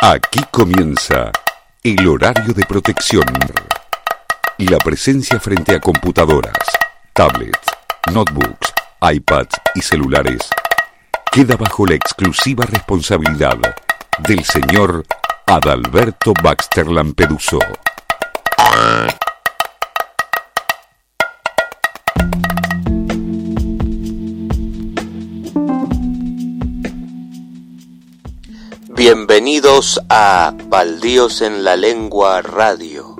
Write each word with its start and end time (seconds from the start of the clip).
Aquí 0.00 0.40
comienza 0.52 1.32
el 1.82 2.06
horario 2.06 2.54
de 2.54 2.64
protección 2.64 3.24
la 4.68 4.78
presencia 4.78 5.40
frente 5.40 5.74
a 5.74 5.80
computadoras, 5.80 6.56
tablets, 7.12 7.58
notebooks, 8.12 8.72
iPads 9.00 9.56
y 9.74 9.80
celulares 9.80 10.50
queda 11.32 11.56
bajo 11.56 11.86
la 11.86 11.94
exclusiva 11.94 12.64
responsabilidad 12.66 13.58
del 14.20 14.44
señor 14.44 15.04
Adalberto 15.46 16.32
Baxter 16.42 16.86
Lampeduso. 16.88 17.58
Bienvenidos 29.10 30.02
a 30.10 30.52
Baldíos 30.66 31.40
en 31.40 31.64
la 31.64 31.76
Lengua 31.76 32.42
Radio. 32.42 33.16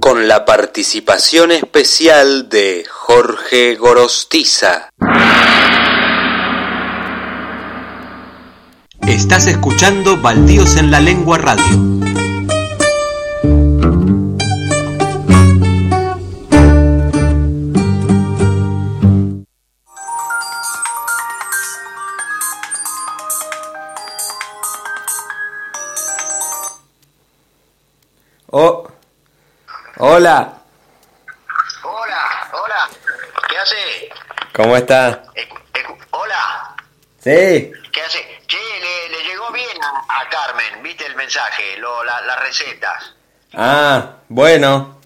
Con 0.00 0.26
la 0.26 0.46
participación 0.46 1.52
especial 1.52 2.48
de 2.48 2.86
Jorge 2.90 3.74
Gorostiza. 3.74 4.88
Estás 9.02 9.48
escuchando 9.48 10.16
Baldíos 10.16 10.78
en 10.78 10.90
la 10.90 11.00
Lengua 11.00 11.36
Radio. 11.36 11.97
Hola, 29.98 30.54
Hola, 31.82 32.48
hola. 32.52 32.88
¿Qué 33.48 33.58
hace? 33.58 34.08
¿cómo 34.54 34.76
está? 34.76 35.24
Hola. 36.10 36.74
Sí, 37.22 37.72
¿Qué 37.92 38.02
hace? 38.02 38.42
Che, 38.46 38.56
le, 38.80 39.08
le 39.10 39.24
llegó 39.24 39.50
bien 39.52 39.76
a, 39.82 40.20
a 40.20 40.28
Carmen, 40.28 40.82
¿viste 40.82 41.06
el 41.06 41.16
mensaje? 41.16 41.76
Lo, 41.78 42.02
la- 42.04 42.20
las 42.22 42.40
recetas. 42.40 43.14
ah, 43.54 44.12
bueno. 44.28 45.00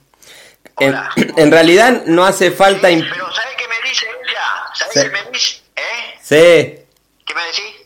En, 0.78 0.90
Hola. 0.94 1.10
en 1.16 1.50
realidad 1.50 2.02
no 2.06 2.24
hace 2.24 2.50
falta... 2.50 2.88
Pero 2.88 3.32
¿sabes 3.32 3.56
qué 3.56 3.68
me 3.68 3.80
dice 3.88 4.06
ella? 4.06 4.42
¿Sabes 4.74 4.94
Sí. 4.94 5.00
qué 5.02 5.08
me 5.10 5.22
dice? 5.30 5.62
¿Eh? 5.76 6.18
Sí, 6.22 7.24
¿Qué 7.26 7.34
me 7.34 7.44
decís? 7.46 7.76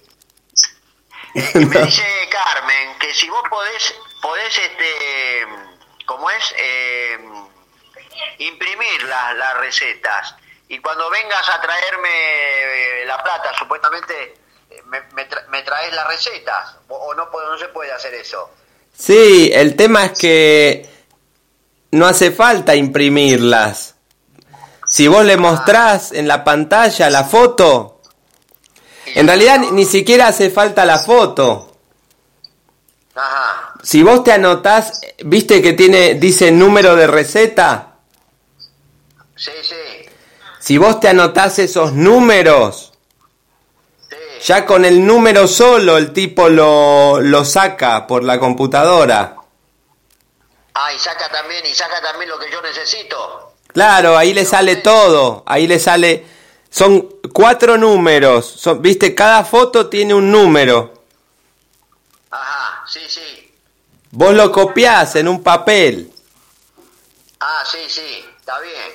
Eh, 1.36 1.52
que 1.52 1.58
Me 1.66 1.82
dice 1.84 2.02
Carmen 2.30 2.98
que 2.98 3.12
si 3.12 3.28
vos 3.28 3.42
podés, 3.50 3.94
podés 4.22 4.58
este, 4.58 5.46
¿cómo 6.06 6.30
es? 6.30 6.54
Eh, 6.56 7.18
imprimir 8.38 9.02
la- 9.04 9.34
las 9.34 9.56
recetas. 9.58 10.34
Y 10.68 10.78
cuando 10.80 11.08
vengas 11.10 11.48
a 11.48 11.60
traerme 11.60 12.08
eh, 13.02 13.04
la 13.06 13.22
plata, 13.22 13.52
supuestamente 13.58 14.34
eh, 14.70 14.82
me, 14.86 15.00
me, 15.12 15.28
tra- 15.28 15.46
me 15.48 15.62
traes 15.62 15.92
las 15.94 16.06
recetas. 16.08 16.76
O, 16.88 17.14
no, 17.14 17.30
puedo, 17.30 17.50
no 17.52 17.58
se 17.58 17.68
puede 17.68 17.92
hacer 17.92 18.14
eso. 18.14 18.50
sí, 18.96 19.50
el 19.54 19.76
tema 19.76 20.06
es 20.06 20.18
que 20.18 20.88
no 21.92 22.06
hace 22.06 22.30
falta 22.32 22.74
imprimirlas. 22.74 23.94
Si 24.86 25.08
vos 25.08 25.24
le 25.24 25.36
mostrás 25.36 26.12
en 26.12 26.26
la 26.28 26.42
pantalla 26.44 27.10
la 27.10 27.24
foto, 27.24 28.00
en 29.06 29.26
realidad 29.26 29.58
ni- 29.58 29.70
ni 29.72 29.84
siquiera 29.84 30.28
hace 30.28 30.50
falta 30.50 30.84
la 30.84 30.98
foto. 30.98 31.76
Ajá. 33.14 33.65
Si 33.86 34.02
vos 34.02 34.24
te 34.24 34.32
anotás, 34.32 35.00
viste 35.18 35.62
que 35.62 35.72
tiene, 35.72 36.14
dice 36.14 36.50
número 36.50 36.96
de 36.96 37.06
receta. 37.06 37.98
Sí, 39.36 39.52
sí. 39.62 40.10
Si 40.58 40.76
vos 40.76 40.98
te 40.98 41.08
anotás 41.08 41.60
esos 41.60 41.92
números, 41.92 42.92
sí. 44.10 44.16
ya 44.44 44.66
con 44.66 44.84
el 44.84 45.06
número 45.06 45.46
solo 45.46 45.98
el 45.98 46.12
tipo 46.12 46.48
lo, 46.48 47.20
lo 47.20 47.44
saca 47.44 48.08
por 48.08 48.24
la 48.24 48.40
computadora. 48.40 49.36
Ah, 50.74 50.92
y 50.92 50.98
saca 50.98 51.30
también, 51.30 51.64
y 51.64 51.72
saca 51.72 52.02
también 52.02 52.28
lo 52.28 52.40
que 52.40 52.50
yo 52.50 52.60
necesito. 52.62 53.52
Claro, 53.68 54.18
ahí 54.18 54.34
le 54.34 54.44
sale 54.44 54.76
todo, 54.76 55.44
ahí 55.46 55.68
le 55.68 55.78
sale... 55.78 56.26
Son 56.70 57.08
cuatro 57.32 57.78
números, 57.78 58.46
son, 58.46 58.82
viste, 58.82 59.14
cada 59.14 59.44
foto 59.44 59.88
tiene 59.88 60.12
un 60.12 60.32
número. 60.32 61.04
Ajá, 62.32 62.82
sí, 62.88 63.00
sí. 63.06 63.45
Vos 64.18 64.32
lo 64.32 64.50
copiás 64.50 65.14
en 65.16 65.28
un 65.28 65.42
papel. 65.42 66.10
Ah, 67.38 67.62
sí, 67.70 67.84
sí, 67.86 68.24
está 68.38 68.58
bien. 68.60 68.92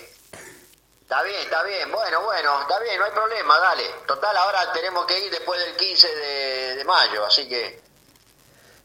Está 1.04 1.22
bien, 1.22 1.40
está 1.42 1.62
bien. 1.62 1.92
Bueno, 1.92 2.24
bueno, 2.24 2.62
está 2.62 2.80
bien, 2.80 2.98
no 2.98 3.06
hay 3.06 3.12
problema, 3.12 3.60
dale. 3.60 3.84
Total, 4.08 4.36
ahora 4.36 4.74
tenemos 4.74 5.06
que 5.06 5.24
ir 5.24 5.32
después 5.32 5.64
del 5.64 5.76
15 5.76 6.08
de, 6.08 6.76
de 6.78 6.84
mayo, 6.86 7.24
así 7.24 7.48
que... 7.48 7.80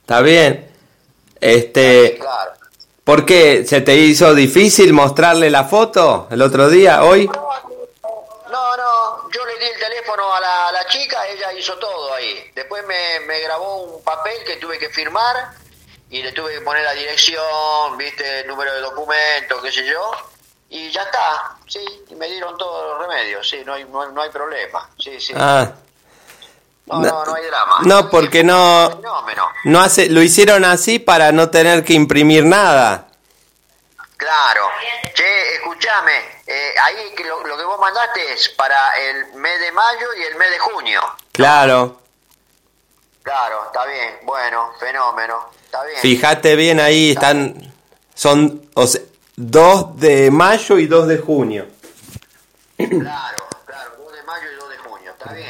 ¿Está 0.02 0.20
bien? 0.20 0.76
Este... 1.40 2.18
Claro. 2.18 2.52
¿Por 3.02 3.24
qué? 3.24 3.64
¿Se 3.64 3.80
te 3.80 3.94
hizo 3.94 4.34
difícil 4.34 4.92
mostrarle 4.92 5.48
la 5.48 5.64
foto 5.64 6.28
el 6.30 6.42
otro 6.42 6.68
día, 6.68 7.02
hoy? 7.02 7.24
No, 7.24 8.76
no, 8.76 9.30
yo 9.30 9.46
le 9.46 9.58
di 9.58 9.64
el 9.64 9.80
teléfono 9.80 10.34
a 10.34 10.40
la, 10.42 10.68
a 10.68 10.72
la 10.72 10.86
chica, 10.86 11.26
ella 11.28 11.50
hizo 11.54 11.78
todo 11.78 12.12
ahí. 12.12 12.50
Después 12.54 12.86
me, 12.86 13.20
me 13.20 13.40
grabó 13.40 13.84
un 13.84 14.04
papel 14.04 14.44
que 14.44 14.56
tuve 14.56 14.78
que 14.78 14.90
firmar 14.90 15.64
y 16.10 16.22
le 16.22 16.32
tuve 16.32 16.54
que 16.54 16.60
poner 16.60 16.84
la 16.84 16.92
dirección, 16.92 17.96
viste, 17.98 18.40
el 18.40 18.46
número 18.46 18.72
de 18.74 18.80
documento, 18.80 19.60
qué 19.62 19.72
sé 19.72 19.84
yo. 19.86 20.10
Y 20.68 20.90
ya 20.90 21.02
está, 21.02 21.56
sí, 21.68 21.84
y 22.08 22.14
me 22.16 22.26
dieron 22.28 22.56
todos 22.58 22.90
los 22.98 23.06
remedios, 23.08 23.48
sí, 23.48 23.62
no 23.64 23.74
hay, 23.74 23.84
no, 23.84 24.04
no 24.10 24.22
hay 24.22 24.30
problema, 24.30 24.88
sí, 24.98 25.20
sí. 25.20 25.32
Ah, 25.36 25.70
no, 26.86 27.00
no, 27.00 27.24
no 27.24 27.34
hay 27.34 27.44
drama. 27.44 27.76
no, 27.82 28.10
porque 28.10 28.42
no- 28.44 29.00
no 29.64 29.80
hace, 29.80 30.08
lo 30.08 30.22
hicieron 30.22 30.64
así 30.64 30.98
para 30.98 31.30
no 31.32 31.50
tener 31.50 31.84
que 31.84 31.92
imprimir 31.94 32.44
nada. 32.44 33.06
Claro. 34.16 34.68
Che, 35.14 35.54
escúchame, 35.56 36.40
eh, 36.46 36.74
ahí 36.82 37.14
lo, 37.24 37.46
lo 37.46 37.56
que 37.56 37.64
vos 37.64 37.78
mandaste 37.78 38.32
es 38.32 38.48
para 38.50 38.96
el 38.98 39.34
mes 39.34 39.60
de 39.60 39.70
mayo 39.72 40.06
y 40.18 40.22
el 40.22 40.34
mes 40.36 40.50
de 40.50 40.58
junio. 40.58 41.00
Claro. 41.32 42.00
Claro, 43.26 43.64
está 43.66 43.84
bien, 43.86 44.20
bueno, 44.22 44.72
fenómeno, 44.78 45.50
está 45.64 45.84
bien. 45.84 45.98
Fíjate 46.00 46.54
bien 46.54 46.78
ahí, 46.78 47.10
están, 47.10 47.72
son 48.14 48.70
o 48.74 48.86
sea, 48.86 49.00
2 49.34 49.98
de 49.98 50.30
mayo 50.30 50.78
y 50.78 50.86
2 50.86 51.08
de 51.08 51.18
junio. 51.18 51.66
Claro, 52.76 53.48
claro, 53.66 53.90
2 53.98 54.12
de 54.12 54.22
mayo 54.22 54.46
y 54.52 54.54
2 54.54 54.70
de 54.70 54.78
junio, 54.78 55.10
está 55.10 55.32
bien. 55.32 55.48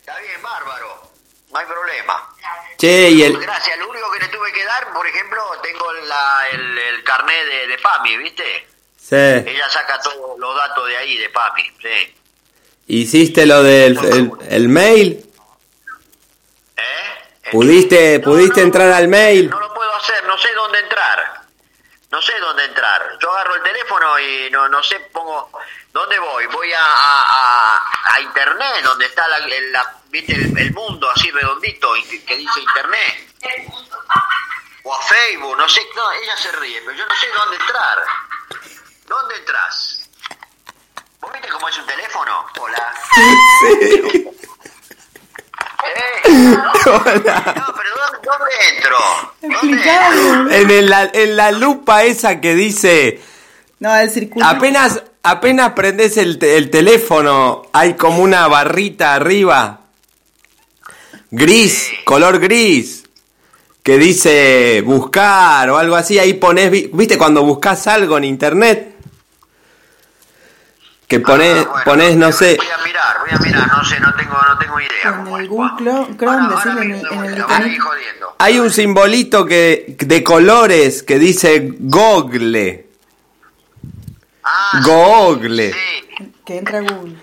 Está 0.00 0.18
bien, 0.18 0.42
bárbaro, 0.42 1.12
no 1.52 1.58
hay 1.60 1.66
problema. 1.66 2.34
Che, 2.76 3.10
y 3.10 3.22
el... 3.22 3.38
Gracias, 3.38 3.78
lo 3.78 3.90
único 3.90 4.10
que 4.10 4.18
le 4.18 4.28
tuve 4.30 4.52
que 4.52 4.64
dar, 4.64 4.92
por 4.92 5.06
ejemplo, 5.06 5.40
tengo 5.62 5.92
la, 5.92 6.48
el, 6.50 6.78
el 6.78 7.04
carnet 7.04 7.46
de, 7.46 7.66
de 7.68 7.78
PAMI, 7.78 8.16
¿viste? 8.16 8.66
Sí. 9.00 9.14
Ella 9.14 9.70
saca 9.70 10.00
todos 10.00 10.36
los 10.36 10.56
datos 10.56 10.88
de 10.88 10.96
ahí, 10.96 11.16
de 11.16 11.30
PAMI, 11.30 11.62
sí. 11.80 12.14
¿Hiciste 12.88 13.46
lo 13.46 13.62
del 13.62 13.96
el, 13.98 14.32
el 14.48 14.68
mail? 14.68 15.27
¿Pudiste, 17.52 18.18
No, 18.18 18.24
pudiste 18.24 18.60
no, 18.60 18.66
entrar 18.66 18.92
al 18.92 19.08
mail? 19.08 19.48
No 19.50 19.60
lo 19.60 19.72
puedo 19.74 19.94
hacer, 19.96 20.24
no 20.24 20.36
sé 20.38 20.52
dónde 20.54 20.78
entrar. 20.80 21.40
No 22.10 22.22
sé 22.22 22.38
dónde 22.40 22.64
entrar. 22.64 23.18
Yo 23.20 23.30
agarro 23.32 23.54
el 23.56 23.62
teléfono 23.62 24.18
y 24.18 24.48
no, 24.50 24.68
no 24.68 24.82
sé, 24.82 24.98
pongo... 25.12 25.50
¿Dónde 25.92 26.18
voy? 26.18 26.46
Voy 26.46 26.72
a, 26.72 26.80
a, 26.84 27.82
a- 28.14 28.20
internet, 28.20 28.82
donde 28.84 29.06
está 29.06 29.26
la, 29.28 29.38
el- 29.38 29.72
la- 29.72 29.94
¿viste? 30.08 30.32
El, 30.34 30.56
el 30.58 30.72
mundo 30.72 31.10
así 31.10 31.30
redondito 31.30 31.92
que, 32.26 32.36
dice 32.36 32.60
internet. 32.60 33.34
O 34.84 34.94
a 34.94 35.02
Facebook, 35.02 35.56
no 35.56 35.68
sé. 35.68 35.80
No, 35.96 36.10
ella 36.12 36.36
se 36.36 36.52
ríe, 36.52 36.80
pero 36.84 36.96
yo 36.96 37.06
no 37.06 37.14
sé 37.16 37.26
dónde 37.36 37.56
entrar. 37.56 37.98
¿Dónde 39.06 39.36
entras? 39.36 40.10
¿Vos 41.20 41.32
viste 41.32 41.48
cómo 41.48 41.68
es 41.68 41.78
un 41.78 41.86
teléfono? 41.86 42.46
Hola. 42.60 42.94
¿Eh? 43.82 44.30
Hola. 46.86 47.54
No, 47.56 47.74
pero 47.74 47.90
¿dónde, 48.24 48.52
entro? 48.76 50.50
En, 50.50 50.70
el- 50.70 50.92
en 51.14 51.36
la 51.36 51.50
lupa 51.52 52.04
esa 52.04 52.40
que 52.40 52.54
dice, 52.54 53.20
No, 53.78 53.94
el 53.96 54.10
circuito. 54.10 54.46
apenas, 54.46 55.02
apenas 55.22 55.72
prendes 55.72 56.16
el, 56.16 56.38
te- 56.38 56.56
el 56.56 56.70
teléfono, 56.70 57.62
hay 57.72 57.94
como 57.94 58.22
una 58.22 58.46
barrita 58.48 59.14
arriba, 59.14 59.80
gris, 61.30 61.88
color 62.04 62.38
gris, 62.40 63.04
que 63.82 63.96
dice 63.98 64.82
buscar 64.84 65.70
o 65.70 65.78
algo 65.78 65.96
así, 65.96 66.18
ahí 66.18 66.34
pones, 66.34 66.70
vi- 66.70 66.90
viste 66.92 67.16
cuando 67.16 67.42
buscas 67.44 67.86
algo 67.86 68.18
en 68.18 68.24
internet, 68.24 68.87
que 71.08 71.20
pones, 71.20 71.64
Ah, 71.66 71.68
bueno, 71.70 71.84
pones 71.84 72.16
no 72.16 72.30
sé, 72.32 72.56
Voy 72.56 72.66
a 72.68 72.84
mirar, 72.84 73.18
voy 73.20 73.30
a 73.32 73.38
mirar, 73.38 73.68
no 73.68 73.84
sé, 73.84 73.98
no 73.98 74.14
tengo, 74.14 74.36
no 74.46 74.58
tengo 74.58 74.78
idea. 74.80 74.90
En 75.04 75.26
el. 75.26 75.48
Google 75.48 75.80
Chrome- 76.18 77.04
hay 78.38 78.58
un 78.60 78.70
simbolito 78.70 79.44
que 79.46 79.96
de 79.98 80.22
colores 80.22 81.02
que 81.02 81.18
dice 81.18 81.70
Google. 81.78 82.86
Ah, 84.44 84.80
Google. 84.84 85.72
Sí. 85.72 86.32
Que 86.46 86.58
entra 86.58 86.80
Google. 86.80 87.16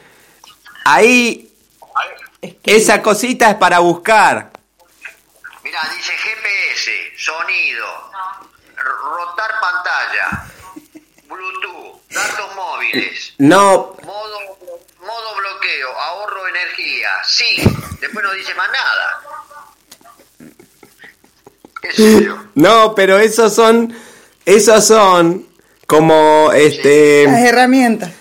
Ahí 0.84 1.52
Ahí. 1.96 2.10
Es 2.42 2.56
que- 2.62 2.76
esa 2.76 3.02
cosita 3.02 3.50
es 3.52 3.56
para 3.56 3.80
buscar. 3.80 4.52
Mira, 5.64 5.80
dice 5.96 6.12
GPS, 6.14 6.92
sonido, 7.18 7.86
rotar 8.76 9.52
pantalla, 9.62 10.46
datos 12.16 12.56
móviles, 12.56 13.34
No, 13.38 13.96
modo, 14.04 14.40
modo 15.02 15.36
bloqueo, 15.38 15.90
ahorro 16.00 16.48
energía, 16.48 17.10
sí, 17.28 17.46
después 18.02 18.24
no 18.26 18.32
dice 18.34 18.54
más 18.56 18.70
nada. 18.70 19.22
¿Qué 21.82 21.92
sé 21.92 22.26
yo? 22.26 22.38
no, 22.56 22.96
pero 22.96 23.20
esos 23.20 23.54
son 23.54 23.94
esos 24.46 24.86
son 24.86 25.48
como 25.88 26.50
Las 26.52 26.62
este 26.62 27.24
herramientas. 27.24 28.12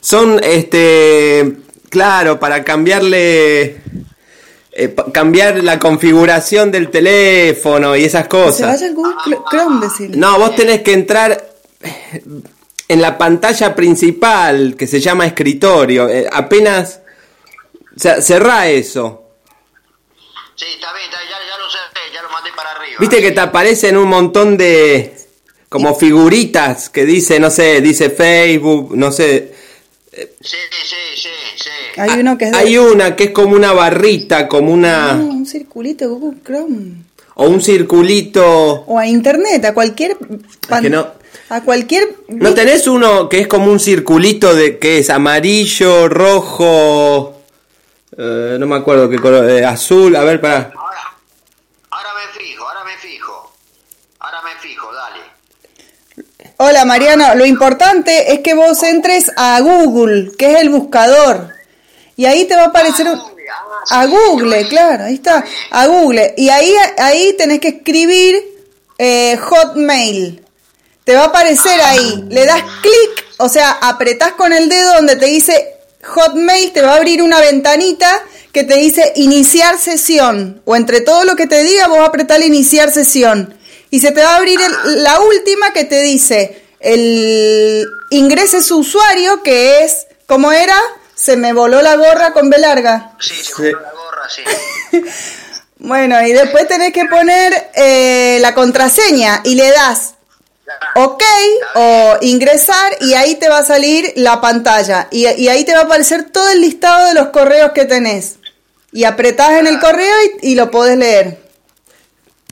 son 0.00 0.40
este 0.42 1.52
claro 1.88 2.38
para 2.38 2.62
cambiarle 2.64 3.80
eh, 4.74 4.88
pa- 4.88 5.10
cambiar 5.12 5.62
la 5.62 5.78
configuración 5.78 6.70
del 6.70 6.90
teléfono 6.90 7.94
y 7.96 8.04
esas 8.04 8.24
Se 8.24 8.28
cosas. 8.28 8.66
vaya 8.68 8.86
al 8.86 8.94
Google 8.94 9.38
Chrome, 9.50 9.86
decirle. 9.86 10.16
No, 10.16 10.38
vos 10.38 10.54
tenés 10.56 10.82
que 10.82 10.92
entrar 10.94 11.44
en 12.92 13.00
la 13.02 13.16
pantalla 13.18 13.74
principal 13.74 14.74
que 14.76 14.86
se 14.86 15.00
llama 15.00 15.26
escritorio. 15.26 16.08
eh, 16.08 16.26
apenas 16.32 17.00
o 17.94 17.98
sea, 17.98 18.20
cerrá 18.22 18.68
eso. 18.68 19.18
Sí, 20.54 20.64
está 20.74 20.92
bien, 20.92 21.04
está- 21.06 21.18
ya, 21.24 21.38
ya 21.50 21.58
lo 21.58 21.70
cerré, 21.70 22.14
ya 22.14 22.22
lo 22.22 22.30
mandé 22.30 22.50
para 22.56 22.70
arriba. 22.72 22.96
Viste 23.00 23.20
que 23.20 23.32
te 23.32 23.40
aparecen 23.40 23.96
un 23.96 24.08
montón 24.08 24.56
de 24.56 25.14
como 25.68 25.94
figuritas 25.94 26.88
que 26.90 27.04
dice, 27.06 27.40
no 27.40 27.50
sé, 27.50 27.80
dice 27.80 28.10
Facebook, 28.10 28.94
no 28.96 29.10
sé. 29.10 29.54
Sí, 30.12 30.26
sí, 30.40 30.96
sí, 31.16 31.28
sí. 31.56 31.70
Hay 32.00 32.20
uno 32.20 32.36
que 32.36 32.44
es 32.46 32.52
de- 32.52 32.58
Hay 32.58 32.76
una 32.78 33.16
que 33.16 33.24
es 33.24 33.30
como 33.30 33.56
una 33.56 33.72
barrita, 33.72 34.46
como 34.46 34.72
una 34.72 35.14
No, 35.14 35.24
un 35.24 35.46
circulito 35.46 36.08
Google 36.10 36.38
Chrome. 36.44 37.02
o 37.36 37.46
un 37.48 37.62
circulito. 37.62 38.84
O 38.86 38.98
a 38.98 39.06
internet, 39.06 39.64
a 39.64 39.72
cualquier 39.74 40.16
pan- 40.68 40.82
que 40.82 40.90
no- 40.90 41.12
a 41.52 41.60
cualquier 41.62 42.16
¿No 42.28 42.54
tenés 42.54 42.86
uno 42.86 43.28
que 43.28 43.40
es 43.40 43.46
como 43.46 43.70
un 43.70 43.78
circulito 43.78 44.54
de 44.54 44.78
que 44.78 44.98
es 44.98 45.10
amarillo, 45.10 46.08
rojo, 46.08 47.42
eh, 48.16 48.56
no 48.58 48.66
me 48.66 48.76
acuerdo 48.76 49.08
qué 49.10 49.18
color, 49.18 49.48
eh, 49.50 49.64
azul, 49.64 50.16
a 50.16 50.24
ver, 50.24 50.40
para. 50.40 50.72
Ahora, 50.74 51.02
ahora 51.90 52.08
me 52.14 52.40
fijo, 52.40 52.66
ahora 52.66 52.84
me 52.84 52.96
fijo. 52.96 53.52
Ahora 54.20 54.38
me 54.42 54.60
fijo, 54.60 54.88
dale. 54.94 55.20
Hola 56.58 56.84
Mariano, 56.84 57.34
lo 57.34 57.44
importante 57.44 58.32
es 58.32 58.40
que 58.40 58.54
vos 58.54 58.82
entres 58.82 59.30
a 59.36 59.60
Google, 59.60 60.32
que 60.38 60.52
es 60.52 60.60
el 60.62 60.70
buscador. 60.70 61.48
Y 62.16 62.24
ahí 62.26 62.44
te 62.46 62.54
va 62.54 62.62
a 62.62 62.66
aparecer 62.66 63.06
un- 63.08 63.20
a 63.90 64.06
Google, 64.06 64.68
claro, 64.68 65.04
ahí 65.04 65.14
está, 65.14 65.44
a 65.70 65.86
Google. 65.86 66.34
Y 66.36 66.48
ahí, 66.50 66.72
ahí 66.98 67.34
tenés 67.36 67.58
que 67.60 67.68
escribir 67.68 68.36
eh, 68.98 69.36
Hotmail. 69.36 70.38
Te 71.04 71.14
va 71.14 71.22
a 71.22 71.26
aparecer 71.26 71.80
ahí. 71.80 72.24
Le 72.30 72.46
das 72.46 72.62
clic, 72.80 73.24
o 73.38 73.48
sea, 73.48 73.72
apretás 73.80 74.32
con 74.32 74.52
el 74.52 74.68
dedo 74.68 74.94
donde 74.94 75.16
te 75.16 75.26
dice 75.26 75.74
Hotmail, 76.04 76.72
te 76.72 76.82
va 76.82 76.92
a 76.94 76.96
abrir 76.96 77.22
una 77.22 77.40
ventanita 77.40 78.22
que 78.52 78.64
te 78.64 78.74
dice 78.76 79.12
iniciar 79.16 79.78
sesión. 79.78 80.62
O 80.64 80.76
entre 80.76 81.00
todo 81.00 81.24
lo 81.24 81.34
que 81.36 81.46
te 81.46 81.62
diga, 81.64 81.88
vos 81.88 82.06
apretás 82.06 82.40
iniciar 82.40 82.92
sesión. 82.92 83.56
Y 83.90 84.00
se 84.00 84.10
te 84.12 84.22
va 84.22 84.34
a 84.34 84.36
abrir 84.36 84.58
el- 84.60 85.02
la 85.02 85.20
última 85.20 85.72
que 85.72 85.84
te 85.84 86.02
dice 86.02 86.62
el 86.80 87.86
ingrese 88.10 88.62
su 88.62 88.78
usuario, 88.78 89.42
que 89.42 89.84
es, 89.84 90.06
¿cómo 90.26 90.52
era? 90.52 90.76
Se 91.14 91.36
me 91.36 91.52
voló 91.52 91.80
la 91.82 91.96
gorra 91.96 92.32
con 92.32 92.50
B 92.50 92.58
larga. 92.58 93.12
Sí, 93.20 93.34
se 93.36 93.42
Sí. 93.54 93.62
me 93.62 93.70
la 93.72 93.92
gorra, 93.92 94.28
sí. 94.28 94.42
Bueno, 95.78 96.24
y 96.24 96.32
después 96.32 96.68
tenés 96.68 96.92
que 96.92 97.06
poner 97.06 97.70
eh, 97.74 98.38
la 98.40 98.54
contraseña 98.54 99.40
y 99.44 99.56
le 99.56 99.70
das 99.72 100.14
OK 100.94 101.22
o 101.74 102.18
ingresar 102.20 102.96
y 103.00 103.14
ahí 103.14 103.34
te 103.36 103.48
va 103.48 103.58
a 103.58 103.64
salir 103.64 104.12
la 104.16 104.40
pantalla 104.40 105.08
y, 105.10 105.26
y 105.28 105.48
ahí 105.48 105.64
te 105.64 105.74
va 105.74 105.80
a 105.80 105.84
aparecer 105.84 106.30
todo 106.30 106.48
el 106.50 106.60
listado 106.60 107.06
de 107.08 107.14
los 107.14 107.28
correos 107.28 107.72
que 107.72 107.84
tenés. 107.84 108.36
Y 108.92 109.04
apretás 109.04 109.52
en 109.52 109.66
el 109.66 109.80
correo 109.80 110.14
y, 110.42 110.52
y 110.52 110.54
lo 110.54 110.70
podés 110.70 110.98
leer. 110.98 111.40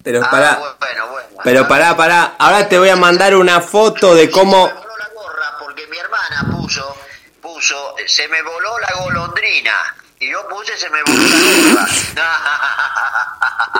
Pero 0.02 0.22
Ah, 0.24 0.30
pará, 0.30 0.56
bueno, 0.78 1.06
bueno. 1.08 1.40
pero 1.44 1.68
pará, 1.68 1.96
pará. 1.96 2.34
Ahora 2.38 2.66
te 2.68 2.78
voy 2.78 2.88
a 2.88 2.96
mandar 2.96 3.34
una 3.36 3.60
foto 3.60 4.14
de 4.14 4.30
cómo. 4.30 4.66
Se 4.66 4.72
me 4.72 4.80
voló 4.80 4.96
la 4.98 5.08
gorra 5.14 5.56
porque 5.60 5.86
mi 5.88 5.98
hermana 5.98 6.56
puso, 6.56 6.96
puso, 7.42 7.94
se 8.06 8.26
me 8.28 8.40
voló 8.42 8.78
la 8.78 8.88
golondrina. 9.04 9.72
Y 10.20 10.30
yo 10.30 10.46
puse, 10.48 10.76
se 10.76 10.90
me 10.90 11.02
voló 11.02 11.22
la 11.22 11.80
gorra. 11.80 11.88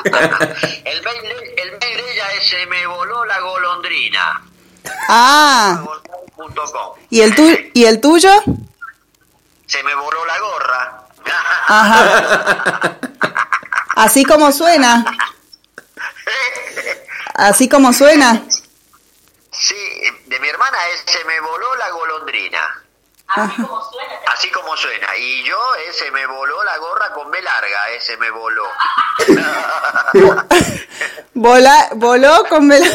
el, 0.85 1.03
mail, 1.03 1.23
de- 1.23 1.55
el 1.63 1.71
mail 1.79 1.97
de 1.99 2.13
ella 2.13 2.33
es 2.33 2.49
se 2.49 2.67
me 2.67 2.87
voló 2.87 3.25
la 3.27 3.41
golondrina. 3.41 4.43
Ah. 5.09 5.85
¿y 7.11 7.21
el, 7.21 7.35
tu 7.35 7.43
¿y 7.75 7.85
el 7.85 8.01
tuyo? 8.01 8.31
Se 9.67 9.83
me 9.83 9.95
voló 9.95 10.25
la 10.25 10.39
gorra. 10.39 11.03
Ajá. 11.69 12.99
Así 13.97 14.25
como 14.25 14.51
suena. 14.51 15.05
Así 17.35 17.69
como 17.69 17.93
suena. 17.93 18.43
Sí, 19.53 19.77
de 20.25 20.41
mi 20.41 20.49
hermana 20.49 20.79
es 20.95 21.05
se 21.13 21.23
me 21.27 21.39
voló 21.41 21.75
la 21.77 21.91
golondrina. 21.91 22.80
Ajá. 23.37 23.67
Así 24.33 24.51
como 24.51 24.77
suena. 24.77 25.17
Y 25.17 25.45
yo 25.45 25.57
eh, 25.77 25.93
se 25.93 26.11
me 26.11 26.27
voló 26.27 26.65
la 26.65 26.79
gorra 26.79 27.13
con 27.13 27.31
B 27.31 27.41
larga, 27.43 27.91
ese 27.91 28.17
me 28.17 28.31
voló. 28.31 28.67
Vola, 31.35 31.89
voló 31.95 32.45
con 32.49 32.69
vela- 32.69 32.91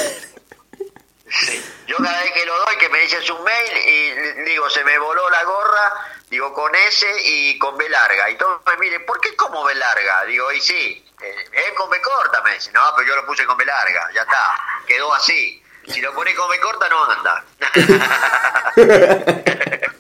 Sí. 1.30 1.64
Yo 1.88 1.98
cada 1.98 2.22
vez 2.22 2.32
que 2.32 2.46
lo 2.46 2.58
doy, 2.66 2.78
que 2.78 2.88
me 2.90 3.00
dices 3.00 3.30
un 3.30 3.44
mail 3.44 3.78
y 3.78 4.12
digo, 4.50 4.70
se 4.70 4.84
me 4.86 4.98
voló 4.98 5.30
la 5.30 5.44
gorra, 5.44 5.94
digo 6.30 6.54
con 6.54 6.74
S 6.76 7.06
y 7.24 7.58
con 7.60 7.78
B 7.78 7.90
larga. 7.90 8.30
Y 8.30 8.38
todos 8.38 8.62
me 8.66 8.78
miren, 8.78 9.06
¿por 9.06 9.20
qué 9.20 9.36
como 9.36 9.64
B 9.66 9.76
larga? 9.76 10.24
Digo, 10.26 10.50
y 10.52 10.62
sí, 10.62 11.06
eh, 11.22 11.50
es 11.52 11.72
con 11.74 11.90
B 11.90 12.00
corta, 12.02 12.42
me 12.42 12.54
dicen. 12.54 12.74
No, 12.74 12.82
pero 12.96 13.08
yo 13.10 13.16
lo 13.18 13.26
puse 13.26 13.46
con 13.46 13.58
B 13.58 13.66
larga, 13.66 14.10
ya 14.14 14.22
está, 14.22 14.60
quedó 14.88 15.14
así. 15.14 15.62
Si 15.88 16.02
lo 16.02 16.14
pones 16.16 16.34
con 16.36 16.50
B 16.50 16.60
corta, 16.60 16.88
no 16.90 17.04
anda. 17.04 17.44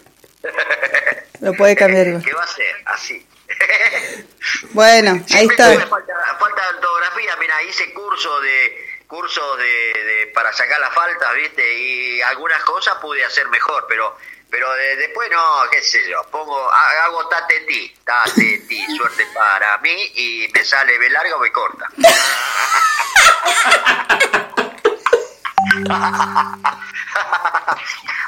Lo 1.42 1.54
puede 1.54 1.75
cambiar 1.75 2.08
igual. 2.08 2.24
¿Qué 2.24 2.34
va 2.34 2.44
a 2.44 2.48
ser? 2.48 2.75
Así. 2.86 3.28
Bueno, 4.72 5.24
ahí 5.36 5.48
está. 5.50 5.80
Falta, 5.88 6.14
falta 6.40 6.62
de 6.72 6.78
ortografía, 6.78 7.36
mira, 7.38 7.62
hice 7.64 7.94
curso 7.94 8.40
de 8.42 8.86
cursos 9.08 9.58
de, 9.60 9.64
de- 9.64 10.28
para 10.34 10.52
sacar 10.54 10.80
las 10.80 10.94
faltas, 10.94 11.34
¿viste? 11.36 11.78
Y 11.78 12.22
algunas 12.24 12.64
cosas 12.64 12.96
pude 12.96 13.24
hacer 13.24 13.48
mejor, 13.50 13.86
pero 13.88 14.18
pero 14.50 14.72
de- 14.74 14.96
después 14.96 15.30
no, 15.32 15.64
qué 15.72 15.82
sé 15.82 16.08
yo, 16.10 16.24
pongo 16.32 16.72
ha- 16.72 17.04
hago 17.06 17.28
tate 17.28 17.62
ti, 17.62 17.96
tate 18.04 18.60
ti, 18.68 18.86
suerte 18.98 19.25
para 19.34 19.78
mí 19.80 20.12
y 20.16 20.48
me 20.54 20.64
sale 20.64 20.98
B 20.98 21.10
larga 21.10 21.36
o 21.36 21.40
B 21.40 21.52
corta. 21.52 21.88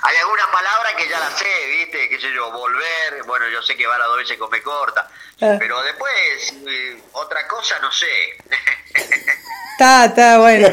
Hay 0.04 0.16
algunas 0.22 0.48
palabras 0.48 0.94
que 0.96 1.08
ya 1.10 1.20
las 1.20 1.34
sé, 1.38 1.66
¿viste? 1.68 2.10
Qué 2.10 2.20
sé 2.20 2.32
yo, 2.34 2.52
volver, 2.52 3.24
bueno, 3.26 3.48
yo 3.50 3.62
sé 3.62 3.76
que 3.76 3.86
va 3.88 3.98
la 3.98 4.06
dos 4.06 4.18
veces 4.18 4.38
con 4.38 4.50
B 4.50 4.62
corta, 4.62 5.08
Ah. 5.42 5.56
pero 5.60 5.82
después 5.84 6.54
eh, 6.68 7.02
otra 7.14 7.48
cosa 7.48 7.78
no 7.80 7.92
sé. 7.92 8.08
Está, 9.74 10.06
está, 10.06 10.40
bueno. 10.40 10.68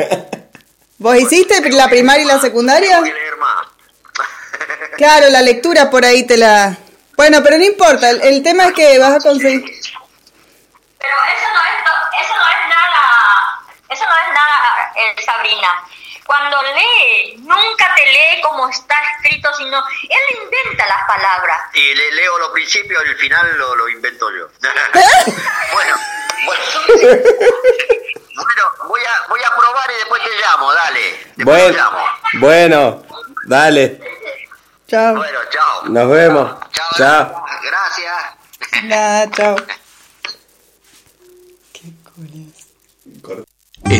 ¿Vos 0.96 1.14
hiciste 1.16 1.60
la 1.72 1.88
primaria 1.90 2.22
y 2.22 2.26
la 2.26 2.40
secundaria? 2.40 2.92
Tengo 2.92 3.04
que 3.04 3.12
leer 3.12 3.36
más. 3.36 3.66
Claro, 4.96 5.28
la 5.28 5.42
lectura 5.42 5.90
por 5.90 6.04
ahí 6.06 6.26
te 6.26 6.38
la... 6.38 6.74
Bueno, 7.14 7.42
pero 7.42 7.58
no 7.58 7.64
importa, 7.64 8.08
el, 8.08 8.22
el 8.22 8.42
tema 8.42 8.64
es 8.66 8.72
que 8.72 8.98
vas 8.98 9.12
a 9.16 9.20
conseguir... 9.20 9.60
Pero 9.62 11.14
eso 11.36 11.48
no 11.52 11.60
es, 11.60 11.84
no- 11.84 12.08
eso 12.22 12.34
no 12.38 12.48
es 12.48 12.68
nada, 12.70 13.02
eso 13.90 14.04
no 14.06 14.16
es 14.16 14.28
nada, 14.34 14.92
eh, 14.96 15.14
Sabrina. 15.22 15.68
Cuando 16.26 16.56
lee, 16.62 17.36
nunca 17.38 17.94
te 17.94 18.04
lee 18.06 18.40
como 18.42 18.68
está 18.68 18.94
escrito, 19.12 19.50
sino 19.56 19.78
él 20.02 20.38
inventa 20.42 20.86
las 20.86 21.06
palabras. 21.06 21.60
Y 21.74 21.94
le 21.94 22.12
leo 22.12 22.38
los 22.38 22.48
principios 22.50 23.02
y 23.06 23.10
el 23.10 23.16
final 23.18 23.56
lo, 23.58 23.74
lo 23.76 23.88
invento 23.88 24.30
yo. 24.36 24.48
bueno, 25.72 25.96
bueno. 26.46 26.64
Bueno, 28.36 28.64
voy 28.88 29.00
a, 29.00 29.28
voy 29.28 29.40
a 29.44 29.56
probar 29.56 29.88
y 29.92 29.94
después 29.94 30.20
te 30.24 30.30
llamo, 30.40 30.72
dale. 30.74 31.10
Después 31.36 31.36
te 31.36 31.44
Bueno, 31.44 31.76
llamo. 31.76 32.04
bueno, 32.40 33.02
dale. 33.44 34.00
Chao. 34.88 35.14
Bueno, 35.14 35.38
chao. 35.50 35.82
Nos 35.84 36.10
vemos. 36.10 36.56
Chao. 36.72 36.88
Chao. 36.96 37.44
Gracias. 37.62 38.24
Nada, 38.82 39.30
chao. 39.30 39.56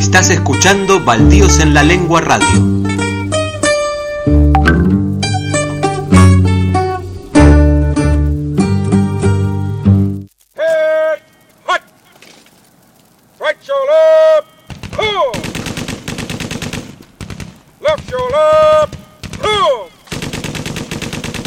Estás 0.04 0.28
escuchando 0.28 1.00
Baldíos 1.00 1.60
en 1.60 1.72
la 1.72 1.82
Lengua 1.82 2.20
Radio. 2.20 2.46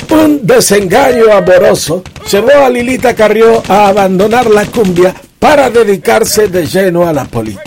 Un 0.10 0.48
desengaño 0.48 1.32
amoroso 1.32 2.04
llevó 2.30 2.66
a 2.66 2.70
Lilita 2.72 3.14
Carrió 3.16 3.62
a 3.70 3.90
abandonar 3.90 4.50
la 4.50 4.66
cumbia 4.66 5.14
para 5.38 5.70
dedicarse 5.70 6.48
de 6.48 6.66
lleno 6.66 7.08
a 7.08 7.14
la 7.14 7.26
política. 7.26 7.67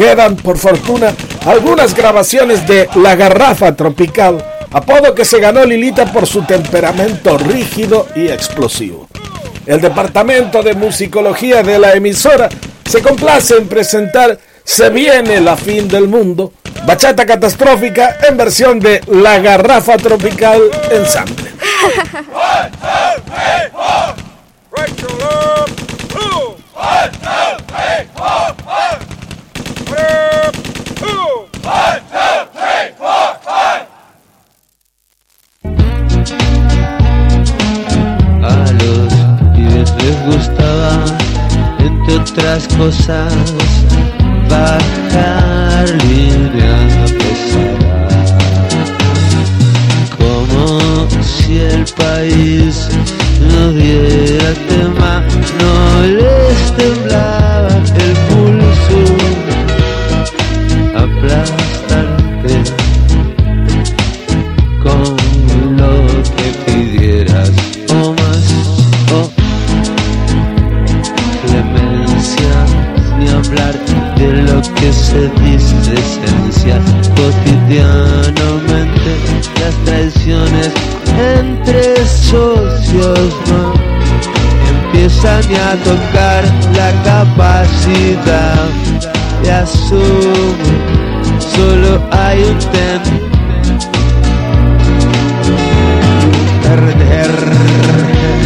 Quedan, 0.00 0.34
por 0.36 0.56
fortuna, 0.56 1.12
algunas 1.44 1.94
grabaciones 1.94 2.66
de 2.66 2.88
La 2.94 3.16
Garrafa 3.16 3.76
Tropical, 3.76 4.42
apodo 4.70 5.14
que 5.14 5.26
se 5.26 5.38
ganó 5.40 5.62
Lilita 5.66 6.10
por 6.10 6.26
su 6.26 6.40
temperamento 6.40 7.36
rígido 7.36 8.06
y 8.16 8.28
explosivo. 8.28 9.06
El 9.66 9.82
departamento 9.82 10.62
de 10.62 10.72
musicología 10.72 11.62
de 11.62 11.78
la 11.78 11.92
emisora 11.92 12.48
se 12.88 13.02
complace 13.02 13.58
en 13.58 13.68
presentar 13.68 14.38
Se 14.64 14.88
viene 14.88 15.38
la 15.38 15.58
fin 15.58 15.86
del 15.86 16.08
mundo, 16.08 16.54
bachata 16.86 17.26
catastrófica 17.26 18.20
en 18.26 18.38
versión 18.38 18.80
de 18.80 19.02
La 19.06 19.38
Garrafa 19.38 19.98
Tropical 19.98 20.62
Ensamble. 20.90 21.50
One, 26.80 27.19
les 40.10 40.36
gustaba, 40.36 41.04
entre 41.78 42.14
otras 42.16 42.68
cosas, 42.76 43.32
bajar 44.48 45.88
línea 46.04 46.76
pesada. 47.18 48.24
Como 50.18 51.08
si 51.22 51.58
el 51.58 51.84
país 51.96 52.88
no 53.52 53.72
diera 53.72 54.52
tema, 54.68 55.22
no 55.60 56.06
les 56.06 56.72
temblaba 56.76 57.39
dice 75.42 75.94
esencia. 75.94 76.80
Cotidianamente 77.16 79.12
las 79.60 79.74
traiciones 79.84 80.70
entre 81.18 81.96
socios 82.06 83.34
no 83.48 83.74
empiezan 84.68 85.42
a 85.54 85.76
tocar 85.84 86.44
la 86.74 86.90
capacidad 87.04 88.68
de 89.42 89.52
asumir. 89.52 90.80
Solo 91.38 92.02
hay 92.10 92.42
un 92.42 92.58
ten 92.58 93.30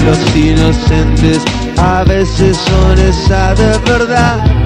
los 0.04 0.36
inocentes 0.36 1.42
a 1.78 2.04
veces 2.04 2.56
son 2.56 2.98
esa 2.98 3.54
de 3.54 3.78
verdad 3.78 4.63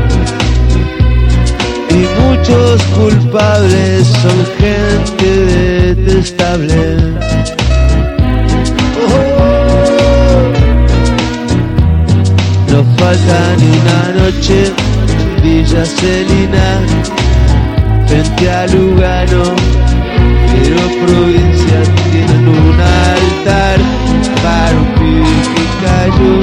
muchos 2.38 2.82
culpables 2.94 4.06
son 4.06 4.46
gente 4.58 5.94
detestable. 5.94 6.96
No 12.70 12.84
falta 12.96 13.38
ni 13.58 13.68
una 13.78 14.22
noche 14.22 14.72
Villa 15.42 15.84
Celina 15.84 16.80
frente 18.06 18.50
a 18.50 18.66
Lugano 18.66 19.44
pero 20.50 20.80
provincias 21.06 21.88
tienen 22.10 22.48
un 22.48 22.80
altar 22.80 23.78
para 24.42 24.76
un 24.76 24.86
pibe 24.94 25.36
que 25.54 25.64
cayó 25.84 26.34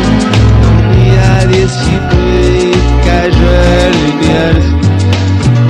tenía 0.91 1.45
19 1.47 2.71
y 2.71 2.77
cayó 3.05 3.47
a 3.49 3.89
Liniers 3.91 4.94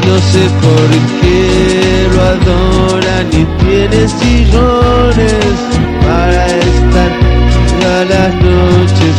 no 0.07 0.17
sé 0.31 0.43
por 0.61 0.87
qué 1.21 2.07
lo 2.13 2.21
adoran 2.21 3.27
y 3.31 3.45
tiene 3.63 4.07
sillones 4.07 5.57
para 6.05 6.45
estar 6.47 7.11
todas 7.81 8.09
las 8.09 8.33
noches 8.35 9.15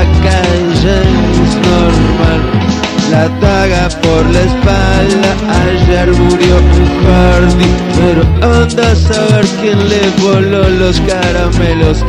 acá 0.00 0.40
ya 0.82 1.00
es 1.00 1.54
normal 1.66 2.58
la 3.10 3.26
daga 3.40 3.88
por 4.02 4.26
la 4.26 4.40
espalda, 4.40 5.30
ayer 5.64 6.12
murió 6.12 6.56
un 6.58 6.88
jardín, 7.06 7.76
pero 7.96 8.22
anda 8.60 8.92
a 8.92 8.96
saber 8.96 9.46
quién 9.60 9.88
le 9.88 10.10
voló 10.22 10.68
los 10.68 11.00
caramelos. 11.00 12.04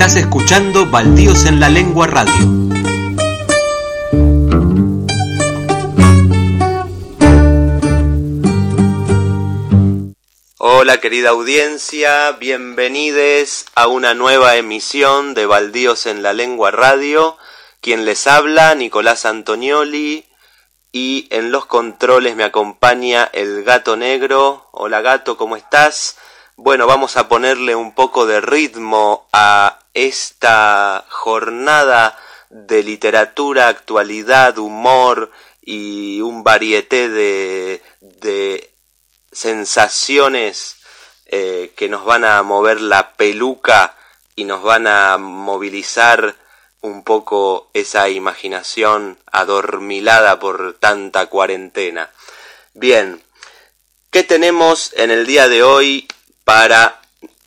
Estás 0.00 0.14
escuchando 0.14 0.86
Baldíos 0.86 1.44
en 1.44 1.58
la 1.58 1.68
Lengua 1.68 2.06
Radio. 2.06 2.32
Hola 10.58 11.00
querida 11.00 11.30
audiencia, 11.30 12.30
bienvenidos 12.30 13.66
a 13.74 13.88
una 13.88 14.14
nueva 14.14 14.54
emisión 14.54 15.34
de 15.34 15.46
Baldíos 15.46 16.06
en 16.06 16.22
la 16.22 16.32
Lengua 16.32 16.70
Radio. 16.70 17.36
Quien 17.80 18.04
les 18.04 18.28
habla, 18.28 18.76
Nicolás 18.76 19.24
Antonioli, 19.24 20.26
y 20.92 21.26
en 21.30 21.50
los 21.50 21.66
controles 21.66 22.36
me 22.36 22.44
acompaña 22.44 23.28
el 23.32 23.64
gato 23.64 23.96
negro. 23.96 24.68
Hola 24.70 25.00
gato, 25.00 25.36
¿cómo 25.36 25.56
estás? 25.56 26.16
Bueno, 26.56 26.86
vamos 26.86 27.16
a 27.16 27.28
ponerle 27.28 27.74
un 27.74 27.92
poco 27.92 28.26
de 28.26 28.40
ritmo 28.40 29.28
a 29.32 29.78
esta 30.06 31.04
jornada 31.08 32.16
de 32.50 32.82
literatura, 32.82 33.68
actualidad, 33.68 34.58
humor 34.58 35.32
y 35.60 36.20
un 36.20 36.44
varieté 36.44 37.08
de, 37.08 37.82
de 38.00 38.70
sensaciones 39.32 40.76
eh, 41.26 41.72
que 41.76 41.88
nos 41.88 42.04
van 42.04 42.24
a 42.24 42.42
mover 42.42 42.80
la 42.80 43.12
peluca 43.14 43.96
y 44.36 44.44
nos 44.44 44.62
van 44.62 44.86
a 44.86 45.18
movilizar 45.18 46.36
un 46.80 47.02
poco 47.02 47.68
esa 47.74 48.08
imaginación 48.08 49.18
adormilada 49.30 50.38
por 50.38 50.76
tanta 50.78 51.26
cuarentena. 51.26 52.10
Bien, 52.72 53.20
¿qué 54.10 54.22
tenemos 54.22 54.92
en 54.94 55.10
el 55.10 55.26
día 55.26 55.48
de 55.48 55.64
hoy 55.64 56.06
para 56.44 57.00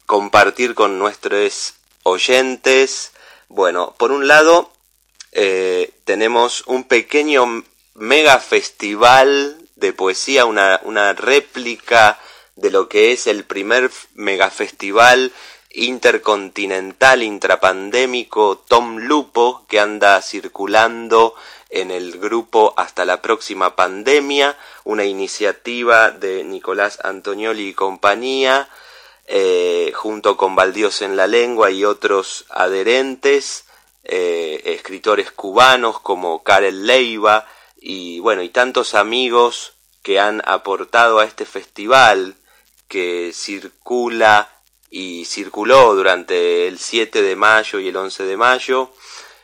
compartir 0.06 0.76
con 0.76 1.00
nuestros 1.00 1.76
oyentes? 2.04 3.12
Bueno, 3.48 3.94
por 3.98 4.12
un 4.12 4.28
lado, 4.28 4.72
eh, 5.32 5.94
tenemos 6.06 6.64
un 6.68 6.84
pequeño 6.84 7.64
mega 7.96 8.40
festival 8.40 9.58
de 9.76 9.94
poesía, 9.94 10.46
una, 10.46 10.80
una 10.84 11.14
réplica 11.14 12.20
de 12.56 12.72
lo 12.72 12.88
que 12.88 13.12
es 13.12 13.28
el 13.28 13.44
primer 13.44 13.92
megafestival 14.14 15.32
intercontinental 15.74 17.24
intrapandémico 17.24 18.58
Tom 18.68 18.98
Lupo 18.98 19.66
que 19.68 19.80
anda 19.80 20.22
circulando 20.22 21.34
en 21.70 21.90
el 21.90 22.20
grupo 22.20 22.74
Hasta 22.76 23.06
la 23.06 23.22
próxima 23.22 23.76
pandemia, 23.78 24.58
una 24.84 25.06
iniciativa 25.06 26.12
de 26.12 26.44
Nicolás 26.44 27.00
Antonioli 27.04 27.70
y 27.70 27.74
compañía, 27.74 28.68
eh, 29.34 29.94
junto 29.96 30.36
con 30.36 30.56
Baldíos 30.56 31.02
en 31.02 31.16
la 31.16 31.26
Lengua 31.26 31.72
y 31.72 31.86
otros 31.86 32.44
adherentes, 32.50 33.64
eh, 34.04 34.62
escritores 34.66 35.32
cubanos 35.32 36.02
como 36.02 36.44
Karel 36.44 36.86
Leiva 36.86 37.48
y 37.80 38.20
bueno, 38.20 38.42
y 38.42 38.50
tantos 38.50 38.94
amigos 38.94 39.72
que 40.04 40.20
han 40.20 40.42
aportado 40.44 41.20
a 41.20 41.24
este 41.24 41.46
festival 41.46 42.36
que 42.90 43.32
circula 43.34 44.50
y 44.90 45.24
circuló 45.24 45.96
durante 45.96 46.68
el 46.68 46.78
7 46.78 47.22
de 47.22 47.38
mayo 47.38 47.80
y 47.80 47.88
el 47.88 47.96
11 47.96 48.24
de 48.26 48.36
mayo. 48.36 48.92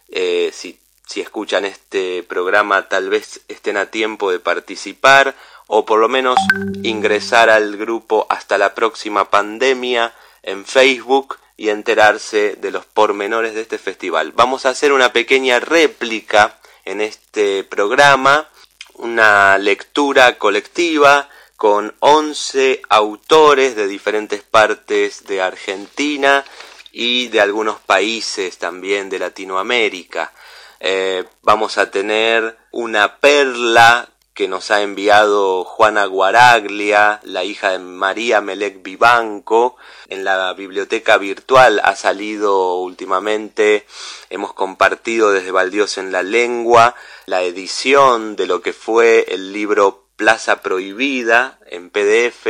Eh, 0.10 0.51
si, 0.53 0.82
si 1.06 1.22
escuchan 1.22 1.63
este 1.63 2.24
programa 2.24 2.89
tal 2.89 3.10
vez 3.10 3.39
estén 3.48 3.77
a 3.77 3.86
tiempo 3.86 4.32
de 4.32 4.39
participar 4.41 5.34
o 5.68 5.86
por 5.86 6.00
lo 6.00 6.10
menos 6.10 6.38
ingresar 6.84 7.50
al 7.50 7.78
grupo 7.78 8.26
hasta 8.30 8.58
la 8.58 8.74
próxima 8.74 9.30
pandemia 9.30 10.14
en 10.44 10.66
Facebook 10.66 11.38
y 11.58 11.70
enterarse 11.70 12.56
de 12.56 12.72
los 12.72 12.86
pormenores 12.86 13.54
de 13.54 13.62
este 13.62 13.78
festival. 13.78 14.32
Vamos 14.34 14.66
a 14.66 14.70
hacer 14.70 14.94
una 14.94 15.12
pequeña 15.12 15.60
réplica 15.60 16.58
en 16.86 17.02
este 17.02 17.64
programa, 17.64 18.48
una 18.94 19.58
lectura 19.58 20.38
colectiva 20.38 21.30
con 21.58 21.96
11 22.00 22.84
autores 22.90 23.76
de 23.76 23.88
diferentes 23.88 24.44
partes 24.44 25.26
de 25.26 25.42
Argentina 25.42 26.46
y 26.92 27.28
de 27.28 27.42
algunos 27.42 27.80
países 27.80 28.58
también 28.58 29.10
de 29.10 29.20
Latinoamérica. 29.20 30.32
Eh, 30.80 31.26
vamos 31.42 31.80
a 31.80 31.90
tener 31.90 32.58
una 32.72 33.18
perla 33.18 34.08
que 34.38 34.48
nos 34.48 34.70
ha 34.70 34.84
enviado 34.84 35.63
Juana 35.63 36.06
Guaraglia, 36.06 37.20
la 37.24 37.44
hija 37.44 37.72
de 37.72 37.79
María 37.79 38.39
Melec 38.39 38.84
Vivanco. 38.84 39.77
En 40.10 40.24
la 40.24 40.53
biblioteca 40.53 41.17
virtual 41.17 41.82
ha 41.84 41.96
salido 41.96 42.75
últimamente, 42.75 43.88
hemos 44.29 44.53
compartido 44.53 45.32
desde 45.32 45.50
Valdios 45.50 45.98
en 45.98 46.12
la 46.12 46.22
Lengua 46.22 46.94
la 47.25 47.41
edición 47.41 48.36
de 48.36 48.46
lo 48.46 48.62
que 48.62 48.74
fue 48.74 49.25
el 49.29 49.53
libro 49.53 50.06
Plaza 50.17 50.62
Prohibida 50.62 51.58
en 51.65 51.89
PDF, 51.89 52.46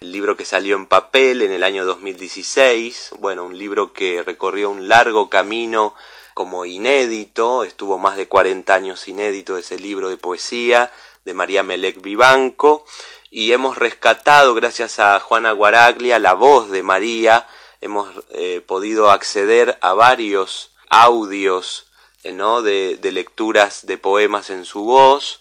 el 0.00 0.10
libro 0.10 0.36
que 0.36 0.44
salió 0.44 0.74
en 0.74 0.86
papel 0.86 1.42
en 1.42 1.52
el 1.52 1.62
año 1.62 1.84
2016, 1.84 3.10
bueno, 3.20 3.44
un 3.44 3.56
libro 3.56 3.92
que 3.92 4.24
recorrió 4.24 4.68
un 4.68 4.88
largo 4.88 5.30
camino 5.30 5.94
como 6.34 6.64
inédito, 6.64 7.64
estuvo 7.64 7.98
más 7.98 8.16
de 8.16 8.26
40 8.26 8.74
años 8.74 9.06
inédito 9.08 9.58
ese 9.58 9.78
libro 9.78 10.08
de 10.08 10.16
poesía, 10.16 10.90
de 11.24 11.34
María 11.34 11.62
Melec 11.62 12.00
Vivanco 12.00 12.84
y 13.30 13.52
hemos 13.52 13.78
rescatado 13.78 14.54
gracias 14.54 14.98
a 14.98 15.20
Juana 15.20 15.52
Guaraglia 15.52 16.18
la 16.18 16.34
voz 16.34 16.70
de 16.70 16.82
María, 16.82 17.46
hemos 17.80 18.08
eh, 18.30 18.60
podido 18.66 19.10
acceder 19.10 19.78
a 19.80 19.94
varios 19.94 20.74
audios 20.88 21.90
eh, 22.22 22.32
de, 22.32 22.98
de 23.00 23.12
lecturas 23.12 23.86
de 23.86 23.96
poemas 23.96 24.50
en 24.50 24.64
su 24.64 24.84
voz. 24.84 25.40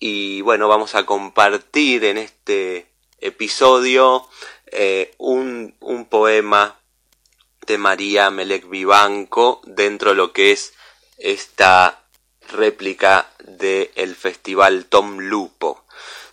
Y 0.00 0.40
bueno, 0.42 0.68
vamos 0.68 0.94
a 0.94 1.06
compartir 1.06 2.04
en 2.04 2.18
este 2.18 2.92
episodio 3.20 4.28
eh, 4.66 5.14
un, 5.18 5.76
un 5.80 6.06
poema 6.06 6.80
de 7.66 7.78
María 7.78 8.30
Melec 8.30 8.68
Vivanco 8.68 9.60
dentro 9.64 10.10
de 10.10 10.16
lo 10.16 10.32
que 10.32 10.52
es 10.52 10.72
esta 11.18 12.04
réplica 12.52 13.28
del 13.44 14.14
Festival 14.14 14.86
Tom 14.86 15.18
Lupo. 15.18 15.84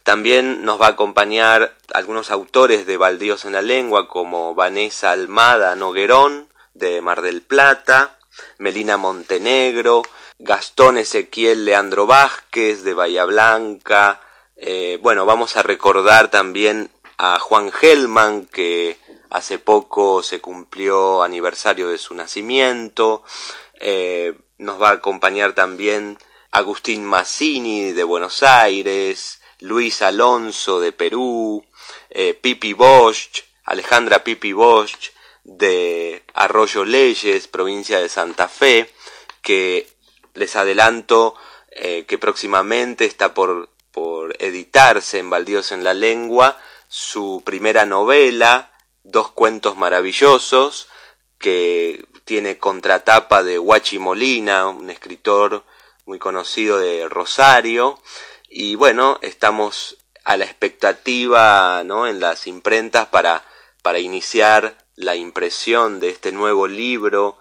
También 0.04 0.64
nos 0.64 0.80
va 0.80 0.88
a 0.88 0.92
acompañar 0.92 1.76
algunos 1.94 2.30
autores 2.30 2.86
de 2.86 2.98
Baldíos 2.98 3.46
en 3.46 3.54
la 3.54 3.62
Lengua 3.62 4.08
como 4.08 4.54
Vanessa 4.54 5.12
Almada 5.12 5.76
Noguerón 5.76 6.48
de 6.76 7.02
Mar 7.02 7.22
del 7.22 7.42
Plata, 7.42 8.18
Melina 8.60 8.98
Montenegro, 8.98 10.04
Gastón 10.38 10.98
Ezequiel 10.98 11.66
Leandro 11.66 12.06
Vázquez 12.06 12.84
de 12.84 12.94
Bahía 12.94 13.26
Blanca. 13.26 14.22
Eh, 14.58 15.00
bueno, 15.02 15.26
vamos 15.26 15.58
a 15.58 15.64
recordar 15.64 16.30
también 16.30 16.92
a 17.18 17.40
Juan 17.40 17.72
Gelman 17.72 18.46
que 18.46 19.00
hace 19.30 19.58
poco 19.58 20.22
se 20.22 20.40
cumplió 20.40 21.24
aniversario 21.24 21.90
de 21.90 21.98
su 21.98 22.14
nacimiento. 22.14 23.24
Eh, 23.80 24.38
nos 24.58 24.82
va 24.82 24.90
a 24.90 24.94
acompañar 24.94 25.54
también 25.54 26.18
Agustín 26.52 27.06
Massini 27.06 27.92
de 27.92 28.04
Buenos 28.04 28.44
Aires, 28.44 29.42
Luis 29.60 30.02
Alonso 30.02 30.80
de 30.80 30.92
Perú, 30.92 31.66
eh, 32.10 32.34
Pipi 32.34 32.74
Bosch, 32.74 33.44
Alejandra 33.64 34.24
Pipi 34.24 34.54
Bosch 34.54 35.12
de 35.44 36.24
Arroyo 36.34 36.86
Leyes, 36.86 37.48
provincia 37.48 38.00
de 38.00 38.10
Santa 38.10 38.48
Fe, 38.48 38.90
que 39.42 39.88
les 40.34 40.56
adelanto 40.56 41.36
eh, 41.72 42.06
que 42.08 42.18
próximamente 42.18 43.06
está 43.06 43.34
por, 43.34 43.70
por 43.92 44.42
editarse 44.42 45.20
en 45.20 45.30
Baldíos 45.30 45.72
en 45.72 45.84
la 45.84 45.94
Lengua 45.94 46.58
su 46.88 47.44
primera 47.46 47.86
novela, 47.86 48.72
Dos 49.04 49.32
Cuentos 49.32 49.78
Maravillosos, 49.78 50.88
que 51.38 52.06
tiene 52.24 52.58
contratapa 52.58 53.44
de 53.44 53.60
Huachi 53.60 54.00
Molina, 54.00 54.68
un 54.68 54.90
escritor 54.90 55.64
muy 56.06 56.20
conocido 56.20 56.80
de 56.80 57.08
Rosario, 57.08 58.00
y 58.50 58.76
bueno, 58.76 59.20
estamos 59.22 59.98
a 60.24 60.38
la 60.38 60.46
expectativa 60.46 61.84
¿no? 61.86 62.08
en 62.08 62.20
las 62.20 62.48
imprentas 62.48 63.08
para, 63.08 63.44
para 63.82 64.00
iniciar 64.00 64.78
la 64.96 65.16
impresión 65.16 66.00
de 66.00 66.10
este 66.10 66.32
nuevo 66.32 66.68
libro 66.68 67.38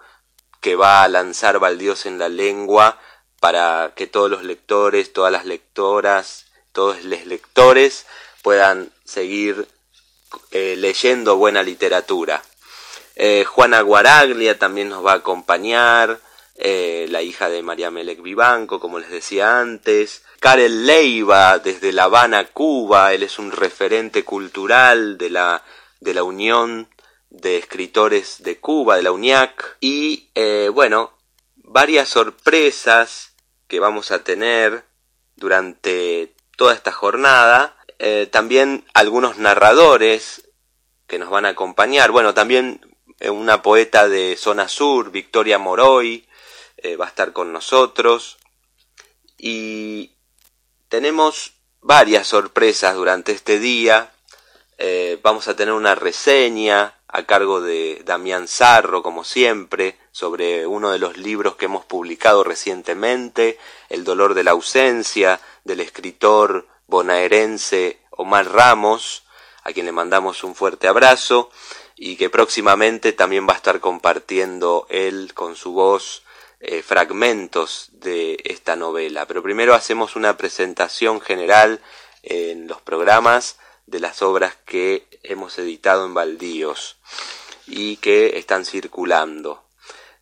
que 0.60 0.76
va 0.76 1.02
a 1.02 1.08
lanzar 1.08 1.58
Baldíos 1.58 2.06
en 2.06 2.18
la 2.18 2.28
lengua 2.28 2.98
para 3.40 3.92
que 3.94 4.06
todos 4.06 4.30
los 4.30 4.42
lectores, 4.42 5.12
todas 5.12 5.30
las 5.30 5.44
lectoras, 5.44 6.46
todos 6.72 7.04
los 7.04 7.26
lectores 7.26 8.06
puedan 8.42 8.90
seguir 9.04 9.68
eh, 10.50 10.74
leyendo 10.76 11.36
buena 11.36 11.62
literatura. 11.62 12.42
Eh, 13.16 13.44
Juana 13.44 13.80
Guaraglia 13.80 14.58
también 14.58 14.88
nos 14.88 15.04
va 15.04 15.12
a 15.12 15.16
acompañar, 15.16 16.20
eh, 16.56 17.06
la 17.10 17.22
hija 17.22 17.48
de 17.48 17.62
María 17.62 17.90
Melec 17.90 18.22
Vivanco, 18.22 18.80
como 18.80 18.98
les 18.98 19.10
decía 19.10 19.60
antes. 19.60 20.24
Karel 20.40 20.86
Leiva, 20.86 21.58
desde 21.58 21.92
La 21.92 22.04
Habana, 22.04 22.46
Cuba, 22.46 23.12
él 23.12 23.22
es 23.22 23.38
un 23.38 23.50
referente 23.50 24.24
cultural 24.24 25.16
de 25.18 25.30
la, 25.30 25.62
de 26.00 26.14
la 26.14 26.22
Unión 26.22 26.88
de 27.30 27.56
Escritores 27.56 28.42
de 28.42 28.58
Cuba, 28.60 28.96
de 28.96 29.02
la 29.02 29.12
UNIAC. 29.12 29.78
Y 29.80 30.30
eh, 30.34 30.70
bueno, 30.72 31.12
varias 31.56 32.08
sorpresas 32.08 33.34
que 33.68 33.80
vamos 33.80 34.10
a 34.10 34.22
tener 34.22 34.84
durante 35.36 36.34
toda 36.56 36.74
esta 36.74 36.92
jornada. 36.92 37.76
también 38.30 38.84
algunos 38.92 39.38
narradores 39.38 40.50
que 41.06 41.18
nos 41.18 41.30
van 41.30 41.46
a 41.46 41.50
acompañar. 41.50 42.10
Bueno, 42.10 42.34
también 42.34 42.80
una 43.20 43.62
poeta 43.62 44.08
de 44.08 44.36
zona 44.36 44.68
sur, 44.68 45.10
Victoria 45.10 45.58
Moroy, 45.58 46.26
eh, 46.76 46.96
va 46.96 47.06
a 47.06 47.08
estar 47.08 47.32
con 47.32 47.52
nosotros. 47.52 48.38
Y 49.38 50.12
tenemos 50.88 51.54
varias 51.80 52.26
sorpresas 52.26 52.94
durante 52.94 53.32
este 53.32 53.58
día. 53.58 54.12
Eh, 54.78 55.18
vamos 55.22 55.48
a 55.48 55.56
tener 55.56 55.74
una 55.74 55.94
reseña 55.94 56.98
a 57.08 57.24
cargo 57.24 57.60
de 57.60 58.02
Damián 58.04 58.48
Zarro, 58.48 59.02
como 59.02 59.22
siempre, 59.24 59.98
sobre 60.10 60.66
uno 60.66 60.90
de 60.90 60.98
los 60.98 61.16
libros 61.16 61.56
que 61.56 61.66
hemos 61.66 61.84
publicado 61.84 62.42
recientemente, 62.42 63.58
El 63.88 64.04
dolor 64.04 64.34
de 64.34 64.44
la 64.44 64.50
ausencia, 64.50 65.40
del 65.64 65.80
escritor 65.80 66.66
bonaerense 66.86 68.00
Omar 68.10 68.50
Ramos, 68.50 69.24
a 69.62 69.72
quien 69.72 69.86
le 69.86 69.92
mandamos 69.92 70.44
un 70.44 70.54
fuerte 70.54 70.88
abrazo 70.88 71.50
y 71.96 72.16
que 72.16 72.30
próximamente 72.30 73.12
también 73.12 73.46
va 73.48 73.52
a 73.52 73.56
estar 73.56 73.80
compartiendo 73.80 74.86
él 74.90 75.32
con 75.34 75.56
su 75.56 75.72
voz 75.72 76.24
eh, 76.60 76.82
fragmentos 76.82 77.90
de 77.92 78.38
esta 78.44 78.76
novela. 78.76 79.26
Pero 79.26 79.42
primero 79.42 79.74
hacemos 79.74 80.16
una 80.16 80.36
presentación 80.36 81.20
general 81.20 81.80
en 82.22 82.66
los 82.66 82.80
programas 82.80 83.58
de 83.86 84.00
las 84.00 84.22
obras 84.22 84.56
que 84.64 85.06
hemos 85.22 85.58
editado 85.58 86.06
en 86.06 86.14
Baldíos 86.14 86.96
y 87.66 87.96
que 87.98 88.38
están 88.38 88.64
circulando. 88.64 89.64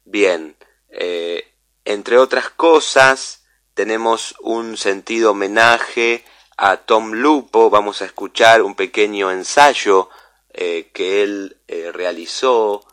Bien, 0.04 0.56
eh, 0.88 1.52
entre 1.84 2.18
otras 2.18 2.50
cosas, 2.50 3.44
tenemos 3.74 4.34
un 4.40 4.76
sentido 4.76 5.30
homenaje 5.30 6.24
a 6.56 6.76
Tom 6.76 7.12
Lupo, 7.12 7.70
vamos 7.70 8.02
a 8.02 8.04
escuchar 8.04 8.62
un 8.62 8.74
pequeño 8.74 9.30
ensayo 9.30 10.10
eh, 10.54 10.90
que 10.92 11.22
él 11.22 11.56
eh, 11.66 11.92
realizó 11.92 12.84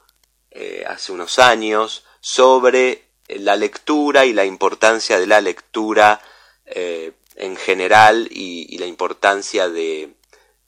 eh, 0.50 0.86
hace 0.88 1.12
unos 1.12 1.40
años 1.40 2.06
sobre 2.22 3.04
la 3.28 3.58
lectura 3.58 4.26
y 4.26 4.32
la 4.32 4.46
importancia 4.46 5.20
de 5.20 5.28
la 5.28 5.42
lectura 5.42 6.22
en 6.66 7.56
general 7.56 8.28
y, 8.30 8.78
la 8.78 8.86
importancia 8.86 9.70
de, 9.70 10.14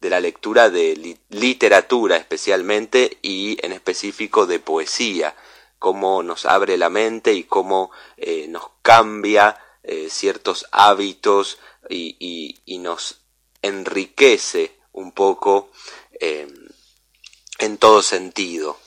la 0.01 0.19
lectura 0.19 0.69
de 0.69 1.17
literatura 1.29 2.17
especialmente 2.17 3.19
y 3.21 3.63
en 3.63 3.71
específico 3.71 4.47
de 4.47 4.59
poesía. 4.59 5.35
cómo 5.79 6.23
nos 6.23 6.45
abre 6.45 6.77
la 6.77 6.89
mente 6.89 7.33
y 7.33 7.43
cómo 7.43 7.91
nos 8.47 8.63
cambia 8.81 9.59
ciertos 10.09 10.65
hábitos 10.71 11.59
y, 11.89 12.79
nos 12.79 13.21
enriquece 13.61 14.75
un 14.91 15.11
poco 15.11 15.69
en 17.61 17.77
todo 17.77 18.01
sentido. 18.01 18.77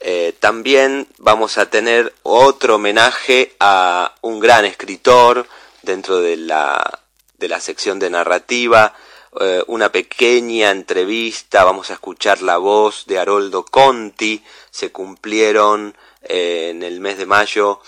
Eh, 0.00 0.34
también 0.40 1.06
vamos 1.18 1.58
a 1.58 1.70
tener 1.70 2.12
otro 2.24 2.74
homenaje 2.74 3.54
a 3.60 4.16
un 4.20 4.40
gran 4.40 4.64
escritor 4.64 5.46
dentro 5.82 6.20
de 6.20 6.36
la, 6.36 7.00
de 7.38 7.48
la 7.48 7.60
sección 7.60 8.00
de 8.00 8.10
narrativa, 8.10 8.94
eh, 9.40 9.62
una 9.68 9.92
pequeña 9.92 10.72
entrevista, 10.72 11.62
vamos 11.62 11.90
a 11.90 11.94
escuchar 11.94 12.42
la 12.42 12.56
voz 12.56 13.06
de 13.06 13.20
Haroldo 13.20 13.64
Conti, 13.64 14.42
se 14.72 14.90
cumplieron 14.90 15.96
eh, 16.22 16.70
en 16.70 16.82
el 16.82 17.00
mes 17.00 17.18
de 17.18 17.26
mayo 17.26 17.80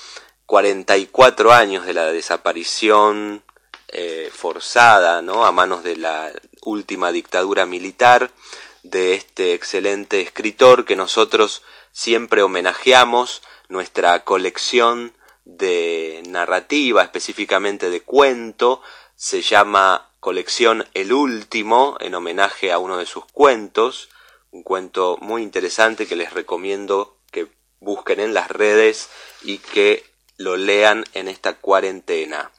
44 0.46 1.52
años 1.52 1.84
de 1.84 1.94
la 1.94 2.06
desaparición 2.06 3.42
forzada 4.32 5.22
¿no? 5.22 5.46
a 5.46 5.52
manos 5.52 5.84
de 5.84 5.96
la 5.96 6.32
última 6.62 7.12
dictadura 7.12 7.64
militar 7.64 8.28
de 8.84 9.14
este 9.14 9.54
excelente 9.54 10.20
escritor 10.20 10.84
que 10.84 10.94
nosotros 10.94 11.62
siempre 11.90 12.42
homenajeamos, 12.42 13.42
nuestra 13.68 14.24
colección 14.24 15.14
de 15.44 16.22
narrativa, 16.28 17.02
específicamente 17.02 17.90
de 17.90 18.02
cuento, 18.02 18.82
se 19.16 19.42
llama 19.42 20.10
colección 20.20 20.86
El 20.94 21.12
Último, 21.12 21.96
en 22.00 22.14
homenaje 22.14 22.72
a 22.72 22.78
uno 22.78 22.98
de 22.98 23.06
sus 23.06 23.24
cuentos, 23.26 24.10
un 24.50 24.62
cuento 24.62 25.18
muy 25.20 25.42
interesante 25.42 26.06
que 26.06 26.16
les 26.16 26.32
recomiendo 26.32 27.18
que 27.30 27.48
busquen 27.80 28.20
en 28.20 28.34
las 28.34 28.50
redes 28.50 29.08
y 29.42 29.58
que 29.58 30.04
lo 30.36 30.56
lean 30.56 31.04
en 31.14 31.28
esta 31.28 31.54
cuarentena. 31.54 32.52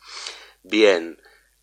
Bien, 0.64 1.22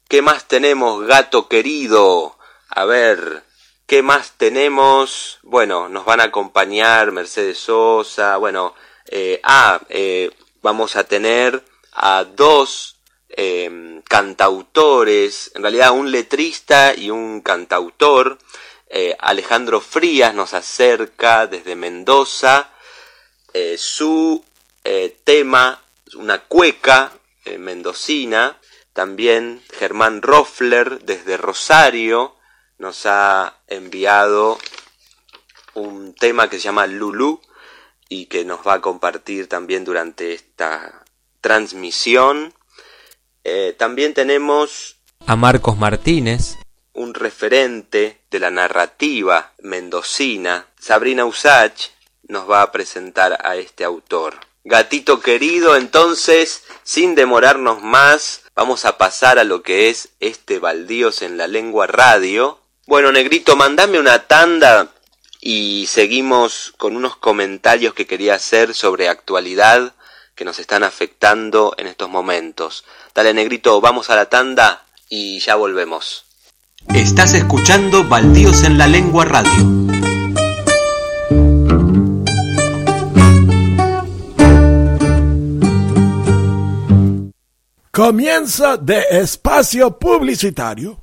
¿qué 0.08 0.22
más 0.22 0.46
tenemos, 0.46 1.04
gato 1.06 1.48
querido? 1.48 2.36
A 2.68 2.84
ver, 2.84 3.44
¿qué 3.92 4.00
más 4.00 4.38
tenemos? 4.38 5.38
Bueno, 5.42 5.86
nos 5.90 6.06
van 6.06 6.22
a 6.22 6.24
acompañar 6.24 7.12
Mercedes 7.12 7.58
Sosa, 7.58 8.38
bueno, 8.38 8.74
eh, 9.04 9.38
ah, 9.44 9.82
eh, 9.90 10.30
vamos 10.62 10.96
a 10.96 11.04
tener 11.04 11.62
a 11.92 12.24
dos 12.24 12.96
eh, 13.28 14.00
cantautores, 14.08 15.52
en 15.54 15.60
realidad 15.60 15.92
un 15.92 16.10
letrista 16.10 16.94
y 16.94 17.10
un 17.10 17.42
cantautor. 17.42 18.38
Eh, 18.88 19.14
Alejandro 19.20 19.82
Frías 19.82 20.32
nos 20.32 20.54
acerca 20.54 21.46
desde 21.46 21.76
Mendoza 21.76 22.70
su 23.76 24.42
tema, 25.24 25.82
una 26.14 26.38
cueca 26.38 27.12
mendocina. 27.58 28.58
También 28.94 29.62
Germán 29.78 30.22
Roffler 30.22 31.00
desde 31.00 31.36
Rosario 31.36 32.36
nos 32.82 33.06
ha 33.06 33.60
enviado 33.68 34.58
un 35.74 36.14
tema 36.14 36.50
que 36.50 36.56
se 36.56 36.64
llama 36.64 36.88
Lulu 36.88 37.40
y 38.08 38.26
que 38.26 38.44
nos 38.44 38.66
va 38.66 38.74
a 38.74 38.80
compartir 38.80 39.48
también 39.48 39.84
durante 39.84 40.34
esta 40.34 41.04
transmisión. 41.40 42.52
Eh, 43.44 43.76
también 43.78 44.14
tenemos 44.14 44.96
a 45.26 45.36
Marcos 45.36 45.78
Martínez, 45.78 46.58
un 46.92 47.14
referente 47.14 48.20
de 48.32 48.40
la 48.40 48.50
narrativa 48.50 49.52
mendocina, 49.60 50.66
Sabrina 50.80 51.24
Usach, 51.24 51.90
nos 52.24 52.50
va 52.50 52.62
a 52.62 52.72
presentar 52.72 53.38
a 53.46 53.54
este 53.54 53.84
autor. 53.84 54.40
Gatito 54.64 55.20
querido, 55.20 55.76
entonces, 55.76 56.64
sin 56.82 57.14
demorarnos 57.14 57.80
más, 57.80 58.42
vamos 58.56 58.84
a 58.84 58.98
pasar 58.98 59.38
a 59.38 59.44
lo 59.44 59.62
que 59.62 59.88
es 59.88 60.08
este 60.18 60.58
Baldíos 60.58 61.22
en 61.22 61.36
la 61.36 61.46
Lengua 61.46 61.86
Radio. 61.86 62.61
Bueno, 62.86 63.12
Negrito, 63.12 63.54
mandame 63.54 64.00
una 64.00 64.26
tanda 64.26 64.88
y 65.40 65.86
seguimos 65.88 66.74
con 66.78 66.96
unos 66.96 67.16
comentarios 67.16 67.94
que 67.94 68.08
quería 68.08 68.34
hacer 68.34 68.74
sobre 68.74 69.08
actualidad 69.08 69.94
que 70.34 70.44
nos 70.44 70.58
están 70.58 70.82
afectando 70.82 71.74
en 71.78 71.86
estos 71.86 72.08
momentos. 72.08 72.84
Dale, 73.14 73.34
Negrito, 73.34 73.80
vamos 73.80 74.10
a 74.10 74.16
la 74.16 74.28
tanda 74.28 74.84
y 75.08 75.38
ya 75.38 75.54
volvemos. 75.54 76.24
Estás 76.92 77.34
escuchando 77.34 78.02
Baldíos 78.02 78.64
en 78.64 78.76
la 78.76 78.88
Lengua 78.88 79.26
Radio. 79.26 79.92
Comienza 87.92 88.76
de 88.76 89.04
espacio 89.10 89.96
publicitario. 89.98 91.02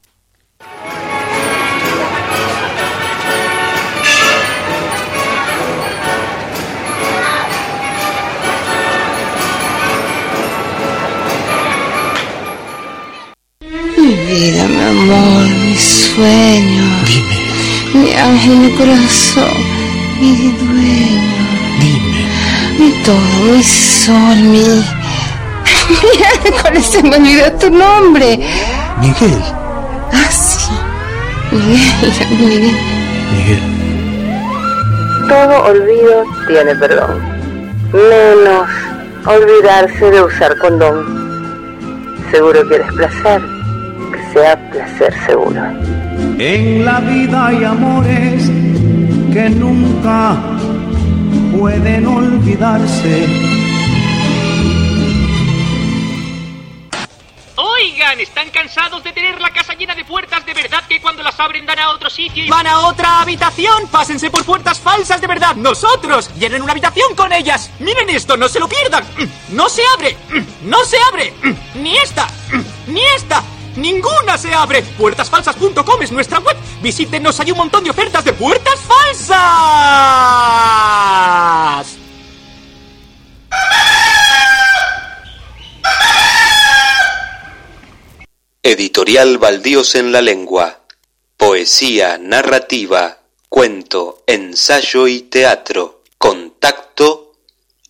Mi 14.09 14.15
vida, 14.15 14.67
mi 14.67 14.81
amor, 14.81 15.45
mi 15.47 15.77
sueño. 15.77 16.83
Dime. 17.05 17.37
Mi 17.93 18.11
ángel, 18.15 18.55
mi 18.57 18.71
corazón, 18.71 19.53
mi 20.19 20.51
dueño. 20.57 21.21
Dime. 21.79 22.23
Mi 22.79 22.89
todo, 23.03 23.53
mi 23.53 23.61
sol, 23.61 24.37
mi. 24.37 24.83
Mira, 25.89 26.29
con 26.59 26.75
ese 26.75 27.03
me 27.03 27.17
olvidó 27.17 27.51
tu 27.59 27.69
nombre. 27.69 28.39
Miguel. 28.99 29.43
Ah, 30.11 30.31
sí. 30.31 30.71
Miguel, 31.51 32.11
Miguel. 32.39 32.77
Miguel. 33.37 33.61
Todo 35.27 35.65
olvido 35.65 36.23
tiene 36.47 36.73
perdón. 36.77 37.21
Menos 37.93 38.69
olvidarse 39.27 40.09
de 40.09 40.19
usar 40.23 40.57
condón. 40.57 41.19
Seguro 42.31 42.67
quieres 42.67 42.91
placer, 42.93 43.41
sea 44.33 44.69
placer 44.69 45.13
seguro. 45.25 45.61
En 46.37 46.85
la 46.85 46.99
vida 46.99 47.47
hay 47.47 47.63
amores 47.63 48.43
que 49.33 49.49
nunca 49.49 50.37
pueden 51.57 52.07
olvidarse. 52.07 53.27
Oigan, 57.55 58.19
¿están 58.19 58.49
cansados 58.49 59.03
de 59.03 59.11
tener 59.11 59.39
la 59.41 59.51
casa 59.51 59.73
llena 59.73 59.95
de 59.95 60.05
puertas 60.05 60.45
de 60.45 60.53
verdad 60.53 60.83
que 60.87 61.01
cuando 61.01 61.23
las 61.23 61.39
abren 61.39 61.65
dan 61.65 61.79
a 61.79 61.89
otro 61.91 62.09
sitio 62.09 62.45
y 62.45 62.49
¡Van 62.49 62.67
a 62.67 62.79
otra 62.87 63.21
habitación! 63.21 63.87
¡Pásense 63.91 64.29
por 64.29 64.45
puertas 64.45 64.79
falsas 64.79 65.19
de 65.19 65.27
verdad! 65.27 65.55
¡Nosotros! 65.55 66.29
¡Llenen 66.35 66.61
una 66.61 66.71
habitación 66.71 67.15
con 67.15 67.31
ellas! 67.31 67.69
¡Miren 67.79 68.09
esto! 68.09 68.37
¡No 68.37 68.47
se 68.47 68.59
lo 68.59 68.67
pierdan! 68.67 69.03
¡No 69.49 69.69
se 69.69 69.81
abre! 69.97 70.15
¡No 70.63 70.83
se 70.85 70.97
abre! 71.09 71.33
¡Ni 71.75 71.97
esta! 71.97 72.27
¡Ni 72.87 73.01
esta! 73.15 73.43
¡Ninguna 73.79 74.37
se 74.37 74.53
abre! 74.53 74.83
Puertasfalsas.com 74.83 76.01
es 76.01 76.11
nuestra 76.11 76.39
web. 76.39 76.57
Visítenos, 76.81 77.39
hay 77.39 77.51
un 77.51 77.57
montón 77.57 77.83
de 77.83 77.89
ofertas 77.89 78.23
de 78.25 78.33
puertas 78.33 78.79
falsas. 78.81 79.39
Editorial 88.61 89.37
Baldíos 89.37 89.95
en 89.95 90.11
la 90.11 90.21
Lengua. 90.21 90.81
Poesía, 91.37 92.17
narrativa, 92.19 93.19
cuento, 93.47 94.23
ensayo 94.27 95.07
y 95.07 95.21
teatro. 95.21 96.03
Contacto 96.17 97.31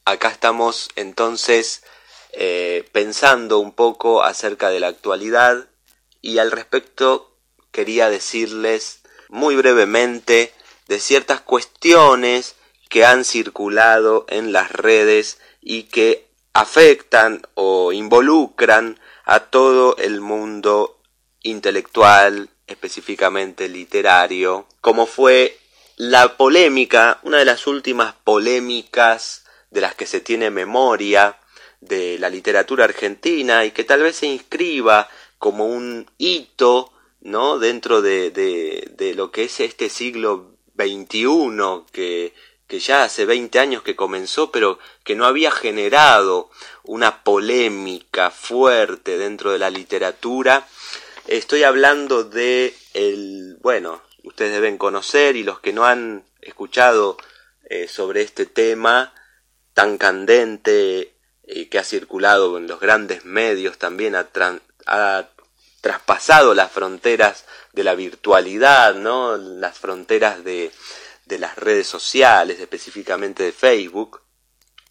Acá 0.05 0.29
estamos 0.29 0.91
entonces 0.95 1.83
eh, 2.33 2.87
pensando 2.93 3.59
un 3.59 3.73
poco 3.73 4.23
acerca 4.23 4.69
de 4.69 4.79
la 4.79 4.89
actualidad 4.89 5.71
y 6.21 6.37
al 6.37 6.51
respecto 6.51 7.35
quería 7.71 8.11
decirles 8.11 9.01
muy 9.31 9.57
brevemente 9.57 10.53
de 10.87 11.01
ciertas 11.01 11.41
cuestiones 11.41 12.55
que 12.91 13.07
han 13.07 13.25
circulado 13.25 14.27
en 14.29 14.53
las 14.53 14.71
redes 14.71 15.39
y 15.63 15.85
que 15.85 16.29
afectan 16.53 17.41
o 17.55 17.95
involucran 17.95 19.01
a 19.25 19.41
todo 19.41 19.97
el 19.97 20.21
mundo 20.21 21.01
intelectual, 21.43 22.51
específicamente 22.67 23.71
literario, 23.71 24.67
como 24.83 25.07
fue 25.07 25.59
la 26.03 26.37
polémica, 26.37 27.21
una 27.23 27.39
de 27.39 27.45
las 27.45 27.69
últimas 27.69 28.13
polémicas 28.25 29.45
de 29.71 29.81
las 29.81 29.95
que 29.95 30.07
se 30.07 30.19
tiene 30.19 30.51
memoria 30.51 31.39
de 31.81 32.19
la 32.19 32.29
literatura 32.29 32.87
argentina 32.87 33.65
y 33.65 33.71
que 33.71 33.85
tal 33.85 34.03
vez 34.03 34.17
se 34.17 34.27
inscriba 34.27 35.09
como 35.39 35.65
un 35.67 36.11
hito 36.19 36.93
¿no? 37.21 37.61
dentro 37.61 38.03
de, 38.03 38.33
de, 38.33 39.15
lo 39.15 39.31
que 39.31 39.45
es 39.45 39.61
este 39.61 39.89
siglo 39.89 40.57
XXI 40.77 41.85
que, 41.93 42.35
que 42.67 42.81
ya 42.81 43.05
hace 43.05 43.25
20 43.25 43.61
años 43.61 43.85
que 43.85 43.95
comenzó, 43.95 44.51
pero 44.51 44.81
que 45.05 45.15
no 45.15 45.25
había 45.25 45.53
generado 45.53 46.51
una 46.83 47.23
polémica 47.23 48.33
fuerte 48.33 49.19
dentro 49.19 49.53
de 49.53 49.61
la 49.61 49.71
literatura. 49.71 50.67
Estoy 51.29 51.63
hablando 51.63 52.25
de 52.25 52.75
el, 52.93 53.57
bueno, 53.61 54.03
ustedes 54.25 54.53
deben 54.53 54.79
conocer 54.79 55.37
y 55.37 55.45
los 55.45 55.61
que 55.61 55.73
no 55.73 55.85
han 55.85 56.25
escuchado 56.41 57.17
eh, 57.65 57.89
sobre 57.89 58.23
este 58.23 58.47
tema 58.47 59.15
tan 59.75 59.99
candente 59.99 61.15
y 61.45 61.67
que 61.67 61.79
ha 61.79 61.85
circulado 61.85 62.57
en 62.59 62.67
los 62.67 62.81
grandes 62.81 63.25
medios 63.25 63.79
también 63.79 64.15
ha, 64.15 64.29
traspasado 65.81 66.55
las 66.55 66.71
fronteras 66.71 67.45
de 67.73 67.83
la 67.83 67.97
virtualidad, 67.97 68.95
¿no? 68.95 69.37
las 69.37 69.79
fronteras 69.79 70.45
de, 70.45 70.71
de 71.27 71.39
las 71.39 71.57
redes 71.57 71.89
sociales, 71.89 72.61
específicamente 72.61 73.43
de 73.43 73.53
Facebook, 73.53 74.23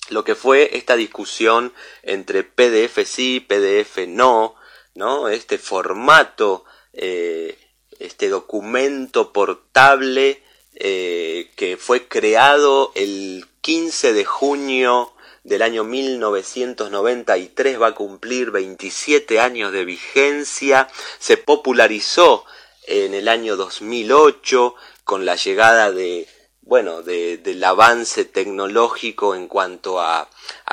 lo 0.09 0.23
que 0.23 0.35
fue 0.35 0.75
esta 0.75 0.95
discusión 0.95 1.73
entre 2.03 2.43
PDF 2.43 3.05
sí, 3.05 3.39
PDF 3.39 4.07
no, 4.07 4.55
¿no? 4.93 5.29
Este 5.29 5.57
formato, 5.57 6.65
eh, 6.93 7.57
este 8.01 8.29
documento 8.29 9.31
portable 9.31 10.41
eh, 10.75 11.51
que 11.55 11.77
fue 11.77 12.07
creado 12.07 12.91
el 12.95 13.45
15 13.61 14.13
de 14.13 14.25
junio 14.25 15.13
del 15.43 15.61
año 15.61 15.83
1993, 15.83 17.81
va 17.81 17.87
a 17.87 17.95
cumplir 17.95 18.51
27 18.51 19.39
años 19.39 19.71
de 19.71 19.85
vigencia, 19.85 20.87
se 21.19 21.37
popularizó 21.37 22.45
en 22.87 23.13
el 23.13 23.27
año 23.27 23.55
2008 23.55 24.75
con 25.03 25.25
la 25.25 25.35
llegada 25.35 25.91
de 25.91 26.27
bueno, 26.61 27.01
de, 27.01 27.37
del 27.37 27.63
avance 27.63 28.23
tecnológico 28.23 29.35
en 29.35 29.47
cuanto 29.47 29.99
a, 29.99 30.29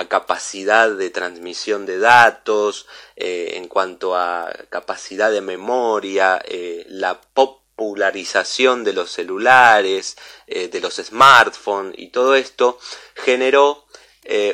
capacidad 0.09 0.91
de 0.91 1.11
transmisión 1.11 1.87
de 1.87 1.99
datos, 1.99 2.87
eh, 3.17 3.55
en 3.55 3.67
cuanto 3.69 4.15
a 4.15 4.53
capacidad 4.71 5.31
de 5.33 5.41
memoria, 5.41 6.41
eh, 6.45 6.87
la 6.89 7.21
popularización 7.21 8.85
de 8.85 8.93
los 8.93 9.11
celulares, 9.11 10.17
eh, 10.47 10.69
de 10.69 10.81
los 10.81 10.97
smartphones 10.97 11.99
y 11.99 12.09
todo 12.11 12.37
esto 12.37 12.79
generó 13.15 13.87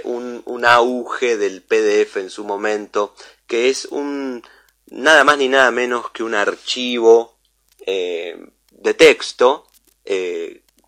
un, 0.05 0.41
un 0.45 0.65
auge 0.65 1.37
del 1.37 1.61
PDF 1.63 2.19
en 2.19 2.31
su 2.31 2.45
momento, 2.45 3.15
que 3.49 3.69
es 3.71 3.87
un 3.87 4.41
nada 4.87 5.25
más 5.25 5.37
ni 5.37 5.49
nada 5.49 5.73
menos 5.73 6.11
que 6.13 6.23
un 6.23 6.35
archivo 6.35 7.37
de 7.85 8.95
texto 8.97 9.67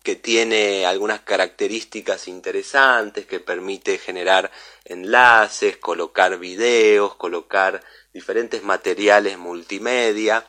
que 0.07 0.15
tiene 0.15 0.85
algunas 0.85 1.19
características 1.19 2.29
interesantes, 2.29 3.25
que 3.25 3.41
permite 3.41 3.97
generar 3.97 4.49
enlaces, 4.85 5.75
colocar 5.75 6.39
videos, 6.39 7.15
colocar 7.15 7.83
diferentes 8.13 8.63
materiales 8.63 9.37
multimedia, 9.37 10.47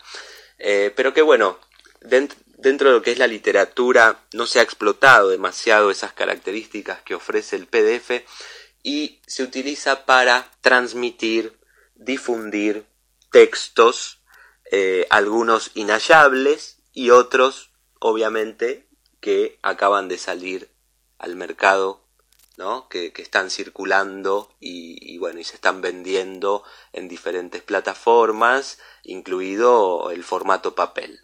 eh, 0.61 0.92
pero 0.94 1.12
que 1.12 1.23
bueno, 1.23 1.59
dentro, 2.01 2.38
de 2.88 2.94
lo 2.94 3.03
que 3.03 3.11
es 3.11 3.18
la 3.18 3.27
literatura 3.27 4.21
no 4.33 4.47
se 4.47 4.61
ha 4.61 4.62
explotado 4.62 5.29
demasiado 5.31 5.90
esas 5.90 6.12
características 6.12 7.03
que 7.03 7.16
ofrece 7.16 7.57
el 7.57 7.66
PDF 7.66 8.23
y 8.85 9.21
se 9.27 9.42
utiliza 9.42 10.07
para 10.07 10.53
transmitir, 10.61 11.59
difundir 11.97 12.87
textos, 13.33 14.21
eh, 14.71 15.09
algunos 15.11 15.73
inhallables 15.75 16.79
y 16.92 17.11
otros 17.11 17.73
obviamente 17.99 18.88
que 19.20 19.59
acaban 19.62 20.09
de 20.09 20.18
salir 20.18 20.70
al 21.18 21.37
mercado, 21.37 22.04
¿no? 22.57 22.88
que, 22.88 23.12
están 23.16 23.50
circulando 23.50 24.54
y, 24.61 25.18
bueno, 25.18 25.40
y 25.40 25.44
se 25.44 25.54
están 25.54 25.81
vendiendo 25.81 26.64
en 26.92 27.09
diferentes 27.09 27.62
plataformas, 27.62 28.78
incluido 29.02 30.11
el 30.11 30.24
formato 30.24 30.74
papel. 30.74 31.20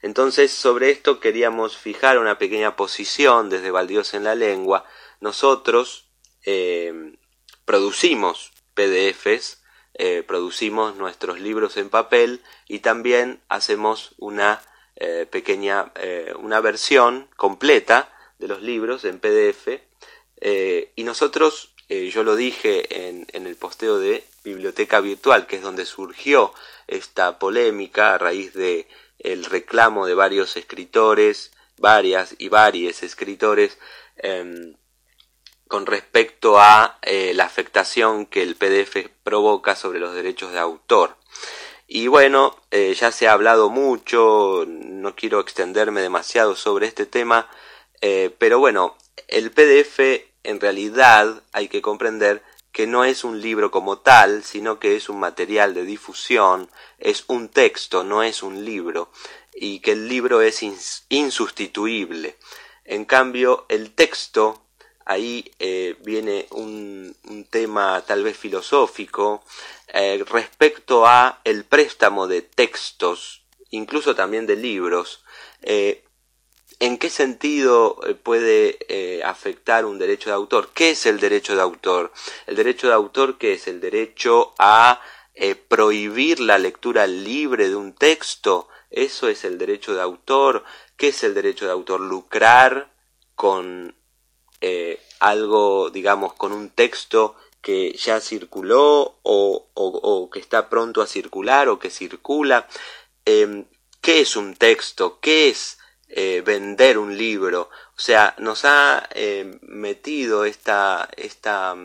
Entonces, 0.00 0.52
sobre 0.52 0.90
esto 0.90 1.18
queríamos 1.18 1.76
fijar 1.76 2.18
una 2.18 2.38
pequeña 2.38 2.76
posición 2.76 3.50
desde 3.50 3.72
Baldíos 3.72 4.14
en 4.14 4.24
la 4.24 4.36
Lengua. 4.36 4.84
Nosotros 5.20 6.08
eh, 6.44 7.16
producimos 7.64 8.52
PDFs, 8.74 9.62
eh, 9.94 10.22
producimos 10.22 10.94
nuestros 10.94 11.40
libros 11.40 11.76
en 11.76 11.90
papel 11.90 12.42
y 12.68 12.78
también 12.78 13.42
hacemos 13.48 14.14
una 14.18 14.62
eh, 15.00 15.26
pequeña, 15.30 15.92
eh, 15.94 16.34
una 16.40 16.60
versión 16.60 17.28
completa 17.36 18.12
de 18.40 18.48
los 18.48 18.62
libros 18.62 19.04
en 19.04 19.20
PDF. 19.20 19.80
Eh, 20.40 20.90
y 20.96 21.04
nosotros, 21.04 21.72
yo 21.88 22.24
lo 22.24 22.34
dije 22.34 23.06
en, 23.06 23.26
el 23.32 23.54
posteo 23.54 24.00
de 24.00 24.24
Biblioteca 24.42 25.00
Virtual, 25.00 25.46
que 25.46 25.56
es 25.56 25.62
donde 25.62 25.86
surgió 25.86 26.52
esta 26.88 27.38
polémica 27.38 28.12
a 28.12 28.18
raíz 28.18 28.54
de 28.54 28.88
el 29.20 29.44
reclamo 29.44 30.04
de 30.04 30.14
varios 30.14 30.56
escritores, 30.56 31.52
varias 31.76 32.34
y 32.36 32.48
varios 32.48 33.04
escritores, 33.04 33.78
em, 34.16 34.74
con 35.68 35.86
respecto 35.86 36.58
a 36.58 36.98
la 37.02 37.44
afectación 37.44 38.26
que 38.26 38.42
el 38.42 38.56
PDF 38.56 39.08
provoca 39.22 39.76
sobre 39.76 40.00
los 40.00 40.12
derechos 40.12 40.52
de 40.52 40.58
autor. 40.58 41.16
Y 41.90 42.06
bueno, 42.06 42.54
eh, 42.70 42.92
ya 42.92 43.10
se 43.10 43.28
ha 43.28 43.32
hablado 43.32 43.70
mucho, 43.70 44.66
no 44.68 45.16
quiero 45.16 45.40
extenderme 45.40 46.02
demasiado 46.02 46.54
sobre 46.54 46.86
este 46.86 47.06
tema, 47.06 47.48
eh, 48.02 48.30
pero 48.36 48.58
bueno, 48.58 48.94
el 49.26 49.50
PDF 49.50 49.98
en 50.44 50.60
realidad 50.60 51.42
hay 51.50 51.68
que 51.68 51.80
comprender 51.80 52.42
que 52.72 52.86
no 52.86 53.06
es 53.06 53.24
un 53.24 53.40
libro 53.40 53.70
como 53.70 54.00
tal, 54.00 54.44
sino 54.44 54.78
que 54.78 54.96
es 54.96 55.08
un 55.08 55.18
material 55.18 55.72
de 55.72 55.86
difusión, 55.86 56.70
es 56.98 57.24
un 57.28 57.48
texto, 57.48 58.04
no 58.04 58.22
es 58.22 58.42
un 58.42 58.66
libro, 58.66 59.10
y 59.54 59.80
que 59.80 59.92
el 59.92 60.08
libro 60.08 60.42
es 60.42 60.62
insustituible. 61.08 62.36
En 62.84 63.06
cambio, 63.06 63.64
el 63.70 63.92
texto, 63.92 64.62
ahí 65.06 65.50
eh, 65.58 65.96
viene 66.04 66.48
un, 66.50 67.16
un, 67.24 67.44
tema 67.44 68.04
tal 68.06 68.22
vez 68.24 68.36
filosófico, 68.36 69.42
eh, 69.90 70.22
respecto 70.28 71.06
a 71.06 71.40
el 71.44 71.64
préstamo 71.64 72.26
de 72.26 72.42
textos, 72.42 73.44
incluso 73.70 74.14
también 74.14 74.46
de 74.46 74.56
libros, 74.56 75.24
eh, 75.62 76.04
¿en 76.78 76.98
qué 76.98 77.08
sentido 77.08 77.98
eh, 78.06 78.14
puede 78.14 78.78
afectar 79.24 79.86
un 79.86 79.98
derecho 79.98 80.28
de 80.28 80.36
autor? 80.36 80.70
¿Qué 80.74 80.90
es 80.90 81.06
el 81.06 81.18
derecho 81.18 81.54
de 81.54 81.62
autor? 81.62 82.12
El 82.46 82.56
derecho 82.56 82.88
de 82.88 82.94
autor, 82.94 83.38
¿qué 83.38 83.54
es? 83.54 83.66
El 83.66 83.80
derecho 83.80 84.54
a 84.58 85.00
prohibir 85.68 86.40
la 86.40 86.58
lectura 86.58 87.06
libre 87.06 87.68
de 87.68 87.76
un 87.76 87.94
texto. 87.94 88.68
Eso 88.90 89.28
es 89.28 89.44
el 89.44 89.56
derecho 89.56 89.94
de 89.94 90.02
autor. 90.02 90.64
¿Qué 90.96 91.08
es 91.08 91.22
el 91.22 91.32
derecho 91.32 91.64
de 91.64 91.72
autor? 91.72 92.00
Lucrar 92.00 92.92
con 93.36 93.94
algo, 95.20 95.90
digamos, 95.90 96.34
con 96.34 96.52
un 96.52 96.70
texto 96.70 97.36
que 97.60 97.92
ya 97.92 98.20
circuló 98.20 99.18
o, 99.22 100.30
que 100.32 100.40
está 100.40 100.68
pronto 100.68 101.02
a 101.02 101.06
circular 101.06 101.68
o 101.68 101.78
que 101.78 101.90
circula. 101.90 102.68
Em, 103.24 103.66
¿Qué 104.00 104.20
es 104.20 104.36
un 104.36 104.54
texto? 104.54 105.18
¿Qué 105.20 105.48
es 105.48 105.78
eh, 106.08 106.42
vender 106.44 106.98
un 106.98 107.16
libro? 107.16 107.70
O 107.96 108.00
sea, 108.00 108.34
nos 108.38 108.64
ha 108.64 109.08
em, 109.14 109.58
metido 109.62 110.44
esta, 110.44 111.08
esta, 111.16 111.76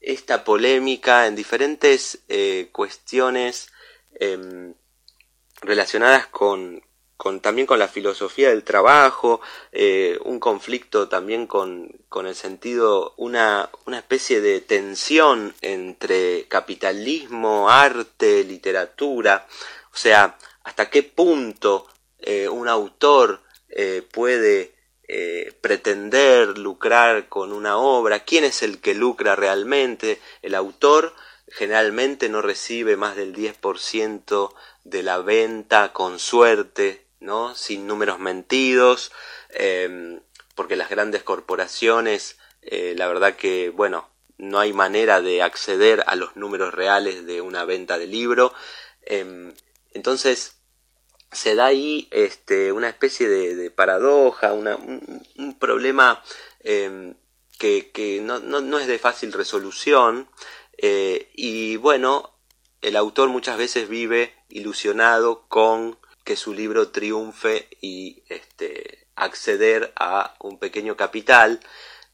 esta 0.00 0.44
polémica 0.44 1.26
en 1.26 1.36
diferentes 1.36 2.24
eh, 2.28 2.70
cuestiones 2.72 3.68
em, 4.18 4.74
relacionadas 5.62 6.26
con, 6.28 6.82
con, 7.16 7.40
también 7.40 7.66
con 7.66 7.78
la 7.78 7.88
filosofía 7.88 8.50
del 8.50 8.64
trabajo, 8.64 9.40
eh, 9.72 10.18
un 10.24 10.38
conflicto 10.38 11.08
también 11.08 11.46
con, 11.46 11.90
con 12.08 12.26
el 12.26 12.34
sentido, 12.34 13.14
una, 13.16 13.70
una 13.86 13.98
especie 13.98 14.40
de 14.40 14.60
tensión 14.60 15.54
entre 15.62 16.46
capitalismo, 16.48 17.70
arte, 17.70 18.44
literatura, 18.44 19.46
o 19.92 19.96
sea, 19.96 20.36
hasta 20.62 20.90
qué 20.90 21.02
punto 21.02 21.86
eh, 22.18 22.48
un 22.48 22.68
autor 22.68 23.40
eh, 23.68 24.02
puede 24.12 24.74
pretender 25.60 26.58
lucrar 26.58 27.28
con 27.28 27.52
una 27.52 27.78
obra, 27.78 28.24
quién 28.24 28.42
es 28.42 28.64
el 28.64 28.80
que 28.80 28.92
lucra 28.92 29.36
realmente, 29.36 30.20
el 30.42 30.56
autor 30.56 31.14
generalmente 31.46 32.28
no 32.28 32.42
recibe 32.42 32.96
más 32.96 33.14
del 33.14 33.32
10% 33.32 34.52
de 34.82 35.02
la 35.04 35.18
venta 35.18 35.92
con 35.92 36.18
suerte 36.18 37.05
Sin 37.54 37.86
números 37.86 38.18
mentidos, 38.18 39.12
em, 39.50 40.20
porque 40.54 40.76
las 40.76 40.90
grandes 40.90 41.22
corporaciones, 41.22 42.38
eh, 42.62 42.94
la 42.96 43.08
verdad 43.08 43.36
que, 43.36 43.70
bueno, 43.70 44.08
no 44.38 44.58
hay 44.58 44.72
manera 44.72 45.20
de 45.20 45.42
acceder 45.42 46.04
a 46.06 46.14
los 46.16 46.36
números 46.36 46.74
reales 46.74 47.26
de 47.26 47.40
una 47.40 47.64
venta 47.64 47.98
de 47.98 48.06
libro. 48.06 48.52
Em, 49.02 49.54
entonces, 49.92 50.56
se 51.32 51.54
da 51.54 51.66
ahí 51.66 52.08
este, 52.10 52.72
una 52.72 52.88
especie 52.88 53.28
de, 53.28 53.70
paradoja, 53.70 54.52
un, 54.52 55.56
problema 55.58 56.22
em, 56.60 57.14
que, 57.58 58.20
no, 58.22 58.78
es 58.78 58.86
de 58.86 58.98
fácil 58.98 59.32
resolución. 59.32 60.28
Eh, 60.78 61.30
y 61.34 61.76
bueno, 61.76 62.36
el 62.82 62.96
autor 62.96 63.28
muchas 63.30 63.58
veces 63.58 63.88
vive 63.88 64.34
ilusionado 64.48 65.46
con 65.48 65.98
que 66.26 66.36
su 66.36 66.52
libro 66.52 66.88
triunfe 66.88 67.68
y 67.80 68.24
este, 68.28 69.06
acceder 69.14 69.92
a 69.94 70.34
un 70.40 70.58
pequeño 70.58 70.96
capital, 70.96 71.60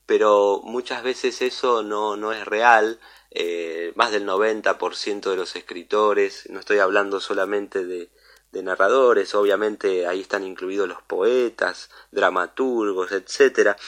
pero 0.05 0.61
muchas 0.65 1.03
veces 1.03 1.41
eso 1.41 1.83
no, 1.83 2.17
no 2.17 2.33
es 2.33 2.45
real. 2.45 3.01
Eh, 3.31 3.93
más 3.97 4.13
del 4.13 4.27
90% 4.27 5.31
de 5.31 5.37
los 5.37 5.57
escritores, 5.57 6.47
no 6.51 6.61
estoy 6.61 6.79
hablando 6.79 7.21
solamente 7.21 7.87
de, 7.87 8.11
de 8.53 8.63
narradores, 8.63 9.35
obviamente 9.35 10.07
ahí 10.07 10.21
están 10.21 10.45
incluidos 10.45 10.87
los 10.87 11.01
poetas, 11.03 11.89
dramaturgos, 12.11 13.13
etcétera, 13.13 13.79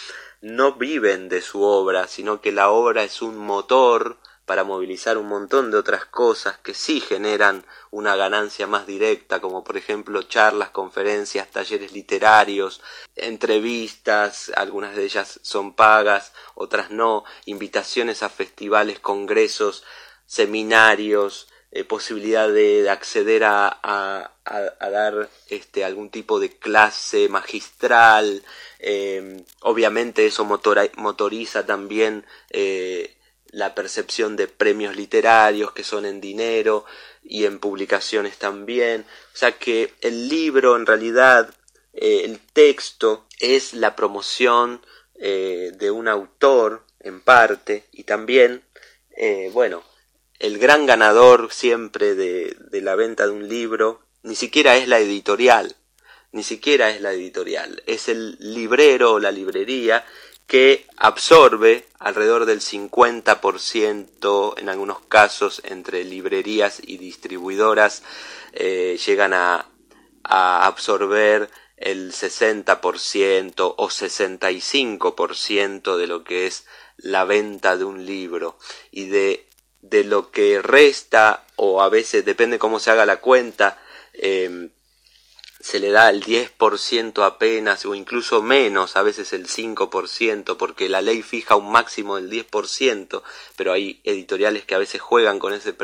no 0.40 0.72
viven 0.72 1.28
de 1.28 1.42
su 1.42 1.62
obra, 1.62 2.08
sino 2.08 2.40
que 2.40 2.50
la 2.50 2.70
obra 2.70 3.04
es 3.04 3.20
un 3.20 3.36
motor 3.36 4.16
para 4.46 4.64
movilizar 4.64 5.18
un 5.18 5.28
montón 5.28 5.70
de 5.70 5.78
otras 5.78 6.04
cosas 6.04 6.58
que 6.58 6.74
sí 6.74 7.00
generan 7.00 7.64
una 7.90 8.16
ganancia 8.16 8.66
más 8.66 8.86
directa, 8.86 9.40
como 9.40 9.64
por 9.64 9.76
ejemplo 9.76 10.22
charlas, 10.22 10.70
conferencias, 10.70 11.50
talleres 11.50 11.92
literarios, 11.92 12.80
entrevistas, 13.16 14.52
algunas 14.56 14.96
de 14.96 15.04
ellas 15.04 15.40
son 15.42 15.74
pagas, 15.74 16.32
otras 16.54 16.90
no, 16.90 17.24
invitaciones 17.46 18.22
a 18.22 18.28
festivales, 18.28 19.00
congresos, 19.00 19.84
seminarios, 20.26 21.48
eh, 21.76 21.82
posibilidad 21.84 22.48
de, 22.48 22.88
acceder 22.88 23.42
a, 23.44 23.66
a, 23.82 24.90
dar 24.90 25.28
este, 25.48 25.84
algún 25.84 26.10
tipo 26.10 26.38
de 26.38 26.50
clase 26.50 27.28
magistral, 27.28 28.44
eh, 28.78 29.42
obviamente 29.60 30.26
eso 30.26 30.44
motoriza 30.44 31.66
también 31.66 32.24
eh, 32.50 33.13
la 33.54 33.74
percepción 33.74 34.34
de 34.34 34.48
premios 34.48 34.96
literarios 34.96 35.72
que 35.72 35.84
son 35.84 36.06
en 36.06 36.20
dinero 36.20 36.84
y 37.22 37.44
en 37.44 37.60
publicaciones 37.60 38.36
también. 38.36 39.06
O 39.32 39.36
sea 39.36 39.52
que 39.52 39.94
el 40.00 40.28
libro 40.28 40.76
en 40.76 40.86
realidad, 40.86 41.54
eh, 41.92 42.22
el 42.24 42.40
texto 42.40 43.26
es 43.38 43.72
la 43.72 43.94
promoción 43.94 44.84
eh, 45.14 45.72
de 45.76 45.90
un 45.92 46.08
autor 46.08 46.84
en 46.98 47.20
parte 47.20 47.84
y 47.92 48.02
también, 48.02 48.64
eh, 49.16 49.50
bueno, 49.52 49.84
el 50.40 50.58
gran 50.58 50.84
ganador 50.84 51.52
siempre 51.52 52.16
de, 52.16 52.56
de 52.58 52.80
la 52.80 52.96
venta 52.96 53.26
de 53.26 53.32
un 53.32 53.48
libro 53.48 54.02
ni 54.24 54.34
siquiera 54.34 54.76
es 54.76 54.88
la 54.88 54.98
editorial, 54.98 55.76
ni 56.32 56.42
siquiera 56.42 56.90
es 56.90 57.00
la 57.00 57.12
editorial, 57.12 57.84
es 57.86 58.08
el 58.08 58.36
librero 58.40 59.12
o 59.12 59.20
la 59.20 59.30
librería 59.30 60.04
que 60.46 60.86
absorbe 60.96 61.86
alrededor 61.98 62.46
del 62.46 62.60
50% 62.60 64.54
en 64.58 64.68
algunos 64.68 65.00
casos 65.00 65.60
entre 65.64 66.04
librerías 66.04 66.80
y 66.82 66.98
distribuidoras 66.98 68.02
eh, 68.52 68.98
llegan 69.04 69.32
a, 69.32 69.66
a, 70.22 70.66
absorber 70.66 71.50
el 71.76 72.12
60% 72.12 73.74
o 73.76 73.88
65% 73.88 75.96
de 75.96 76.06
lo 76.06 76.22
que 76.24 76.46
es 76.46 76.66
la 76.96 77.24
venta 77.24 77.76
de 77.76 77.84
un 77.84 78.06
libro. 78.06 78.56
Y 78.90 79.06
de, 79.06 79.48
de 79.80 80.04
lo 80.04 80.30
que 80.30 80.62
resta 80.62 81.44
o 81.56 81.82
a 81.82 81.88
veces 81.88 82.24
depende 82.24 82.58
cómo 82.58 82.78
se 82.78 82.90
haga 82.90 83.06
la 83.06 83.20
cuenta 83.20 83.78
eh, 84.12 84.70
se 85.64 85.80
le 85.80 85.90
da 85.90 86.10
el 86.10 86.22
10% 86.22 87.24
apenas 87.24 87.86
o 87.86 87.94
incluso 87.94 88.42
menos, 88.42 88.96
a 88.96 89.02
veces 89.02 89.32
el 89.32 89.48
5%, 89.48 90.58
porque 90.58 90.90
la 90.90 91.00
ley 91.00 91.22
fija 91.22 91.56
un 91.56 91.72
máximo 91.72 92.16
del 92.16 92.30
10%, 92.30 93.22
pero 93.56 93.72
hay 93.72 93.98
editoriales 94.04 94.66
que 94.66 94.74
a 94.74 94.78
veces 94.78 95.00
juegan 95.00 95.38
con 95.38 95.54
ese 95.54 95.74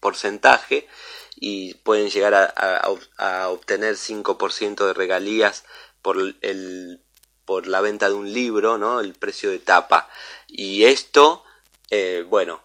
porcentaje 0.00 0.88
y 1.36 1.74
pueden 1.74 2.10
llegar 2.10 2.34
a, 2.34 3.48
obtener 3.50 3.94
5% 3.94 4.84
de 4.84 4.94
regalías 4.94 5.64
por, 6.02 6.16
el, 6.40 7.00
por 7.44 7.68
la 7.68 7.80
venta 7.80 8.08
de 8.08 8.16
un 8.16 8.32
libro, 8.32 8.78
¿no? 8.78 8.98
el 8.98 9.14
precio 9.14 9.48
de 9.50 9.60
tapa. 9.60 10.10
Y 10.48 10.86
esto, 10.86 11.44
eh, 11.90 12.24
bueno, 12.28 12.64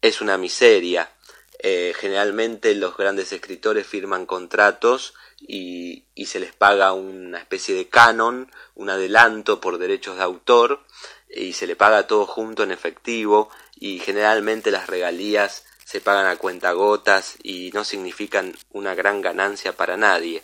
es 0.00 0.22
una 0.22 0.38
miseria. 0.38 1.12
Eh, 1.60 1.92
generalmente 1.98 2.72
los 2.76 2.96
grandes 2.96 3.32
escritores 3.32 3.84
firman 3.84 4.26
contratos 4.26 5.14
y, 5.40 6.04
se 6.26 6.40
les 6.40 6.52
paga 6.52 6.92
una 6.92 7.38
especie 7.38 7.74
de 7.74 7.88
canon, 7.88 8.52
un 8.74 8.90
adelanto 8.90 9.60
por 9.60 9.78
derechos 9.78 10.18
de 10.18 10.22
autor 10.22 10.84
y 11.28 11.54
se 11.54 11.66
le 11.66 11.74
paga 11.74 12.06
todo 12.06 12.26
junto 12.26 12.62
en 12.62 12.70
efectivo 12.70 13.50
y 13.74 13.98
generalmente 13.98 14.70
las 14.70 14.88
regalías 14.88 15.64
se 15.84 16.00
pagan 16.00 16.26
a 16.26 16.36
cuentagotas 16.36 17.36
y 17.42 17.70
no 17.72 17.82
significan 17.84 18.54
una 18.70 18.94
gran 18.94 19.22
ganancia 19.22 19.74
para 19.74 19.96
nadie. 19.96 20.42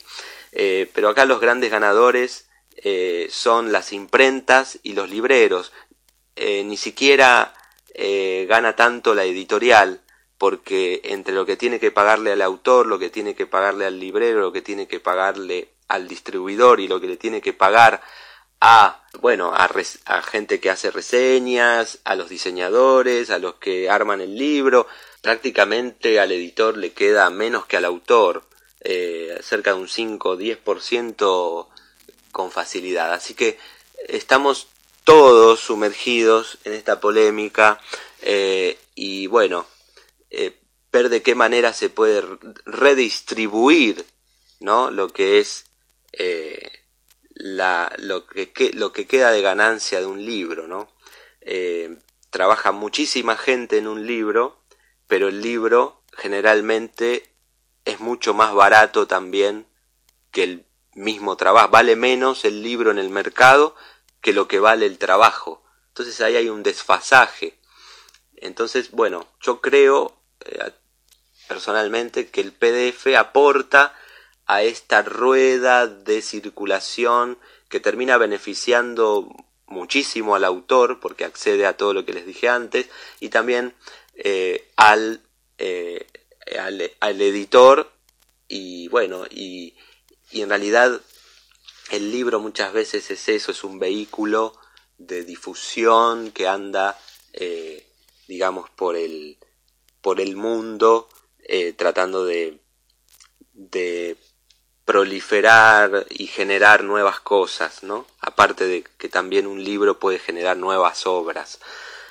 Eh, 0.53 0.91
pero 0.95 1.11
acá 1.11 1.27
los 1.27 1.41
grandes 1.41 1.71
ganadores 1.71 2.49
eh, 2.77 3.29
son 3.31 3.73
las 3.73 3.93
imprentas 3.93 4.79
y 4.83 4.95
los 4.95 5.11
libreros. 5.11 5.73
Ni 6.37 6.77
siquiera 6.77 7.55
gana 8.49 8.75
tanto 8.75 9.15
la 9.15 9.23
editorial, 9.25 10.04
porque 10.45 11.01
entre 11.05 11.33
lo 11.33 11.47
que 11.47 11.57
tiene 11.57 11.81
que 11.81 11.91
pagarle 11.91 12.31
al 12.31 12.43
autor, 12.43 12.85
lo 12.85 12.99
que 12.99 13.09
tiene 13.09 13.35
que 13.35 13.47
pagarle 13.47 13.87
al 13.87 13.99
librero, 13.99 14.41
lo 14.41 14.53
que 14.53 14.61
tiene 14.61 14.87
que 14.87 15.01
pagarle 15.01 15.71
al 15.89 16.07
distribuidor 16.07 16.81
y 16.81 16.87
lo 16.87 17.01
que 17.01 17.07
le 17.07 17.17
tiene 17.17 17.41
que 17.41 17.55
pagar 17.55 18.03
a, 18.61 19.07
bueno, 19.23 19.55
a, 19.55 19.67
gente 20.21 20.61
que 20.61 20.69
hace 20.69 20.91
reseñas, 20.91 22.01
a 22.05 22.15
los 22.15 22.29
diseñadores, 22.29 23.31
a 23.31 23.39
los 23.39 23.55
que 23.55 23.89
arman 23.89 24.21
el 24.21 24.37
libro, 24.37 24.87
prácticamente 25.23 26.21
al 26.21 26.31
editor 26.31 26.77
le 26.77 26.93
queda 26.93 27.31
menos 27.31 27.65
que 27.65 27.79
al 27.79 27.87
autor, 27.87 28.45
eh, 28.81 29.39
cerca 29.41 29.73
de 29.73 29.81
un 29.81 29.89
5 29.89 30.29
o 30.29 30.37
10% 30.37 31.69
con 32.33 32.51
facilidad. 32.51 33.15
Así 33.15 33.33
que 33.33 33.57
estamos 34.09 34.69
todos 35.05 35.61
sumergidos 35.61 36.59
en 36.65 36.75
esta 36.75 37.01
polémica 37.01 37.81
eh, 38.21 38.77
y 38.95 39.27
bueno, 39.27 39.65
eh, 40.37 40.61
ver 40.93 41.09
de 41.09 41.23
qué 41.23 41.35
manera 41.35 41.73
se 41.73 41.91
puede 41.91 42.23
redistribuir 42.65 44.07
¿no? 44.61 44.91
lo 44.91 45.09
que 45.09 45.41
es 45.41 45.67
eh, 46.13 46.71
la, 47.35 47.93
lo, 47.99 48.27
que, 48.27 48.71
lo 48.75 48.93
que 48.93 49.07
queda 49.07 49.33
de 49.33 49.43
ganancia 49.43 50.01
de 50.01 50.07
un 50.07 50.25
libro. 50.25 50.69
¿no? 50.69 50.89
Eh, 51.41 51.99
trabaja 52.31 52.73
muchísima 52.73 53.37
gente 53.37 53.79
en 53.79 53.89
un 53.89 54.07
libro, 54.07 54.63
pero 55.07 55.29
el 55.29 55.43
libro 55.43 56.03
generalmente 56.17 57.35
es 57.85 58.01
mucho 58.01 58.35
más 58.35 58.55
barato 58.55 59.07
también 59.07 59.67
que 60.31 60.45
el 60.45 60.67
mismo 60.95 61.37
trabajo. 61.37 61.71
Vale 61.71 61.97
menos 61.97 62.45
el 62.45 62.63
libro 62.63 62.91
en 62.91 62.99
el 62.99 63.11
mercado 63.11 63.75
que 64.21 64.33
lo 64.33 64.49
que 64.49 64.61
vale 64.61 64.87
el 64.87 64.99
trabajo. 64.99 65.63
Entonces 65.89 66.21
ahí 66.21 66.37
hay 66.37 66.49
un 66.49 66.63
desfasaje. 66.63 67.59
Entonces, 68.37 68.91
bueno, 68.91 69.27
yo 69.41 69.61
creo 69.61 70.24
eh, 70.45 70.73
personalmente 71.49 72.29
que 72.29 72.41
el 72.41 72.53
PDF 72.53 73.15
aporta 73.19 73.95
a 74.47 74.63
esta 74.63 75.03
rueda 75.03 75.87
de 75.87 76.23
circulación 76.23 77.39
que 77.69 77.81
termina 77.81 78.19
beneficiando 78.19 79.29
muchísimo 79.67 80.35
al 80.35 80.45
autor 80.45 81.01
porque 81.01 81.25
accede 81.25 81.67
a 81.67 81.77
todo 81.77 81.95
lo 81.95 82.05
que 82.05 82.13
les 82.13 82.27
dije 82.27 82.49
antes 82.49 82.89
y 83.21 83.31
también 83.31 83.75
eh, 84.15 84.71
al, 84.77 85.23
eh, 85.59 86.07
al, 86.59 86.91
al, 87.01 87.21
editor 87.21 87.91
y 88.49 88.89
bueno 88.89 89.25
y, 89.31 89.75
y 90.31 90.43
en 90.43 90.51
realidad 90.51 91.01
el 91.91 92.11
libro 92.11 92.41
muchas 92.41 92.73
veces 92.73 93.11
es 93.11 93.29
eso, 93.29 93.53
es 93.53 93.65
un 93.65 93.79
vehículo 93.79 94.55
de 94.99 95.25
difusión 95.25 96.31
que 96.31 96.49
anda, 96.49 96.99
digamos, 98.27 98.71
por 98.71 98.97
el, 98.97 99.37
por 100.05 100.21
el 100.21 100.37
mundo 100.37 101.09
eh, 101.45 101.73
tratando 101.73 102.27
de, 102.27 102.59
de 103.55 104.19
proliferar 104.85 106.05
y 106.11 106.27
generar 106.27 106.85
nuevas 106.85 107.21
cosas, 107.21 107.83
¿no? 107.83 108.07
Aparte 108.21 108.67
de 108.67 108.85
que 108.99 109.09
también 109.09 109.47
un 109.47 109.65
libro 109.65 109.99
puede 109.99 110.19
generar 110.19 110.59
nuevas 110.59 111.07
obras. 111.07 111.59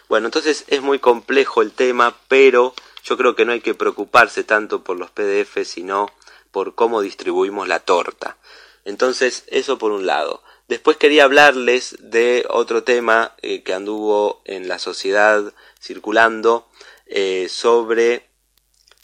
Bueno, 0.10 0.26
entonces 0.26 0.64
es 0.70 0.82
muy 0.82 0.98
complejo 0.98 1.62
el 1.62 1.72
tema, 1.72 2.18
pero 2.28 2.74
yo 3.04 3.16
creo 3.16 3.36
que 3.36 3.46
no 3.46 3.52
hay 3.52 3.62
que 3.62 3.76
preocuparse 3.76 4.44
tanto 4.44 4.84
por 4.84 4.98
los 4.98 5.12
PDF, 5.12 5.64
sino 5.64 6.10
por 6.50 6.74
cómo 6.74 7.02
distribuimos 7.02 7.68
la 7.68 7.80
torta. 7.80 8.38
Entonces, 8.86 9.44
eso 9.48 9.78
por 9.78 9.92
un 9.92 10.08
lado. 10.08 10.42
Después 10.68 10.98
quería 10.98 11.26
hablarles 11.26 11.96
de 12.00 12.48
otro 12.50 12.84
tema 12.84 13.36
eh, 13.44 13.62
que 13.62 13.76
anduvo 13.76 14.42
en 14.46 14.68
la 14.68 14.80
sociedad 14.80 15.54
circulando 15.80 16.68
eh, 17.06 17.48
sobre 17.50 18.30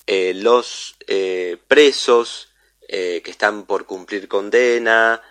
eh, 0.07 0.33
los 0.35 0.95
presos 1.67 2.47
que 2.87 3.21
están 3.25 3.67
por 3.67 3.85
cumplir 3.85 4.27
condena, 4.27 5.21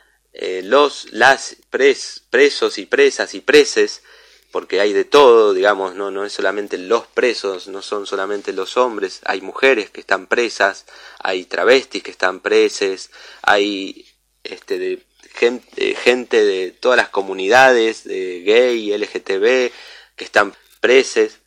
los 0.63 1.13
las 1.13 1.57
presos 1.71 2.79
y 2.79 2.87
presas 2.87 3.35
y 3.35 3.41
preses 3.41 4.03
porque 4.51 4.81
hay 4.81 4.93
de 4.93 5.05
todo, 5.05 5.53
digamos, 5.53 5.95
no, 5.95 6.11
no 6.11 6.25
es 6.25 6.33
solamente 6.33 6.79
los 6.79 7.07
presos, 7.07 7.69
no 7.69 7.83
son 7.83 8.07
solamente 8.07 8.53
los 8.53 8.77
hombres, 8.77 9.21
hay 9.25 9.41
mujeres 9.41 9.91
que 9.91 10.01
están 10.01 10.27
presas, 10.27 10.87
hay 11.19 11.45
travestis 11.45 12.03
que 12.03 12.11
están 12.11 12.41
preses, 12.41 13.11
hay 13.43 14.07
este, 14.45 14.79
de, 14.79 15.03
gente, 15.35 15.95
gente 15.95 16.43
de 16.45 16.71
todas 16.71 16.97
las 16.97 17.11
comunidades, 17.11 18.05
de 18.05 18.41
gay, 18.41 18.97
LGTB, 18.97 19.73
que 20.17 20.25
están 20.25 20.55
preses, 20.81 21.41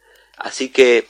así 0.43 0.69
que 0.69 1.07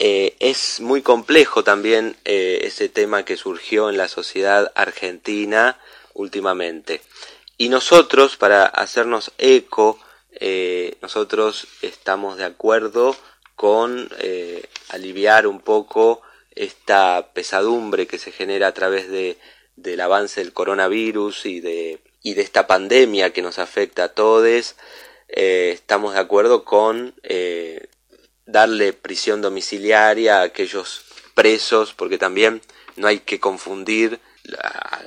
eh, 0.00 0.36
es 0.38 0.78
muy 0.80 1.02
complejo 1.02 1.64
también 1.64 2.16
eh, 2.24 2.60
ese 2.62 2.88
tema 2.88 3.24
que 3.24 3.36
surgió 3.36 3.90
en 3.90 3.96
la 3.96 4.06
sociedad 4.06 4.70
argentina 4.76 5.78
últimamente. 6.14 7.00
Y 7.56 7.68
nosotros, 7.68 8.36
para 8.36 8.64
hacernos 8.64 9.32
eco, 9.38 9.98
eh, 10.32 10.96
nosotros 11.02 11.66
estamos 11.82 12.36
de 12.36 12.44
acuerdo 12.44 13.16
con 13.56 14.08
aliviar 14.90 15.48
un 15.48 15.60
poco 15.60 16.22
esta 16.54 17.30
pesadumbre 17.34 18.06
que 18.06 18.18
se 18.18 18.30
genera 18.30 18.68
a 18.68 18.74
través 18.74 19.10
de, 19.10 19.36
del 19.74 20.00
avance 20.00 20.40
del 20.40 20.52
coronavirus 20.52 21.44
y 21.46 21.58
de, 21.58 21.98
y 22.22 22.34
de 22.34 22.42
esta 22.42 22.68
pandemia 22.68 23.32
que 23.32 23.42
nos 23.42 23.58
afecta 23.58 24.04
a 24.04 24.08
todos. 24.14 24.76
Estamos 25.26 26.14
de 26.14 26.20
acuerdo 26.20 26.64
con 26.64 27.14
darle 28.48 28.94
prisión 28.94 29.42
domiciliaria 29.42 30.40
a 30.40 30.44
aquellos 30.44 31.02
presos, 31.34 31.92
porque 31.92 32.18
también 32.18 32.62
no 32.96 33.06
hay 33.06 33.20
que 33.20 33.38
confundir 33.38 34.20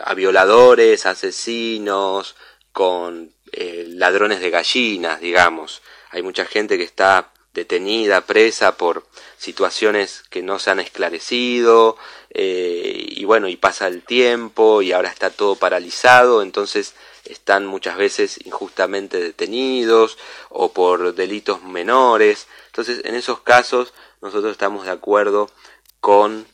a 0.04 0.14
violadores, 0.14 1.06
asesinos, 1.06 2.36
con 2.72 3.34
eh, 3.52 3.86
ladrones 3.90 4.40
de 4.40 4.52
gallinas, 4.52 5.20
digamos. 5.20 5.82
Hay 6.12 6.22
mucha 6.22 6.46
gente 6.46 6.78
que 6.78 6.84
está 6.84 7.32
detenida, 7.54 8.22
presa 8.22 8.78
por 8.78 9.06
situaciones 9.38 10.24
que 10.30 10.42
no 10.42 10.60
se 10.60 10.70
han 10.70 10.80
esclarecido 10.80 11.98
eh, 12.30 12.94
y 13.10 13.26
bueno, 13.26 13.50
y 13.50 13.58
pasa 13.58 13.88
el 13.88 14.04
tiempo 14.04 14.82
y 14.82 14.94
ahora 14.94 15.10
está 15.10 15.32
todo 15.32 15.56
paralizado, 15.56 16.44
entonces 16.44 16.94
están 17.26 17.66
muchas 17.66 17.98
veces 17.98 18.40
injustamente 18.46 19.20
detenidos 19.20 20.18
o 20.50 20.72
por 20.72 21.14
delitos 21.14 21.64
menores. 21.64 22.48
Entonces, 22.72 23.02
en 23.04 23.16
esos 23.16 23.42
casos 23.42 23.94
nosotros 24.22 24.54
estamos 24.54 24.86
de 24.86 24.92
acuerdo 24.92 25.52
con 26.00 26.48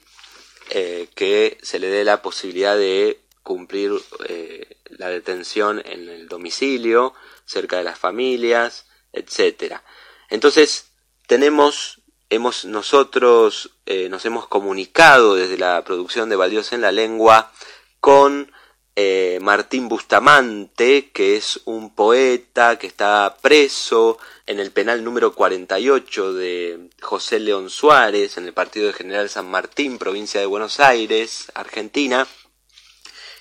eh, 0.72 1.10
que 1.16 1.60
se 1.62 1.78
le 1.78 1.90
dé 1.90 2.04
la 2.04 2.24
posibilidad 2.24 2.76
de 2.76 3.22
cumplir 3.44 3.92
eh, 4.28 4.78
la 4.90 5.10
detención 5.10 5.82
en 5.86 6.10
el 6.10 6.28
domicilio, 6.28 7.14
cerca 7.46 7.78
de 7.78 7.84
las 7.84 8.00
familias, 8.00 8.88
etcétera. 9.14 9.84
Entonces, 10.30 10.88
tenemos, 11.28 12.02
hemos 12.30 12.66
nosotros 12.66 13.72
eh, 13.86 14.10
nos 14.10 14.26
hemos 14.26 14.48
comunicado 14.48 15.36
desde 15.36 15.58
la 15.58 15.84
producción 15.84 16.30
de 16.30 16.36
Valdios 16.36 16.74
en 16.74 16.82
la 16.82 16.92
Lengua 16.92 17.54
con 18.00 18.52
eh, 19.00 19.38
Martín 19.44 19.88
Bustamante, 19.88 21.12
que 21.12 21.38
es 21.38 21.62
un 21.66 21.94
poeta 21.94 22.80
que 22.80 22.88
está 22.88 23.38
preso 23.40 24.18
en 24.48 24.60
el 24.60 24.72
penal 24.72 25.04
número 25.04 25.36
48 25.36 26.34
de 26.34 26.90
José 27.00 27.40
León 27.40 27.70
Suárez, 27.70 28.38
en 28.38 28.46
el 28.46 28.54
Partido 28.54 28.88
de 28.88 28.94
General 28.94 29.30
San 29.30 29.52
Martín, 29.52 30.00
provincia 30.00 30.40
de 30.40 30.48
Buenos 30.48 30.80
Aires, 30.80 31.52
Argentina 31.54 32.28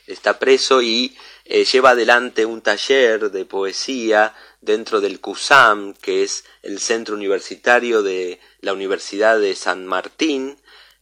está 0.06 0.38
preso 0.38 0.82
y 0.82 1.16
eh, 1.46 1.64
lleva 1.64 1.90
adelante 1.90 2.44
un 2.44 2.60
taller 2.60 3.30
de 3.30 3.44
poesía 3.46 4.34
dentro 4.60 5.00
del 5.00 5.20
CUSAM, 5.20 5.94
que 5.94 6.22
es 6.22 6.44
el 6.62 6.80
centro 6.80 7.14
universitario 7.14 8.02
de 8.02 8.40
la 8.60 8.74
Universidad 8.74 9.40
de 9.40 9.54
San 9.54 9.86
Martín. 9.86 10.58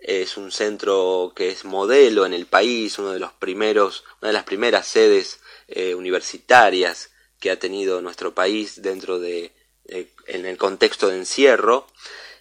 Es 0.06 0.36
un 0.36 0.52
centro 0.52 1.32
que 1.34 1.48
es 1.48 1.64
modelo 1.64 2.26
en 2.26 2.34
el 2.34 2.44
país, 2.44 2.98
uno 2.98 3.12
de 3.12 3.20
los 3.20 3.32
primeros, 3.32 4.04
una 4.20 4.28
de 4.28 4.34
las 4.34 4.44
primeras 4.44 4.86
sedes 4.86 5.40
eh, 5.66 5.94
universitarias 5.94 7.10
que 7.40 7.50
ha 7.50 7.58
tenido 7.58 8.02
nuestro 8.02 8.34
país 8.34 8.82
dentro 8.82 9.18
de, 9.18 9.52
en 9.86 10.46
el 10.46 10.58
contexto 10.58 11.08
de 11.08 11.16
encierro. 11.16 11.86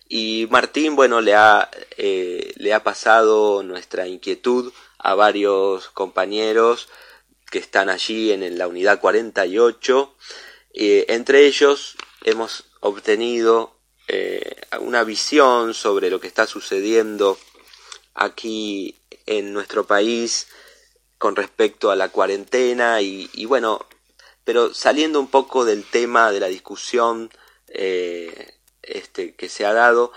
Y 0.07 0.47
Martín, 0.51 0.95
bueno, 0.95 1.21
le 1.21 1.35
ha, 1.35 1.69
eh, 1.97 2.53
le 2.57 2.73
ha 2.73 2.83
pasado 2.83 3.63
nuestra 3.63 4.07
inquietud 4.07 4.73
a 4.97 5.15
varios 5.15 5.89
compañeros 5.89 6.89
que 7.49 7.59
están 7.59 7.89
allí 7.89 8.31
en 8.31 8.57
la 8.57 8.67
unidad 8.67 8.99
48. 8.99 10.13
Eh, 10.73 11.05
entre 11.09 11.45
ellos 11.45 11.95
hemos 12.23 12.65
obtenido 12.79 13.77
eh, 14.07 14.55
una 14.81 15.03
visión 15.03 15.73
sobre 15.73 16.09
lo 16.09 16.19
que 16.19 16.27
está 16.27 16.47
sucediendo 16.47 17.37
aquí 18.13 18.99
en 19.25 19.53
nuestro 19.53 19.85
país 19.85 20.47
con 21.17 21.35
respecto 21.35 21.91
a 21.91 21.95
la 21.95 22.09
cuarentena 22.09 23.01
y, 23.01 23.45
bueno, 23.45 23.85
pero 24.43 24.73
saliendo 24.73 25.19
un 25.19 25.27
poco 25.27 25.63
del 25.65 25.85
tema 25.85 26.31
de 26.31 26.39
la 26.39 26.47
discusión 26.47 27.31
eh, 27.67 28.55
este, 28.81 29.33
que 29.35 29.47
se 29.49 29.65
ha 29.65 29.73
dado, 29.73 30.11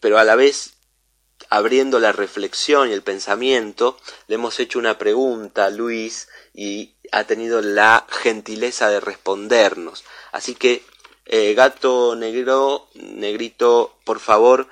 pero 0.00 0.18
a 0.18 0.24
la 0.24 0.36
vez 0.36 0.78
abriendo 1.50 1.98
la 1.98 2.12
reflexión 2.12 2.90
y 2.90 2.92
el 2.92 3.02
pensamiento, 3.02 3.96
le 4.26 4.34
hemos 4.34 4.60
hecho 4.60 4.78
una 4.78 4.98
pregunta 4.98 5.66
a 5.66 5.70
Luis 5.70 6.28
y 6.54 6.94
ha 7.12 7.24
tenido 7.24 7.62
la 7.62 8.06
gentileza 8.08 8.90
de 8.90 9.00
respondernos. 9.00 10.04
Así 10.32 10.54
que, 10.54 10.84
eh, 11.26 11.54
gato 11.54 12.16
negro, 12.16 12.88
negrito, 12.94 13.98
por 14.04 14.20
favor, 14.20 14.68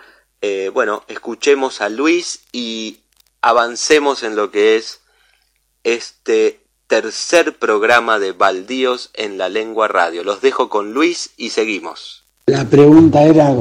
eh, 0.49 0.71
bueno, 0.71 1.03
escuchemos 1.09 1.81
a 1.81 1.89
Luis 1.89 2.43
y 2.53 2.99
avancemos 3.43 4.23
en 4.23 4.37
lo 4.37 4.53
que 4.53 4.77
es 4.77 5.01
este 5.83 6.61
tercer 6.87 7.59
programa 7.59 8.21
de 8.21 8.31
Baldíos 8.31 9.11
en 9.15 9.39
la 9.39 9.49
Lengua 9.49 9.89
Radio. 9.89 10.23
Los 10.23 10.43
dejo 10.43 10.69
con 10.69 10.93
Luis 10.93 11.31
y 11.37 11.51
seguimos. 11.51 12.23
La 12.47 12.65
pregunta 12.65 13.25
era, 13.25 13.57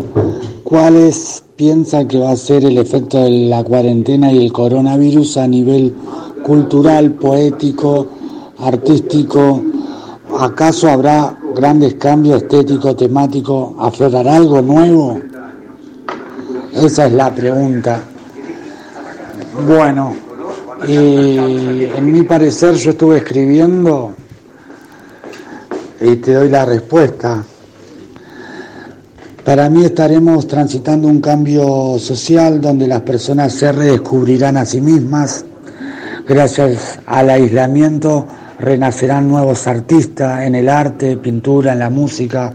¿cuáles 0.63 1.43
piensa 1.55 2.07
que 2.07 2.19
va 2.19 2.31
a 2.31 2.37
ser 2.37 2.63
el 2.63 2.77
efecto 2.77 3.23
de 3.23 3.31
la 3.31 3.63
cuarentena 3.63 4.31
y 4.31 4.45
el 4.45 4.53
coronavirus 4.53 5.37
a 5.37 5.47
nivel 5.47 5.91
cultural, 6.43 7.13
poético, 7.13 8.09
artístico? 8.59 9.63
¿Acaso 10.39 10.87
habrá 10.87 11.35
grandes 11.55 11.95
cambios 11.95 12.43
estéticos, 12.43 12.95
temáticos? 12.95 13.73
¿Aflorará 13.79 14.35
algo 14.35 14.61
nuevo? 14.61 15.19
Esa 16.75 17.05
es 17.05 17.13
la 17.13 17.33
pregunta. 17.33 18.01
Bueno, 19.65 20.13
en 20.85 22.11
mi 22.11 22.23
parecer 22.23 22.75
yo 22.75 22.91
estuve 22.91 23.17
escribiendo 23.17 24.13
y 26.01 26.17
te 26.17 26.33
doy 26.33 26.49
la 26.49 26.65
respuesta. 26.65 27.43
Para 29.45 29.69
mí 29.69 29.85
estaremos 29.85 30.47
transitando 30.47 31.07
un 31.07 31.21
cambio 31.21 31.97
social 31.97 32.59
donde 32.59 32.87
las 32.87 33.01
personas 33.01 33.53
se 33.53 33.71
redescubrirán 33.71 34.57
a 34.57 34.65
sí 34.65 34.81
mismas. 34.81 35.45
Gracias 36.27 36.99
al 37.05 37.29
aislamiento 37.29 38.27
renacerán 38.59 39.29
nuevos 39.29 39.67
artistas 39.67 40.43
en 40.43 40.55
el 40.55 40.67
arte, 40.67 41.15
pintura, 41.15 41.73
en 41.73 41.79
la 41.79 41.89
música. 41.89 42.53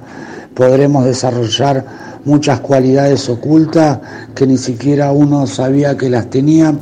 Podremos 0.54 1.04
desarrollar 1.04 2.09
muchas 2.24 2.60
cualidades 2.60 3.28
ocultas 3.28 3.98
que 4.34 4.46
ni 4.46 4.56
siquiera 4.56 5.12
uno 5.12 5.46
sabía 5.46 5.96
que 5.96 6.10
las 6.10 6.28
tenía. 6.30 6.74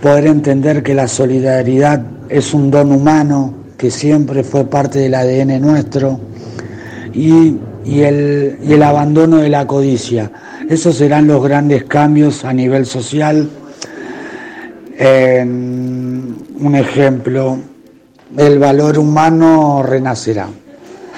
poder 0.00 0.26
entender 0.26 0.82
que 0.82 0.94
la 0.94 1.06
solidaridad 1.06 2.02
es 2.28 2.54
un 2.54 2.70
don 2.70 2.90
humano 2.90 3.54
que 3.76 3.90
siempre 3.90 4.42
fue 4.42 4.64
parte 4.64 4.98
del 4.98 5.14
ADN 5.14 5.60
nuestro 5.60 6.18
y, 7.12 7.56
y 7.84 8.00
el, 8.00 8.58
y 8.62 8.72
el 8.72 8.82
abandono 8.82 9.38
de 9.38 9.48
la 9.48 9.66
codicia. 9.66 10.30
Esos 10.68 10.96
serán 10.96 11.26
los 11.26 11.42
grandes 11.42 11.84
cambios 11.84 12.44
a 12.44 12.52
nivel 12.52 12.86
social. 12.86 13.48
Un 16.60 16.74
ejemplo, 16.76 17.58
el 18.36 18.58
valor 18.58 18.98
humano 18.98 19.82
renacerá. 19.82 20.46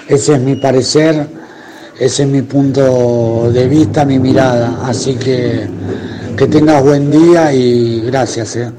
Ese 0.09 0.35
es 0.35 0.41
mi 0.41 0.57
parecer, 0.57 1.27
ese 1.99 2.23
es 2.25 2.29
mi 2.29 2.43
punto 2.43 3.51
de 3.53 3.69
vista, 3.69 4.05
mi 4.05 4.19
mirada. 4.19 4.81
Así 4.85 5.15
que 5.15 5.69
que 6.37 6.47
tengas 6.49 6.83
buen 6.83 7.11
día 7.11 7.53
y 7.53 8.01
gracias. 8.01 8.57
¿eh? 8.57 8.73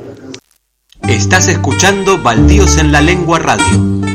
Estás 1.07 1.47
escuchando 1.47 2.21
Baldíos 2.21 2.77
en 2.77 2.91
la 2.91 3.01
Lengua 3.01 3.39
Radio. 3.39 4.05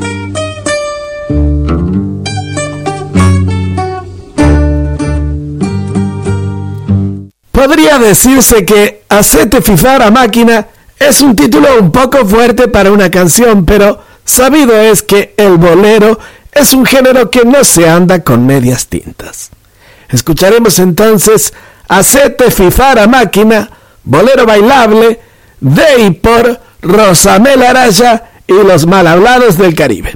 Podría 7.50 7.98
decirse 7.98 8.64
que 8.64 9.02
Hacete 9.08 9.60
fifar 9.60 10.02
a 10.02 10.10
máquina 10.10 10.66
es 10.98 11.20
un 11.20 11.34
título 11.34 11.68
un 11.80 11.90
poco 11.90 12.24
fuerte 12.24 12.68
para 12.68 12.92
una 12.92 13.10
canción, 13.10 13.64
pero 13.64 14.00
sabido 14.24 14.74
es 14.74 15.02
que 15.02 15.34
el 15.36 15.56
bolero 15.56 16.18
es 16.52 16.72
un 16.72 16.84
género 16.86 17.30
que 17.30 17.44
no 17.44 17.64
se 17.64 17.88
anda 17.88 18.22
con 18.22 18.46
medias 18.46 18.86
tintas. 18.86 19.50
Escucharemos 20.08 20.78
entonces 20.78 21.52
Hacete 21.90 22.52
fifar 22.52 23.00
a 23.00 23.08
máquina, 23.08 23.68
bolero 24.04 24.46
bailable, 24.46 25.18
de 25.58 26.02
y 26.06 26.10
por 26.12 26.60
Rosamel 26.82 27.64
Araya 27.64 28.30
y 28.46 28.52
los 28.52 28.86
mal 28.86 29.08
hablados 29.08 29.58
del 29.58 29.74
Caribe. 29.74 30.14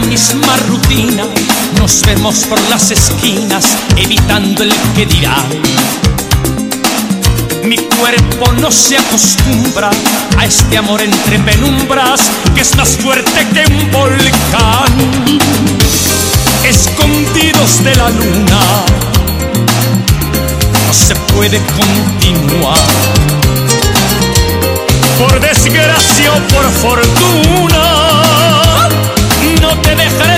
Misma 0.00 0.56
rutina, 0.68 1.24
nos 1.78 2.02
vemos 2.02 2.44
por 2.48 2.60
las 2.68 2.90
esquinas, 2.90 3.64
evitando 3.96 4.62
el 4.62 4.74
que 4.94 5.06
dirá. 5.06 5.36
Mi 7.64 7.76
cuerpo 7.76 8.52
no 8.60 8.70
se 8.70 8.96
acostumbra 8.96 9.90
a 10.38 10.44
este 10.44 10.78
amor 10.78 11.02
entre 11.02 11.38
penumbras 11.40 12.22
que 12.54 12.62
es 12.62 12.76
más 12.76 12.96
fuerte 12.96 13.46
que 13.52 13.64
un 13.72 13.90
volcán. 13.90 14.92
Escondidos 16.64 17.82
de 17.84 17.94
la 17.96 18.10
luna, 18.10 18.60
no 20.86 20.92
se 20.92 21.14
puede 21.34 21.60
continuar. 21.76 22.78
Por 25.18 25.40
desgracia 25.40 26.32
o 26.32 26.40
por 26.54 26.70
fortuna, 26.70 28.57
te 29.88 29.94
dejaré 29.96 30.37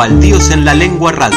Baldíos 0.00 0.48
en 0.48 0.64
la 0.64 0.72
Lengua 0.72 1.12
Radio. 1.12 1.36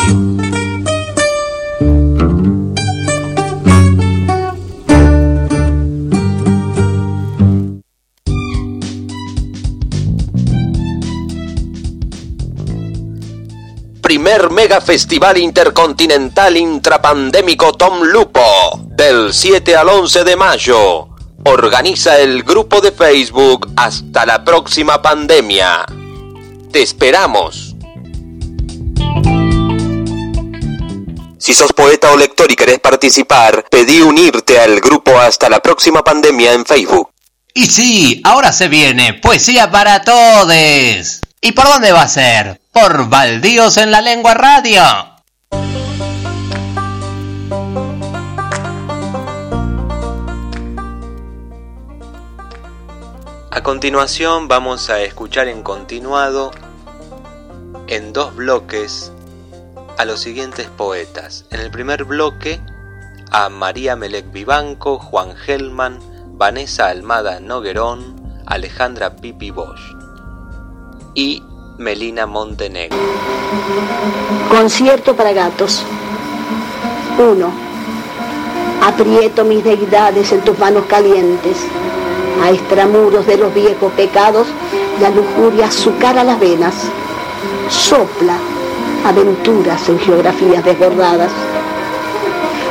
primer 14.02 14.50
mega 14.50 14.80
festival 14.80 15.38
intercontinental 15.40 16.56
intrapandémico 16.56 17.74
Tom 17.74 18.02
Lupo, 18.04 18.40
del 18.86 19.34
7 19.34 19.76
al 19.76 19.90
11 19.90 20.24
de 20.24 20.36
mayo. 20.38 21.10
Organiza 21.44 22.18
el 22.18 22.44
grupo 22.44 22.80
de 22.80 22.94
Facebook 22.94 23.74
Hasta 23.76 24.26
la 24.26 24.46
próxima 24.46 25.02
pandemia. 25.02 25.86
Te 26.72 26.82
esperamos. 26.82 27.73
Si 31.44 31.54
sos 31.54 31.74
poeta 31.74 32.10
o 32.10 32.16
lector 32.16 32.50
y 32.50 32.56
querés 32.56 32.80
participar, 32.80 33.66
pedí 33.70 34.00
unirte 34.00 34.62
al 34.62 34.80
grupo 34.80 35.20
Hasta 35.20 35.50
la 35.50 35.60
próxima 35.60 36.02
pandemia 36.02 36.54
en 36.54 36.66
Facebook. 36.66 37.12
Y 37.54 37.66
sí, 37.66 38.22
ahora 38.24 38.54
se 38.54 38.70
viene 38.70 39.16
poesía 39.16 39.70
para 39.70 40.04
todos. 40.04 41.20
¿Y 41.42 41.52
por 41.52 41.66
dónde 41.66 41.92
va 41.92 42.04
a 42.04 42.08
ser? 42.08 42.62
Por 42.72 43.10
Baldíos 43.10 43.76
en 43.76 43.92
la 43.92 44.00
Lengua 44.00 44.34
Radio. 44.36 44.84
A 53.52 53.64
continuación 53.64 54.48
vamos 54.48 54.90
a 54.90 55.02
escuchar 55.02 55.50
en 55.50 55.62
continuado 55.62 56.52
en 57.88 58.14
dos 58.14 58.34
bloques 58.34 59.12
a 59.98 60.06
los 60.06 60.20
siguientes 60.20 60.68
poetas. 60.68 61.46
En 61.52 61.60
el 61.60 61.72
primer 61.72 62.04
bloque 62.04 62.60
a 63.32 63.50
María 63.50 63.96
Melec 63.96 64.32
Vivanco, 64.32 65.00
Juan 65.00 65.36
Gelman, 65.36 66.00
Vanessa 66.38 66.88
Almada 66.88 67.40
Noguerón, 67.40 68.22
Alejandra 68.46 69.16
Pipi 69.16 69.52
Bosch 69.52 69.82
y 71.16 71.42
Melina 71.78 72.26
Montenegro. 72.26 72.98
Concierto 74.50 75.16
para 75.16 75.34
gatos. 75.34 75.84
1. 77.18 77.52
Aprieto 78.84 79.44
mis 79.44 79.64
deidades 79.64 80.32
en 80.32 80.42
tus 80.42 80.58
manos 80.60 80.86
calientes. 80.86 81.58
A 82.44 82.52
extramuros 82.52 83.26
de 83.26 83.38
los 83.38 83.54
viejos 83.54 83.92
pecados, 83.94 84.48
la 85.00 85.10
lujuria 85.10 85.68
azucara 85.68 86.24
las 86.24 86.40
venas. 86.40 86.76
Sopla 87.70 88.38
aventuras 89.06 89.88
en 89.90 90.00
geografías 90.00 90.64
desbordadas. 90.64 91.32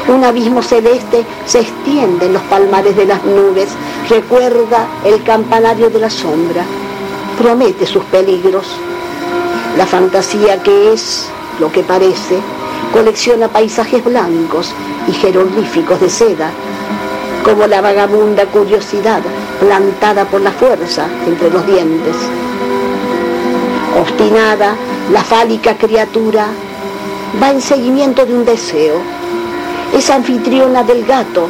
Un 0.09 0.24
abismo 0.24 0.62
celeste 0.62 1.24
se 1.47 1.61
extiende 1.61 2.26
en 2.26 2.33
los 2.35 2.43
palmares 2.43 2.97
de 2.97 3.07
las 3.07 3.24
nubes. 3.24 3.68
Recuerda 4.09 4.87
el 5.05 5.22
campanario 5.22 5.91
de 5.91 6.01
la 6.01 6.11
sombra 6.11 6.64
promete 7.43 7.87
sus 7.87 8.05
peligros. 8.05 8.66
La 9.76 9.87
fantasía 9.87 10.62
que 10.62 10.93
es 10.93 11.28
lo 11.59 11.72
que 11.72 11.83
parece 11.83 12.39
colecciona 12.93 13.49
paisajes 13.49 14.05
blancos 14.05 14.72
y 15.09 15.12
jeroglíficos 15.12 16.01
de 16.01 16.11
seda, 16.11 16.51
como 17.45 17.66
la 17.66 17.80
vagabunda 17.80 18.47
curiosidad 18.47 19.22
plantada 19.61 20.24
por 20.26 20.41
la 20.41 20.53
fuerza 20.53 21.07
entre 21.26 21.51
los 21.51 21.66
dientes. 21.66 22.16
Obstinada, 24.01 24.74
la 25.11 25.23
fálica 25.25 25.77
criatura 25.77 26.47
va 27.43 27.51
en 27.51 27.61
seguimiento 27.61 28.25
de 28.25 28.35
un 28.35 28.45
deseo. 28.45 29.01
Es 29.97 30.11
anfitriona 30.11 30.83
del 30.83 31.05
gato, 31.05 31.49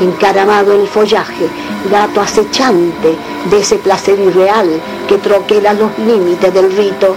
encaramado 0.00 0.72
en 0.72 0.82
el 0.82 0.88
follaje, 0.88 1.48
gato 1.90 2.20
acechante 2.20 3.16
de 3.50 3.58
ese 3.58 3.76
placer 3.76 4.18
irreal 4.18 4.68
que 5.08 5.18
troquela 5.18 5.72
los 5.72 5.96
límites 5.98 6.52
del 6.52 6.70
rito, 6.76 7.16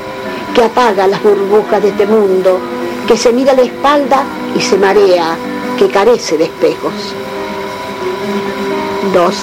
que 0.53 0.63
apaga 0.63 1.07
las 1.07 1.21
burbujas 1.21 1.81
de 1.81 1.89
este 1.89 2.05
mundo, 2.05 2.59
que 3.07 3.17
se 3.17 3.31
mira 3.31 3.53
la 3.53 3.61
espalda 3.61 4.23
y 4.55 4.61
se 4.61 4.77
marea, 4.77 5.35
que 5.77 5.89
carece 5.89 6.37
de 6.37 6.45
espejos. 6.45 6.93
2. 9.13 9.35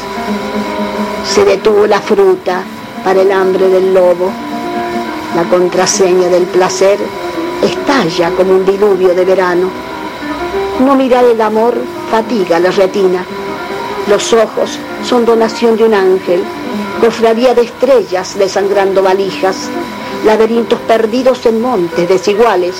Se 1.24 1.45
detuvo 1.45 1.87
la 1.87 2.01
fruta 2.01 2.62
para 3.05 3.22
el 3.22 3.30
hambre 3.30 3.68
del 3.68 3.95
lobo. 3.95 4.30
La 5.35 5.45
contraseña 5.45 6.28
del 6.28 6.45
placer 6.45 6.99
estalla 7.62 8.30
como 8.33 8.53
un 8.53 8.66
diluvio 8.66 9.14
de 9.14 9.24
verano. 9.24 9.70
No 10.85 10.95
mirar 10.95 11.24
el 11.24 11.41
amor 11.41 11.74
fatiga 12.11 12.59
la 12.59 12.70
retina. 12.70 13.24
Los 14.09 14.33
ojos 14.35 14.78
son 15.03 15.24
donación 15.24 15.76
de 15.76 15.85
un 15.85 15.95
ángel, 15.95 16.43
cofradía 17.01 17.55
de 17.55 17.62
estrellas 17.62 18.37
desangrando 18.39 19.03
valijas, 19.03 19.70
laberintos 20.26 20.78
perdidos 20.80 21.47
en 21.47 21.62
montes 21.62 22.09
desiguales, 22.09 22.74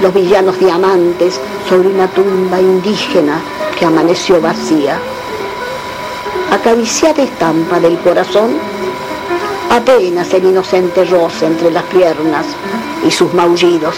los 0.00 0.14
villanos 0.14 0.58
diamantes 0.58 1.38
sobre 1.68 1.88
una 1.88 2.06
tumba 2.08 2.60
indígena 2.60 3.40
que 3.78 3.84
amaneció 3.84 4.40
vacía. 4.40 4.98
Acariciada 6.50 7.22
estampa 7.22 7.78
del 7.78 7.98
corazón, 7.98 8.58
apenas 9.74 10.32
el 10.32 10.44
inocente 10.44 11.04
roce 11.04 11.46
entre 11.46 11.70
las 11.70 11.82
piernas 11.84 12.46
y 13.04 13.10
sus 13.10 13.34
maullidos. 13.34 13.96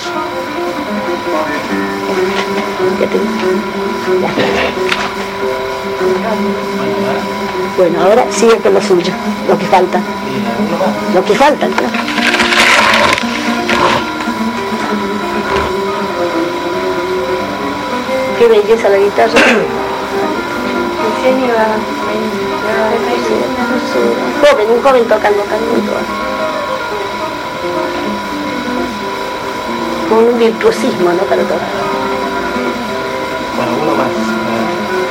Bueno, 7.77 8.03
ahora 8.03 8.25
sigue 8.31 8.57
con 8.57 8.73
lo 8.73 8.81
suyo, 8.81 9.13
lo 9.49 9.59
que 9.59 9.67
falta. 9.67 10.01
Lo 11.15 11.25
que 11.25 11.35
falta, 11.35 11.67
claro. 11.67 11.93
Qué 18.39 18.49
belleza 18.49 18.89
la 18.89 18.99
guitarra. 18.99 19.41
Joven, 24.43 24.71
un 24.71 24.83
joven 24.83 25.05
tocando 25.05 25.43
canto. 25.45 25.93
Con 30.09 30.19
un 30.25 30.39
virtuosismo, 30.39 31.11
¿no? 31.13 31.23
Para 31.25 31.43
tocar. 31.43 31.69
Bueno, 33.57 33.73
uno 33.83 33.93
más. 33.97 34.07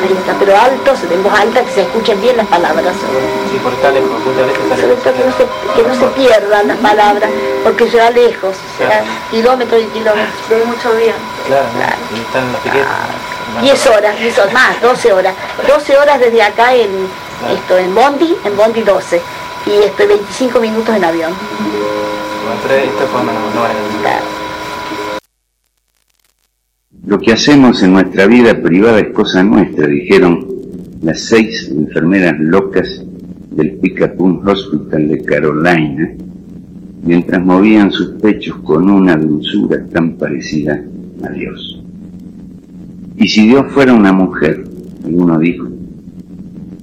Ahí 0.03 0.13
está, 0.13 0.34
pero 0.39 0.55
altos, 0.55 0.99
en 1.11 1.24
voz 1.24 1.34
alta, 1.34 1.63
que 1.63 1.72
se 1.72 1.82
escuchen 1.82 2.22
bien 2.22 2.38
las 2.38 2.45
palabras. 2.47 2.93
Sí, 3.51 3.57
por 3.57 3.74
estar 3.74 3.91
lejos, 3.91 4.11
muchas 4.24 4.45
veces 4.47 4.63
está 4.63 4.76
Sobre 4.76 4.88
lejos. 4.88 5.03
todo 5.03 5.13
que 5.13 5.24
no 5.26 5.32
se, 5.36 5.47
que 5.82 5.88
no 5.88 5.95
se 5.95 6.07
pierdan 6.13 6.68
las 6.68 6.78
palabras, 6.78 7.30
porque 7.63 7.89
será 7.89 8.11
lejos, 8.11 8.55
será 8.78 9.03
kilómetros 9.32 9.82
y 9.82 9.86
kilómetros. 9.88 10.49
De 10.49 10.63
mucho 10.66 10.91
bien. 10.95 11.16
Claro, 11.47 11.66
¿no? 11.74 12.18
Y 12.18 12.22
están 12.22 12.51
los 12.51 12.61
piquetes. 12.61 12.86
¿no? 13.55 13.61
10 13.61 13.88
horas, 13.88 14.20
10 14.20 14.38
horas, 14.39 14.53
más, 14.53 14.82
12 14.82 15.13
horas. 15.13 15.34
12 15.68 15.97
horas 15.97 16.20
desde 16.20 16.43
acá 16.43 16.74
en 16.76 17.07
esto 17.54 17.78
en 17.78 17.94
Bondi, 17.94 18.36
en 18.44 18.58
Bondi 18.58 18.82
12. 18.82 19.22
Y 19.68 19.84
esto 19.84 20.08
25 20.08 20.60
minutos 20.60 20.96
en 20.96 21.04
avión. 21.04 21.32
Lo 27.06 27.20
que 27.20 27.32
hacemos 27.32 27.82
en 27.84 27.94
nuestra 27.94 28.28
vida 28.28 28.62
privada 28.62 29.00
es 29.00 29.14
cosa 29.14 29.44
nuestra, 29.44 29.88
dijeron 29.88 30.48
las 31.02 31.20
seis 31.22 31.70
enfermeras 31.70 32.36
locas 32.40 33.04
del 33.52 33.74
Picapun 33.74 34.48
Hospital 34.48 35.08
de 35.08 35.24
Carolina, 35.24 36.14
mientras 37.04 37.44
movían 37.44 37.92
sus 37.92 38.20
pechos 38.22 38.58
con 38.64 38.90
una 38.90 39.16
dulzura 39.16 39.86
tan 39.92 40.18
parecida 40.18 40.84
a 41.24 41.30
Dios. 41.30 41.82
Y 43.18 43.28
si 43.28 43.48
Dios 43.48 43.72
fuera 43.72 43.94
una 43.94 44.12
mujer, 44.12 44.64
alguno 45.06 45.38
dijo, 45.40 45.68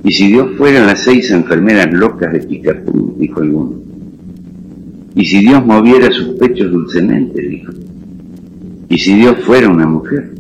y 0.05 0.13
si 0.13 0.29
Dios 0.29 0.57
fuera 0.57 0.85
las 0.85 1.05
seis 1.05 1.31
enfermeras 1.31 1.93
locas 1.93 2.33
de 2.33 2.41
Picapun, 2.41 3.15
dijo 3.19 3.41
alguno, 3.41 3.75
y 5.15 5.25
si 5.25 5.41
Dios 5.41 5.65
moviera 5.65 6.11
sus 6.11 6.37
pechos 6.39 6.71
dulcemente, 6.71 7.41
dijo, 7.41 7.73
y 8.89 8.99
si 8.99 9.15
Dios 9.15 9.39
fuera 9.45 9.69
una 9.69 9.87
mujer. 9.87 10.33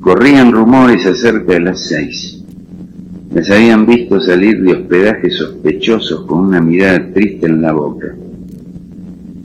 Corrían 0.00 0.52
rumores 0.52 1.06
acerca 1.06 1.54
de 1.54 1.60
las 1.60 1.86
seis. 1.86 2.42
Las 3.32 3.50
habían 3.50 3.84
visto 3.84 4.20
salir 4.20 4.62
de 4.62 4.72
hospedajes 4.72 5.36
sospechosos 5.36 6.24
con 6.26 6.40
una 6.40 6.60
mirada 6.60 7.12
triste 7.12 7.46
en 7.46 7.62
la 7.62 7.72
boca. 7.72 8.14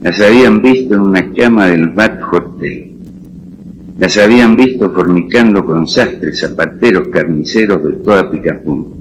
Las 0.02 0.20
habían 0.20 0.62
visto 0.62 0.94
en 0.94 1.00
una 1.00 1.32
cama 1.32 1.66
del 1.66 1.88
Bat 1.88 2.20
Hotel. 2.32 2.89
Las 4.00 4.16
habían 4.16 4.56
visto 4.56 4.90
fornicando 4.92 5.62
con 5.62 5.86
sastres, 5.86 6.40
zapateros, 6.40 7.08
carniceros 7.08 7.84
de 7.84 7.92
toda 8.02 8.30
Picapún. 8.30 8.94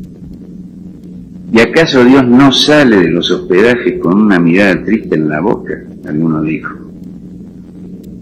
¿Y 1.54 1.60
acaso 1.62 2.04
Dios 2.04 2.28
no 2.28 2.52
sale 2.52 2.98
de 2.98 3.10
los 3.10 3.32
hospedajes 3.32 3.98
con 4.02 4.20
una 4.20 4.42
mirada 4.42 4.84
triste 4.84 5.16
en 5.16 5.30
la 5.30 5.40
boca? 5.40 5.82
Alguno 6.06 6.42
dijo. 6.42 6.76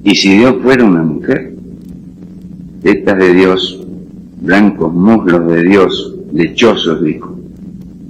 ¿Y 0.04 0.14
si 0.14 0.38
Dios 0.38 0.58
fuera 0.62 0.86
una 0.86 1.02
mujer? 1.02 1.52
Tetas 2.84 3.18
de 3.18 3.34
Dios, 3.34 3.84
blancos 4.40 4.94
muslos 4.94 5.52
de 5.52 5.64
Dios, 5.64 6.16
lechosos, 6.32 7.04
dijo. 7.04 7.40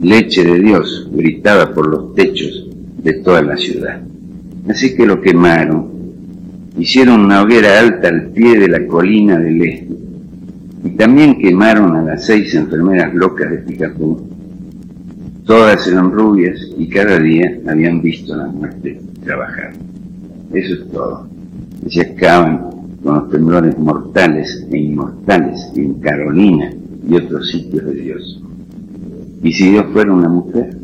Leche 0.01 0.43
de 0.43 0.59
Dios, 0.59 1.09
gritaba 1.13 1.73
por 1.73 1.87
los 1.87 2.13
techos 2.15 2.67
de 3.01 3.13
toda 3.13 3.41
la 3.41 3.55
ciudad. 3.55 4.01
Así 4.67 4.93
que 4.93 5.05
lo 5.05 5.21
quemaron. 5.21 5.96
Hicieron 6.77 7.21
una 7.21 7.41
hoguera 7.41 7.79
alta 7.79 8.07
al 8.09 8.27
pie 8.27 8.59
de 8.59 8.67
la 8.67 8.85
colina 8.85 9.39
del 9.39 9.61
este. 9.63 9.97
Y 10.83 10.89
también 10.91 11.39
quemaron 11.39 11.95
a 11.95 12.03
las 12.03 12.25
seis 12.25 12.53
enfermeras 12.53 13.13
locas 13.15 13.49
de 13.49 13.57
Picapú. 13.57 14.29
Todas 15.43 15.87
eran 15.87 16.11
rubias 16.11 16.59
y 16.77 16.87
cada 16.87 17.17
día 17.17 17.57
habían 17.67 18.01
visto 18.01 18.35
la 18.35 18.45
muerte 18.45 19.01
trabajar. 19.23 19.73
Eso 20.53 20.73
es 20.75 20.91
todo. 20.91 21.27
Y 21.83 21.89
se 21.89 22.01
acaban 22.01 22.69
con 23.03 23.15
los 23.15 23.29
temblores 23.31 23.77
mortales 23.79 24.67
e 24.71 24.77
inmortales 24.77 25.71
en 25.75 25.95
Carolina 25.95 26.71
y 27.09 27.15
otros 27.15 27.49
sitios 27.49 27.85
de 27.85 27.93
Dios. 27.93 28.43
¿Y 29.41 29.51
si 29.51 29.71
Dios 29.71 29.85
fuera 29.93 30.13
una 30.13 30.29
mujer? 30.29 30.77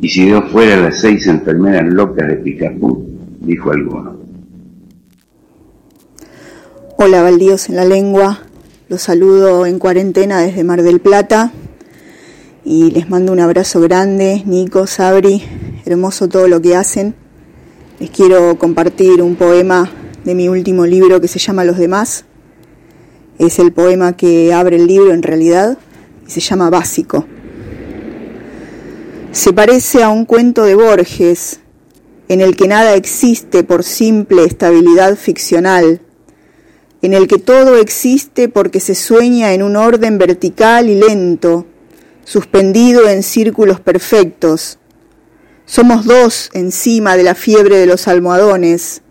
¿Y 0.00 0.08
si 0.08 0.24
Dios 0.24 0.44
fuera 0.50 0.80
las 0.80 1.00
seis 1.00 1.26
enfermeras 1.26 1.92
locas 1.92 2.28
de 2.28 2.36
Picapú? 2.36 3.06
Dijo 3.40 3.70
alguno. 3.70 4.15
Hola, 6.98 7.20
baldíos 7.20 7.68
en 7.68 7.76
la 7.76 7.84
lengua. 7.84 8.40
Los 8.88 9.02
saludo 9.02 9.66
en 9.66 9.78
cuarentena 9.78 10.40
desde 10.40 10.64
Mar 10.64 10.82
del 10.82 10.98
Plata 10.98 11.52
y 12.64 12.90
les 12.90 13.10
mando 13.10 13.32
un 13.32 13.40
abrazo 13.40 13.82
grande, 13.82 14.42
Nico, 14.46 14.86
Sabri, 14.86 15.42
hermoso 15.84 16.26
todo 16.26 16.48
lo 16.48 16.62
que 16.62 16.74
hacen. 16.74 17.14
Les 18.00 18.08
quiero 18.08 18.56
compartir 18.56 19.20
un 19.20 19.36
poema 19.36 19.90
de 20.24 20.34
mi 20.34 20.48
último 20.48 20.86
libro 20.86 21.20
que 21.20 21.28
se 21.28 21.38
llama 21.38 21.64
Los 21.64 21.76
demás. 21.76 22.24
Es 23.38 23.58
el 23.58 23.74
poema 23.74 24.16
que 24.16 24.54
abre 24.54 24.76
el 24.76 24.86
libro 24.86 25.12
en 25.12 25.22
realidad 25.22 25.76
y 26.26 26.30
se 26.30 26.40
llama 26.40 26.70
Básico. 26.70 27.26
Se 29.32 29.52
parece 29.52 30.02
a 30.02 30.08
un 30.08 30.24
cuento 30.24 30.64
de 30.64 30.76
Borges 30.76 31.60
en 32.28 32.40
el 32.40 32.56
que 32.56 32.68
nada 32.68 32.94
existe 32.94 33.64
por 33.64 33.84
simple 33.84 34.44
estabilidad 34.44 35.14
ficcional, 35.16 36.00
en 37.02 37.14
el 37.14 37.28
que 37.28 37.38
todo 37.38 37.76
existe 37.76 38.48
porque 38.48 38.80
se 38.80 38.94
sueña 38.94 39.52
en 39.52 39.62
un 39.62 39.76
orden 39.76 40.18
vertical 40.18 40.88
y 40.88 40.94
lento, 40.94 41.66
suspendido 42.24 43.08
en 43.08 43.22
círculos 43.22 43.80
perfectos. 43.80 44.78
Somos 45.66 46.04
dos 46.04 46.50
encima 46.52 47.16
de 47.16 47.24
la 47.24 47.34
fiebre 47.34 47.76
de 47.76 47.86
los 47.86 48.08
almohadones. 48.08 49.02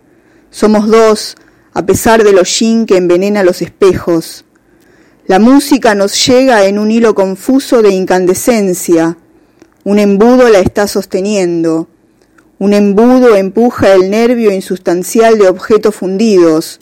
Somos 0.50 0.88
dos 0.88 1.36
a 1.74 1.84
pesar 1.84 2.24
del 2.24 2.38
hollín 2.38 2.86
que 2.86 2.96
envenena 2.96 3.42
los 3.42 3.60
espejos. 3.60 4.46
La 5.26 5.38
música 5.38 5.94
nos 5.94 6.26
llega 6.26 6.64
en 6.64 6.78
un 6.78 6.90
hilo 6.90 7.14
confuso 7.14 7.82
de 7.82 7.90
incandescencia. 7.90 9.18
Un 9.84 9.98
embudo 9.98 10.48
la 10.48 10.60
está 10.60 10.86
sosteniendo. 10.86 11.88
Un 12.58 12.72
embudo 12.72 13.36
empuja 13.36 13.92
el 13.92 14.08
nervio 14.10 14.50
insustancial 14.50 15.36
de 15.36 15.48
objetos 15.48 15.94
fundidos, 15.94 16.80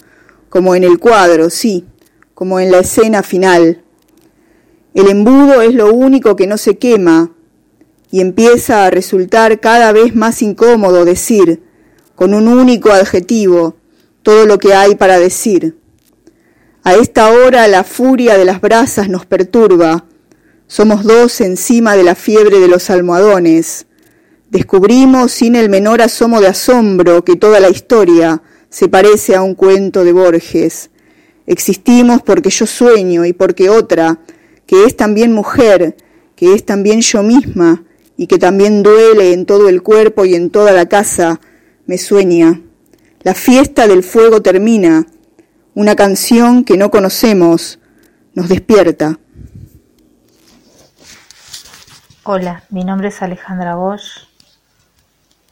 como 0.54 0.76
en 0.76 0.84
el 0.84 1.00
cuadro, 1.00 1.50
sí, 1.50 1.84
como 2.32 2.60
en 2.60 2.70
la 2.70 2.78
escena 2.78 3.24
final. 3.24 3.82
El 4.94 5.08
embudo 5.10 5.62
es 5.62 5.74
lo 5.74 5.92
único 5.92 6.36
que 6.36 6.46
no 6.46 6.58
se 6.58 6.78
quema 6.78 7.32
y 8.12 8.20
empieza 8.20 8.86
a 8.86 8.90
resultar 8.90 9.58
cada 9.58 9.90
vez 9.90 10.14
más 10.14 10.42
incómodo 10.42 11.04
decir, 11.04 11.64
con 12.14 12.34
un 12.34 12.46
único 12.46 12.92
adjetivo, 12.92 13.74
todo 14.22 14.46
lo 14.46 14.58
que 14.58 14.74
hay 14.74 14.94
para 14.94 15.18
decir. 15.18 15.76
A 16.84 16.94
esta 16.94 17.30
hora 17.30 17.66
la 17.66 17.82
furia 17.82 18.38
de 18.38 18.44
las 18.44 18.60
brasas 18.60 19.08
nos 19.08 19.26
perturba. 19.26 20.04
Somos 20.68 21.02
dos 21.02 21.40
encima 21.40 21.96
de 21.96 22.04
la 22.04 22.14
fiebre 22.14 22.60
de 22.60 22.68
los 22.68 22.90
almohadones. 22.90 23.86
Descubrimos 24.50 25.32
sin 25.32 25.56
el 25.56 25.68
menor 25.68 26.00
asomo 26.00 26.40
de 26.40 26.46
asombro 26.46 27.24
que 27.24 27.34
toda 27.34 27.58
la 27.58 27.70
historia 27.70 28.40
se 28.74 28.88
parece 28.88 29.36
a 29.36 29.42
un 29.42 29.54
cuento 29.54 30.02
de 30.02 30.12
Borges. 30.12 30.90
Existimos 31.46 32.22
porque 32.22 32.50
yo 32.50 32.66
sueño 32.66 33.24
y 33.24 33.32
porque 33.32 33.70
otra, 33.70 34.18
que 34.66 34.82
es 34.82 34.96
también 34.96 35.32
mujer, 35.32 35.96
que 36.34 36.54
es 36.54 36.66
también 36.66 37.00
yo 37.00 37.22
misma 37.22 37.84
y 38.16 38.26
que 38.26 38.36
también 38.36 38.82
duele 38.82 39.32
en 39.32 39.46
todo 39.46 39.68
el 39.68 39.84
cuerpo 39.84 40.24
y 40.24 40.34
en 40.34 40.50
toda 40.50 40.72
la 40.72 40.86
casa, 40.86 41.40
me 41.86 41.98
sueña. 41.98 42.62
La 43.22 43.34
fiesta 43.34 43.86
del 43.86 44.02
fuego 44.02 44.42
termina, 44.42 45.06
una 45.76 45.94
canción 45.94 46.64
que 46.64 46.76
no 46.76 46.90
conocemos 46.90 47.78
nos 48.34 48.48
despierta. 48.48 49.20
Hola, 52.24 52.64
mi 52.70 52.82
nombre 52.82 53.06
es 53.06 53.22
Alejandra 53.22 53.76
Bosch, 53.76 54.26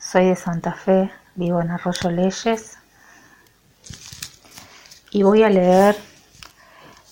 soy 0.01 0.27
de 0.27 0.35
Santa 0.35 0.73
Fe, 0.73 1.09
vivo 1.37 1.61
en 1.61 1.71
Arroyo 1.71 2.11
Leyes 2.11 2.82
y 5.15 5.23
voy 5.23 5.43
a 5.43 5.51
leer 5.51 5.95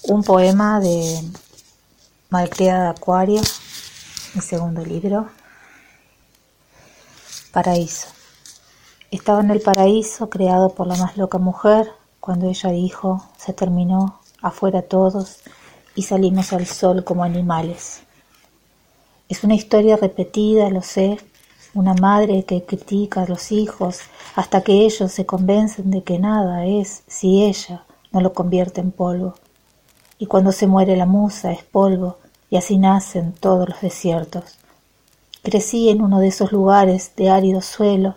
un 0.04 0.22
poema 0.24 0.80
de 0.80 1.20
Maltea 2.30 2.84
de 2.84 2.88
Acuario, 2.88 3.42
mi 4.32 4.40
segundo 4.40 4.82
libro. 4.82 5.28
Paraíso. 7.52 8.08
Estaba 9.10 9.40
en 9.40 9.50
el 9.50 9.60
paraíso 9.60 10.30
creado 10.30 10.70
por 10.70 10.86
la 10.86 10.96
más 10.96 11.18
loca 11.18 11.36
mujer 11.36 11.92
cuando 12.20 12.48
ella 12.48 12.70
dijo, 12.70 13.22
se 13.36 13.52
terminó, 13.52 14.20
afuera 14.40 14.80
todos, 14.80 15.40
y 15.94 16.02
salimos 16.02 16.54
al 16.54 16.64
sol 16.64 17.04
como 17.04 17.22
animales. 17.22 18.00
Es 19.28 19.44
una 19.44 19.54
historia 19.54 19.98
repetida, 19.98 20.70
lo 20.70 20.80
sé, 20.80 21.18
una 21.74 21.92
madre 21.92 22.44
que 22.44 22.64
critica 22.64 23.22
a 23.22 23.26
los 23.26 23.52
hijos 23.52 23.98
hasta 24.36 24.62
que 24.62 24.86
ellos 24.86 25.12
se 25.12 25.26
convencen 25.26 25.90
de 25.90 26.02
que 26.02 26.18
nada 26.18 26.64
es 26.64 27.02
si 27.06 27.44
ella 27.44 27.84
no 28.12 28.20
lo 28.20 28.32
convierte 28.32 28.80
en 28.80 28.92
polvo 28.92 29.34
y 30.20 30.26
cuando 30.26 30.52
se 30.52 30.66
muere 30.66 30.96
la 30.96 31.06
musa 31.06 31.50
es 31.50 31.64
polvo, 31.64 32.18
y 32.50 32.56
así 32.58 32.76
nacen 32.76 33.32
todos 33.32 33.66
los 33.66 33.80
desiertos. 33.80 34.58
Crecí 35.42 35.88
en 35.88 36.02
uno 36.02 36.20
de 36.20 36.28
esos 36.28 36.52
lugares 36.52 37.12
de 37.16 37.30
árido 37.30 37.62
suelo, 37.62 38.16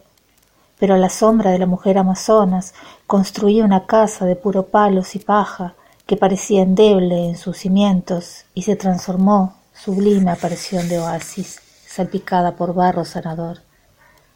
pero 0.78 0.96
a 0.96 0.98
la 0.98 1.08
sombra 1.08 1.52
de 1.52 1.60
la 1.60 1.66
mujer 1.66 1.98
amazonas 1.98 2.74
construí 3.08 3.62
una 3.62 3.86
casa 3.86 4.26
de 4.26 4.36
puro 4.36 4.68
palos 4.68 5.16
y 5.16 5.20
paja 5.20 5.76
que 6.06 6.18
parecía 6.18 6.62
endeble 6.62 7.26
en 7.26 7.38
sus 7.38 7.60
cimientos 7.60 8.44
y 8.54 8.64
se 8.64 8.76
transformó, 8.76 9.56
sublime 9.74 10.30
aparición 10.30 10.90
de 10.90 11.00
oasis, 11.00 11.62
salpicada 11.88 12.58
por 12.58 12.74
barro 12.74 13.06
sanador. 13.06 13.60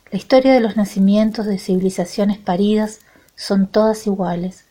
La 0.10 0.18
historia 0.18 0.53
de 0.53 0.62
los 0.62 0.78
nacimientos 0.78 1.47
de 1.47 1.60
civilizaciones 1.60 2.38
paridas 2.38 2.99
son 3.36 3.68
todas 3.68 4.08
iguales. 4.08 4.66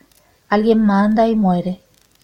Alguien 0.49 0.85
manda 0.85 1.27
y 1.27 1.35
muere, 1.35 1.81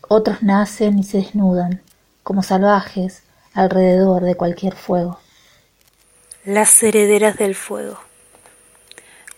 otros 0.07 0.43
nacen 0.43 0.97
y 0.97 1.03
se 1.03 1.17
desnudan, 1.17 1.81
como 2.23 2.41
salvajes, 2.41 3.23
alrededor 3.53 4.23
de 4.23 4.35
cualquier 4.35 4.75
fuego. 4.75 5.19
Las 6.45 6.81
herederas 6.83 7.37
del 7.37 7.53
fuego. 7.53 7.99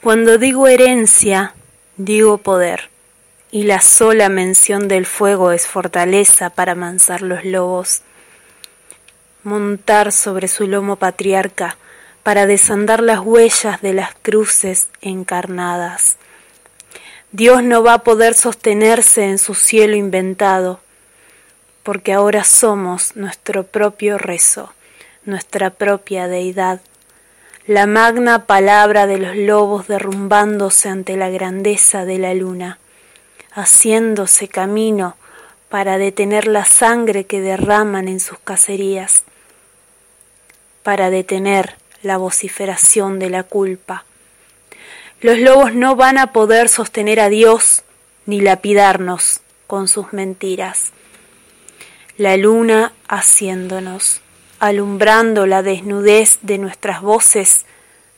Cuando 0.04 0.38
digo 0.38 0.68
herencia, 0.68 1.56
digo 1.98 2.38
poder, 2.38 2.92
y 3.50 3.64
la 3.64 3.82
sola 3.82 4.30
mención 4.30 4.88
del 4.88 5.08
fuego 5.08 5.52
es 5.52 5.66
fortaleza 5.66 6.52
para 6.52 6.74
amansar 6.74 7.24
los 7.24 7.44
lobos. 7.44 8.04
Montar 9.44 10.12
sobre 10.12 10.48
su 10.48 10.68
lomo 10.68 10.98
patriarca 10.98 11.78
para 12.22 12.46
desandar 12.46 13.02
las 13.02 13.20
huellas 13.20 13.82
de 13.82 13.94
las 13.94 14.14
cruces 14.22 14.90
encarnadas 15.02 16.18
Dios 17.36 17.64
no 17.64 17.84
va 17.84 17.96
a 17.96 18.04
poder 18.06 18.34
sostenerse 18.34 19.26
en 19.26 19.40
su 19.40 19.56
cielo 19.56 19.98
inventado, 19.98 20.80
porque 21.84 22.14
ahora 22.14 22.46
somos 22.46 23.18
nuestro 23.18 23.66
propio 23.66 24.18
rezo, 24.18 24.72
nuestra 25.26 25.70
propia 25.70 26.30
deidad, 26.30 26.80
la 27.68 27.88
magna 27.88 28.46
palabra 28.46 29.06
de 29.06 29.18
los 29.18 29.36
lobos 29.36 29.86
derrumbándose 29.86 30.88
ante 30.88 31.18
la 31.18 31.30
grandeza 31.30 32.06
de 32.06 32.20
la 32.20 32.34
luna, 32.34 32.80
haciéndose 33.52 34.48
camino 34.48 35.18
para 35.68 35.98
detener 35.98 36.48
la 36.48 36.64
sangre 36.64 37.26
que 37.26 37.42
derraman 37.42 38.08
en 38.08 38.22
sus 38.22 38.40
cacerías, 38.40 39.24
para 40.84 41.10
detener 41.10 41.76
la 42.02 42.16
vociferación 42.16 43.20
de 43.20 43.30
la 43.30 43.44
culpa 43.44 44.06
los 45.22 45.40
lobos 45.40 45.74
no 45.74 45.96
van 45.96 46.18
a 46.18 46.34
poder 46.34 46.70
sostener 46.70 47.20
a 47.20 47.30
Dios 47.30 47.84
ni 48.26 48.42
lapidarnos 48.42 49.42
con 49.68 49.88
sus 49.88 50.14
mentiras. 50.14 50.92
La 52.18 52.38
luna 52.38 52.94
haciéndonos, 53.08 54.22
alumbrando 54.60 55.48
la 55.48 55.64
desnudez 55.64 56.40
de 56.42 56.58
nuestras 56.58 57.02
voces, 57.02 57.66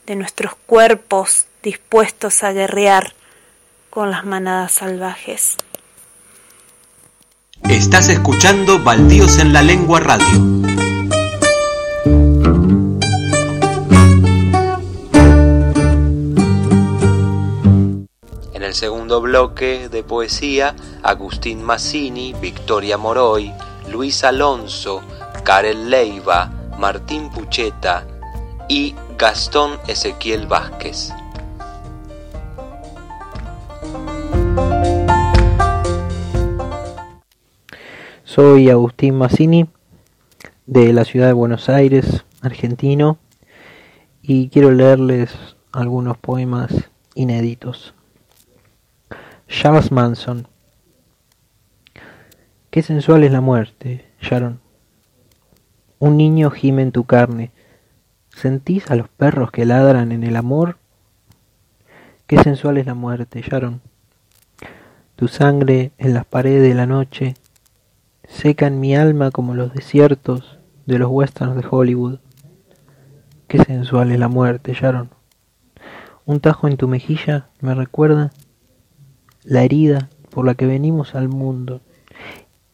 de 0.06 0.16
nuestros 0.16 0.54
cuerpos 0.66 1.46
dispuestos 1.64 2.44
a 2.44 2.52
guerrear 2.54 3.14
con 3.90 4.12
las 4.12 4.26
manadas 4.26 4.74
salvajes. 4.74 5.58
Estás 7.64 8.10
escuchando 8.10 8.80
Baldíos 8.84 9.40
en 9.40 9.52
la 9.52 9.62
Lengua 9.62 10.00
Radio. 10.00 10.87
Segundo 18.78 19.22
bloque 19.22 19.90
de 19.90 20.04
poesía, 20.04 20.76
Agustín 21.02 21.64
Massini, 21.64 22.34
Victoria 22.40 22.96
Moroy, 22.96 23.52
Luis 23.92 24.24
Alonso, 24.24 25.02
Karel 25.44 25.90
Leiva, 25.90 26.52
Martín 26.78 27.32
Pucheta 27.32 28.06
y 28.70 28.94
Gastón 29.18 29.80
Ezequiel 29.88 30.46
Vázquez. 30.46 31.12
Soy 38.24 38.70
Agustín 38.70 39.18
Massini 39.18 39.66
de 40.68 40.94
la 40.94 41.04
ciudad 41.04 41.26
de 41.26 41.34
Buenos 41.34 41.68
Aires, 41.68 42.26
argentino, 42.42 43.18
y 44.22 44.50
quiero 44.50 44.70
leerles 44.70 45.36
algunos 45.72 46.16
poemas 46.20 46.72
inéditos. 47.16 47.96
Charles 49.48 49.92
Manson. 49.94 50.48
Qué 52.70 52.84
sensual 52.84 53.24
es 53.24 53.32
la 53.32 53.40
muerte, 53.40 54.06
Sharon. 54.22 54.60
Un 56.00 56.18
niño 56.18 56.52
gime 56.52 56.82
en 56.82 56.92
tu 56.92 57.06
carne. 57.06 57.52
¿Sentís 58.30 58.92
a 58.92 58.96
los 58.96 59.08
perros 59.08 59.52
que 59.52 59.66
ladran 59.66 60.12
en 60.12 60.24
el 60.24 60.36
amor? 60.36 60.78
Qué 62.28 62.38
sensual 62.44 62.78
es 62.78 62.86
la 62.86 62.94
muerte, 62.94 63.42
Sharon. 63.42 63.82
Tu 65.16 65.30
sangre 65.30 65.92
en 65.98 66.14
las 66.14 66.26
paredes 66.26 66.64
de 66.64 66.76
la 66.76 66.86
noche 66.86 67.36
seca 68.28 68.68
en 68.68 68.82
mi 68.82 68.96
alma 68.98 69.32
como 69.32 69.56
los 69.56 69.74
desiertos 69.74 70.60
de 70.86 71.00
los 71.00 71.10
westerns 71.10 71.56
de 71.56 71.66
Hollywood. 71.68 72.20
Qué 73.48 73.64
sensual 73.64 74.12
es 74.12 74.20
la 74.20 74.28
muerte, 74.28 74.74
Sharon. 74.74 75.10
Un 76.26 76.42
tajo 76.42 76.68
en 76.68 76.76
tu 76.76 76.90
mejilla 76.90 77.48
me 77.62 77.74
recuerda 77.74 78.32
la 79.48 79.64
herida 79.64 80.10
por 80.30 80.46
la 80.46 80.56
que 80.56 80.66
venimos 80.66 81.16
al 81.16 81.30
mundo. 81.30 81.80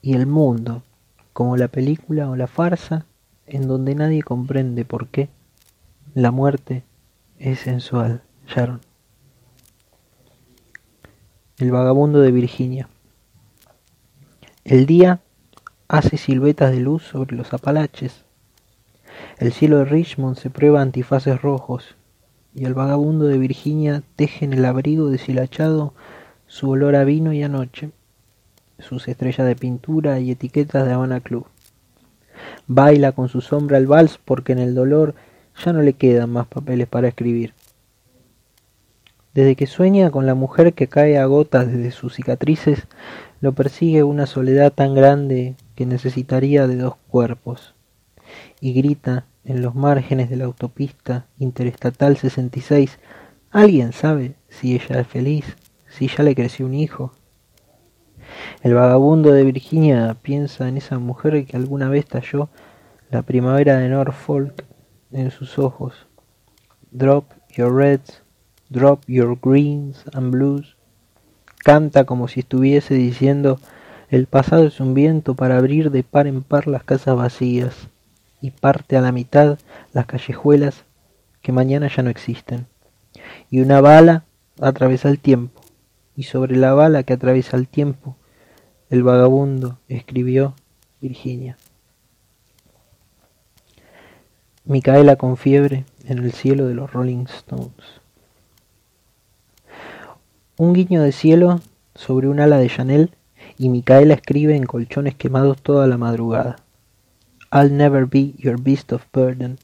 Y 0.01 0.15
el 0.15 0.25
mundo, 0.25 0.83
como 1.31 1.55
la 1.55 1.67
película 1.67 2.29
o 2.29 2.35
la 2.35 2.47
farsa, 2.47 3.05
en 3.45 3.67
donde 3.67 3.93
nadie 3.93 4.23
comprende 4.23 4.83
por 4.83 5.07
qué 5.07 5.29
la 6.15 6.31
muerte 6.31 6.83
es 7.37 7.59
sensual, 7.59 8.23
Sharon. 8.47 8.81
El 11.59 11.71
vagabundo 11.71 12.21
de 12.21 12.31
Virginia. 12.31 12.89
El 14.63 14.87
día 14.87 15.21
hace 15.87 16.17
siluetas 16.17 16.71
de 16.71 16.79
luz 16.79 17.03
sobre 17.03 17.35
los 17.35 17.53
Apalaches. 17.53 18.25
El 19.37 19.53
cielo 19.53 19.77
de 19.77 19.85
Richmond 19.85 20.37
se 20.37 20.49
prueba 20.49 20.81
antifaces 20.81 21.39
rojos 21.39 21.95
y 22.55 22.65
el 22.65 22.73
vagabundo 22.73 23.25
de 23.25 23.37
Virginia 23.37 24.01
teje 24.15 24.45
en 24.45 24.53
el 24.53 24.65
abrigo 24.65 25.09
deshilachado 25.09 25.93
su 26.53 26.69
olor 26.69 26.95
a 26.95 27.03
vino 27.03 27.33
y 27.33 27.41
a 27.41 27.49
noche, 27.49 27.89
sus 28.77 29.07
estrellas 29.07 29.47
de 29.47 29.55
pintura 29.55 30.19
y 30.19 30.29
etiquetas 30.29 30.85
de 30.85 30.93
Habana 30.93 31.19
Club. 31.19 31.47
Baila 32.67 33.11
con 33.11 33.27
su 33.27 33.41
sombra 33.41 33.79
el 33.79 33.87
vals 33.87 34.19
porque 34.23 34.51
en 34.51 34.59
el 34.59 34.75
dolor 34.75 35.15
ya 35.65 35.73
no 35.73 35.81
le 35.81 35.93
quedan 35.93 36.29
más 36.29 36.45
papeles 36.45 36.87
para 36.87 37.07
escribir. 37.07 37.55
Desde 39.33 39.55
que 39.55 39.65
sueña 39.65 40.11
con 40.11 40.27
la 40.27 40.35
mujer 40.35 40.73
que 40.73 40.87
cae 40.87 41.17
a 41.17 41.25
gotas 41.25 41.65
desde 41.65 41.89
sus 41.89 42.13
cicatrices, 42.13 42.85
lo 43.41 43.53
persigue 43.53 44.03
una 44.03 44.27
soledad 44.27 44.71
tan 44.71 44.93
grande 44.93 45.55
que 45.73 45.87
necesitaría 45.87 46.67
de 46.67 46.75
dos 46.75 46.97
cuerpos. 47.07 47.73
Y 48.61 48.73
grita 48.73 49.25
en 49.43 49.63
los 49.63 49.73
márgenes 49.73 50.29
de 50.29 50.35
la 50.35 50.45
autopista 50.45 51.25
interestatal 51.39 52.15
66, 52.15 52.99
¿alguien 53.49 53.91
sabe 53.91 54.35
si 54.49 54.75
ella 54.75 54.99
es 54.99 55.07
feliz? 55.07 55.55
Si 55.97 56.07
ya 56.07 56.23
le 56.23 56.35
creció 56.35 56.65
un 56.65 56.73
hijo. 56.73 57.13
El 58.61 58.73
vagabundo 58.73 59.31
de 59.31 59.43
Virginia 59.43 60.15
piensa 60.21 60.67
en 60.67 60.77
esa 60.77 60.97
mujer 60.97 61.45
que 61.45 61.57
alguna 61.57 61.89
vez 61.89 62.05
talló 62.05 62.49
la 63.11 63.21
primavera 63.21 63.77
de 63.77 63.89
Norfolk 63.89 64.63
en 65.11 65.29
sus 65.29 65.59
ojos. 65.59 66.07
Drop 66.91 67.25
your 67.55 67.75
reds, 67.75 68.23
drop 68.69 69.03
your 69.07 69.37
greens 69.39 70.03
and 70.13 70.31
blues. 70.31 70.75
Canta 71.63 72.05
como 72.05 72.27
si 72.27 72.41
estuviese 72.41 72.95
diciendo 72.95 73.59
el 74.09 74.27
pasado 74.27 74.65
es 74.65 74.79
un 74.79 74.93
viento 74.93 75.35
para 75.35 75.57
abrir 75.57 75.91
de 75.91 76.03
par 76.03 76.27
en 76.27 76.43
par 76.43 76.67
las 76.67 76.83
casas 76.83 77.15
vacías 77.15 77.87
y 78.41 78.51
parte 78.51 78.97
a 78.97 79.01
la 79.01 79.11
mitad 79.11 79.57
las 79.91 80.05
callejuelas 80.05 80.85
que 81.41 81.51
mañana 81.51 81.87
ya 81.87 82.03
no 82.03 82.09
existen. 82.09 82.67
Y 83.49 83.61
una 83.61 83.81
bala 83.81 84.25
atraviesa 84.59 85.09
el 85.09 85.19
tiempo 85.19 85.62
y 86.15 86.23
sobre 86.23 86.55
la 86.55 86.73
bala 86.73 87.03
que 87.03 87.13
atraviesa 87.13 87.57
el 87.57 87.67
tiempo, 87.67 88.15
el 88.89 89.03
vagabundo 89.03 89.79
escribió 89.87 90.53
Virginia. 91.01 91.57
Micaela 94.65 95.15
con 95.15 95.35
fiebre 95.35 95.85
en 96.05 96.19
el 96.19 96.31
cielo 96.31 96.67
de 96.67 96.75
los 96.75 96.93
Rolling 96.93 97.25
Stones. 97.25 98.01
Un 100.57 100.73
guiño 100.73 101.01
de 101.01 101.11
cielo 101.11 101.59
sobre 101.95 102.27
un 102.27 102.39
ala 102.39 102.57
de 102.57 102.69
Chanel 102.69 103.11
y 103.57 103.69
Micaela 103.69 104.13
escribe 104.13 104.55
en 104.55 104.65
colchones 104.65 105.15
quemados 105.15 105.61
toda 105.61 105.87
la 105.87 105.97
madrugada. 105.97 106.57
I'll 107.51 107.71
never 107.71 108.05
be 108.05 108.33
your 108.37 108.59
beast 108.61 108.93
of 108.93 109.03
burden. 109.13 109.57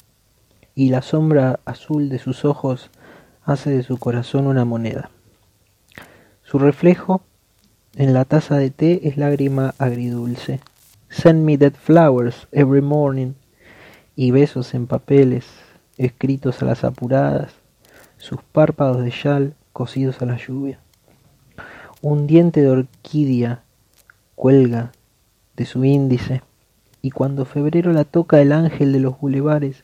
Y 0.76 0.89
la 0.89 1.02
sombra 1.02 1.60
azul 1.66 2.10
de 2.10 2.20
sus 2.20 2.45
ojos 2.45 2.91
hace 3.43 3.70
de 3.72 3.84
su 3.84 3.97
corazón 3.97 4.47
una 4.47 4.66
moneda. 4.66 5.10
Su 6.50 6.58
reflejo 6.58 7.22
en 7.93 8.16
la 8.16 8.26
taza 8.26 8.58
de 8.58 8.72
té 8.72 9.08
es 9.08 9.18
lágrima 9.18 9.76
agridulce. 9.78 10.62
Send 11.08 11.45
me 11.45 11.58
dead 11.60 11.74
flowers 11.74 12.47
every 12.52 12.82
morning. 12.82 13.34
Y 14.16 14.32
besos 14.32 14.74
en 14.74 14.88
papeles, 14.88 15.45
escritos 16.00 16.64
a 16.64 16.66
las 16.66 16.84
apuradas, 16.84 17.54
sus 18.18 18.41
párpados 18.41 19.04
de 19.04 19.12
chal 19.12 19.54
cosidos 19.74 20.24
a 20.24 20.26
la 20.26 20.38
lluvia. 20.38 20.80
Un 22.02 22.26
diente 22.26 22.62
de 22.64 22.70
orquídea 22.70 23.62
cuelga 24.34 24.91
de 25.56 25.68
su 25.68 25.86
índice, 25.86 26.41
y 27.04 27.12
cuando 27.12 27.45
febrero 27.45 27.93
la 27.93 28.06
toca 28.06 28.41
el 28.41 28.54
ángel 28.54 28.91
de 28.91 29.00
los 29.00 29.20
bulevares, 29.20 29.84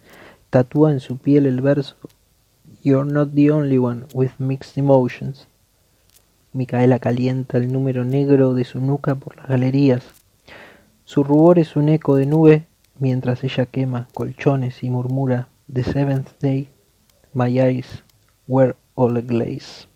tatúa 0.50 0.92
en 0.92 1.00
su 1.00 1.20
piel 1.20 1.46
el 1.46 1.62
verso 1.62 1.96
You're 2.82 3.06
not 3.06 3.36
the 3.36 3.52
only 3.52 3.78
one 3.78 4.06
with 4.16 4.32
mixed 4.40 4.80
emotions. 4.80 5.48
Micaela 6.56 7.00
calienta 7.00 7.58
el 7.58 7.70
número 7.74 8.06
negro 8.06 8.54
de 8.54 8.64
su 8.64 8.80
nuca 8.80 9.16
por 9.16 9.36
las 9.36 9.48
galerías. 9.48 10.06
Su 11.04 11.26
rubor 11.26 11.60
es 11.60 11.76
un 11.76 11.90
eco 11.90 12.16
de 12.16 12.26
nube 12.26 12.66
mientras 12.98 13.44
ella 13.44 13.66
quema 13.66 14.08
colchones 14.14 14.82
y 14.82 14.90
murmura 14.90 15.50
The 15.72 15.84
seventh 15.84 16.30
day, 16.40 16.70
my 17.34 17.60
eyes 17.60 18.04
were 18.48 18.76
all 18.96 19.22
glaze. 19.22 19.88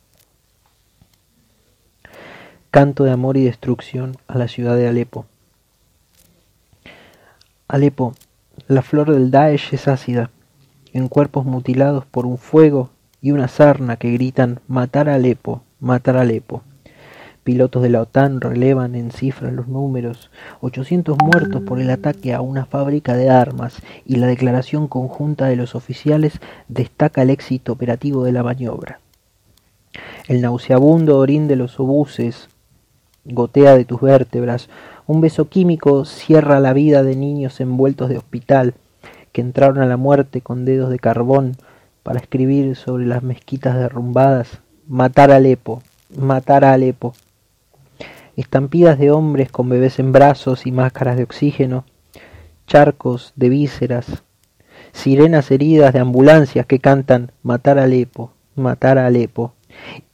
Canto 2.71 3.05
de 3.05 3.11
amor 3.11 3.37
y 3.37 3.45
destrucción 3.45 4.17
a 4.27 4.37
la 4.37 4.49
ciudad 4.49 4.75
de 4.75 4.89
Alepo. 4.89 5.27
Alepo, 7.69 8.15
la 8.67 8.81
flor 8.81 9.13
del 9.13 9.31
Daesh 9.31 9.73
es 9.73 9.87
ácida, 9.87 10.29
en 10.91 11.07
cuerpos 11.07 11.45
mutilados 11.45 12.05
por 12.05 12.25
un 12.25 12.37
fuego 12.37 12.89
y 13.21 13.31
una 13.31 13.47
sarna 13.47 13.95
que 13.95 14.11
gritan 14.11 14.59
matar 14.67 15.07
a 15.07 15.15
Alepo, 15.15 15.63
matar 15.79 16.17
Alepo. 16.17 16.63
Pilotos 17.43 17.81
de 17.81 17.89
la 17.89 18.01
OTAN 18.01 18.41
relevan 18.41 18.95
en 18.95 19.11
cifras 19.11 19.53
los 19.53 19.67
números, 19.67 20.29
800 20.61 21.17
muertos 21.17 21.61
por 21.63 21.79
el 21.79 21.89
ataque 21.89 22.33
a 22.33 22.41
una 22.41 22.65
fábrica 22.65 23.15
de 23.15 23.29
armas 23.29 23.81
y 24.05 24.17
la 24.17 24.27
declaración 24.27 24.87
conjunta 24.87 25.47
de 25.47 25.55
los 25.55 25.73
oficiales 25.73 26.39
destaca 26.67 27.21
el 27.21 27.29
éxito 27.29 27.71
operativo 27.71 28.23
de 28.23 28.33
la 28.33 28.43
maniobra. 28.43 28.99
El 30.27 30.41
nauseabundo 30.41 31.17
orín 31.17 31.47
de 31.47 31.55
los 31.55 31.79
obuses 31.79 32.49
gotea 33.25 33.75
de 33.75 33.85
tus 33.85 34.01
vértebras, 34.01 34.69
un 35.07 35.21
beso 35.21 35.49
químico 35.49 36.05
cierra 36.05 36.59
la 36.59 36.73
vida 36.73 37.03
de 37.03 37.15
niños 37.15 37.59
envueltos 37.61 38.09
de 38.09 38.17
hospital 38.17 38.73
que 39.31 39.41
entraron 39.41 39.79
a 39.79 39.85
la 39.85 39.97
muerte 39.97 40.41
con 40.41 40.65
dedos 40.65 40.89
de 40.89 40.99
carbón 40.99 41.55
para 42.03 42.19
escribir 42.19 42.75
sobre 42.75 43.05
las 43.05 43.23
mezquitas 43.23 43.75
derrumbadas 43.75 44.59
Matar 44.91 45.29
a 45.29 45.35
Alepo, 45.35 45.83
matar 46.17 46.65
a 46.65 46.73
Alepo. 46.73 47.13
Estampidas 48.35 48.97
de 48.97 49.11
hombres 49.11 49.51
con 49.51 49.69
bebés 49.69 49.99
en 49.99 50.11
brazos 50.11 50.65
y 50.65 50.71
máscaras 50.71 51.15
de 51.15 51.21
oxígeno, 51.21 51.85
charcos 52.65 53.31
de 53.35 53.49
vísceras, 53.49 54.23
sirenas 54.91 55.51
heridas 55.51 55.93
de 55.93 55.99
ambulancias 55.99 56.65
que 56.65 56.79
cantan 56.79 57.31
matar 57.43 57.77
a 57.77 57.83
Alepo, 57.83 58.33
matar 58.55 58.97
a 58.97 59.05
Alepo. 59.05 59.53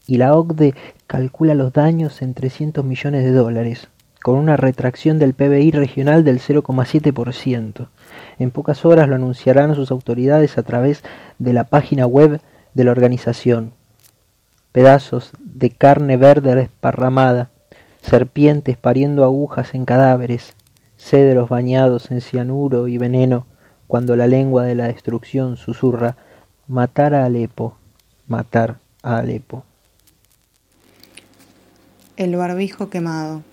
Y 0.08 0.18
la 0.18 0.36
OCDE 0.36 0.76
calcula 1.08 1.56
los 1.56 1.72
daños 1.72 2.22
en 2.22 2.34
300 2.34 2.84
millones 2.84 3.24
de 3.24 3.32
dólares, 3.32 3.88
con 4.22 4.36
una 4.36 4.58
retracción 4.58 5.20
del 5.20 5.36
PBI 5.36 5.72
regional 5.72 6.26
del 6.26 6.42
0,7%. 6.42 7.88
En 8.40 8.52
pocas 8.52 8.84
horas 8.84 9.08
lo 9.08 9.16
anunciarán 9.16 9.74
sus 9.74 9.90
autoridades 9.90 10.58
a 10.58 10.64
través 10.64 11.02
de 11.40 11.54
la 11.54 11.64
página 11.64 12.06
web 12.06 12.42
de 12.74 12.84
la 12.84 12.92
organización. 12.92 13.72
Pedazos 14.76 15.32
de 15.40 15.70
carne 15.70 16.18
verde 16.18 16.54
desparramada, 16.54 17.50
serpientes 18.02 18.76
pariendo 18.76 19.24
agujas 19.24 19.74
en 19.74 19.86
cadáveres, 19.86 20.54
cedros 20.98 21.48
bañados 21.48 22.12
en 22.12 22.20
cianuro 22.20 22.90
y 22.90 22.98
veneno, 22.98 23.48
cuando 23.88 24.18
la 24.18 24.28
lengua 24.28 24.66
de 24.66 24.76
la 24.76 24.88
destrucción 24.88 25.56
susurra 25.56 26.18
matar 26.68 27.14
a 27.14 27.24
Alepo, 27.24 27.78
matar 28.28 28.80
a 29.02 29.20
Alepo. 29.20 29.64
El 32.18 32.36
barbijo 32.36 32.90
quemado. 32.90 33.44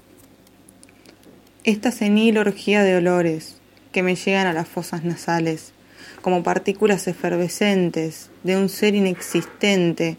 Esta 1.62 1.92
senil 1.92 2.36
orgía 2.36 2.82
de 2.82 2.96
olores 2.96 3.58
que 3.92 4.02
me 4.02 4.16
llegan 4.16 4.48
a 4.48 4.52
las 4.52 4.66
fosas 4.66 5.04
nasales, 5.04 5.72
como 6.20 6.42
partículas 6.42 7.06
efervescentes 7.06 8.28
de 8.42 8.56
un 8.56 8.68
ser 8.68 8.96
inexistente 8.96 10.16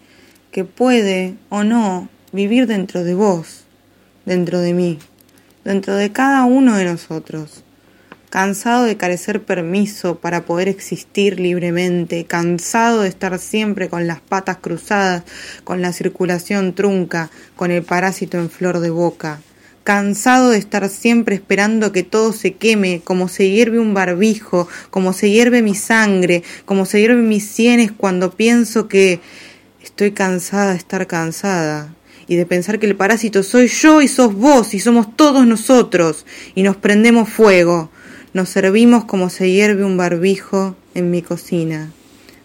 que 0.54 0.64
puede 0.64 1.36
o 1.50 1.66
no 1.66 2.08
vivir 2.32 2.68
dentro 2.68 3.04
de 3.04 3.14
vos, 3.14 3.66
dentro 4.26 4.60
de 4.60 4.72
mí, 4.72 5.00
dentro 5.66 5.96
de 5.96 6.14
cada 6.14 6.46
uno 6.46 6.78
de 6.78 6.86
nosotros 6.86 7.66
cansado 8.34 8.86
de 8.86 8.98
carecer 8.98 9.44
permiso 9.44 10.18
para 10.18 10.44
poder 10.44 10.68
existir 10.68 11.40
libremente, 11.40 12.26
cansado 12.26 13.04
de 13.04 13.08
estar 13.08 13.38
siempre 13.38 13.90
con 13.90 14.08
las 14.08 14.22
patas 14.22 14.58
cruzadas, 14.58 15.22
con 15.64 15.84
la 15.84 15.94
circulación 15.94 16.74
trunca, 16.74 17.30
con 17.56 17.70
el 17.70 17.84
parásito 17.84 18.40
en 18.40 18.50
flor 18.50 18.80
de 18.80 18.90
boca, 18.90 19.40
cansado 19.84 20.50
de 20.50 20.58
estar 20.58 20.90
siempre 20.90 21.36
esperando 21.36 21.92
que 21.92 22.02
todo 22.02 22.34
se 22.34 22.56
queme, 22.56 23.02
como 23.04 23.28
se 23.28 23.52
hierve 23.52 23.78
un 23.78 23.94
barbijo, 23.94 24.68
como 24.90 25.14
se 25.14 25.30
hierve 25.30 25.62
mi 25.62 25.76
sangre, 25.76 26.42
como 26.66 26.88
se 26.88 27.02
hierve 27.02 27.22
mis 27.22 27.48
sienes 27.48 27.92
cuando 27.92 28.32
pienso 28.32 28.88
que 28.88 29.20
estoy 29.94 30.12
cansada 30.12 30.72
de 30.72 30.78
estar 30.78 31.06
cansada, 31.06 31.94
y 32.26 32.36
de 32.36 32.48
pensar 32.48 32.80
que 32.80 32.88
el 32.88 32.96
parásito 32.96 33.44
soy 33.44 33.68
yo 33.68 34.02
y 34.02 34.08
sos 34.08 34.34
vos 34.34 34.74
y 34.74 34.80
somos 34.80 35.16
todos 35.16 35.46
nosotros 35.46 36.26
y 36.56 36.64
nos 36.64 36.78
prendemos 36.78 37.30
fuego. 37.30 37.92
Nos 38.34 38.50
servimos 38.50 39.06
como 39.06 39.30
se 39.30 39.52
hierve 39.52 39.86
un 39.86 39.96
barbijo 39.96 40.76
en 40.96 41.12
mi 41.12 41.22
cocina, 41.22 41.92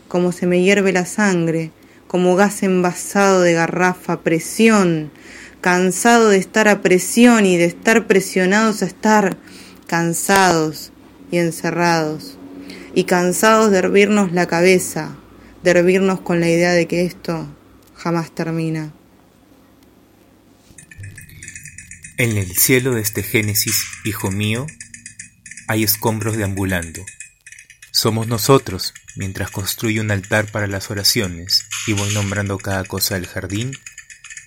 como 0.09 0.30
se 0.32 0.46
me 0.46 0.62
hierve 0.62 0.92
la 0.92 1.07
sangre, 1.07 1.70
como 2.07 2.36
gas 2.36 2.62
envasado 2.62 3.40
de 3.40 3.55
garrafa, 3.55 4.20
presión, 4.20 5.11
cansado 5.62 6.28
de 6.28 6.36
estar 6.36 6.68
a 6.68 6.82
presión 6.82 7.46
y 7.46 7.57
de 7.57 7.64
estar 7.64 8.07
presionados 8.07 8.82
a 8.82 8.86
estar 8.86 9.38
cansados 9.86 10.92
y 11.30 11.38
encerrados, 11.38 12.36
y 12.94 13.05
cansados 13.05 13.70
de 13.70 13.78
hervirnos 13.78 14.32
la 14.32 14.44
cabeza, 14.44 15.16
de 15.62 16.18
con 16.24 16.40
la 16.40 16.48
idea 16.48 16.72
de 16.72 16.86
que 16.86 17.04
esto 17.04 17.48
jamás 17.96 18.34
termina. 18.34 18.92
En 22.16 22.36
el 22.36 22.56
cielo 22.56 22.94
de 22.94 23.00
este 23.00 23.22
Génesis, 23.22 23.84
hijo 24.04 24.30
mío, 24.30 24.66
hay 25.68 25.84
escombros 25.84 26.36
deambulando. 26.36 27.04
Somos 27.92 28.26
nosotros, 28.26 28.94
mientras 29.16 29.50
construyo 29.50 30.02
un 30.02 30.11
altar 30.11 30.50
para 30.50 30.66
las 30.66 30.90
oraciones 30.90 31.64
y 31.86 31.92
voy 31.92 32.12
nombrando 32.14 32.59
cada 32.59 32.84
cosa 32.84 33.14
del 33.14 33.26
jardín, 33.26 33.72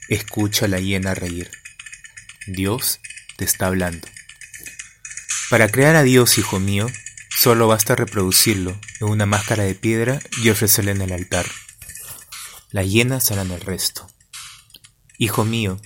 escucha 0.10 0.66
a 0.66 0.68
la 0.70 0.80
hiena 0.80 1.14
reír. 1.14 1.52
Dios 2.48 3.00
te 3.38 3.46
está 3.46 3.68
hablando. 3.68 4.08
Para 5.50 5.70
crear 5.70 5.96
a 5.96 6.04
Dios, 6.04 6.38
hijo 6.38 6.60
mío, 6.60 6.88
solo 7.38 7.68
basta 7.68 7.96
reproducirlo 7.96 8.78
en 9.00 9.08
una 9.08 9.26
máscara 9.26 9.64
de 9.64 9.74
piedra 9.74 10.20
y 10.44 10.50
ofrecerle 10.50 10.92
en 10.92 11.02
el 11.02 11.12
altar. 11.12 11.46
La 12.70 12.84
hiena 12.84 13.20
será 13.20 13.42
en 13.42 13.52
el 13.52 13.62
resto. 13.62 14.08
Hijo 15.18 15.46
mío, 15.46 15.80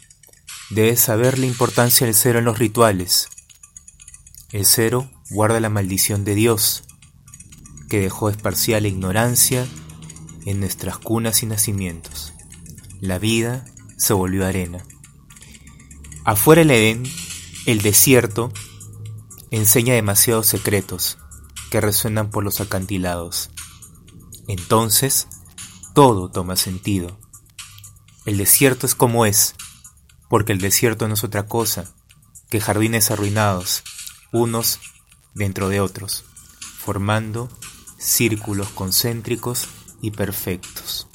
debes 0.70 1.00
saber 1.00 1.40
la 1.40 1.46
importancia 1.46 2.06
del 2.06 2.16
cero 2.16 2.40
en 2.40 2.46
los 2.46 2.60
rituales. 2.60 3.30
El 4.52 4.66
cero 4.66 5.10
guarda 5.30 5.60
la 5.60 5.70
maldición 5.70 6.26
de 6.26 6.36
Dios, 6.36 6.84
que 7.90 8.00
dejó 8.00 8.30
esparcida 8.30 8.82
la 8.82 8.88
ignorancia 8.88 9.68
en 10.46 10.60
nuestras 10.60 10.98
cunas 10.98 11.44
y 11.44 11.46
nacimientos. 11.46 12.34
La 13.02 13.20
vida 13.20 13.66
se 13.98 14.14
volvió 14.14 14.46
arena. 14.46 14.84
Afuera 16.24 16.62
el 16.62 16.72
Edén, 16.72 17.04
el 17.66 17.82
desierto, 17.82 18.52
enseña 19.52 19.94
demasiados 19.94 20.48
secretos 20.48 21.18
que 21.70 21.82
resuenan 21.82 22.30
por 22.30 22.44
los 22.44 22.62
acantilados. 22.62 23.50
Entonces, 24.48 25.28
todo 25.94 26.30
toma 26.30 26.56
sentido. 26.56 27.20
El 28.26 28.38
desierto 28.38 28.86
es 28.86 28.96
como 28.96 29.26
es, 29.26 29.56
porque 30.30 30.52
el 30.52 30.60
desierto 30.60 31.08
no 31.08 31.14
es 31.14 31.24
otra 31.24 31.48
cosa 31.48 31.94
que 32.50 32.60
jardines 32.60 33.12
arruinados, 33.12 33.84
unos 34.32 34.80
dentro 35.34 35.70
de 35.70 35.80
otros, 35.80 36.26
formando 36.78 37.50
círculos 37.98 38.70
concéntricos 38.70 39.68
y 40.02 40.12
perfectos. 40.12 41.08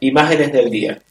Imágenes 0.00 0.52
del 0.52 0.70
día. 0.70 1.02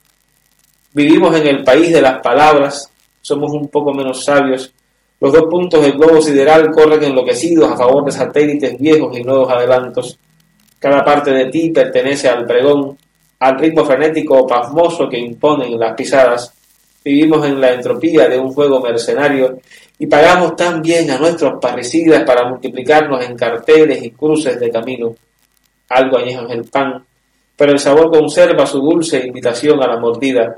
Vivimos 0.93 1.35
en 1.35 1.47
el 1.47 1.63
país 1.63 1.91
de 1.91 2.01
las 2.01 2.21
palabras, 2.21 2.88
somos 3.21 3.51
un 3.51 3.67
poco 3.67 3.93
menos 3.93 4.23
sabios. 4.23 4.73
Los 5.19 5.33
dos 5.33 5.43
puntos 5.49 5.81
del 5.81 5.93
globo 5.93 6.21
sideral 6.21 6.71
corren 6.71 7.03
enloquecidos 7.03 7.71
a 7.71 7.77
favor 7.77 8.05
de 8.05 8.11
satélites 8.11 8.77
viejos 8.79 9.17
y 9.17 9.23
nuevos 9.23 9.51
adelantos. 9.51 10.17
Cada 10.79 11.03
parte 11.03 11.31
de 11.31 11.45
ti 11.45 11.71
pertenece 11.71 12.29
al 12.29 12.45
pregón, 12.45 12.97
al 13.39 13.59
ritmo 13.59 13.83
frenético 13.83 14.37
o 14.37 14.47
pasmoso 14.47 15.09
que 15.09 15.19
imponen 15.19 15.77
las 15.77 15.93
pisadas 15.93 16.53
Vivimos 17.03 17.45
en 17.45 17.61
la 17.61 17.71
entropía 17.71 18.27
de 18.27 18.37
un 18.37 18.51
juego 18.51 18.81
mercenario 18.81 19.59
y 19.97 20.07
pagamos 20.07 20.55
tan 20.55 20.81
bien 20.81 21.09
a 21.11 21.17
nuestros 21.17 21.59
parricidas 21.59 22.23
para 22.23 22.49
multiplicarnos 22.49 23.23
en 23.23 23.37
carteles 23.37 24.03
y 24.03 24.11
cruces 24.11 24.59
de 24.59 24.69
camino. 24.69 25.15
Algo 25.89 26.17
añejo 26.17 26.43
en 26.43 26.51
el 26.51 26.65
pan, 26.65 27.03
pero 27.55 27.71
el 27.71 27.79
sabor 27.79 28.11
conserva 28.11 28.65
su 28.65 28.79
dulce 28.81 29.25
invitación 29.25 29.81
a 29.81 29.87
la 29.87 29.97
mordida. 29.97 30.57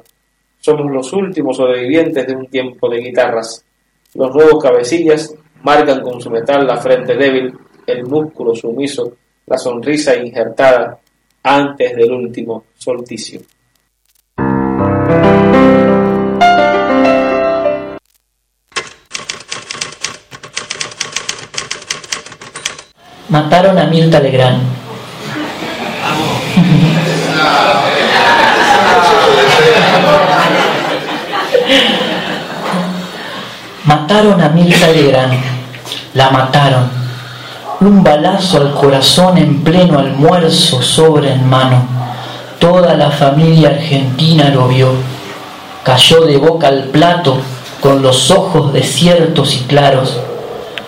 Somos 0.61 0.91
los 0.91 1.11
últimos 1.13 1.57
sobrevivientes 1.57 2.27
de 2.27 2.35
un 2.35 2.45
tiempo 2.45 2.87
de 2.87 2.99
guitarras. 2.99 3.65
Los 4.13 4.31
nuevos 4.31 4.61
cabecillas 4.63 5.33
marcan 5.63 6.01
con 6.01 6.21
su 6.21 6.29
metal 6.29 6.67
la 6.67 6.77
frente 6.77 7.17
débil, 7.17 7.51
el 7.87 8.05
músculo 8.05 8.53
sumiso, 8.53 9.11
la 9.47 9.57
sonrisa 9.57 10.15
injertada 10.15 10.99
antes 11.41 11.95
del 11.95 12.11
último 12.11 12.65
solsticio. 12.75 13.41
Mataron 23.29 23.79
a 23.79 23.87
Mirta 23.87 24.19
Legrand. 24.19 24.61
Mataron 33.91 34.39
a 34.39 34.47
Mirta 34.47 34.87
Legrand. 34.87 35.33
La 36.13 36.29
mataron. 36.29 36.89
Un 37.81 38.01
balazo 38.01 38.55
al 38.55 38.73
corazón 38.73 39.37
en 39.37 39.65
pleno 39.65 39.99
almuerzo 39.99 40.81
sobre 40.81 41.33
en 41.33 41.45
mano. 41.49 41.83
Toda 42.57 42.95
la 42.95 43.11
familia 43.11 43.67
argentina 43.71 44.47
lo 44.47 44.69
vio. 44.69 44.93
Cayó 45.83 46.21
de 46.21 46.37
boca 46.37 46.69
al 46.69 46.85
plato 46.85 47.35
con 47.81 48.01
los 48.01 48.31
ojos 48.31 48.71
desiertos 48.71 49.55
y 49.55 49.65
claros 49.65 50.21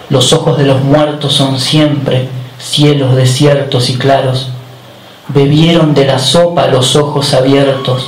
los 0.09 0.31
ojos 0.31 0.57
de 0.57 0.65
los 0.65 0.81
muertos 0.81 1.33
son 1.33 1.59
siempre 1.59 2.29
cielos 2.57 3.17
desiertos 3.17 3.89
y 3.89 3.97
claros. 3.97 4.47
Bebieron 5.27 5.93
de 5.93 6.05
la 6.05 6.19
sopa 6.19 6.67
los 6.67 6.95
ojos 6.95 7.33
abiertos, 7.33 8.07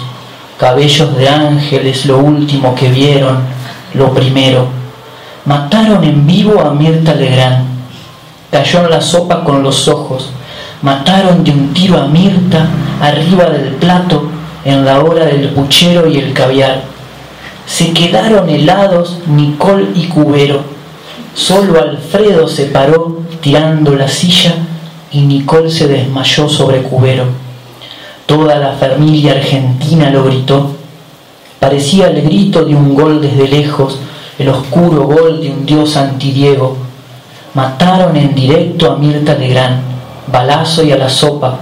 cabellos 0.57 1.17
de 1.17 1.27
ángeles 1.27 2.05
lo 2.05 2.19
último 2.19 2.75
que 2.75 2.87
vieron, 2.87 3.39
lo 3.93 4.13
primero. 4.13 4.84
Mataron 5.45 6.03
en 6.03 6.25
vivo 6.25 6.59
a 6.59 6.71
Mirta 6.71 7.13
Legrand. 7.13 7.65
Cayó 8.49 8.85
en 8.85 8.89
la 8.89 9.01
sopa 9.01 9.43
con 9.43 9.61
los 9.61 9.87
ojos. 9.87 10.31
Mataron 10.81 11.43
de 11.43 11.51
un 11.51 11.71
tiro 11.71 12.01
a 12.01 12.07
Mirta 12.07 12.67
arriba 12.99 13.45
del 13.45 13.75
plato 13.75 14.27
en 14.63 14.83
la 14.83 14.99
hora 15.01 15.25
del 15.25 15.49
puchero 15.49 16.07
y 16.07 16.17
el 16.17 16.33
caviar. 16.33 16.81
Se 17.67 17.93
quedaron 17.93 18.49
helados 18.49 19.19
Nicole 19.27 19.89
y 19.93 20.05
Cubero. 20.05 20.61
Solo 21.35 21.79
Alfredo 21.79 22.47
se 22.47 22.65
paró 22.65 23.19
tirando 23.41 23.95
la 23.95 24.07
silla 24.07 24.55
y 25.11 25.21
Nicole 25.21 25.69
se 25.69 25.87
desmayó 25.87 26.49
sobre 26.49 26.81
Cubero. 26.81 27.25
Toda 28.25 28.55
la 28.55 28.71
familia 28.71 29.33
argentina 29.33 30.09
lo 30.09 30.23
gritó. 30.23 30.71
Parecía 31.59 32.07
el 32.07 32.23
grito 32.23 32.65
de 32.65 32.73
un 32.73 32.95
gol 32.95 33.21
desde 33.21 33.47
lejos, 33.47 33.99
el 34.37 34.49
oscuro 34.49 35.03
gol 35.03 35.41
de 35.41 35.49
un 35.49 35.65
dios 35.65 35.95
antidiego. 35.95 36.75
Mataron 37.53 38.15
en 38.17 38.35
directo 38.35 38.91
a 38.91 38.97
Mirta 38.97 39.35
Legrand, 39.35 39.81
balazo 40.27 40.83
y 40.83 40.91
a 40.91 40.97
la 40.97 41.09
sopa, 41.09 41.59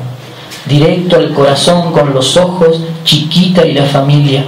directo 0.65 1.17
al 1.17 1.34
corazón 1.34 1.91
con 1.91 2.13
los 2.13 2.36
ojos, 2.36 2.82
chiquita 3.03 3.65
y 3.65 3.74
la 3.74 3.86
familia. 3.86 4.43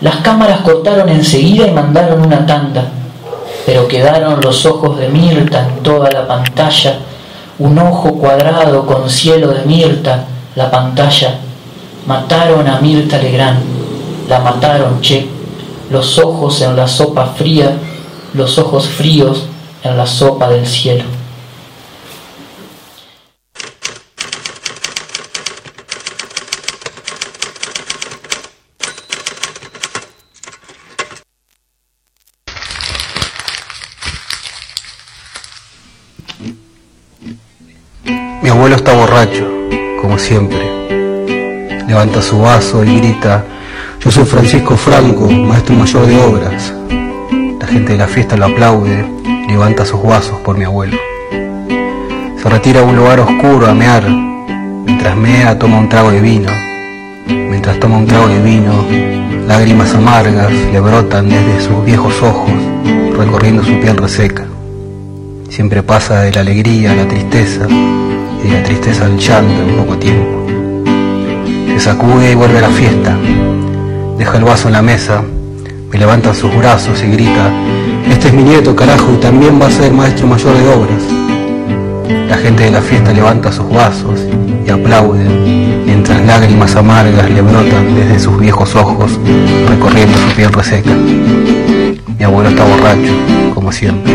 Las 0.00 0.16
cámaras 0.16 0.60
cortaron 0.60 1.08
enseguida 1.08 1.66
y 1.66 1.72
mandaron 1.72 2.24
una 2.24 2.46
tanda, 2.46 2.84
pero 3.66 3.88
quedaron 3.88 4.40
los 4.40 4.64
ojos 4.66 4.98
de 4.98 5.08
Mirta 5.08 5.66
en 5.68 5.82
toda 5.82 6.10
la 6.10 6.26
pantalla, 6.26 6.98
un 7.58 7.78
ojo 7.78 8.14
cuadrado 8.14 8.86
con 8.86 9.08
cielo 9.10 9.48
de 9.48 9.64
Mirta, 9.64 10.24
la 10.54 10.70
pantalla. 10.70 11.38
Mataron 12.06 12.66
a 12.68 12.80
Mirta 12.80 13.18
Legrand, 13.18 13.60
la 14.28 14.40
mataron, 14.40 15.00
che, 15.00 15.28
los 15.92 16.18
ojos 16.18 16.62
en 16.62 16.74
la 16.74 16.88
sopa 16.88 17.26
fría, 17.26 17.76
los 18.32 18.58
ojos 18.58 18.88
fríos 18.88 19.44
en 19.84 19.96
la 19.98 20.06
sopa 20.06 20.48
del 20.48 20.66
cielo. 20.66 21.04
Mi 38.40 38.48
abuelo 38.48 38.76
está 38.76 38.94
borracho, 38.94 39.46
como 40.00 40.18
siempre. 40.18 40.58
Levanta 41.86 42.22
su 42.22 42.38
vaso 42.40 42.82
y 42.82 42.96
grita, 42.96 43.44
yo 44.04 44.10
soy 44.10 44.24
Francisco 44.24 44.76
Franco, 44.76 45.30
maestro 45.30 45.76
mayor 45.76 46.06
de 46.06 46.16
obras. 46.18 46.74
La 47.60 47.66
gente 47.68 47.92
de 47.92 47.98
la 47.98 48.08
fiesta 48.08 48.36
lo 48.36 48.46
aplaude, 48.46 49.06
levanta 49.46 49.84
sus 49.84 50.02
vasos 50.02 50.40
por 50.40 50.58
mi 50.58 50.64
abuelo. 50.64 50.96
Se 51.30 52.48
retira 52.48 52.80
a 52.80 52.82
un 52.82 52.96
lugar 52.96 53.20
oscuro 53.20 53.68
a 53.68 53.74
mear. 53.74 54.08
Mientras 54.84 55.16
mea 55.16 55.56
toma 55.56 55.78
un 55.78 55.88
trago 55.88 56.10
de 56.10 56.20
vino. 56.20 56.50
Mientras 57.28 57.78
toma 57.78 57.98
un 57.98 58.06
trago 58.06 58.26
de 58.26 58.42
vino, 58.42 58.72
lágrimas 59.46 59.94
amargas 59.94 60.50
le 60.50 60.80
brotan 60.80 61.28
desde 61.28 61.60
sus 61.60 61.84
viejos 61.84 62.20
ojos, 62.22 62.50
recorriendo 63.16 63.62
su 63.62 63.78
piel 63.78 63.96
reseca. 63.96 64.46
Siempre 65.48 65.84
pasa 65.84 66.22
de 66.22 66.32
la 66.32 66.40
alegría 66.40 66.90
a 66.90 66.96
la 66.96 67.06
tristeza 67.06 67.68
y 67.68 68.48
de 68.48 68.54
la 68.54 68.64
tristeza 68.64 69.04
al 69.04 69.16
llanto 69.16 69.62
en 69.62 69.76
poco 69.76 69.96
tiempo. 69.96 70.44
Se 71.68 71.78
sacude 71.78 72.32
y 72.32 72.34
vuelve 72.34 72.58
a 72.58 72.62
la 72.62 72.70
fiesta. 72.70 73.16
Deja 74.22 74.38
el 74.38 74.44
vaso 74.44 74.68
en 74.68 74.74
la 74.74 74.82
mesa, 74.82 75.20
me 75.90 75.98
levanta 75.98 76.32
sus 76.32 76.56
brazos 76.56 77.02
y 77.02 77.10
grita, 77.10 77.50
este 78.08 78.28
es 78.28 78.32
mi 78.32 78.44
nieto, 78.44 78.76
carajo, 78.76 79.10
y 79.12 79.16
también 79.16 79.60
va 79.60 79.66
a 79.66 79.70
ser 79.72 79.92
maestro 79.92 80.28
mayor 80.28 80.56
de 80.56 80.68
obras. 80.68 81.02
La 82.28 82.36
gente 82.36 82.62
de 82.62 82.70
la 82.70 82.80
fiesta 82.80 83.12
levanta 83.12 83.50
sus 83.50 83.68
vasos 83.68 84.20
y 84.64 84.70
aplaude, 84.70 85.24
mientras 85.84 86.24
lágrimas 86.24 86.76
amargas 86.76 87.28
le 87.28 87.40
brotan 87.40 87.96
desde 87.96 88.20
sus 88.20 88.38
viejos 88.38 88.76
ojos, 88.76 89.18
recorriendo 89.68 90.16
su 90.16 90.36
piel 90.36 90.52
reseca. 90.52 90.92
Mi 92.16 92.24
abuelo 92.24 92.50
está 92.50 92.62
borracho, 92.62 93.12
como 93.56 93.72
siempre. 93.72 94.14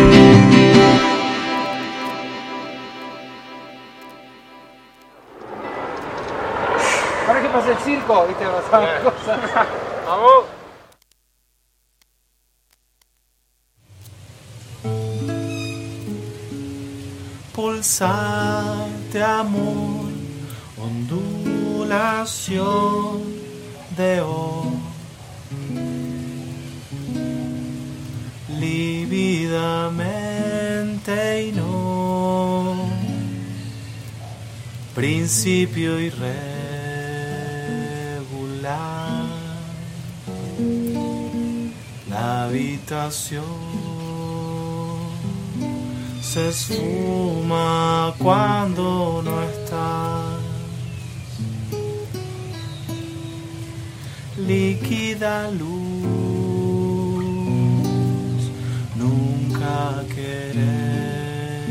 Pulsante 17.87 19.23
amor, 19.23 20.11
ondulación 20.77 22.03
de 23.95 24.19
oro. 24.19 24.73
Lívidamente 28.59 29.87
y 31.47 31.51
no, 31.53 32.89
principio 34.93 35.97
irregular, 35.99 36.27
la 42.09 42.43
habitación 42.43 43.86
se 46.27 46.49
esfuma 46.49 48.13
cuando 48.17 49.21
no 49.23 49.41
estás. 49.43 50.41
Líquida 54.45 55.49
luz, 55.51 55.71
nunca 58.95 60.03
querer 60.13 61.67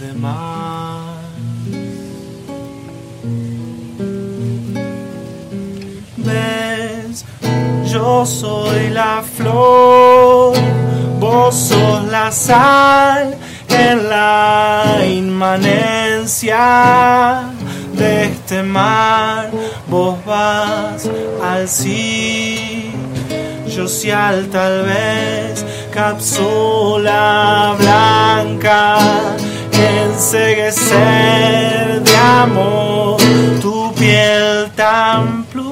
de 0.00 0.12
más. 0.14 0.89
Yo 7.92 8.24
soy 8.24 8.90
la 8.90 9.22
flor 9.36 10.54
vos 11.20 11.54
sos 11.54 12.04
la 12.06 12.32
sal 12.32 13.36
en 13.68 14.08
la 14.08 14.98
inmanencia 15.06 16.58
de 17.92 18.24
este 18.24 18.62
mar, 18.62 19.50
vos 19.88 20.16
vas 20.24 21.08
al 21.42 21.68
sí, 21.68 22.92
yo 23.68 23.86
al 24.16 24.48
tal 24.48 24.86
vez, 24.86 25.64
cápsula 25.92 27.76
blanca, 27.78 28.98
enseguecer 30.06 32.00
de 32.02 32.16
amor, 32.16 33.20
tu 33.60 33.92
piel 33.94 34.70
tan 34.74 35.44
plush 35.44 35.70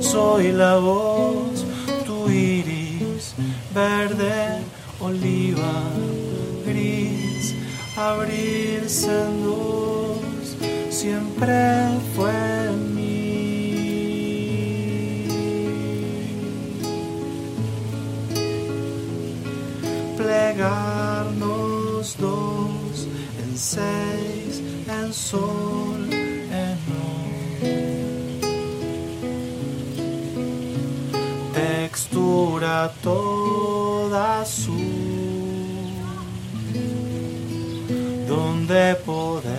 soy 0.00 0.52
la 0.52 0.78
voz, 0.78 1.64
tu 2.06 2.30
iris, 2.30 3.34
verde, 3.74 4.62
oliva, 5.00 5.82
gris, 6.66 7.54
abrirse 7.96 9.10
en 9.10 9.44
dos, 9.44 10.56
siempre 10.90 11.88
fue 12.14 12.32
mí. 12.94 13.24
Plegarnos 20.16 22.16
dos 22.18 23.08
en 23.42 23.58
seis, 23.58 24.62
en 24.88 25.12
sol, 25.12 25.93
textura 32.34 32.92
toda 33.00 34.40
azul, 34.40 34.74
donde 38.26 38.96
poderse 39.06 39.52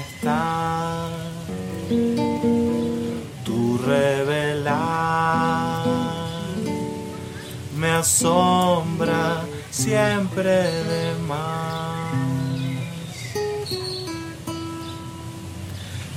estar, 0.00 1.08
tu 3.44 3.78
revelar 3.78 5.86
me 7.74 7.90
asombra 7.90 9.44
siempre 9.70 10.62
de 10.90 11.14
más. 11.26 12.12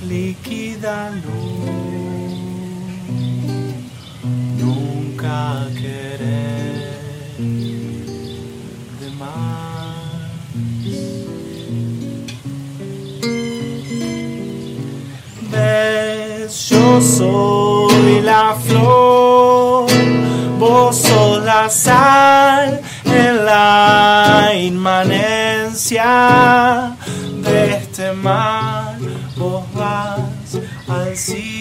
Líquida 0.05 1.11
luz 1.11 1.84
toca 5.25 5.67
querer 5.73 6.93
de. 8.99 9.09
Ves, 15.51 16.69
yo 16.69 17.01
soy 17.01 18.21
la 18.21 18.55
flor, 18.65 19.87
vos 20.59 20.95
sos 20.95 21.43
la 21.43 21.69
sal 21.69 22.81
en 23.05 23.45
la 23.45 24.51
inmanencia 24.55 26.05
de 27.43 27.77
este 27.77 28.13
mar, 28.13 28.97
vos 29.37 29.63
vas 29.73 30.59
al 30.87 31.15
cielo 31.17 31.54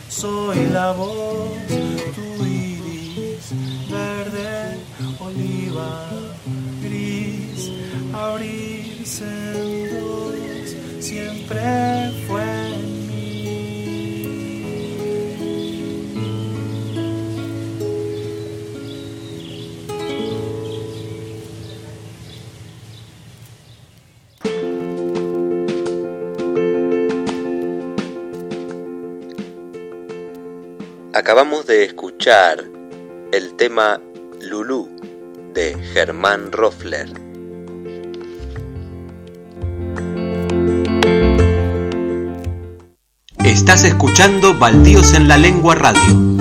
soy 0.07 0.67
la 0.71 0.93
voz, 0.93 1.51
tu 2.15 2.45
iris, 2.45 3.51
verde, 3.91 4.77
oliva, 5.19 6.07
gris, 6.81 7.69
abrirse 8.13 9.25
en 9.25 9.99
dos, 9.99 10.35
siempre 11.01 12.13
Acabamos 31.15 31.67
de 31.67 31.83
escuchar 31.83 32.63
el 33.31 33.53
tema 33.55 34.01
Lulú 34.41 34.89
de 35.53 35.77
Germán 35.93 36.51
Roffler. 36.51 37.07
Estás 43.45 43.83
escuchando 43.83 44.57
Baldíos 44.57 45.13
en 45.13 45.27
la 45.27 45.37
Lengua 45.37 45.75
Radio. 45.75 46.32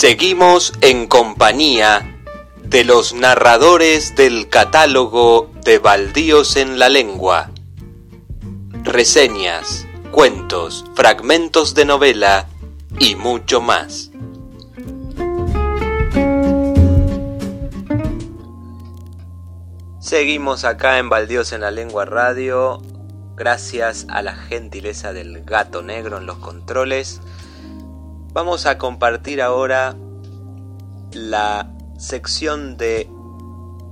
Seguimos 0.00 0.74
en 0.80 1.08
compañía 1.08 2.22
de 2.62 2.84
los 2.84 3.14
narradores 3.14 4.14
del 4.14 4.48
catálogo 4.48 5.50
de 5.64 5.80
Baldíos 5.80 6.54
en 6.54 6.78
la 6.78 6.88
Lengua. 6.88 7.50
Reseñas, 8.84 9.88
cuentos, 10.12 10.84
fragmentos 10.94 11.74
de 11.74 11.84
novela 11.84 12.46
y 13.00 13.16
mucho 13.16 13.60
más. 13.60 14.12
Seguimos 19.98 20.62
acá 20.62 20.98
en 20.98 21.08
Baldíos 21.08 21.52
en 21.52 21.62
la 21.62 21.72
Lengua 21.72 22.04
Radio, 22.04 22.80
gracias 23.34 24.06
a 24.08 24.22
la 24.22 24.36
gentileza 24.36 25.12
del 25.12 25.42
gato 25.42 25.82
negro 25.82 26.18
en 26.18 26.26
los 26.26 26.38
controles. 26.38 27.20
Vamos 28.38 28.66
a 28.66 28.78
compartir 28.78 29.42
ahora 29.42 29.96
la 31.10 31.74
sección 31.98 32.76
de 32.76 33.10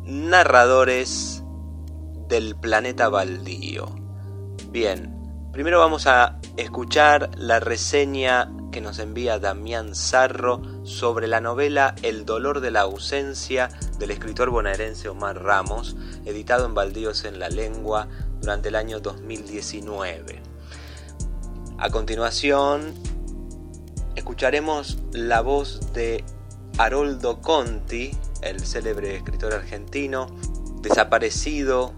narradores 0.05 1.43
del 2.29 2.55
planeta 2.55 3.09
baldío. 3.09 3.89
Bien, 4.71 5.49
primero 5.53 5.81
vamos 5.81 6.07
a 6.07 6.39
escuchar 6.57 7.33
la 7.37 7.59
reseña 7.59 8.49
que 8.71 8.81
nos 8.81 9.01
envía 9.01 9.41
Damián 9.41 9.97
Zarro 9.97 10.63
sobre 10.85 11.27
la 11.27 11.41
novela 11.41 11.97
El 12.05 12.25
dolor 12.25 12.61
de 12.61 12.71
la 12.71 12.83
ausencia 12.83 13.69
del 13.99 14.13
escritor 14.13 14.51
bonaerense 14.51 15.09
Omar 15.09 15.43
Ramos, 15.43 15.97
editado 16.25 16.67
en 16.67 16.75
Baldíos 16.75 17.25
en 17.25 17.41
la 17.41 17.49
Lengua 17.49 18.07
durante 18.41 18.69
el 18.69 18.77
año 18.77 19.01
2019. 19.01 20.41
A 21.79 21.91
continuación, 21.91 22.95
escucharemos 24.17 24.99
la 25.13 25.43
voz 25.43 25.93
de 25.93 26.25
Haroldo 26.79 27.41
Conti, 27.41 28.11
el 28.43 28.61
célebre 28.61 29.17
escritor 29.17 29.55
argentino, 29.55 30.27
desaparecido 30.81 31.93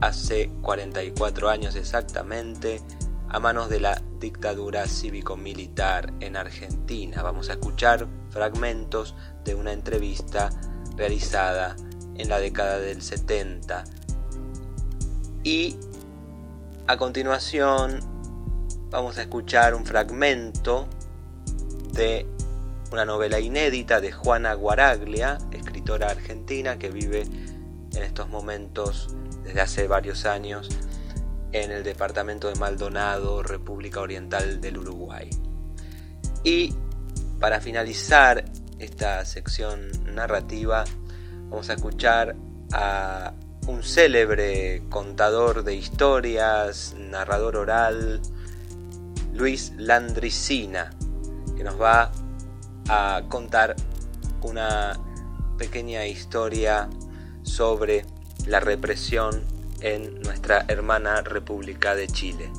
hace 0.00 0.50
44 0.62 1.48
años 1.48 1.76
exactamente 1.76 2.80
a 3.28 3.38
manos 3.38 3.68
de 3.68 3.80
la 3.80 4.02
dictadura 4.18 4.86
cívico-militar 4.86 6.12
en 6.20 6.36
Argentina. 6.36 7.22
Vamos 7.22 7.48
a 7.48 7.52
escuchar 7.52 8.06
fragmentos 8.30 9.14
de 9.44 9.54
una 9.54 9.72
entrevista 9.72 10.50
realizada 10.96 11.76
en 12.16 12.28
la 12.28 12.38
década 12.38 12.78
del 12.78 13.02
70. 13.02 13.84
Y 15.44 15.76
a 16.86 16.96
continuación 16.96 18.00
vamos 18.90 19.16
a 19.18 19.22
escuchar 19.22 19.74
un 19.74 19.86
fragmento 19.86 20.88
de 21.92 22.26
una 22.92 23.04
novela 23.04 23.40
inédita 23.40 24.00
de 24.00 24.12
Juana 24.12 24.54
Guaraglia, 24.54 25.38
escritora 25.52 26.10
argentina 26.10 26.78
que 26.78 26.90
vive 26.90 27.22
en 27.22 28.02
estos 28.02 28.28
momentos 28.28 29.14
desde 29.44 29.60
hace 29.60 29.88
varios 29.88 30.24
años 30.26 30.68
en 31.52 31.70
el 31.70 31.82
departamento 31.82 32.48
de 32.48 32.54
Maldonado, 32.54 33.42
República 33.42 34.00
Oriental 34.00 34.60
del 34.60 34.78
Uruguay. 34.78 35.30
Y 36.44 36.74
para 37.38 37.60
finalizar 37.60 38.44
esta 38.78 39.24
sección 39.24 39.90
narrativa, 40.14 40.84
vamos 41.48 41.70
a 41.70 41.74
escuchar 41.74 42.36
a 42.72 43.34
un 43.66 43.82
célebre 43.82 44.82
contador 44.88 45.64
de 45.64 45.74
historias, 45.74 46.94
narrador 46.98 47.56
oral, 47.56 48.20
Luis 49.32 49.72
Landricina, 49.76 50.90
que 51.60 51.64
nos 51.64 51.78
va 51.78 52.10
a 52.88 53.20
contar 53.28 53.76
una 54.40 54.98
pequeña 55.58 56.06
historia 56.06 56.88
sobre 57.42 58.06
la 58.46 58.60
represión 58.60 59.44
en 59.82 60.22
nuestra 60.22 60.64
hermana 60.68 61.20
República 61.20 61.94
de 61.94 62.06
Chile. 62.06 62.50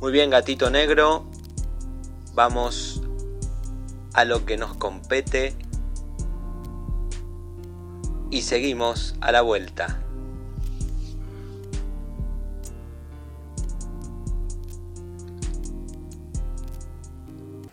Muy 0.00 0.12
bien, 0.12 0.30
gatito 0.30 0.70
negro, 0.70 1.26
vamos 2.32 3.02
a 4.14 4.24
lo 4.24 4.46
que 4.46 4.56
nos 4.56 4.76
compete 4.76 5.54
y 8.30 8.40
seguimos 8.40 9.14
a 9.20 9.30
la 9.30 9.42
vuelta. 9.42 10.02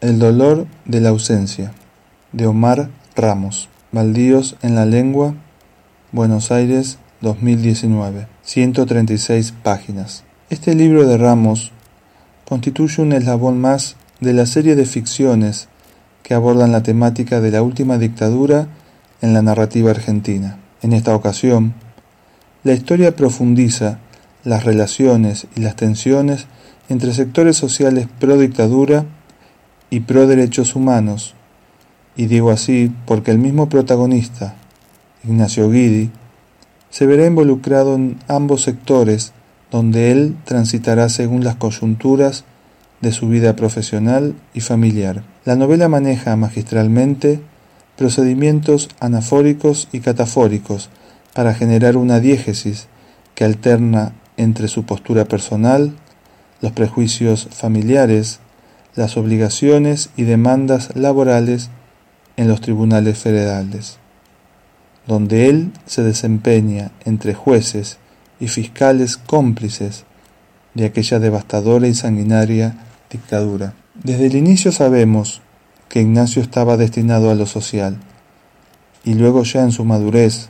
El 0.02 0.18
dolor 0.18 0.66
de 0.86 1.02
la 1.02 1.10
ausencia, 1.10 1.74
de 2.32 2.48
Omar 2.48 2.90
Ramos. 3.18 3.68
Baldíos 3.92 4.56
en 4.62 4.76
la 4.76 4.86
lengua, 4.86 5.36
Buenos 6.14 6.54
Aires, 6.54 7.00
2019. 7.20 8.28
136 8.44 9.54
páginas. 9.62 10.24
Este 10.50 10.74
libro 10.74 11.06
de 11.06 11.18
Ramos 11.18 11.74
constituye 12.48 13.02
un 13.02 13.12
eslabón 13.12 13.60
más 13.60 13.98
de 14.22 14.32
la 14.32 14.46
serie 14.46 14.78
de 14.78 14.86
ficciones 14.86 15.68
que 16.24 16.34
abordan 16.34 16.72
la 16.72 16.82
temática 16.82 17.42
de 17.42 17.52
la 17.52 17.62
última 17.62 17.98
dictadura 17.98 18.70
en 19.22 19.34
la 19.34 19.42
narrativa 19.42 19.92
argentina. 19.92 20.60
En 20.82 20.94
esta 20.94 21.14
ocasión, 21.14 21.74
la 22.64 22.72
historia 22.72 23.18
profundiza 23.18 24.00
las 24.46 24.64
relaciones 24.64 25.48
y 25.58 25.60
las 25.60 25.76
tensiones 25.76 26.48
entre 26.88 27.14
sectores 27.14 27.58
sociales 27.58 28.08
pro 28.18 28.38
dictadura 28.38 29.06
y 29.90 30.02
pro 30.02 30.28
derechos 30.28 30.76
humanos, 30.76 31.36
y 32.16 32.28
digo 32.28 32.52
así 32.52 32.92
porque 33.06 33.32
el 33.32 33.40
mismo 33.40 33.70
protagonista, 33.70 34.56
Ignacio 35.24 35.70
Guidi, 35.70 36.12
se 36.90 37.06
verá 37.06 37.26
involucrado 37.26 37.96
en 37.96 38.20
ambos 38.28 38.64
sectores 38.64 39.34
donde 39.72 40.12
él 40.12 40.36
transitará 40.46 41.10
según 41.10 41.44
las 41.44 41.56
coyunturas 41.56 42.44
de 43.02 43.12
su 43.12 43.30
vida 43.30 43.56
profesional 43.56 44.36
y 44.54 44.62
familiar. 44.62 45.24
La 45.46 45.56
novela 45.56 45.88
maneja 45.88 46.36
magistralmente 46.36 47.40
procedimientos 47.96 48.90
anafóricos 49.00 49.88
y 49.92 50.00
catafóricos 50.00 50.90
para 51.34 51.54
generar 51.54 51.98
una 51.98 52.20
diégesis 52.20 52.88
que 53.36 53.44
alterna 53.44 54.14
entre 54.38 54.68
su 54.68 54.84
postura 54.84 55.26
personal, 55.26 55.94
los 56.62 56.72
prejuicios 56.72 57.48
familiares, 57.52 58.40
las 58.96 59.18
obligaciones 59.18 60.10
y 60.18 60.24
demandas 60.24 60.96
laborales 60.96 61.70
en 62.38 62.48
los 62.48 62.62
tribunales 62.62 63.18
federales, 63.18 63.98
donde 65.08 65.50
él 65.50 65.72
se 65.86 66.04
desempeña 66.04 66.92
entre 67.06 67.34
jueces 67.34 67.98
y 68.40 68.48
fiscales 68.48 69.18
cómplices 69.18 70.06
de 70.74 70.86
aquella 70.86 71.20
devastadora 71.20 71.88
y 71.88 71.94
sanguinaria 71.94 72.78
dictadura. 73.10 73.74
Desde 73.96 74.28
el 74.28 74.36
inicio 74.36 74.72
sabemos 74.72 75.42
que 75.90 76.02
Ignacio 76.02 76.42
estaba 76.42 76.78
destinado 76.78 77.32
a 77.32 77.36
lo 77.36 77.46
social, 77.46 77.98
y 79.04 79.16
luego 79.16 79.44
ya 79.44 79.64
en 79.64 79.72
su 79.72 79.86
madurez, 79.86 80.50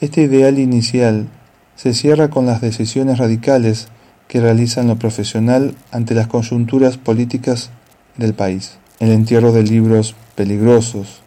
este 0.00 0.22
ideal 0.22 0.58
inicial 0.58 1.28
se 1.76 1.94
cierra 1.94 2.28
con 2.28 2.46
las 2.46 2.60
decisiones 2.60 3.18
radicales 3.18 3.88
que 4.28 4.40
realiza 4.40 4.82
lo 4.82 4.96
profesional 4.96 5.74
ante 5.90 6.14
las 6.14 6.26
coyunturas 6.26 6.96
políticas 6.96 7.70
del 8.16 8.34
país. 8.34 8.78
El 9.00 9.10
entierro 9.10 9.52
de 9.52 9.62
libros 9.62 10.14
peligrosos, 10.34 11.22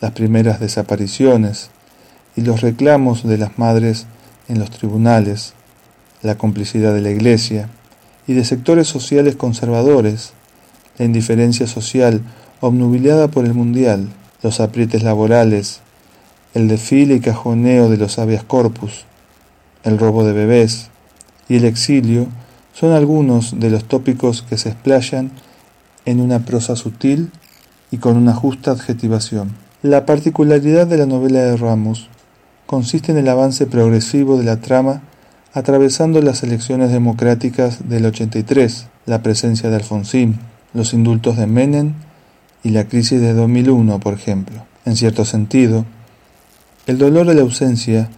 las 0.00 0.12
primeras 0.12 0.60
desapariciones 0.60 1.70
y 2.36 2.42
los 2.42 2.60
reclamos 2.60 3.26
de 3.26 3.38
las 3.38 3.58
madres 3.58 4.06
en 4.48 4.58
los 4.58 4.70
tribunales, 4.70 5.54
la 6.22 6.36
complicidad 6.36 6.94
de 6.94 7.00
la 7.00 7.10
Iglesia 7.10 7.68
y 8.26 8.34
de 8.34 8.44
sectores 8.44 8.88
sociales 8.88 9.36
conservadores, 9.36 10.32
la 10.98 11.04
indiferencia 11.04 11.66
social 11.66 12.22
obnubilada 12.60 13.28
por 13.28 13.44
el 13.44 13.54
mundial, 13.54 14.08
los 14.42 14.60
aprietes 14.60 15.02
laborales, 15.02 15.80
el 16.54 16.68
desfile 16.68 17.16
y 17.16 17.20
cajoneo 17.20 17.88
de 17.88 17.96
los 17.96 18.18
habeas 18.18 18.44
corpus, 18.44 19.04
el 19.84 19.98
robo 19.98 20.24
de 20.24 20.32
bebés 20.32 20.90
y 21.48 21.56
el 21.56 21.64
exilio 21.64 22.26
son 22.72 22.92
algunos 22.92 23.58
de 23.58 23.70
los 23.70 23.84
tópicos 23.84 24.42
que 24.42 24.58
se 24.58 24.70
explayan 24.70 25.30
en 26.04 26.20
una 26.20 26.40
prosa 26.40 26.76
sutil 26.76 27.30
y 27.90 27.98
con 27.98 28.16
una 28.16 28.34
justa 28.34 28.72
adjetivación. 28.72 29.54
La 29.82 30.06
particularidad 30.06 30.86
de 30.86 30.98
la 30.98 31.06
novela 31.06 31.40
de 31.40 31.56
Ramos 31.56 32.08
consiste 32.66 33.12
en 33.12 33.18
el 33.18 33.28
avance 33.28 33.66
progresivo 33.66 34.36
de 34.36 34.44
la 34.44 34.60
trama 34.60 35.02
atravesando 35.52 36.20
las 36.20 36.42
elecciones 36.42 36.90
democráticas 36.90 37.88
del 37.88 38.04
83, 38.04 38.88
la 39.06 39.22
presencia 39.22 39.70
de 39.70 39.76
Alfonsín, 39.76 40.38
los 40.74 40.92
indultos 40.92 41.38
de 41.38 41.46
Menem 41.46 41.94
y 42.62 42.70
la 42.70 42.84
crisis 42.84 43.20
de 43.20 43.32
2001, 43.32 44.00
por 44.00 44.12
ejemplo. 44.12 44.66
En 44.84 44.96
cierto 44.96 45.24
sentido, 45.24 45.86
el 46.86 46.98
dolor 46.98 47.26
de 47.26 47.34
la 47.34 47.42
ausencia 47.42 48.10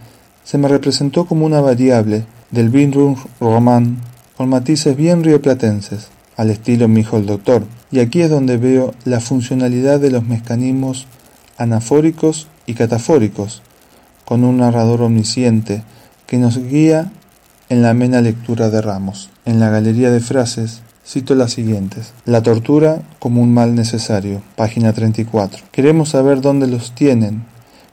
se 0.43 0.59
me 0.59 0.67
representó 0.67 1.27
como 1.27 1.47
una 1.47 1.61
variable 1.61 2.25
del 2.51 2.71
Bindung 2.71 3.17
román 3.41 3.99
con 4.37 4.49
matices 4.49 4.97
bien 4.97 5.25
rioplatenses, 5.25 6.09
al 6.37 6.51
estilo 6.51 6.89
mi 6.89 7.01
hijo 7.01 7.17
el 7.17 7.27
doctor, 7.27 7.65
y 7.91 8.01
aquí 8.01 8.23
es 8.23 8.31
donde 8.31 8.57
veo 8.57 8.95
la 9.05 9.21
funcionalidad 9.21 10.01
de 10.01 10.11
los 10.11 10.25
mecanismos 10.25 11.07
anafóricos 11.57 12.47
y 12.67 12.75
catafóricos, 12.75 13.63
con 14.25 14.45
un 14.45 14.59
narrador 14.59 15.03
omnisciente 15.03 15.83
que 16.27 16.39
nos 16.39 16.59
guía 16.59 17.11
en 17.69 17.83
la 17.83 17.91
amena 17.91 18.21
lectura 18.21 18.71
de 18.71 18.81
Ramos. 18.81 19.31
En 19.45 19.61
la 19.61 19.71
galería 19.71 20.11
de 20.11 20.21
frases 20.21 20.83
cito 21.07 21.35
las 21.35 21.53
siguientes. 21.53 22.13
La 22.27 22.43
tortura 22.43 23.01
como 23.19 23.43
un 23.43 23.53
mal 23.53 23.75
necesario. 23.75 24.43
Página 24.57 24.93
34. 24.93 25.65
Queremos 25.73 26.11
saber 26.11 26.41
dónde 26.41 26.67
los 26.67 26.95
tienen. 26.95 27.45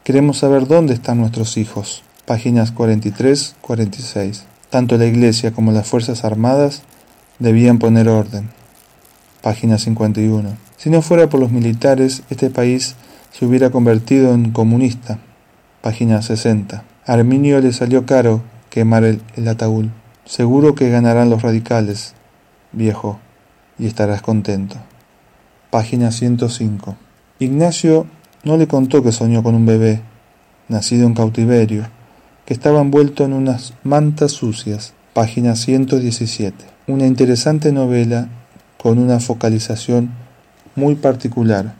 Queremos 0.03 0.39
saber 0.39 0.67
dónde 0.67 0.93
están 0.93 1.19
nuestros 1.19 1.57
hijos. 1.57 2.03
Páginas 2.25 2.73
43-46. 2.73 4.41
Tanto 4.71 4.97
la 4.97 5.05
Iglesia 5.05 5.51
como 5.51 5.71
las 5.71 5.87
Fuerzas 5.87 6.25
Armadas 6.25 6.81
debían 7.37 7.77
poner 7.77 8.09
orden. 8.09 8.49
Página 9.43 9.77
51. 9.77 10.57
Si 10.75 10.89
no 10.89 11.03
fuera 11.03 11.29
por 11.29 11.39
los 11.39 11.51
militares, 11.51 12.23
este 12.31 12.49
país 12.49 12.95
se 13.31 13.45
hubiera 13.45 13.69
convertido 13.69 14.33
en 14.33 14.51
comunista. 14.51 15.19
Página 15.81 16.23
60. 16.23 16.83
Arminio 17.05 17.61
le 17.61 17.71
salió 17.73 18.07
caro 18.07 18.41
quemar 18.71 19.03
el, 19.03 19.21
el 19.35 19.47
ataúd. 19.47 19.85
Seguro 20.25 20.73
que 20.73 20.89
ganarán 20.89 21.29
los 21.29 21.43
radicales, 21.43 22.15
viejo, 22.71 23.19
y 23.77 23.85
estarás 23.85 24.23
contento. 24.23 24.77
Página 25.69 26.09
105. 26.09 26.95
Ignacio 27.37 28.07
no 28.43 28.57
le 28.57 28.67
contó 28.67 29.03
que 29.03 29.11
soñó 29.11 29.43
con 29.43 29.53
un 29.53 29.67
bebé, 29.67 30.01
nacido 30.69 31.05
en 31.05 31.13
cautiverio, 31.13 31.87
que 32.45 32.53
estaba 32.53 32.81
envuelto 32.81 33.25
en 33.25 33.33
unas 33.33 33.73
mantas 33.83 34.31
sucias. 34.31 34.93
Página 35.13 35.55
117. 35.55 36.65
Una 36.87 37.07
interesante 37.07 37.71
novela 37.71 38.27
con 38.77 38.99
una 38.99 39.19
focalización 39.19 40.11
muy 40.75 40.95
particular. 40.95 41.73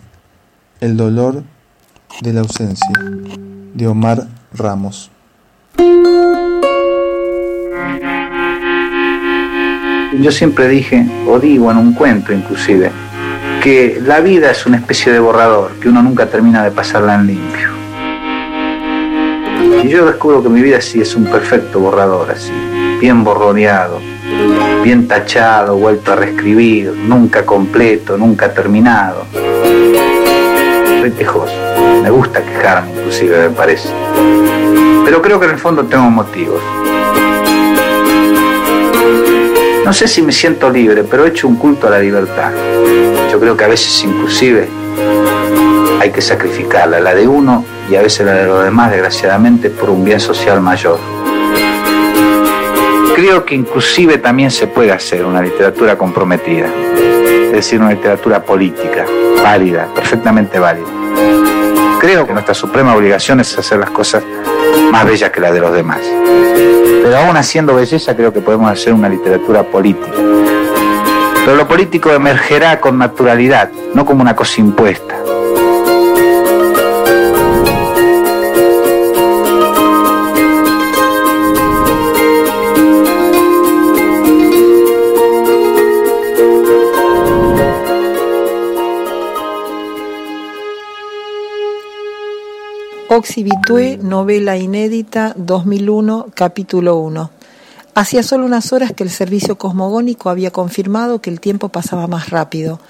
El 0.82 0.98
dolor 0.98 1.44
de 2.22 2.34
la 2.34 2.42
ausencia, 2.42 2.94
de 3.74 3.88
Omar 3.88 4.28
Ramos. 4.54 5.12
Yo 10.22 10.32
siempre 10.32 10.70
dije, 10.70 11.06
o 11.28 11.40
digo 11.40 11.70
en 11.72 11.78
un 11.78 11.94
cuento 11.94 12.32
inclusive, 12.32 12.90
que 13.62 14.02
la 14.02 14.22
vida 14.22 14.52
es 14.52 14.66
una 14.66 14.78
especie 14.78 15.12
de 15.12 15.20
borrador, 15.20 15.74
que 15.80 15.90
uno 15.90 16.02
nunca 16.02 16.28
termina 16.28 16.64
de 16.64 16.72
pasarla 16.72 17.16
en 17.16 17.28
limpio. 17.28 17.75
Y 19.84 19.90
yo 19.90 20.06
descubro 20.06 20.42
que 20.42 20.50
mi 20.50 20.62
vida 20.62 20.82
sí 20.82 21.02
es 21.02 21.16
un 21.16 21.26
perfecto 21.26 21.80
borrador, 21.80 22.32
así, 22.32 22.52
bien 23.00 23.24
borroneado, 23.24 24.00
bien 24.84 25.08
tachado, 25.08 25.78
vuelto 25.78 26.14
a 26.14 26.16
reescribir, 26.16 26.92
nunca 26.92 27.46
completo, 27.46 28.18
nunca 28.18 28.54
terminado. 28.54 29.26
Soy 31.02 31.12
quejoso, 31.12 31.54
me 32.02 32.10
gusta 32.10 32.42
quejarme 32.44 32.92
inclusive, 32.92 33.50
me 33.50 33.56
parece. 33.56 33.90
Pero 35.06 35.22
creo 35.22 35.40
que 35.40 35.46
en 35.46 35.52
el 35.52 35.60
fondo 35.60 35.84
tengo 35.86 36.10
motivos. 36.10 36.62
No 39.86 39.94
sé 39.94 40.08
si 40.08 40.24
me 40.24 40.32
siento 40.32 40.72
libre, 40.72 41.04
pero 41.04 41.26
he 41.26 41.30
hecho 41.30 41.48
un 41.48 41.58
culto 41.58 41.86
a 41.86 41.92
la 41.92 42.00
libertad. 42.00 42.52
Yo 43.32 43.40
creo 43.40 43.56
que 43.56 43.66
a 43.66 43.68
veces 43.68 44.04
inclusive 44.04 44.68
hay 46.00 46.12
que 46.12 46.22
sacrificarla, 46.22 47.00
la 47.00 47.14
de 47.14 47.28
uno 47.28 47.64
y 47.90 47.96
a 47.96 48.02
veces 48.02 48.26
la 48.26 48.34
de 48.34 48.48
los 48.48 48.64
demás, 48.64 48.92
desgraciadamente, 48.92 49.70
por 49.70 49.90
un 49.90 50.04
bien 50.04 50.20
social 50.20 50.62
mayor. 50.62 51.00
Creo 53.16 53.46
que 53.46 53.56
inclusive 53.56 54.18
también 54.18 54.52
se 54.52 54.68
puede 54.68 54.92
hacer 54.92 55.26
una 55.26 55.42
literatura 55.42 55.98
comprometida, 55.98 56.68
es 56.98 57.52
decir, 57.52 57.80
una 57.80 57.92
literatura 57.92 58.44
política, 58.44 59.06
válida, 59.42 59.88
perfectamente 59.94 60.60
válida. 60.60 60.88
Creo 62.00 62.28
que 62.28 62.34
nuestra 62.34 62.54
suprema 62.54 62.96
obligación 62.96 63.40
es 63.40 63.58
hacer 63.58 63.80
las 63.80 63.90
cosas 63.90 64.24
más 64.92 65.06
bellas 65.06 65.32
que 65.32 65.40
las 65.40 65.54
de 65.54 65.60
los 65.62 65.74
demás. 65.74 66.02
Pero 67.04 67.18
aún 67.18 67.38
haciendo 67.38 67.76
belleza 67.76 68.16
creo 68.16 68.34
que 68.34 68.42
podemos 68.42 68.70
hacer 68.70 68.94
una 68.94 69.08
literatura 69.08 69.64
política. 69.64 70.18
Pero 71.46 71.56
lo 71.56 71.68
político 71.68 72.12
emergerá 72.12 72.82
con 72.82 72.98
naturalidad, 72.98 73.70
no 73.94 74.06
como 74.06 74.22
una 74.22 74.36
cosa 74.36 74.60
impuesta. 74.60 75.16
Oxibitué, 93.18 93.98
novela 93.98 94.58
inédita 94.58 95.34
2001, 95.38 96.32
capítulo 96.34 96.98
1. 96.98 97.32
Hacía 97.94 98.24
solo 98.24 98.46
unas 98.46 98.74
horas 98.74 98.92
que 98.92 99.04
el 99.06 99.10
servicio 99.10 99.58
cosmogónico 99.58 100.30
había 100.30 100.52
confirmado 100.52 101.22
que 101.22 101.30
el 101.30 101.40
tiempo 101.40 101.70
pasaba 101.70 102.08
más 102.08 102.30
rápido. 102.30 102.82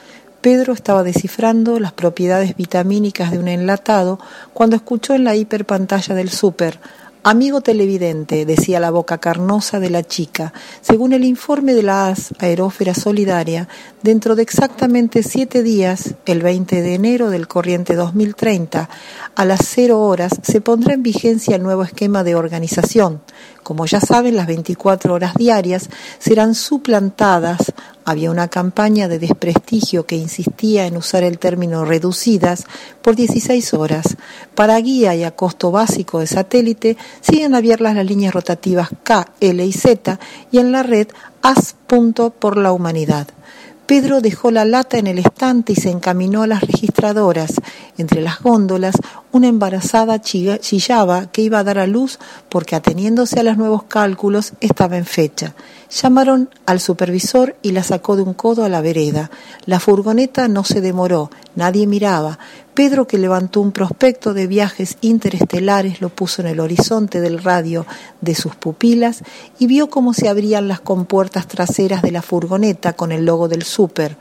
Pedro 0.41 0.73
estaba 0.73 1.03
descifrando 1.03 1.80
las 1.80 1.93
propiedades 1.93 2.56
vitamínicas 2.56 3.30
de 3.30 3.38
un 3.38 3.47
enlatado 3.47 4.18
cuando 4.52 4.76
escuchó 4.76 5.14
en 5.14 5.26
la 5.26 5.35
hiperpantalla 5.35 6.15
del 6.15 6.31
súper 6.31 6.80
Amigo 7.27 7.61
televidente, 7.61 8.45
decía 8.45 8.80
la 8.80 8.91
boca 8.91 9.18
carnosa 9.18 9.80
de 9.80 9.89
la 9.89 10.03
chica, 10.03 10.53
según 10.81 11.11
el 11.11 11.23
informe 11.23 11.73
de 11.73 11.81
la 11.81 12.10
AS 12.10 12.35
Aerófera 12.38 12.93
Solidaria, 12.93 13.68
dentro 14.03 14.35
de 14.35 14.43
exactamente 14.43 15.23
siete 15.23 15.64
días, 15.64 16.14
el 16.27 16.43
20 16.43 16.84
de 16.84 16.93
enero 16.93 17.31
del 17.31 17.47
corriente 17.47 17.95
2030, 17.95 18.89
a 19.34 19.45
las 19.45 19.61
cero 19.65 20.02
horas, 20.02 20.34
se 20.43 20.61
pondrá 20.61 20.93
en 20.93 21.02
vigencia 21.02 21.56
el 21.56 21.64
nuevo 21.64 21.81
esquema 21.81 22.23
de 22.23 22.35
organización. 22.35 23.23
Como 23.64 23.88
ya 23.88 24.02
saben, 24.02 24.35
las 24.35 24.45
24 24.45 25.11
horas 25.11 25.34
diarias 25.34 25.89
serán 26.19 26.53
suplantadas 26.53 27.73
había 28.06 28.32
una 28.32 28.48
campaña 28.48 29.07
de 29.07 29.19
desprestigio 29.19 30.06
que 30.06 30.15
insistía 30.15 30.86
en 30.86 30.95
usar 30.95 31.23
el 31.23 31.40
término 31.40 31.84
reducidas 31.84 32.65
por 33.02 33.15
16 33.15 33.73
horas. 33.73 34.15
Para 34.53 34.77
guía 34.80 35.15
y 35.15 35.23
a 35.23 35.32
costo 35.32 35.72
básico 35.72 36.19
de 36.19 36.27
satélite 36.27 36.98
siguen 37.22 37.56
abiertas 37.56 37.95
las 37.95 38.06
líneas 38.06 38.34
rotativas 38.34 38.90
K, 39.03 39.27
L 39.40 39.65
y 39.65 39.73
Z 39.73 40.19
y 40.52 40.60
en 40.60 40.72
la 40.72 40.84
red 40.84 41.07
AS. 41.41 41.76
por 42.40 42.57
la 42.57 42.72
humanidad. 42.72 43.27
Pedro 43.86 44.19
dejó 44.19 44.49
la 44.49 44.65
lata 44.65 44.98
en 44.98 45.06
el 45.06 45.19
estante 45.19 45.73
y 45.73 45.76
se 45.76 45.91
encaminó 45.91 46.41
a 46.41 46.48
las 46.48 46.61
registradoras. 46.61 47.53
Entre 47.98 48.22
las 48.22 48.41
góndolas, 48.41 48.95
una 49.35 49.49
embarazada 49.49 50.21
chillaba 50.21 51.29
que 51.29 51.41
iba 51.41 51.59
a 51.59 51.63
dar 51.65 51.77
a 51.77 51.87
luz 51.87 52.19
porque, 52.47 52.77
ateniéndose 52.77 53.37
a 53.37 53.43
los 53.43 53.57
nuevos 53.57 53.83
cálculos, 53.83 54.53
estaba 54.61 54.95
en 54.95 55.03
fecha. 55.03 55.55
Llamaron 55.91 56.49
al 56.65 56.79
supervisor 56.79 57.57
y 57.61 57.73
la 57.73 57.83
sacó 57.83 58.15
de 58.15 58.21
un 58.21 58.33
codo 58.33 58.63
a 58.63 58.69
la 58.69 58.79
vereda. 58.79 59.29
La 59.65 59.81
furgoneta 59.81 60.47
no 60.47 60.63
se 60.63 60.79
demoró, 60.79 61.31
nadie 61.53 61.85
miraba. 61.85 62.39
Pedro, 62.73 63.07
que 63.07 63.17
levantó 63.17 63.59
un 63.59 63.73
prospecto 63.73 64.33
de 64.33 64.47
viajes 64.47 64.97
interestelares, 65.01 65.99
lo 65.99 66.07
puso 66.07 66.41
en 66.41 66.47
el 66.47 66.61
horizonte 66.61 67.19
del 67.19 67.43
radio 67.43 67.85
de 68.21 68.35
sus 68.35 68.55
pupilas 68.55 69.23
y 69.59 69.67
vio 69.67 69.89
cómo 69.89 70.13
se 70.13 70.29
abrían 70.29 70.69
las 70.69 70.79
compuertas 70.79 71.47
traseras 71.47 72.01
de 72.01 72.11
la 72.11 72.21
furgoneta 72.21 72.93
con 72.93 73.11
el 73.11 73.25
logo 73.25 73.49
del 73.49 73.63
súper, 73.63 74.15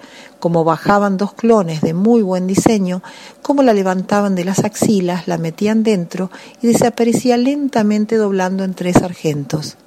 cómo 0.45 0.63
bajaban 0.63 1.17
dos 1.17 1.33
clones 1.33 1.81
de 1.81 1.95
muy 1.95 2.21
buen 2.21 2.47
diseño, 2.47 3.03
cómo 3.41 3.63
la 3.63 3.73
levantaban 3.73 4.35
de 4.35 4.45
las 4.45 4.59
axilas, 4.59 5.27
la 5.27 5.39
metían 5.39 5.83
dentro 5.83 6.31
y 6.61 6.67
desaparecía 6.67 7.39
lentamente 7.39 8.17
doblando 8.17 8.63
en 8.63 8.75
tres 8.75 8.97
sargentos. 8.97 9.79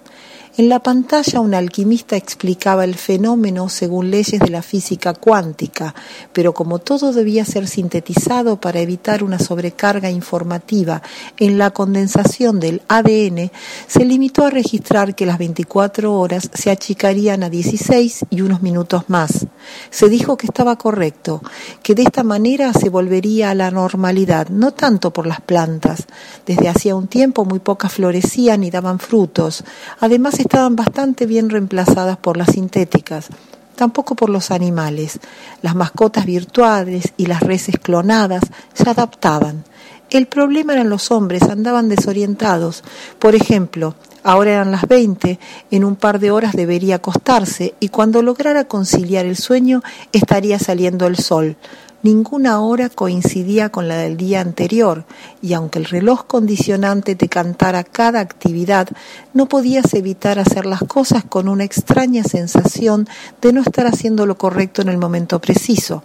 En 0.58 0.70
la 0.70 0.80
pantalla 0.80 1.40
un 1.40 1.54
alquimista 1.54 2.16
explicaba 2.16 2.84
el 2.84 2.96
fenómeno 2.96 3.70
según 3.70 4.10
leyes 4.10 4.40
de 4.40 4.50
la 4.50 4.64
física 4.64 5.14
cuántica, 5.14 5.94
pero 6.34 6.56
como 6.56 6.80
todo 6.80 7.14
debía 7.14 7.46
ser 7.46 7.68
sintetizado 7.68 8.60
para 8.60 8.80
evitar 8.80 9.24
una 9.24 9.38
sobrecarga 9.38 10.10
informativa 10.10 11.04
en 11.38 11.60
la 11.60 11.70
condensación 11.70 12.60
del 12.60 12.82
ADN, 12.88 13.52
se 13.86 14.04
limitó 14.04 14.46
a 14.46 14.50
registrar 14.50 15.14
que 15.14 15.28
las 15.28 15.38
24 15.38 16.12
horas 16.12 16.50
se 16.52 16.72
achicarían 16.72 17.44
a 17.44 17.52
16 17.52 18.26
y 18.32 18.42
unos 18.42 18.64
minutos 18.64 19.04
más. 19.10 19.46
Se 19.92 20.10
dijo 20.10 20.38
que 20.38 20.48
estaba 20.48 20.76
correcto, 20.76 21.44
que 21.84 21.94
de 21.94 22.02
esta 22.02 22.24
manera 22.24 22.74
se 22.74 22.90
volvería 22.90 23.52
a 23.52 23.56
la 23.56 23.70
normalidad, 23.70 24.50
no 24.50 24.72
tanto 24.72 25.14
por 25.14 25.28
las 25.28 25.40
plantas. 25.40 26.08
Desde 26.48 26.68
hacía 26.68 26.96
un 26.96 27.08
tiempo 27.08 27.46
muy 27.46 27.60
pocas 27.60 27.94
florecían 27.94 28.64
y 28.64 28.72
daban 28.72 28.98
frutos. 28.98 29.64
Además 30.00 30.40
estaban 30.48 30.78
bastante 30.78 31.26
bien 31.26 31.50
reemplazadas 31.50 32.16
por 32.16 32.38
las 32.38 32.54
sintéticas, 32.54 33.28
tampoco 33.76 34.16
por 34.16 34.30
los 34.30 34.50
animales. 34.50 35.20
Las 35.62 35.76
mascotas 35.76 36.26
virtuales 36.26 37.14
y 37.18 37.26
las 37.26 37.42
reses 37.42 37.76
clonadas 37.78 38.44
se 38.74 38.90
adaptaban. 38.90 39.66
El 40.10 40.28
problema 40.28 40.72
eran 40.72 40.90
los 40.90 41.12
hombres, 41.12 41.44
andaban 41.44 41.90
desorientados. 41.90 42.86
Por 43.20 43.36
ejemplo, 43.36 43.96
ahora 44.24 44.54
eran 44.54 44.72
las 44.72 44.88
20, 44.88 45.38
en 45.70 45.84
un 45.84 45.98
par 45.98 46.18
de 46.20 46.32
horas 46.32 46.54
debería 46.54 46.96
acostarse 46.96 47.76
y 47.82 47.90
cuando 47.90 48.22
lograra 48.22 48.64
conciliar 48.64 49.26
el 49.26 49.36
sueño 49.36 49.84
estaría 50.14 50.60
saliendo 50.60 51.08
el 51.08 51.18
sol. 51.18 51.58
Ninguna 52.04 52.62
hora 52.62 52.90
coincidía 52.90 53.70
con 53.70 53.88
la 53.88 53.98
del 53.98 54.18
día 54.18 54.40
anterior, 54.40 55.06
y 55.42 55.54
aunque 55.54 55.80
el 55.80 55.86
reloj 55.86 56.26
condicionante 56.28 57.16
te 57.16 57.28
cantara 57.28 57.84
cada 57.84 58.20
actividad, 58.20 58.88
no 59.34 59.48
podías 59.48 59.92
evitar 59.96 60.38
hacer 60.38 60.68
las 60.68 60.82
cosas 60.84 61.24
con 61.24 61.50
una 61.50 61.64
extraña 61.64 62.24
sensación 62.24 63.08
de 63.42 63.52
no 63.52 63.62
estar 63.62 63.88
haciendo 63.88 64.28
lo 64.28 64.38
correcto 64.38 64.84
en 64.84 64.90
el 64.90 65.00
momento 65.00 65.42
preciso. 65.42 66.04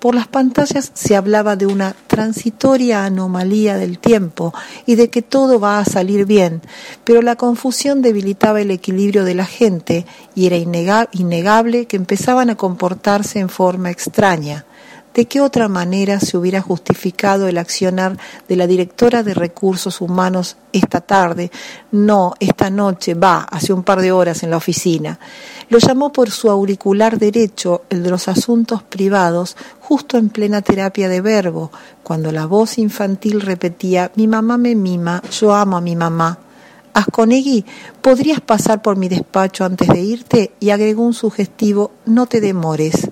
Por 0.00 0.16
las 0.16 0.26
pantallas 0.26 0.90
se 0.94 1.14
hablaba 1.14 1.54
de 1.54 1.66
una 1.66 1.94
transitoria 2.08 3.04
anomalía 3.04 3.76
del 3.76 4.00
tiempo 4.00 4.52
y 4.84 4.96
de 4.96 5.10
que 5.10 5.22
todo 5.22 5.60
va 5.60 5.78
a 5.78 5.84
salir 5.84 6.24
bien, 6.24 6.60
pero 7.04 7.22
la 7.22 7.36
confusión 7.36 8.02
debilitaba 8.02 8.62
el 8.62 8.72
equilibrio 8.72 9.24
de 9.24 9.34
la 9.34 9.44
gente 9.44 10.06
y 10.34 10.46
era 10.46 10.56
innegable 11.12 11.86
que 11.86 11.96
empezaban 11.96 12.50
a 12.50 12.56
comportarse 12.56 13.38
en 13.38 13.48
forma 13.48 13.90
extraña. 13.90 14.64
¿De 15.14 15.26
qué 15.26 15.40
otra 15.40 15.68
manera 15.68 16.20
se 16.20 16.36
hubiera 16.36 16.60
justificado 16.60 17.48
el 17.48 17.58
accionar 17.58 18.16
de 18.48 18.54
la 18.54 18.68
directora 18.68 19.24
de 19.24 19.34
recursos 19.34 20.00
humanos 20.00 20.56
esta 20.72 21.00
tarde? 21.00 21.50
No, 21.90 22.34
esta 22.38 22.70
noche, 22.70 23.14
va, 23.14 23.40
hace 23.40 23.72
un 23.72 23.82
par 23.82 24.02
de 24.02 24.12
horas 24.12 24.44
en 24.44 24.50
la 24.50 24.56
oficina. 24.56 25.18
Lo 25.68 25.78
llamó 25.78 26.12
por 26.12 26.30
su 26.30 26.48
auricular 26.48 27.18
derecho, 27.18 27.82
el 27.90 28.04
de 28.04 28.10
los 28.10 28.28
asuntos 28.28 28.84
privados, 28.84 29.56
justo 29.80 30.16
en 30.16 30.28
plena 30.28 30.62
terapia 30.62 31.08
de 31.08 31.20
verbo, 31.20 31.72
cuando 32.04 32.30
la 32.30 32.46
voz 32.46 32.78
infantil 32.78 33.40
repetía, 33.40 34.12
mi 34.14 34.28
mamá 34.28 34.58
me 34.58 34.76
mima, 34.76 35.20
yo 35.32 35.52
amo 35.52 35.76
a 35.76 35.80
mi 35.80 35.96
mamá. 35.96 36.38
Asconegui, 36.94 37.64
¿podrías 38.00 38.40
pasar 38.40 38.82
por 38.82 38.96
mi 38.96 39.08
despacho 39.08 39.64
antes 39.64 39.88
de 39.88 40.00
irte? 40.00 40.52
Y 40.60 40.70
agregó 40.70 41.02
un 41.02 41.14
sugestivo, 41.14 41.92
no 42.06 42.26
te 42.26 42.40
demores. 42.40 43.09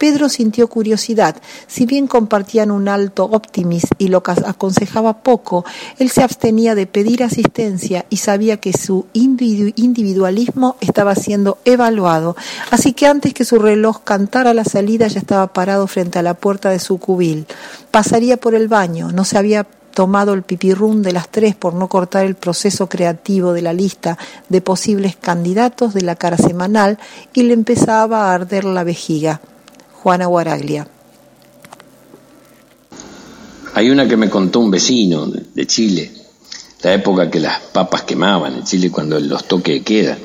Pedro 0.00 0.30
sintió 0.30 0.66
curiosidad. 0.68 1.36
Si 1.66 1.84
bien 1.84 2.06
compartían 2.06 2.70
un 2.70 2.88
alto 2.88 3.26
optimismo 3.26 3.90
y 3.98 4.08
lo 4.08 4.22
aconsejaba 4.24 5.18
poco, 5.18 5.66
él 5.98 6.08
se 6.08 6.22
abstenía 6.22 6.74
de 6.74 6.86
pedir 6.86 7.22
asistencia 7.22 8.06
y 8.08 8.16
sabía 8.16 8.56
que 8.56 8.72
su 8.72 9.04
individualismo 9.12 10.76
estaba 10.80 11.14
siendo 11.16 11.58
evaluado. 11.66 12.34
Así 12.70 12.94
que 12.94 13.08
antes 13.08 13.34
que 13.34 13.44
su 13.44 13.58
reloj 13.58 14.00
cantara 14.02 14.54
la 14.54 14.64
salida 14.64 15.06
ya 15.06 15.18
estaba 15.18 15.52
parado 15.52 15.86
frente 15.86 16.18
a 16.18 16.22
la 16.22 16.32
puerta 16.32 16.70
de 16.70 16.78
su 16.78 16.96
cubil. 16.96 17.44
Pasaría 17.90 18.38
por 18.38 18.54
el 18.54 18.68
baño, 18.68 19.12
no 19.12 19.26
se 19.26 19.36
había 19.36 19.66
tomado 19.92 20.32
el 20.32 20.44
pipirrún 20.44 21.02
de 21.02 21.12
las 21.12 21.28
tres 21.28 21.54
por 21.54 21.74
no 21.74 21.88
cortar 21.88 22.24
el 22.24 22.36
proceso 22.36 22.88
creativo 22.88 23.52
de 23.52 23.60
la 23.60 23.74
lista 23.74 24.16
de 24.48 24.62
posibles 24.62 25.16
candidatos 25.16 25.92
de 25.92 26.00
la 26.00 26.16
cara 26.16 26.38
semanal 26.38 26.98
y 27.34 27.42
le 27.42 27.52
empezaba 27.52 28.30
a 28.30 28.34
arder 28.34 28.64
la 28.64 28.82
vejiga. 28.82 29.42
Juana 30.02 30.26
Guaraglia. 30.26 30.88
Hay 33.74 33.90
una 33.90 34.08
que 34.08 34.16
me 34.16 34.30
contó 34.30 34.60
un 34.60 34.70
vecino 34.70 35.26
de 35.26 35.66
Chile, 35.66 36.10
la 36.82 36.94
época 36.94 37.30
que 37.30 37.38
las 37.38 37.60
papas 37.60 38.02
quemaban 38.04 38.54
en 38.54 38.64
Chile 38.64 38.90
cuando 38.90 39.20
los 39.20 39.46
toques 39.46 39.82
queda, 39.82 40.16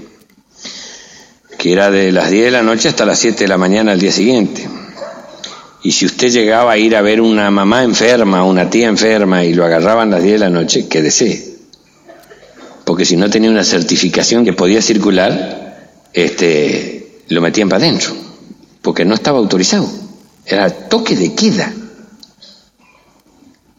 que 1.57 1.73
era 1.73 1.91
de 1.91 2.13
las 2.13 2.31
10 2.31 2.45
de 2.45 2.51
la 2.51 2.63
noche 2.63 2.87
hasta 2.87 3.05
las 3.05 3.19
7 3.19 3.43
de 3.43 3.47
la 3.49 3.57
mañana 3.57 3.91
al 3.91 3.99
día 3.99 4.13
siguiente. 4.13 4.65
Y 5.83 5.91
si 5.91 6.05
usted 6.05 6.29
llegaba 6.29 6.71
a 6.71 6.77
ir 6.77 6.95
a 6.95 7.01
ver 7.01 7.19
una 7.19 7.51
mamá 7.51 7.83
enferma, 7.83 8.45
una 8.45 8.69
tía 8.69 8.87
enferma 8.87 9.43
y 9.43 9.53
lo 9.53 9.65
agarraban 9.65 10.07
a 10.13 10.15
las 10.15 10.23
10 10.23 10.33
de 10.35 10.39
la 10.39 10.49
noche, 10.49 10.87
quédese. 10.87 11.57
Porque 12.85 13.03
si 13.03 13.17
no 13.17 13.29
tenía 13.29 13.49
una 13.49 13.65
certificación 13.65 14.45
que 14.45 14.53
podía 14.53 14.81
circular, 14.81 15.91
este, 16.13 17.23
lo 17.27 17.41
metían 17.41 17.67
para 17.67 17.83
adentro 17.83 18.25
porque 18.85 19.03
no 19.03 19.15
estaba 19.15 19.39
autorizado. 19.39 19.89
Era 20.45 20.69
toque 20.69 21.15
de 21.15 21.33
queda. 21.33 21.73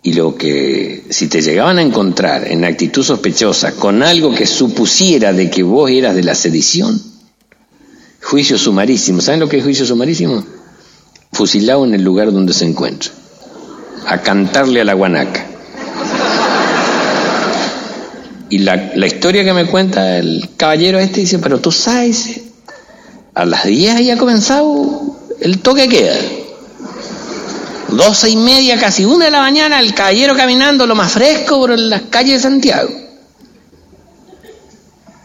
Y 0.03 0.15
lo 0.15 0.35
que, 0.35 1.05
si 1.11 1.29
te 1.29 1.43
llegaban 1.43 1.79
a 1.79 1.83
encontrar 1.83 2.49
en 2.49 2.65
actitud 2.65 3.05
sospechosa 3.05 3.77
con 3.77 4.03
algo 4.03 4.35
que 4.35 4.47
supusiera 4.47 5.33
de 5.33 5.49
que 5.49 5.63
vos 5.63 5.89
eras 5.91 6.17
de 6.17 6.25
la 6.25 6.35
sedición, 6.35 7.01
juicio 8.21 8.59
sumarísimo. 8.59 9.21
¿Saben 9.21 9.39
lo 9.39 9.49
que 9.49 9.59
es 9.59 9.63
juicio 9.63 9.87
sumarísimo? 9.87 10.45
Fusilado 11.33 11.85
en 11.85 11.95
el 11.95 12.03
lugar 12.03 12.33
donde 12.33 12.53
se 12.53 12.65
encuentra. 12.65 13.13
A 14.09 14.23
cantarle 14.23 14.81
a 14.81 14.85
la 14.85 14.95
guanaca. 14.95 15.47
Y 18.49 18.59
la, 18.59 18.93
la 18.97 19.07
historia 19.07 19.45
que 19.45 19.53
me 19.53 19.67
cuenta 19.67 20.19
el 20.19 20.49
caballero 20.57 20.99
este 20.99 21.21
dice, 21.21 21.39
pero 21.39 21.61
tú 21.61 21.71
sabes, 21.71 22.41
a 23.37 23.45
las 23.45 23.67
10 23.67 24.11
ha 24.11 24.17
comenzado 24.17 25.15
el 25.41 25.59
toque 25.59 25.89
queda. 25.89 26.17
Doce 27.89 28.31
y 28.31 28.37
media, 28.37 28.79
casi 28.79 29.05
una 29.05 29.27
de 29.27 29.31
la 29.31 29.43
mañana, 29.43 29.79
el 29.79 29.93
caballero 29.93 30.35
caminando 30.35 30.87
lo 30.87 30.95
más 30.95 31.13
fresco 31.13 31.59
por 31.59 31.79
las 31.79 32.03
calles 32.09 32.37
de 32.37 32.49
Santiago. 32.49 32.91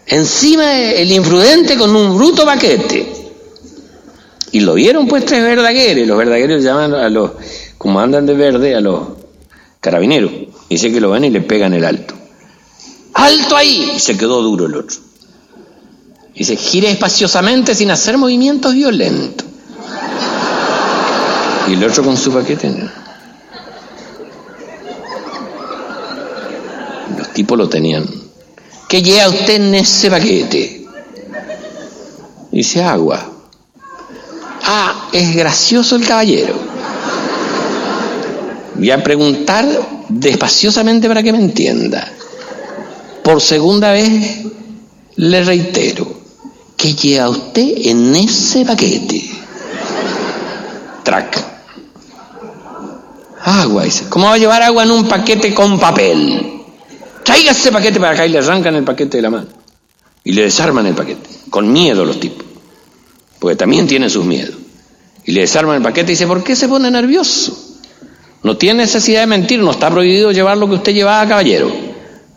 Encima 0.07 0.77
el 0.77 1.09
imprudente 1.09 1.77
con 1.77 1.95
un 1.95 2.17
bruto 2.17 2.45
paquete. 2.45 3.13
Y 4.51 4.59
lo 4.59 4.73
vieron 4.73 5.07
pues 5.07 5.25
tres 5.25 5.41
verdagueros. 5.41 6.05
Los 6.05 6.17
verdagueros 6.17 6.61
llaman 6.61 6.93
a 6.93 7.09
los, 7.09 7.31
como 7.77 8.01
andan 8.01 8.25
de 8.25 8.33
verde, 8.33 8.75
a 8.75 8.81
los 8.81 9.03
carabineros. 9.79 10.31
Dice 10.69 10.91
que 10.91 10.99
lo 10.99 11.11
ven 11.11 11.23
y 11.23 11.29
le 11.29 11.39
pegan 11.39 11.73
el 11.73 11.85
alto. 11.85 12.13
¡Alto 13.13 13.55
ahí! 13.55 13.93
Y 13.95 13.99
se 13.99 14.17
quedó 14.17 14.41
duro 14.41 14.65
el 14.65 14.75
otro. 14.75 15.10
Dice, 16.35 16.55
gire 16.55 16.89
espaciosamente 16.89 17.75
sin 17.75 17.91
hacer 17.91 18.17
movimientos 18.17 18.73
violentos. 18.73 19.47
Y 21.67 21.73
el 21.73 21.83
otro 21.83 22.03
con 22.03 22.17
su 22.17 22.33
paquete. 22.33 22.73
Los 27.17 27.33
tipos 27.33 27.57
lo 27.57 27.69
tenían. 27.69 28.05
¿Qué 28.87 29.01
lleva 29.01 29.29
usted 29.29 29.55
en 29.55 29.75
ese 29.75 30.09
paquete? 30.09 30.85
Dice 32.51 32.83
agua. 32.83 33.25
Ah, 34.63 35.09
es 35.11 35.35
gracioso 35.35 35.95
el 35.95 36.05
caballero. 36.05 36.55
Voy 38.75 38.91
a 38.91 39.03
preguntar 39.03 39.65
despaciosamente 40.09 41.07
para 41.07 41.23
que 41.23 41.31
me 41.31 41.39
entienda. 41.39 42.11
Por 43.23 43.41
segunda 43.41 43.91
vez 43.91 44.39
le 45.15 45.43
reitero, 45.43 46.20
¿qué 46.81 46.95
lleva 46.95 47.29
usted 47.29 47.73
en 47.85 48.15
ese 48.15 48.65
paquete? 48.65 49.29
Track. 51.03 51.45
Agua, 53.43 53.83
dice. 53.83 54.05
¿Cómo 54.09 54.25
va 54.25 54.33
a 54.33 54.37
llevar 54.39 54.63
agua 54.63 54.83
en 54.83 54.91
un 54.91 55.07
paquete 55.07 55.53
con 55.53 55.79
papel? 55.79 56.63
Traiga 57.23 57.51
ese 57.51 57.71
paquete 57.71 57.99
para 57.99 58.13
acá 58.13 58.25
y 58.25 58.29
le 58.29 58.39
arrancan 58.39 58.75
el 58.75 58.83
paquete 58.83 59.17
de 59.17 59.21
la 59.21 59.29
mano. 59.29 59.47
Y 60.23 60.33
le 60.33 60.43
desarman 60.43 60.87
el 60.87 60.95
paquete. 60.95 61.29
Con 61.51 61.71
miedo 61.71 62.03
los 62.03 62.19
tipos. 62.19 62.45
Porque 63.37 63.55
también 63.55 63.85
tienen 63.85 64.09
sus 64.09 64.25
miedos. 64.25 64.55
Y 65.25 65.33
le 65.33 65.41
desarman 65.41 65.77
el 65.77 65.83
paquete 65.83 66.11
y 66.11 66.15
dice, 66.15 66.25
¿por 66.25 66.43
qué 66.43 66.55
se 66.55 66.67
pone 66.67 66.89
nervioso? 66.89 67.77
No 68.41 68.57
tiene 68.57 68.83
necesidad 68.83 69.21
de 69.21 69.27
mentir, 69.27 69.59
no 69.59 69.69
está 69.69 69.91
prohibido 69.91 70.31
llevar 70.31 70.57
lo 70.57 70.67
que 70.67 70.75
usted 70.75 70.93
llevaba, 70.93 71.27
caballero. 71.27 71.71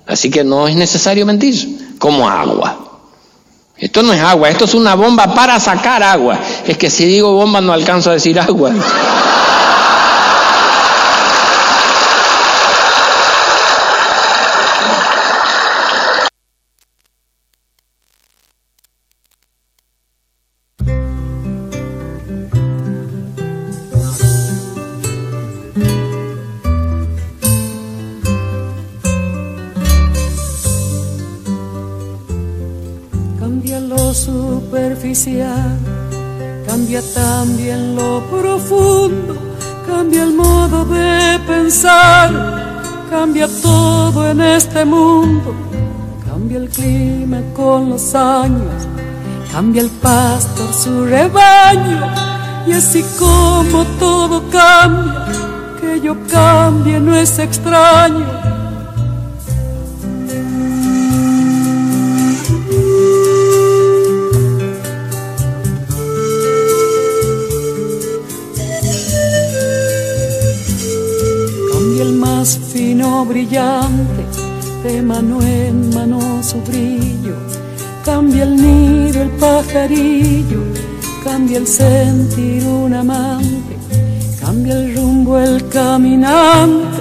Así 0.06 0.30
que 0.30 0.44
no 0.44 0.68
es 0.68 0.76
necesario 0.76 1.24
mentir. 1.24 1.96
Como 1.98 2.28
agua. 2.28 2.83
Esto 3.76 4.02
no 4.02 4.12
es 4.12 4.20
agua, 4.20 4.50
esto 4.50 4.66
es 4.66 4.74
una 4.74 4.94
bomba 4.94 5.34
para 5.34 5.58
sacar 5.58 6.02
agua. 6.02 6.38
Es 6.66 6.78
que 6.78 6.90
si 6.90 7.06
digo 7.06 7.32
bomba 7.32 7.60
no 7.60 7.72
alcanzo 7.72 8.10
a 8.10 8.14
decir 8.14 8.38
agua. 8.38 8.72
Con 47.84 47.90
los 47.90 48.14
años, 48.14 48.88
cambia 49.52 49.82
el 49.82 49.90
pastor 49.90 50.72
su 50.72 51.04
rebaño, 51.04 52.00
y 52.66 52.72
así 52.72 53.04
como 53.18 53.84
todo 53.98 54.42
cambia, 54.50 55.26
que 55.80 56.00
yo 56.00 56.16
cambie 56.30 56.98
no 57.00 57.14
es 57.14 57.38
extraño. 57.38 58.26
Cambia 71.72 72.02
el 72.02 72.14
más 72.14 72.58
fino 72.72 73.24
brillante, 73.26 74.24
de 74.84 75.02
mano 75.02 75.40
en 75.42 75.94
mano 75.94 76.42
su 76.42 76.60
brillo. 76.62 77.43
Cambia 78.04 78.42
el 78.42 78.56
nido, 78.56 79.22
el 79.22 79.30
pajarillo, 79.30 80.60
cambia 81.24 81.56
el 81.56 81.66
sentir 81.66 82.62
un 82.66 82.92
amante, 82.92 83.78
cambia 84.38 84.74
el 84.74 84.94
rumbo, 84.94 85.38
el 85.38 85.66
caminante, 85.70 86.98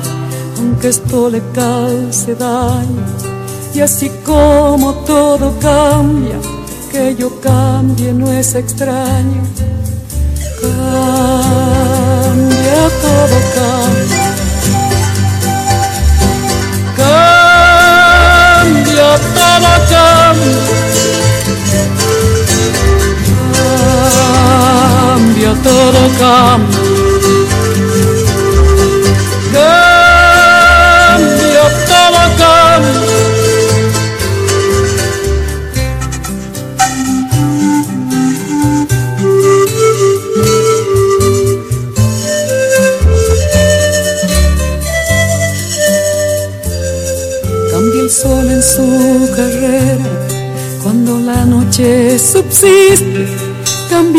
aunque 0.57 0.87
esto 0.87 1.29
le 1.29 1.41
cause 1.53 2.33
daño. 2.35 3.03
Y 3.73 3.81
así 3.81 4.09
como 4.25 4.93
todo 5.05 5.53
cambia, 5.59 6.39
que 6.89 7.15
yo 7.17 7.37
cambie 7.41 8.13
no 8.13 8.31
es 8.31 8.55
extraño. 8.55 9.43
Cambia, 10.61 10.79
todo 13.01 13.37
cambia. 13.55 14.23
Cambia, 18.55 19.07
todo 19.35 19.71
cambia. 19.89 20.72
Todo 25.63 26.01
cambia. 26.19 26.79
Cambia, 30.33 31.65
todo 31.87 32.21
cambia. 32.37 33.03
Cambia 47.71 48.01
el 48.01 48.09
sol 48.09 48.47
en 48.49 48.61
su 48.61 48.87
carrera 49.35 50.09
cuando 50.83 51.19
la 51.19 51.45
noche 51.45 52.19
subsiste. 52.19 53.42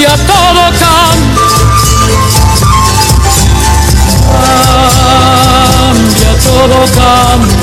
cambia 0.00 0.16
todo 0.26 0.64
cambia 0.78 2.40
cambia 5.80 6.32
todo 6.42 6.78
cambia. 6.96 7.56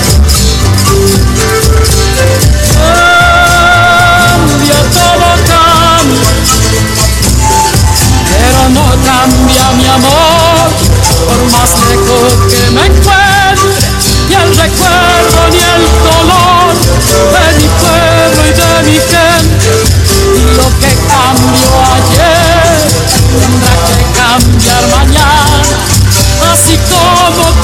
Cambia 4.27 4.79
todo 4.93 5.29
cambia. 5.47 6.29
Pero 8.29 8.61
no 8.69 8.85
cambia 9.05 9.65
mi 9.77 9.85
amor 9.87 10.69
por 11.25 11.39
más 11.51 11.71
lejos 11.89 12.31
que 12.51 12.61
me 12.71 12.83
encuentre 12.85 13.77
ni 14.29 14.35
el 14.35 14.49
recuerdo 14.57 15.39
ni 15.51 15.59
el 15.59 15.83
cambiar 24.27 24.87
mañana, 24.89 25.77
así 26.51 26.77
como 26.89 27.56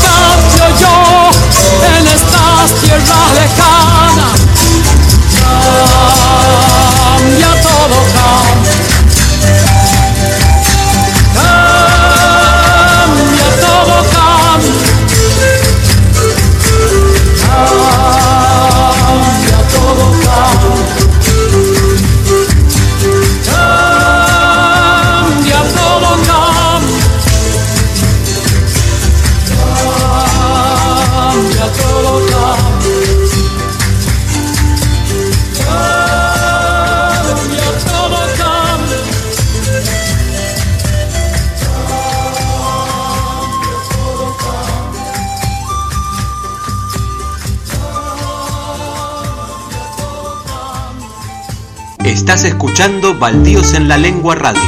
escuchando 52.74 53.14
Baldíos 53.14 53.76
en 53.76 53.88
la 53.88 54.00
Lengua 54.00 54.34
Radio. 54.34 54.64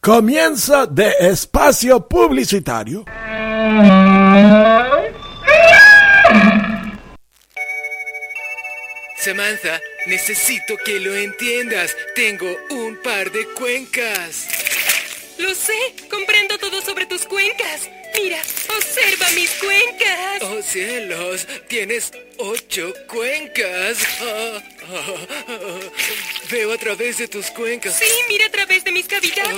Comienza 0.00 0.86
de 0.86 1.12
espacio 1.20 2.08
publicitario. 2.08 3.04
Samantha, 9.18 9.80
necesito 10.06 10.74
que 10.84 10.98
lo 10.98 11.14
entiendas. 11.14 11.96
Tengo 12.16 12.48
un 12.70 12.96
par 13.04 13.30
de 13.30 13.46
cuencas. 13.56 14.48
Lo 15.38 15.54
sé, 15.54 15.78
comprendo 16.10 16.58
todo 16.58 16.80
sobre 16.80 17.06
tus 17.06 17.24
cuencas. 17.24 17.88
Mira, 18.22 18.42
observa 18.76 19.30
mis 19.30 19.50
cuencas. 19.52 20.42
Oh 20.42 20.60
cielos, 20.62 21.46
tienes 21.68 22.12
ocho 22.36 22.92
cuencas. 23.08 23.98
Ah, 24.20 24.62
ah, 24.82 25.14
ah, 25.48 25.78
veo 26.50 26.72
a 26.72 26.76
través 26.76 27.16
de 27.16 27.28
tus 27.28 27.50
cuencas. 27.50 27.98
Sí, 27.98 28.10
mira 28.28 28.46
a 28.46 28.50
través 28.50 28.84
de 28.84 28.92
mis 28.92 29.06
cavidades. 29.06 29.56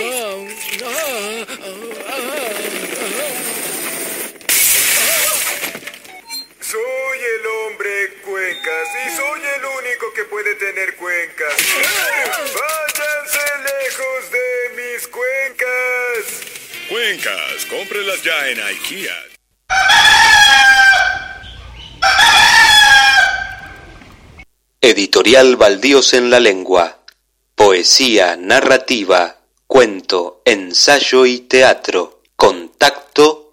Soy 6.61 7.19
el 7.19 7.47
hombre 7.47 8.15
cuencas 8.25 8.89
y 9.07 9.17
soy 9.17 9.41
el 9.57 9.65
único 9.65 10.13
que 10.15 10.25
puede 10.25 10.55
tener 10.55 10.95
cuencas. 10.95 11.55
Váyanse 12.61 13.41
lejos 13.65 14.31
de 14.31 14.83
mis 14.83 15.09
cuencas. 15.09 16.42
Cuencas, 16.93 17.65
cómprelas 17.71 18.23
ya 18.23 18.49
en 18.51 18.61
IKEA. 18.61 19.17
Editorial 24.83 25.57
Baldíos 25.57 26.13
en 26.13 26.29
la 26.29 26.39
Lengua. 26.39 26.99
Poesía, 27.55 28.37
narrativa, 28.37 29.39
cuento, 29.67 30.43
ensayo 30.45 31.25
y 31.25 31.39
teatro. 31.39 32.21
Contacto 32.37 33.53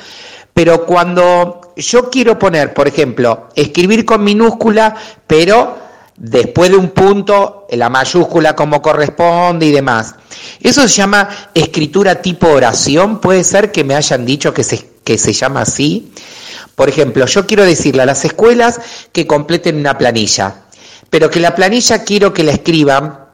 Pero 0.53 0.87
cuando 0.87 1.73
yo 1.77 2.09
quiero 2.11 2.39
poner, 2.39 2.73
por 2.73 2.89
ejemplo, 2.89 3.49
escribir 3.55 4.05
con 4.05 4.25
minúscula, 4.25 4.95
pero 5.27 5.77
después 6.17 6.71
de 6.71 6.77
un 6.77 6.89
punto, 6.91 7.67
la 7.71 7.91
mayúscula 7.91 8.57
como 8.57 8.81
corresponde 8.81 9.67
y 9.67 9.73
demás. 9.73 10.15
Eso 10.61 10.83
se 10.83 10.89
llama 10.89 11.29
escritura 11.53 12.23
tipo 12.23 12.49
oración. 12.49 13.21
Puede 13.21 13.45
ser 13.45 13.71
que 13.71 13.85
me 13.85 13.95
hayan 13.95 14.25
dicho 14.25 14.55
que 14.55 14.65
se, 14.65 14.89
que 15.05 15.19
se 15.19 15.33
llama 15.33 15.63
así. 15.63 16.11
Por 16.75 16.89
ejemplo, 16.89 17.27
yo 17.27 17.47
quiero 17.47 17.65
decirle 17.65 18.03
a 18.03 18.07
las 18.07 18.25
escuelas 18.25 18.81
que 19.13 19.27
completen 19.27 19.77
una 19.77 19.97
planilla, 19.97 20.63
pero 21.11 21.31
que 21.31 21.41
la 21.41 21.55
planilla 21.55 22.05
quiero 22.05 22.33
que 22.33 22.45
la 22.45 22.53
escriban 22.53 23.26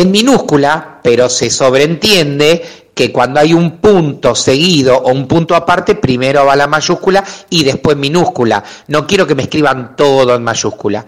en 0.00 0.12
minúscula, 0.12 1.00
pero 1.02 1.28
se 1.28 1.50
sobreentiende 1.50 2.88
que 2.94 3.10
cuando 3.10 3.40
hay 3.40 3.52
un 3.52 3.78
punto 3.78 4.34
seguido 4.34 4.96
o 4.96 5.12
un 5.12 5.26
punto 5.26 5.56
aparte, 5.56 5.96
primero 5.96 6.44
va 6.46 6.54
la 6.54 6.68
mayúscula 6.68 7.24
y 7.50 7.64
después 7.64 7.96
minúscula. 7.96 8.62
No 8.86 9.06
quiero 9.06 9.26
que 9.26 9.34
me 9.34 9.42
escriban 9.42 9.96
todo 9.96 10.36
en 10.36 10.44
mayúscula. 10.44 11.04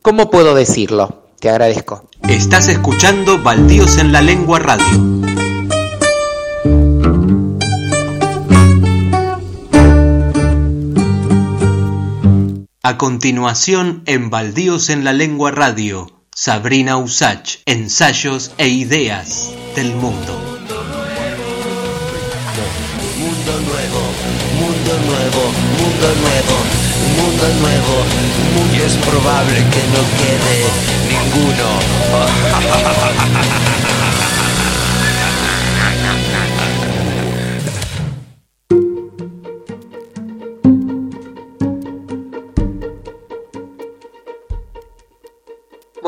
¿Cómo 0.00 0.30
puedo 0.30 0.54
decirlo? 0.54 1.26
Te 1.40 1.50
agradezco. 1.50 2.08
Estás 2.26 2.68
escuchando 2.68 3.38
Baldíos 3.38 3.98
en 3.98 4.12
la 4.12 4.22
Lengua 4.22 4.58
Radio. 4.58 4.86
A 12.82 12.98
continuación, 12.98 14.02
en 14.06 14.30
Baldíos 14.30 14.88
en 14.88 15.04
la 15.04 15.12
Lengua 15.12 15.50
Radio, 15.50 16.21
Sabrina 16.34 16.96
Usach, 16.96 17.58
ensayos 17.66 18.52
e 18.56 18.66
ideas 18.66 19.50
del 19.76 19.94
mundo. 19.94 20.32
Mundo 23.18 23.52
nuevo, 23.68 24.00
mundo 24.58 24.92
nuevo, 25.08 25.42
mundo 25.78 26.08
nuevo, 26.24 26.56
mundo 27.20 27.46
nuevo, 27.60 27.94
y 28.72 28.76
es 28.80 28.94
probable 29.04 29.58
que 29.58 29.82
no 29.92 30.02
quede 30.16 30.92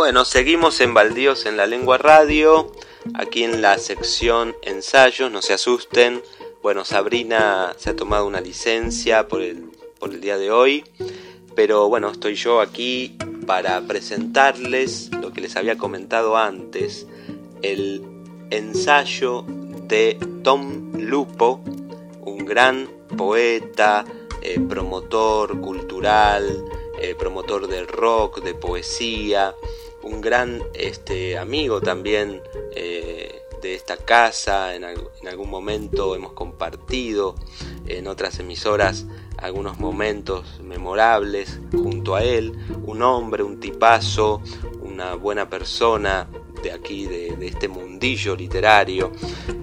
Bueno, 0.04 0.26
seguimos 0.26 0.82
en 0.82 0.92
Baldíos 0.92 1.46
en 1.46 1.56
la 1.56 1.66
Lengua 1.66 1.96
Radio, 1.96 2.70
aquí 3.14 3.42
en 3.42 3.62
la 3.62 3.78
sección 3.78 4.54
ensayos, 4.60 5.32
no 5.32 5.40
se 5.40 5.54
asusten. 5.54 6.22
Bueno, 6.62 6.84
Sabrina 6.84 7.72
se 7.78 7.88
ha 7.88 7.96
tomado 7.96 8.26
una 8.26 8.42
licencia 8.42 9.28
por 9.28 9.40
el, 9.40 9.70
día 10.20 10.36
de 10.36 10.50
hoy, 10.50 10.84
pero 11.56 11.88
bueno, 11.88 12.10
estoy 12.10 12.34
yo 12.34 12.60
aquí 12.60 13.16
para 13.46 13.80
presentarles 13.80 15.10
lo 15.22 15.32
que 15.32 15.40
les 15.40 15.56
había 15.56 15.78
comentado 15.78 16.36
antes, 16.36 17.06
el 17.62 18.02
ensayo 18.50 19.46
de 19.88 20.18
Tom 20.42 20.92
Lupo, 20.98 21.62
un 22.20 22.44
gran 22.44 22.90
poeta, 23.16 24.04
eh, 24.42 24.60
promotor 24.68 25.58
cultural, 25.62 26.62
eh, 27.00 27.14
promotor 27.14 27.68
del 27.68 27.88
rock, 27.88 28.42
de 28.42 28.52
poesía, 28.52 29.54
un 30.04 30.20
gran 30.20 30.62
este, 30.74 31.38
amigo 31.38 31.80
también 31.80 32.42
eh, 32.74 33.42
de 33.60 33.74
esta 33.74 33.96
casa, 33.96 34.74
en, 34.74 34.84
algún 34.84 35.48
momento 35.48 36.14
hemos 36.14 36.32
compartido 36.32 37.34
en 37.86 38.06
otras 38.06 38.38
emisoras 38.38 39.06
algunos 39.38 39.78
momentos 39.78 40.60
memorables 40.62 41.60
junto 41.72 42.14
a 42.14 42.22
él, 42.22 42.52
un 42.84 43.02
hombre, 43.02 43.42
un 43.42 43.58
tipazo, 43.60 44.42
una 44.82 45.14
buena 45.14 45.48
persona 45.48 46.28
de 46.62 46.72
aquí, 46.72 47.06
de, 47.06 47.36
de 47.36 47.48
este 47.48 47.68
mundillo 47.68 48.36
literario, 48.36 49.12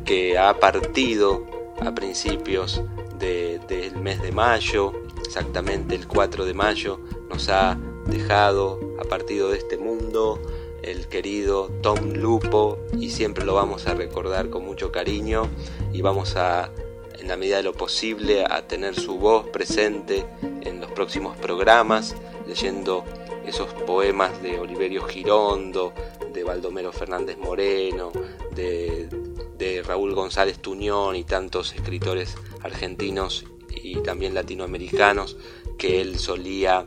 que 0.03 0.37
ha 0.37 0.59
partido 0.59 1.45
a 1.79 1.93
principios 1.93 2.81
de, 3.17 3.59
del 3.67 3.95
mes 3.97 4.21
de 4.21 4.31
mayo, 4.31 4.93
exactamente 5.23 5.95
el 5.95 6.07
4 6.07 6.45
de 6.45 6.53
mayo, 6.53 6.99
nos 7.29 7.49
ha 7.49 7.77
dejado 8.07 8.90
a 9.01 9.03
partido 9.03 9.49
de 9.49 9.57
este 9.57 9.77
mundo 9.77 10.39
el 10.83 11.07
querido 11.07 11.69
Tom 11.81 12.13
Lupo 12.13 12.79
y 12.97 13.09
siempre 13.09 13.45
lo 13.45 13.55
vamos 13.55 13.87
a 13.87 13.93
recordar 13.93 14.49
con 14.49 14.63
mucho 14.65 14.91
cariño 14.91 15.49
y 15.91 16.01
vamos 16.01 16.35
a 16.35 16.71
en 17.19 17.27
la 17.27 17.37
medida 17.37 17.57
de 17.57 17.63
lo 17.63 17.73
posible 17.73 18.45
a 18.49 18.67
tener 18.67 18.95
su 18.95 19.17
voz 19.17 19.47
presente 19.49 20.25
en 20.41 20.79
los 20.79 20.91
próximos 20.91 21.37
programas 21.37 22.15
leyendo 22.47 23.03
esos 23.45 23.73
poemas 23.73 24.41
de 24.41 24.59
Oliverio 24.59 25.03
Girondo, 25.03 25.93
de 26.33 26.43
Baldomero 26.43 26.91
Fernández 26.91 27.37
Moreno, 27.37 28.11
de, 28.55 29.09
de 29.57 29.83
Raúl 29.83 30.13
González 30.13 30.59
Tuñón 30.59 31.15
y 31.15 31.23
tantos 31.23 31.73
escritores 31.73 32.35
argentinos 32.61 33.45
y 33.69 33.97
también 33.97 34.33
latinoamericanos 34.33 35.37
que 35.77 36.01
él 36.01 36.19
solía 36.19 36.85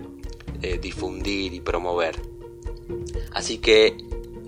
eh, 0.64 0.78
difundir 0.80 1.52
y 1.52 1.60
promover. 1.60 2.16
Así 3.32 3.58
que 3.58 3.98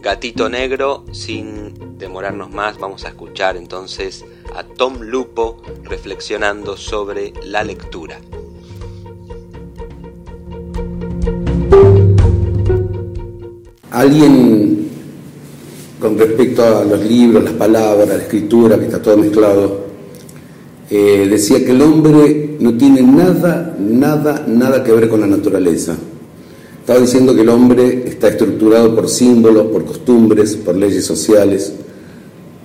Gatito 0.01 0.48
Negro, 0.48 1.05
sin 1.12 1.98
demorarnos 1.98 2.51
más, 2.51 2.78
vamos 2.78 3.05
a 3.05 3.09
escuchar 3.09 3.59
entonces 3.59 4.24
a 4.55 4.64
Tom 4.64 5.02
Lupo 5.02 5.60
reflexionando 5.82 6.78
sobre 6.78 7.34
la 7.44 7.62
lectura. 7.64 8.18
Alguien 13.90 14.88
con 16.01 16.18
respecto 16.18 16.64
a 16.64 16.82
los 16.82 17.01
libros, 17.01 17.44
las 17.44 17.52
palabras, 17.52 18.09
la 18.09 18.16
escritura, 18.16 18.78
que 18.78 18.86
está 18.86 19.02
todo 19.02 19.18
mezclado, 19.18 19.84
eh, 20.88 21.26
decía 21.28 21.64
que 21.64 21.72
el 21.72 21.82
hombre 21.82 22.56
no 22.60 22.74
tiene 22.74 23.02
nada, 23.02 23.76
nada, 23.78 24.44
nada 24.46 24.84
que 24.84 24.92
ver 24.92 25.08
con 25.08 25.20
la 25.20 25.26
naturaleza. 25.26 25.96
Estaba 26.80 27.00
diciendo 27.00 27.34
que 27.34 27.40
el 27.40 27.48
hombre 27.48 28.04
está 28.06 28.28
estructurado 28.28 28.94
por 28.94 29.08
símbolos, 29.08 29.66
por 29.66 29.84
costumbres, 29.84 30.54
por 30.54 30.76
leyes 30.76 31.04
sociales, 31.04 31.72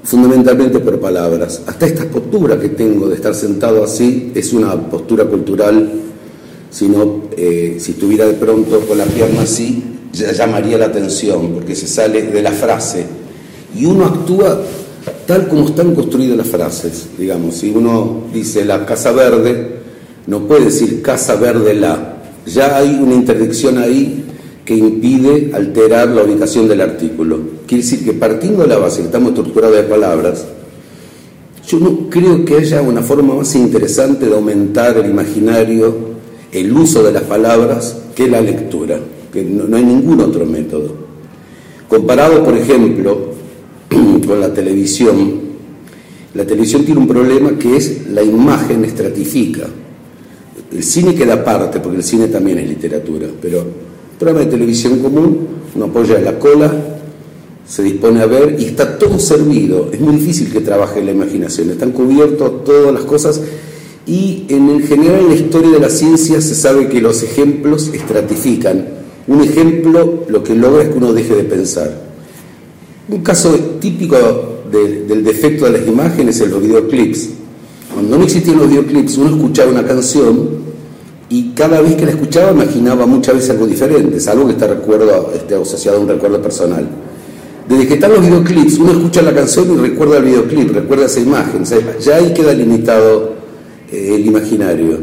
fundamentalmente 0.04 0.80
por 0.80 1.00
palabras. 1.00 1.64
Hasta 1.66 1.88
esta 1.88 2.06
postura 2.06 2.60
que 2.60 2.70
tengo 2.70 3.10
de 3.10 3.16
estar 3.16 3.34
sentado 3.34 3.84
así 3.84 4.32
es 4.36 4.54
una 4.54 4.76
postura 4.90 5.26
cultural, 5.26 5.92
sino 6.70 7.24
eh, 7.36 7.78
si 7.80 7.94
estuviera 7.94 8.28
de 8.28 8.34
pronto 8.34 8.82
con 8.82 9.00
la 9.00 9.06
pierna 9.06 9.42
así, 9.42 9.84
llamaría 10.14 10.78
la 10.78 10.86
atención, 10.86 11.54
porque 11.54 11.76
se 11.76 11.88
sale 11.88 12.22
de 12.22 12.42
la 12.44 12.52
frase. 12.52 13.06
Y 13.76 13.86
uno 13.86 14.06
actúa 14.06 14.62
tal 15.26 15.48
como 15.48 15.66
están 15.66 15.96
construidas 15.96 16.38
las 16.38 16.48
frases, 16.48 17.08
digamos. 17.18 17.56
Si 17.56 17.70
uno 17.70 18.24
dice 18.34 18.66
la 18.66 18.86
casa 18.86 19.12
verde, 19.12 19.80
no 20.28 20.42
puede 20.42 20.66
decir 20.66 21.02
casa 21.02 21.36
verde 21.36 21.74
la. 21.74 22.18
Ya 22.46 22.78
hay 22.78 23.00
una 23.02 23.14
interdicción 23.14 23.78
ahí 23.78 24.26
que 24.66 24.76
impide 24.76 25.52
alterar 25.54 26.10
la 26.10 26.24
ubicación 26.24 26.68
del 26.68 26.82
artículo. 26.82 27.40
Quiere 27.68 27.84
decir 27.84 28.06
que 28.06 28.14
partiendo 28.14 28.64
de 28.64 28.70
la 28.70 28.78
base 28.78 29.00
que 29.00 29.06
estamos 29.06 29.30
estructurados 29.30 29.76
de 29.76 29.84
palabras, 29.84 30.46
yo 31.68 31.80
no 31.80 32.10
creo 32.10 32.44
que 32.44 32.58
haya 32.58 32.82
una 32.82 33.02
forma 33.02 33.36
más 33.36 33.56
interesante 33.56 34.26
de 34.26 34.36
aumentar 34.36 34.98
el 34.98 35.10
imaginario, 35.10 35.96
el 36.52 36.74
uso 36.76 37.04
de 37.04 37.12
las 37.12 37.24
palabras, 37.24 37.98
que 38.16 38.28
la 38.28 38.42
lectura, 38.42 39.00
que 39.32 39.44
no, 39.44 39.66
no 39.66 39.78
hay 39.78 39.84
ningún 39.84 40.20
otro 40.22 40.46
método. 40.46 40.94
Comparado, 41.88 42.44
por 42.44 42.58
ejemplo, 42.58 43.32
la 44.40 44.54
televisión, 44.54 45.42
la 46.34 46.46
televisión 46.46 46.86
tiene 46.86 47.00
un 47.00 47.08
problema 47.08 47.58
que 47.58 47.76
es 47.76 48.08
la 48.10 48.24
imagen 48.24 48.86
estratifica. 48.86 49.68
El 50.72 50.84
cine 50.84 51.14
queda 51.14 51.36
aparte, 51.36 51.80
porque 51.80 51.98
el 51.98 52.04
cine 52.04 52.28
también 52.28 52.60
es 52.60 52.70
literatura, 52.70 53.28
pero 53.42 53.66
programa 54.18 54.46
de 54.46 54.52
televisión 54.52 55.00
común, 55.00 55.48
uno 55.76 55.86
apoya 55.86 56.20
la 56.20 56.38
cola, 56.40 56.72
se 57.68 57.84
dispone 57.84 58.22
a 58.22 58.26
ver 58.26 58.58
y 58.60 58.66
está 58.66 58.98
todo 58.98 59.18
servido. 59.20 59.90
Es 59.92 60.00
muy 60.00 60.16
difícil 60.16 60.52
que 60.52 60.62
trabaje 60.62 61.04
la 61.04 61.12
imaginación, 61.12 61.70
están 61.70 61.92
cubiertos 61.92 62.64
todas 62.64 62.94
las 62.94 63.04
cosas 63.04 63.42
y 64.06 64.46
en 64.50 64.82
general 64.82 65.22
en 65.22 65.30
la 65.30 65.36
historia 65.36 65.72
de 65.72 65.80
la 65.80 65.90
ciencia 65.90 66.42
se 66.42 66.56
sabe 66.56 66.90
que 66.90 67.02
los 67.02 67.24
ejemplos 67.24 67.92
estratifican. 67.94 68.86
Un 69.28 69.42
ejemplo 69.42 70.26
lo 70.28 70.44
que 70.44 70.56
logra 70.56 70.84
es 70.84 70.90
que 70.90 70.98
uno 70.98 71.14
deje 71.14 71.36
de 71.36 71.44
pensar. 71.44 72.11
Un 73.12 73.24
caso 73.24 73.54
típico 73.82 74.16
de, 74.72 75.04
del 75.04 75.22
defecto 75.22 75.66
de 75.66 75.80
las 75.80 75.86
imágenes 75.86 76.40
es 76.40 76.50
los 76.50 76.62
videoclips. 76.62 77.32
Cuando 77.94 78.18
no 78.18 78.24
existían 78.24 78.58
los 78.58 78.70
videoclips, 78.70 79.18
uno 79.18 79.36
escuchaba 79.36 79.70
una 79.70 79.86
canción 79.86 80.50
y 81.28 81.50
cada 81.50 81.82
vez 81.82 81.96
que 81.96 82.06
la 82.06 82.12
escuchaba 82.12 82.52
imaginaba 82.52 83.06
muchas 83.06 83.36
veces 83.36 83.50
algo 83.50 83.68
diferente, 83.68 84.16
es 84.16 84.28
algo 84.30 84.48
que 84.48 84.54
está 84.54 84.68
recuerdo, 84.68 85.30
este, 85.36 85.56
asociado 85.56 85.98
a 85.98 86.00
un 86.00 86.08
recuerdo 86.08 86.42
personal. 86.42 86.88
Desde 87.68 87.86
que 87.86 87.96
están 87.96 88.14
los 88.14 88.22
videoclips, 88.22 88.78
uno 88.78 88.94
escucha 88.94 89.22
la 89.22 89.34
canción 89.34 89.70
y 89.74 89.76
recuerda 89.76 90.18
el 90.18 90.24
videoclip, 90.24 90.72
recuerda 90.72 91.08
esa 91.08 91.20
imagen, 91.20 91.66
ya 92.00 92.16
ahí 92.16 92.34
queda 92.34 92.54
limitado 92.54 93.34
eh, 93.92 94.16
el 94.16 94.26
imaginario. 94.26 95.00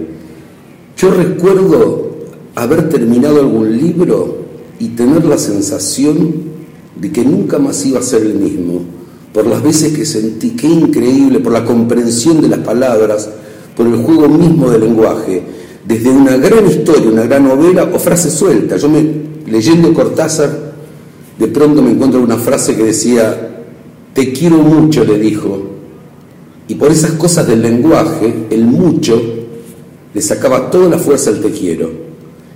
Yo 0.96 1.10
recuerdo 1.10 2.10
haber 2.54 2.88
terminado 2.88 3.40
algún 3.40 3.76
libro 3.76 4.38
y 4.78 4.88
tener 4.88 5.26
la 5.26 5.36
sensación 5.36 6.57
de 7.00 7.12
que 7.12 7.24
nunca 7.24 7.58
más 7.58 7.84
iba 7.86 8.00
a 8.00 8.02
ser 8.02 8.22
el 8.22 8.34
mismo, 8.34 8.82
por 9.32 9.46
las 9.46 9.62
veces 9.62 9.96
que 9.96 10.04
sentí, 10.04 10.50
qué 10.50 10.66
increíble, 10.66 11.40
por 11.40 11.52
la 11.52 11.64
comprensión 11.64 12.40
de 12.40 12.48
las 12.48 12.60
palabras, 12.60 13.28
por 13.76 13.86
el 13.86 13.96
juego 13.96 14.28
mismo 14.28 14.70
del 14.70 14.80
lenguaje 14.80 15.42
desde 15.88 16.10
una 16.10 16.36
gran 16.36 16.66
historia, 16.66 17.10
una 17.10 17.22
gran 17.22 17.44
novela 17.44 17.84
o 17.84 17.98
frase 17.98 18.30
suelta. 18.30 18.76
Yo 18.76 18.90
me, 18.90 19.02
leyendo 19.46 19.94
Cortázar, 19.94 20.74
de 21.38 21.46
pronto 21.48 21.80
me 21.80 21.92
encuentro 21.92 22.20
una 22.20 22.36
frase 22.36 22.76
que 22.76 22.84
decía, 22.84 23.64
te 24.12 24.30
quiero 24.34 24.58
mucho, 24.58 25.02
le 25.04 25.18
dijo. 25.18 25.62
Y 26.68 26.74
por 26.74 26.92
esas 26.92 27.12
cosas 27.12 27.46
del 27.46 27.62
lenguaje, 27.62 28.48
el 28.50 28.66
mucho 28.66 29.18
le 30.12 30.20
sacaba 30.20 30.70
toda 30.70 30.90
la 30.90 30.98
fuerza 30.98 31.30
al 31.30 31.40
te 31.40 31.50
quiero. 31.50 32.07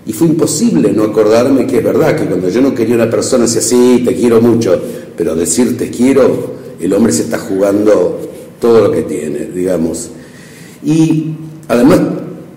Y 0.04 0.12
fue 0.12 0.26
imposible 0.26 0.92
no 0.92 1.04
acordarme 1.04 1.66
que 1.66 1.78
es 1.78 1.84
verdad, 1.84 2.16
que 2.16 2.26
cuando 2.26 2.48
yo 2.48 2.60
no 2.60 2.74
quería 2.74 2.96
una 2.96 3.10
persona 3.10 3.44
decía, 3.44 3.60
sí, 3.60 4.02
te 4.04 4.14
quiero 4.14 4.40
mucho, 4.40 4.80
pero 5.16 5.34
decir 5.36 5.76
te 5.76 5.90
quiero, 5.90 6.52
el 6.80 6.92
hombre 6.92 7.12
se 7.12 7.22
está 7.22 7.38
jugando 7.38 8.18
todo 8.60 8.80
lo 8.80 8.90
que 8.90 9.02
tiene, 9.02 9.46
digamos. 9.54 10.10
Y 10.84 11.34
además 11.68 12.00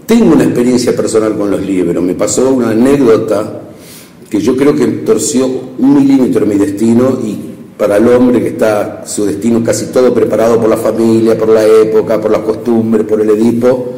tengo 0.07 0.34
una 0.34 0.43
experiencia 0.43 0.95
personal 0.95 1.38
con 1.38 1.51
los 1.51 1.61
libros, 1.63 2.03
me 2.03 2.15
pasó 2.15 2.51
una 2.51 2.72
anécdota 2.72 3.61
que 4.30 4.39
yo 4.39 4.55
creo 4.57 4.76
que 4.76 4.88
torció 4.88 5.45
un 5.77 5.95
milímetro 5.95 6.45
mi 6.45 6.55
destino 6.55 7.19
y 7.23 7.38
para 7.77 7.97
el 7.97 8.07
hombre 8.07 8.41
que 8.41 8.49
está 8.49 9.03
su 9.05 9.26
destino 9.26 9.63
casi 9.63 9.88
todo 9.88 10.13
preparado 10.13 10.59
por 10.59 10.69
la 10.69 10.77
familia, 10.77 11.38
por 11.38 11.49
la 11.49 11.65
época, 11.65 12.19
por 12.19 12.31
las 12.31 12.41
costumbres, 12.41 13.05
por 13.05 13.22
el 13.22 13.30
Edipo, 13.30 13.95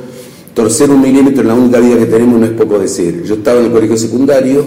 torcer 0.57 0.89
un 0.89 0.99
milímetro 0.99 1.43
en 1.43 1.49
la 1.49 1.53
única 1.53 1.79
vida 1.79 1.99
que 1.99 2.07
tenemos 2.07 2.39
no 2.39 2.47
es 2.47 2.51
poco 2.53 2.79
decir. 2.79 3.21
Yo 3.23 3.35
estaba 3.35 3.59
en 3.59 3.65
el 3.67 3.71
colegio 3.71 3.95
secundario 3.95 4.65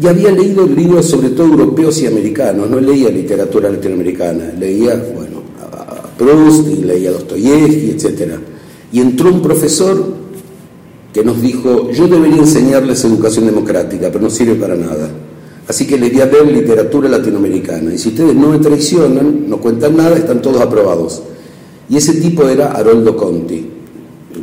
y 0.00 0.06
había 0.06 0.30
leído 0.30 0.64
libros 0.68 1.06
sobre 1.06 1.30
todo 1.30 1.48
europeos 1.48 2.00
y 2.00 2.06
americanos, 2.06 2.70
no 2.70 2.78
leía 2.78 3.08
literatura 3.08 3.70
latinoamericana, 3.70 4.52
leía, 4.56 4.94
bueno, 5.16 5.42
a 5.60 6.16
Proust 6.16 6.68
y 6.68 6.84
leía 6.84 7.08
a 7.08 7.14
Dostoyevsky, 7.14 7.90
etc. 7.90 8.34
Y 8.92 9.00
entró 9.00 9.32
un 9.32 9.42
profesor 9.42 10.14
que 11.12 11.24
nos 11.24 11.42
dijo, 11.42 11.90
yo 11.90 12.06
debería 12.06 12.38
enseñarles 12.38 13.04
educación 13.04 13.46
democrática, 13.46 14.10
pero 14.12 14.20
no 14.20 14.30
sirve 14.30 14.54
para 14.54 14.76
nada. 14.76 15.10
Así 15.66 15.88
que 15.88 15.98
les 15.98 16.12
di 16.12 16.20
a 16.20 16.26
ver 16.26 16.46
literatura 16.46 17.08
latinoamericana. 17.08 17.92
Y 17.92 17.98
si 17.98 18.10
ustedes 18.10 18.36
no 18.36 18.50
me 18.50 18.58
traicionan, 18.60 19.48
no 19.48 19.58
cuentan 19.58 19.96
nada, 19.96 20.16
están 20.16 20.40
todos 20.40 20.60
aprobados. 20.60 21.20
Y 21.90 21.96
ese 21.96 22.12
tipo 22.20 22.48
era 22.48 22.70
Haroldo 22.70 23.16
Conti, 23.16 23.73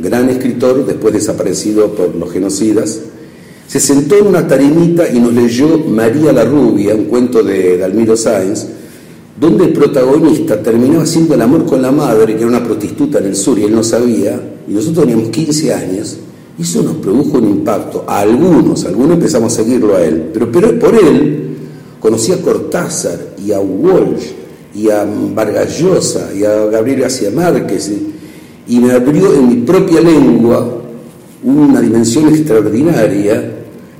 gran 0.02 0.28
escritor, 0.28 0.84
después 0.84 1.14
desaparecido 1.14 1.94
por 1.94 2.14
los 2.14 2.32
genocidas. 2.32 3.00
Se 3.68 3.80
sentó 3.80 4.16
en 4.16 4.26
una 4.26 4.46
tarimita 4.46 5.08
y 5.08 5.18
nos 5.20 5.32
leyó 5.32 5.78
María 5.78 6.32
la 6.32 6.44
Rubia, 6.44 6.94
un 6.94 7.04
cuento 7.04 7.42
de 7.42 7.78
Dalmiro 7.78 8.16
Sáenz, 8.16 8.66
donde 9.40 9.64
el 9.64 9.72
protagonista 9.72 10.62
terminó 10.62 11.00
haciendo 11.00 11.34
el 11.34 11.40
amor 11.40 11.64
con 11.64 11.80
la 11.80 11.90
madre, 11.90 12.34
que 12.34 12.40
era 12.40 12.48
una 12.48 12.62
prostituta 12.62 13.18
en 13.18 13.26
el 13.26 13.36
sur 13.36 13.58
y 13.58 13.64
él 13.64 13.74
no 13.74 13.82
sabía, 13.82 14.38
y 14.68 14.72
nosotros 14.72 15.06
teníamos 15.06 15.30
15 15.30 15.72
años, 15.72 16.18
y 16.58 16.62
eso 16.62 16.82
nos 16.82 16.96
produjo 16.96 17.38
un 17.38 17.48
impacto. 17.48 18.04
A 18.06 18.20
algunos, 18.20 18.84
algunos 18.84 19.14
empezamos 19.14 19.52
a 19.52 19.56
seguirlo 19.56 19.96
a 19.96 20.04
él, 20.04 20.30
pero, 20.34 20.52
pero 20.52 20.78
por 20.78 20.94
él 20.94 21.56
conocí 21.98 22.32
a 22.32 22.42
Cortázar 22.42 23.18
y 23.42 23.52
a 23.52 23.60
Walsh 23.60 24.32
y 24.74 24.90
a 24.90 25.06
Vargas 25.34 25.78
Llosa 25.78 26.30
y 26.34 26.44
a 26.44 26.66
Gabriel 26.66 27.00
García 27.00 27.30
Márquez 27.30 27.90
y 28.66 28.78
me 28.78 28.92
abrió 28.92 29.34
en 29.34 29.48
mi 29.48 29.56
propia 29.56 30.00
lengua 30.00 30.82
una 31.42 31.80
dimensión 31.80 32.28
extraordinaria, 32.28 33.50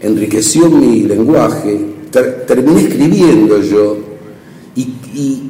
enriqueció 0.00 0.70
mi 0.70 1.02
lenguaje, 1.02 1.80
ter, 2.10 2.46
terminé 2.46 2.82
escribiendo 2.82 3.60
yo 3.60 3.96
y, 4.76 5.48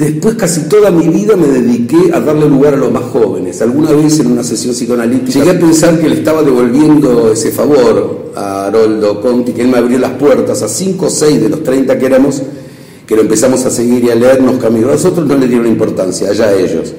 Después 0.00 0.34
casi 0.36 0.62
toda 0.62 0.90
mi 0.90 1.08
vida 1.08 1.36
me 1.36 1.46
dediqué 1.46 2.10
a 2.14 2.20
darle 2.20 2.48
lugar 2.48 2.72
a 2.72 2.78
los 2.78 2.90
más 2.90 3.02
jóvenes. 3.02 3.60
Alguna 3.60 3.92
vez 3.92 4.18
en 4.20 4.28
una 4.28 4.42
sesión 4.42 4.74
psicoanalítica 4.74 5.40
llegué 5.40 5.50
a 5.50 5.60
pensar 5.60 6.00
que 6.00 6.08
le 6.08 6.14
estaba 6.14 6.42
devolviendo 6.42 7.30
ese 7.30 7.50
favor 7.50 8.32
a 8.34 8.68
Haroldo 8.68 9.20
Conti, 9.20 9.52
que 9.52 9.60
él 9.60 9.68
me 9.68 9.76
abrió 9.76 9.98
las 9.98 10.12
puertas 10.12 10.62
a 10.62 10.68
cinco 10.68 11.08
o 11.08 11.10
seis 11.10 11.38
de 11.42 11.50
los 11.50 11.62
30 11.62 11.98
que 11.98 12.06
éramos, 12.06 12.40
que 13.06 13.14
lo 13.14 13.20
empezamos 13.20 13.66
a 13.66 13.70
seguir 13.70 14.02
y 14.04 14.08
a 14.08 14.14
leernos 14.14 14.56
caminos. 14.56 14.88
A 14.88 14.92
nosotros 14.94 15.26
no 15.26 15.36
le 15.36 15.46
dieron 15.46 15.66
importancia, 15.66 16.30
allá 16.30 16.46
a 16.46 16.54
ellos. 16.54 16.94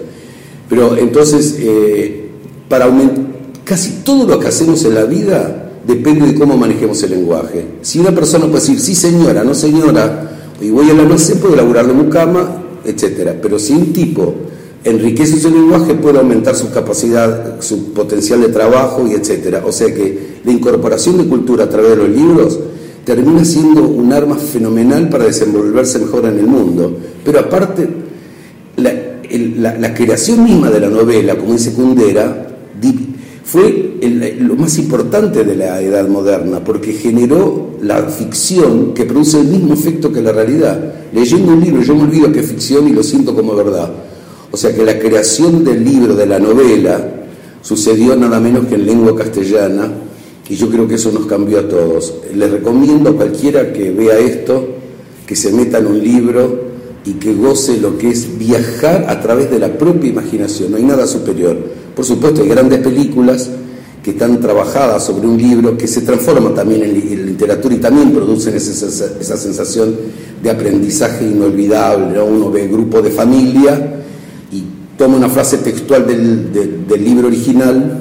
Pero 0.71 0.97
entonces, 0.97 1.57
eh, 1.59 2.29
para 2.67 2.85
aumentar, 2.85 3.25
casi 3.63 4.01
todo 4.05 4.25
lo 4.25 4.39
que 4.39 4.47
hacemos 4.47 4.83
en 4.85 4.95
la 4.95 5.03
vida 5.03 5.69
depende 5.85 6.27
de 6.27 6.35
cómo 6.35 6.57
manejemos 6.57 7.03
el 7.03 7.11
lenguaje. 7.11 7.65
Si 7.81 7.99
una 7.99 8.15
persona 8.15 8.45
puede 8.45 8.61
decir, 8.61 8.79
sí 8.79 8.95
señora, 8.95 9.43
no 9.43 9.53
señora, 9.53 10.31
y 10.61 10.69
voy 10.69 10.89
a 10.89 10.93
la 10.93 11.03
almacén, 11.03 11.39
puedo 11.39 11.57
laburar 11.57 11.85
de 11.85 11.93
mucama 11.93 12.61
etcétera. 12.85 13.35
Pero 13.41 13.59
si 13.59 13.73
un 13.73 13.93
tipo 13.93 14.33
enriquece 14.83 15.39
su 15.39 15.49
lenguaje, 15.49 15.93
puede 15.95 16.19
aumentar 16.19 16.55
su 16.55 16.71
capacidad, 16.71 17.61
su 17.61 17.93
potencial 17.93 18.41
de 18.41 18.47
trabajo 18.47 19.05
y 19.07 19.13
etcétera. 19.13 19.63
O 19.65 19.71
sea 19.73 19.93
que 19.93 20.39
la 20.43 20.51
incorporación 20.51 21.17
de 21.17 21.25
cultura 21.25 21.65
a 21.65 21.69
través 21.69 21.91
de 21.91 21.97
los 21.97 22.09
libros 22.09 22.59
termina 23.03 23.43
siendo 23.43 23.83
un 23.83 24.13
arma 24.13 24.37
fenomenal 24.37 25.09
para 25.09 25.25
desenvolverse 25.25 25.99
mejor 25.99 26.25
en 26.25 26.39
el 26.39 26.47
mundo. 26.47 26.97
Pero 27.23 27.39
aparte, 27.39 27.89
la, 28.77 29.10
la, 29.37 29.93
creación 29.93 30.43
misma 30.43 30.69
de 30.69 30.79
la 30.79 30.89
novela, 30.89 31.35
como 31.37 31.53
dice 31.53 31.73
fue 33.43 33.97
lo 34.39 34.55
más 34.55 34.77
importante 34.77 35.43
de 35.43 35.55
la 35.55 35.81
edad 35.81 36.07
moderna, 36.07 36.63
porque 36.63 36.93
generó 36.93 37.71
la 37.81 38.03
ficción 38.03 38.93
que 38.93 39.05
produce 39.05 39.41
el 39.41 39.47
mismo 39.47 39.73
efecto 39.73 40.11
que 40.11 40.21
la 40.21 40.31
realidad. 40.31 40.79
Leyendo 41.13 41.53
un 41.53 41.61
libro 41.61 41.81
yo 41.81 41.95
me 41.95 42.03
olvido 42.03 42.31
que 42.31 42.39
es 42.39 42.45
ficción 42.45 42.87
y 42.87 42.93
lo 42.93 43.03
siento 43.03 43.35
como 43.35 43.55
verdad. 43.55 43.91
O 44.51 44.57
sea 44.57 44.73
que 44.73 44.83
la 44.83 44.99
creación 44.99 45.63
del 45.63 45.83
libro, 45.83 46.15
de 46.15 46.25
la 46.25 46.39
novela, 46.39 47.05
sucedió 47.61 48.15
nada 48.15 48.39
menos 48.39 48.67
que 48.67 48.75
en 48.75 48.85
lengua 48.85 49.15
castellana, 49.15 49.91
y 50.47 50.55
yo 50.55 50.69
creo 50.69 50.87
que 50.87 50.95
eso 50.95 51.11
nos 51.11 51.25
cambió 51.27 51.59
a 51.59 51.67
todos. 51.69 52.13
Les 52.35 52.51
recomiendo 52.51 53.11
a 53.11 53.15
cualquiera 53.15 53.71
que 53.71 53.91
vea 53.91 54.19
esto, 54.19 54.67
que 55.25 55.35
se 55.35 55.53
meta 55.53 55.77
en 55.77 55.87
un 55.87 56.03
libro 56.03 56.70
y 57.05 57.13
que 57.13 57.33
goce 57.33 57.79
lo 57.79 57.97
que 57.97 58.09
es 58.09 58.37
viajar 58.37 59.05
a 59.07 59.19
través 59.21 59.49
de 59.49 59.59
la 59.59 59.77
propia 59.77 60.09
imaginación, 60.09 60.71
no 60.71 60.77
hay 60.77 60.83
nada 60.83 61.07
superior. 61.07 61.57
Por 61.95 62.05
supuesto, 62.05 62.41
hay 62.41 62.49
grandes 62.49 62.79
películas 62.79 63.49
que 64.03 64.11
están 64.11 64.39
trabajadas 64.39 65.03
sobre 65.03 65.27
un 65.27 65.37
libro 65.37 65.77
que 65.77 65.87
se 65.87 66.01
transforma 66.01 66.53
también 66.53 66.83
en, 66.83 67.25
literatura 67.25 67.75
y 67.75 67.77
también 67.77 68.11
producen 68.11 68.55
esa, 68.55 69.37
sensación 69.37 69.95
de 70.41 70.49
aprendizaje 70.49 71.25
inolvidable. 71.25 72.19
Uno 72.21 72.51
ve 72.51 72.67
grupo 72.67 73.01
de 73.01 73.11
familia 73.11 74.03
y 74.51 74.63
toma 74.97 75.17
una 75.17 75.29
frase 75.29 75.59
textual 75.59 76.05
del, 76.07 76.51
del 76.87 77.03
libro 77.03 77.27
original 77.27 77.99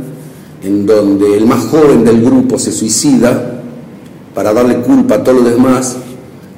en 0.62 0.86
donde 0.86 1.36
el 1.36 1.46
más 1.46 1.64
joven 1.64 2.04
del 2.04 2.22
grupo 2.22 2.58
se 2.58 2.72
suicida 2.72 3.62
para 4.34 4.52
darle 4.52 4.76
culpa 4.76 5.16
a 5.16 5.24
todos 5.24 5.42
los 5.42 5.52
demás 5.52 5.96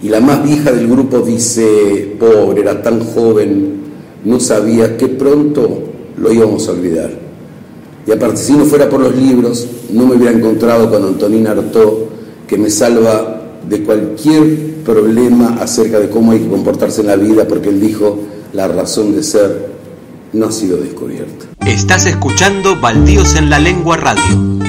y 0.03 0.09
la 0.09 0.21
más 0.21 0.43
vieja 0.43 0.73
del 0.73 0.89
grupo 0.89 1.21
dice, 1.21 2.17
pobre, 2.19 2.63
era 2.63 2.83
tan 2.83 3.01
joven, 3.01 3.83
no 4.25 4.41
sabía 4.41 4.97
que 4.97 5.07
pronto 5.09 5.85
lo 6.17 6.33
íbamos 6.33 6.67
a 6.69 6.73
olvidar. 6.73 7.11
Y 8.07 8.11
aparte, 8.11 8.39
si 8.39 8.53
no 8.53 8.65
fuera 8.65 8.89
por 8.89 9.01
los 9.01 9.15
libros, 9.15 9.67
no 9.93 10.07
me 10.07 10.17
hubiera 10.17 10.37
encontrado 10.37 10.91
con 10.91 11.05
Antonina 11.05 11.53
Artaud, 11.53 12.07
que 12.49 12.59
me 12.59 12.69
salva 12.69 13.43
de 13.69 13.83
cualquier 13.85 14.75
problema 14.85 15.59
acerca 15.61 16.01
de 16.01 16.11
cómo 16.11 16.33
hay 16.33 16.41
que 16.41 16.49
comportarse 16.49 17.03
en 17.03 17.07
la 17.07 17.17
vida, 17.17 17.47
porque 17.47 17.69
él 17.69 17.81
dijo, 17.81 18.19
la 18.53 18.67
razón 18.67 19.15
de 19.15 19.23
ser 19.23 19.71
no 20.33 20.47
ha 20.47 20.53
sido 20.53 20.79
descubierta. 20.79 21.47
Estás 21.65 22.07
escuchando 22.07 22.81
Baldíos 22.81 23.37
en 23.37 23.51
la 23.51 23.61
Lengua 23.61 23.97
Radio. 23.97 24.62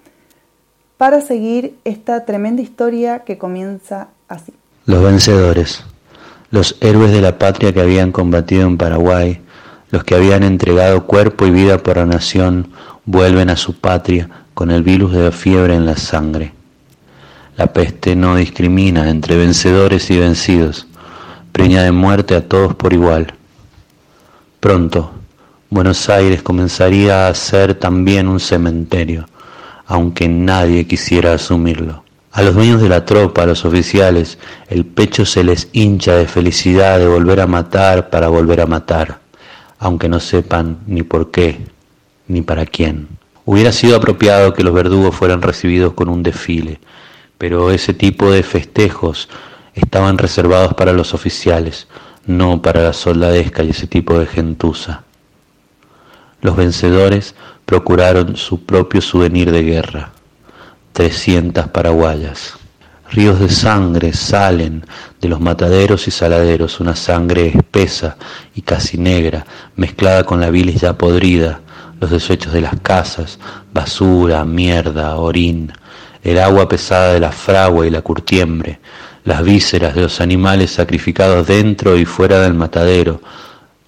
para 0.98 1.22
seguir 1.22 1.80
esta 1.86 2.26
tremenda 2.26 2.62
historia 2.62 3.20
que 3.20 3.38
comienza 3.38 4.10
así. 4.28 4.59
Los 4.90 5.04
vencedores, 5.04 5.84
los 6.50 6.76
héroes 6.82 7.12
de 7.12 7.22
la 7.22 7.38
patria 7.38 7.72
que 7.72 7.80
habían 7.80 8.12
combatido 8.12 8.64
en 8.64 8.76
Paraguay, 8.76 9.40
los 9.92 10.04
que 10.04 10.16
habían 10.16 10.42
entregado 10.42 11.06
cuerpo 11.06 11.46
y 11.46 11.52
vida 11.52 11.78
por 11.78 11.98
la 11.98 12.08
nación, 12.08 12.70
vuelven 13.06 13.52
a 13.52 13.56
su 13.56 13.76
patria 13.76 14.28
con 14.56 14.72
el 14.72 14.82
virus 14.82 15.12
de 15.12 15.26
la 15.26 15.32
fiebre 15.32 15.76
en 15.76 15.86
la 15.86 15.96
sangre. 15.96 16.54
La 17.56 17.72
peste 17.72 18.16
no 18.16 18.36
discrimina 18.36 19.12
entre 19.12 19.38
vencedores 19.38 20.10
y 20.10 20.18
vencidos, 20.18 20.88
preña 21.52 21.84
de 21.84 21.92
muerte 21.92 22.34
a 22.34 22.50
todos 22.50 22.74
por 22.74 22.92
igual. 22.92 23.36
Pronto, 24.60 25.12
Buenos 25.70 26.10
Aires 26.10 26.42
comenzaría 26.42 27.28
a 27.28 27.36
ser 27.36 27.76
también 27.76 28.28
un 28.28 28.40
cementerio, 28.40 29.30
aunque 29.86 30.28
nadie 30.28 30.88
quisiera 30.88 31.34
asumirlo. 31.34 32.09
A 32.32 32.44
los 32.44 32.54
dueños 32.54 32.80
de 32.80 32.90
la 32.90 33.06
tropa, 33.06 33.42
a 33.42 33.46
los 33.48 33.66
oficiales, 33.66 34.38
el 34.68 34.86
pecho 34.86 35.26
se 35.26 35.44
les 35.44 35.68
hincha 35.74 36.16
de 36.16 36.28
felicidad 36.28 37.00
de 37.00 37.08
volver 37.08 37.42
a 37.42 37.48
matar 37.48 38.12
para 38.12 38.28
volver 38.28 38.62
a 38.62 38.68
matar, 38.68 39.20
aunque 39.80 40.08
no 40.08 40.20
sepan 40.20 40.78
ni 40.86 41.02
por 41.02 41.32
qué, 41.32 41.60
ni 42.28 42.44
para 42.44 42.68
quién. 42.68 43.08
Hubiera 43.46 43.72
sido 43.72 43.98
apropiado 43.98 44.54
que 44.54 44.64
los 44.64 44.76
verdugos 44.76 45.16
fueran 45.16 45.42
recibidos 45.42 45.94
con 45.94 46.08
un 46.08 46.22
desfile, 46.22 46.80
pero 47.40 47.72
ese 47.72 47.96
tipo 47.96 48.30
de 48.30 48.44
festejos 48.44 49.28
estaban 49.74 50.20
reservados 50.20 50.76
para 50.76 50.94
los 50.94 51.16
oficiales, 51.16 51.88
no 52.28 52.62
para 52.62 52.84
la 52.84 52.94
soldadesca 52.94 53.64
y 53.64 53.72
ese 53.72 53.88
tipo 53.88 54.20
de 54.20 54.28
gentuza. 54.28 55.02
Los 56.42 56.56
vencedores 56.56 57.34
procuraron 57.66 58.36
su 58.38 58.64
propio 58.66 59.02
souvenir 59.02 59.52
de 59.52 59.64
guerra 59.64 60.12
300 61.00 61.70
paraguayas. 61.70 62.56
Ríos 63.10 63.40
de 63.40 63.48
sangre 63.48 64.12
salen 64.12 64.86
de 65.22 65.30
los 65.30 65.40
mataderos 65.40 66.10
y 66.10 66.12
saladeros, 66.12 66.82
una 66.82 66.94
sangre 66.94 67.48
espesa 67.56 68.18
y 68.54 68.64
casi 68.64 68.98
negra, 68.98 69.46
mezclada 69.78 70.26
con 70.26 70.42
la 70.42 70.50
bilis 70.50 70.82
ya 70.82 70.98
podrida, 70.98 71.62
los 72.02 72.12
desechos 72.12 72.52
de 72.52 72.60
las 72.60 72.78
casas, 72.82 73.40
basura, 73.74 74.44
mierda, 74.44 75.16
orín, 75.16 75.72
el 76.22 76.38
agua 76.38 76.68
pesada 76.68 77.14
de 77.14 77.22
la 77.22 77.32
fragua 77.32 77.88
y 77.88 77.92
la 77.92 78.02
curtiembre, 78.02 78.82
las 79.24 79.42
vísceras 79.42 79.96
de 79.96 80.02
los 80.02 80.20
animales 80.20 80.72
sacrificados 80.72 81.48
dentro 81.48 81.98
y 81.98 82.04
fuera 82.04 82.42
del 82.42 82.56
matadero, 82.56 83.22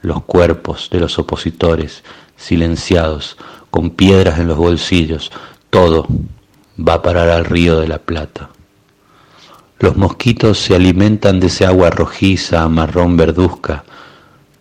los 0.02 0.24
cuerpos 0.24 0.88
de 0.90 1.02
los 1.02 1.20
opositores, 1.20 2.06
silenciados, 2.38 3.36
con 3.70 3.90
piedras 3.90 4.40
en 4.40 4.48
los 4.48 4.56
bolsillos, 4.58 5.30
todo 5.70 6.08
va 6.78 6.96
a 6.96 7.02
parar 7.02 7.30
al 7.30 7.46
río 7.46 7.80
de 7.80 7.88
la 7.88 8.00
Plata. 8.00 8.50
Los 9.80 9.98
mosquitos 9.98 10.60
se 10.60 10.76
alimentan 10.76 11.40
de 11.40 11.48
ese 11.48 11.66
agua 11.66 11.90
rojiza, 11.90 12.68
marrón 12.70 13.18
verduzca, 13.18 13.84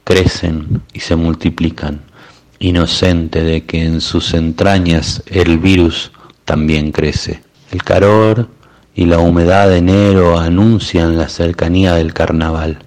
crecen 0.03 0.83
y 0.93 1.01
se 1.01 1.15
multiplican, 1.15 2.01
inocente 2.59 3.43
de 3.43 3.65
que 3.65 3.85
en 3.85 4.01
sus 4.01 4.33
entrañas 4.33 5.23
el 5.27 5.59
virus 5.59 6.11
también 6.45 6.91
crece. 6.91 7.43
El 7.71 7.83
calor 7.83 8.49
y 8.95 9.05
la 9.05 9.19
humedad 9.19 9.69
de 9.69 9.77
enero 9.79 10.39
anuncian 10.39 11.19
la 11.19 11.29
cercanía 11.29 11.95
del 11.95 12.15
carnaval. 12.15 12.79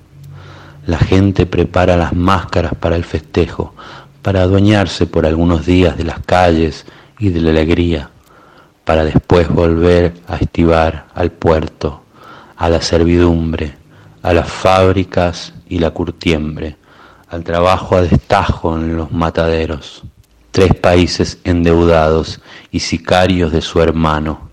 La 0.86 0.98
gente 0.98 1.46
prepara 1.46 1.96
las 1.96 2.14
máscaras 2.14 2.74
para 2.76 2.96
el 2.96 3.06
festejo, 3.06 3.74
para 4.22 4.42
adueñarse 4.42 5.06
por 5.06 5.26
algunos 5.26 5.66
días 5.66 5.98
de 5.98 6.04
las 6.04 6.20
calles 6.20 6.86
y 7.20 7.30
de 7.30 7.42
la 7.42 7.52
alegría 7.52 8.10
para 8.86 9.06
después 9.06 9.48
volver 9.50 10.14
a 10.28 10.36
estivar 10.38 11.08
al 11.14 11.32
puerto, 11.32 12.04
a 12.58 12.70
la 12.70 12.82
servidumbre, 12.82 13.76
a 14.22 14.34
las 14.34 14.50
fábricas 14.50 15.54
y 15.68 15.80
la 15.80 15.92
curtiembre, 15.92 16.78
al 17.30 17.44
trabajo 17.44 17.96
a 17.96 18.02
destajo 18.02 18.76
en 18.76 18.96
los 18.98 19.12
mataderos. 19.12 20.04
Tres 20.52 20.76
países 20.76 21.40
endeudados 21.44 22.42
y 22.72 22.80
sicarios 22.80 23.52
de 23.52 23.62
su 23.62 23.82
hermano, 23.82 24.50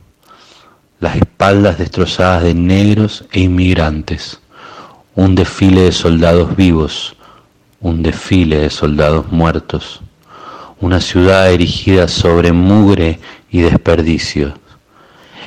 las 0.99 1.17
espaldas 1.17 1.79
destrozadas 1.79 2.43
de 2.43 2.55
negros 2.55 3.25
e 3.33 3.41
inmigrantes, 3.41 4.41
un 5.15 5.35
desfile 5.35 5.83
de 5.83 5.93
soldados 5.93 6.57
vivos, 6.57 7.17
un 7.81 8.03
desfile 8.03 8.59
de 8.59 8.71
soldados 8.71 9.31
muertos, 9.31 10.01
una 10.81 11.01
ciudad 11.01 11.51
erigida 11.53 12.09
sobre 12.09 12.53
mugre 12.53 13.19
y 13.51 13.61
desperdicio. 13.61 14.55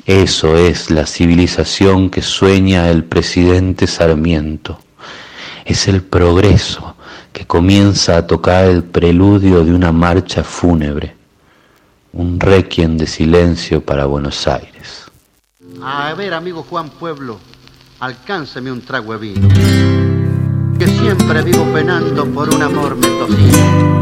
Eso 0.06 0.58
es 0.58 0.92
la 0.92 1.06
civilización 1.06 2.10
que 2.10 2.22
sueña 2.22 2.90
el 2.90 3.04
presidente 3.06 3.88
Sarmiento. 3.88 4.80
Es 5.66 5.88
el 5.88 6.02
progreso 6.02 6.96
que 7.32 7.48
comienza 7.48 8.18
a 8.18 8.28
tocar 8.28 8.66
el 8.66 8.84
preludio 8.84 9.64
de 9.64 9.74
una 9.74 9.92
marcha 9.92 10.44
fúnebre, 10.44 11.16
un 12.12 12.40
requiem 12.40 12.98
de 12.98 13.08
silencio 13.08 13.82
para 13.82 14.06
Buenos 14.06 14.48
Aires. 14.48 15.06
A 15.82 16.14
ver, 16.14 16.34
amigo 16.34 16.64
Juan 16.64 16.90
Pueblo, 16.90 17.40
alcánzame 18.00 18.72
un 18.72 18.82
trago 18.82 19.14
de 19.14 19.20
vino. 19.20 19.48
Que 20.78 20.88
siempre 20.88 21.42
vivo 21.44 21.66
penando 21.74 22.26
por 22.26 22.54
un 22.54 22.62
amor 22.62 22.96
mendocino. 22.96 23.93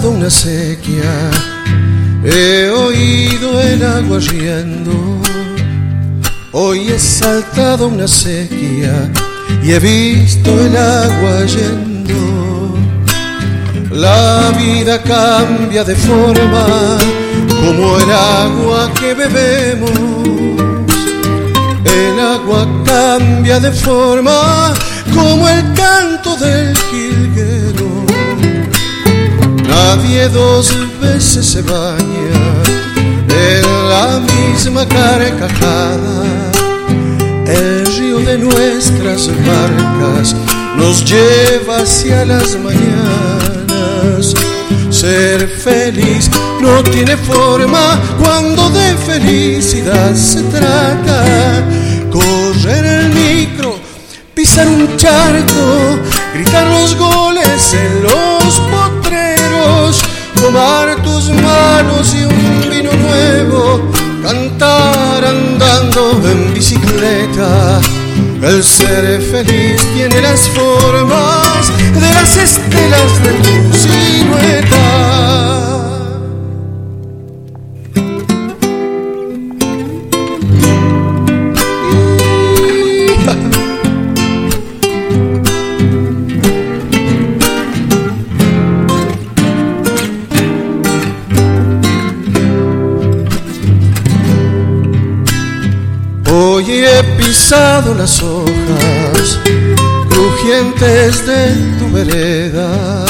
Saltado 0.00 0.16
una 0.16 0.30
sequía, 0.30 1.30
he 2.24 2.70
oído 2.70 3.60
el 3.60 3.84
agua 3.84 4.18
riendo. 4.18 4.92
Hoy 6.52 6.88
he 6.88 6.98
saltado 6.98 7.88
una 7.88 8.08
sequía 8.08 9.10
y 9.62 9.72
he 9.72 9.78
visto 9.78 10.58
el 10.58 10.74
agua 10.74 11.44
yendo. 11.44 12.78
La 13.90 14.50
vida 14.58 15.02
cambia 15.02 15.84
de 15.84 15.94
forma 15.94 16.96
como 17.60 17.98
el 17.98 18.10
agua 18.10 18.90
que 18.98 19.12
bebemos. 19.12 19.90
El 21.84 22.18
agua 22.18 22.66
cambia 22.86 23.60
de 23.60 23.70
forma 23.70 24.72
como 25.14 25.46
el 25.46 25.62
canto 25.74 26.36
del 26.36 26.74
jilguero. 26.90 27.69
Nadie 29.70 30.28
dos 30.28 30.72
veces 31.00 31.46
se 31.46 31.62
baña 31.62 32.40
en 33.28 33.88
la 33.88 34.20
misma 34.20 34.86
carcajada. 34.86 36.50
El 37.46 37.86
río 37.86 38.18
de 38.18 38.38
nuestras 38.38 39.28
barcas 39.28 40.34
nos 40.76 41.04
lleva 41.04 41.78
hacia 41.78 42.24
las 42.24 42.56
mañanas. 42.58 44.34
Ser 44.90 45.48
feliz 45.48 46.30
no 46.60 46.82
tiene 46.82 47.16
forma 47.16 47.98
cuando 48.18 48.70
de 48.70 48.96
felicidad 48.96 50.14
se 50.14 50.42
trata. 50.42 51.64
Correr 52.10 52.84
el 52.84 53.08
micro, 53.10 53.78
pisar 54.34 54.66
un 54.68 54.96
charco, 54.96 55.98
gritar 56.34 56.66
los 56.66 56.96
goles 56.96 57.74
en 57.74 58.02
los 58.02 58.58
potreros, 58.58 58.89
tomar 60.40 61.02
tus 61.02 61.28
manos 61.28 62.14
y 62.14 62.24
un 62.24 62.70
vino 62.70 62.90
nuevo, 62.92 63.90
cantar 64.22 65.24
andando 65.24 66.20
en 66.30 66.54
bicicleta. 66.54 67.80
El 68.42 68.64
ser 68.64 69.20
feliz 69.20 69.80
tiene 69.94 70.20
las 70.22 70.48
formas 70.48 71.70
de 71.94 72.14
las 72.14 72.36
estelas 72.36 73.22
de 73.22 73.32
tu 73.44 73.76
silueta. 73.76 75.19
Las 98.00 98.22
hojas 98.22 99.38
crujientes 100.08 101.26
de 101.26 101.54
tu 101.78 101.92
vereda. 101.92 103.04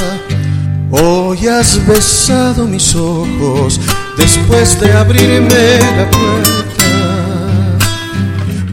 Hoy 0.90 1.46
has 1.46 1.78
besado 1.86 2.64
mis 2.64 2.96
ojos 2.96 3.80
después 4.16 4.80
de 4.80 4.92
abrirme 4.92 5.78
la 5.96 6.10
puerta. 6.10 7.78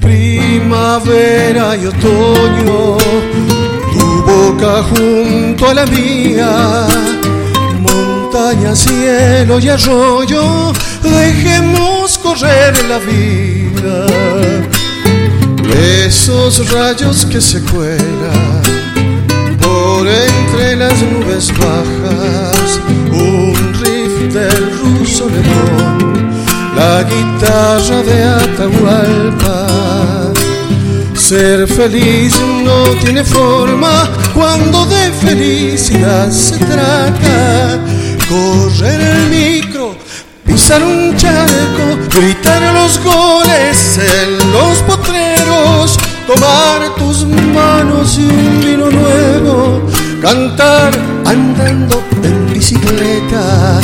Primavera 0.01 1.77
y 1.77 1.85
otoño, 1.85 2.97
tu 3.93 4.23
boca 4.31 4.81
junto 4.89 5.69
a 5.69 5.73
la 5.75 5.85
mía. 5.85 6.87
Montaña, 7.79 8.75
cielo 8.75 9.59
y 9.59 9.69
arroyo, 9.69 10.73
dejemos 11.03 12.17
correr 12.17 12.73
la 12.89 12.97
vida. 12.97 14.76
Esos 15.75 16.71
rayos 16.71 17.25
que 17.25 17.41
se 17.41 17.61
cuelan 17.61 18.61
por 19.61 20.07
entre 20.07 20.75
las 20.75 21.01
nubes 21.03 21.51
bajas, 21.57 22.79
un 23.11 23.53
riff 23.81 24.33
del 24.33 24.79
ruso 24.79 25.29
León, 25.29 26.43
la 26.75 27.03
guitarra 27.03 28.03
de 28.03 28.23
Atahualpa. 28.23 29.67
Ser 31.15 31.67
feliz 31.67 32.33
no 32.63 32.83
tiene 33.01 33.23
forma 33.23 34.09
cuando 34.33 34.85
de 34.85 35.11
felicidad 35.11 36.29
se 36.31 36.57
trata. 36.57 37.79
Correr 38.29 39.01
el 39.01 39.29
micro, 39.29 39.97
pisar 40.45 40.81
un 40.83 41.15
charco, 41.17 41.97
gritar 42.13 42.73
los 42.73 42.97
goles 43.03 43.97
en 43.97 44.51
los 44.53 44.81
tomar 46.27 46.95
tus 46.95 47.25
manos 47.25 48.17
y 48.17 48.25
un 48.25 48.59
vino 48.61 48.89
nuevo, 48.89 49.81
cantar 50.21 50.91
andando 51.25 52.03
en 52.23 52.53
bicicleta. 52.53 53.79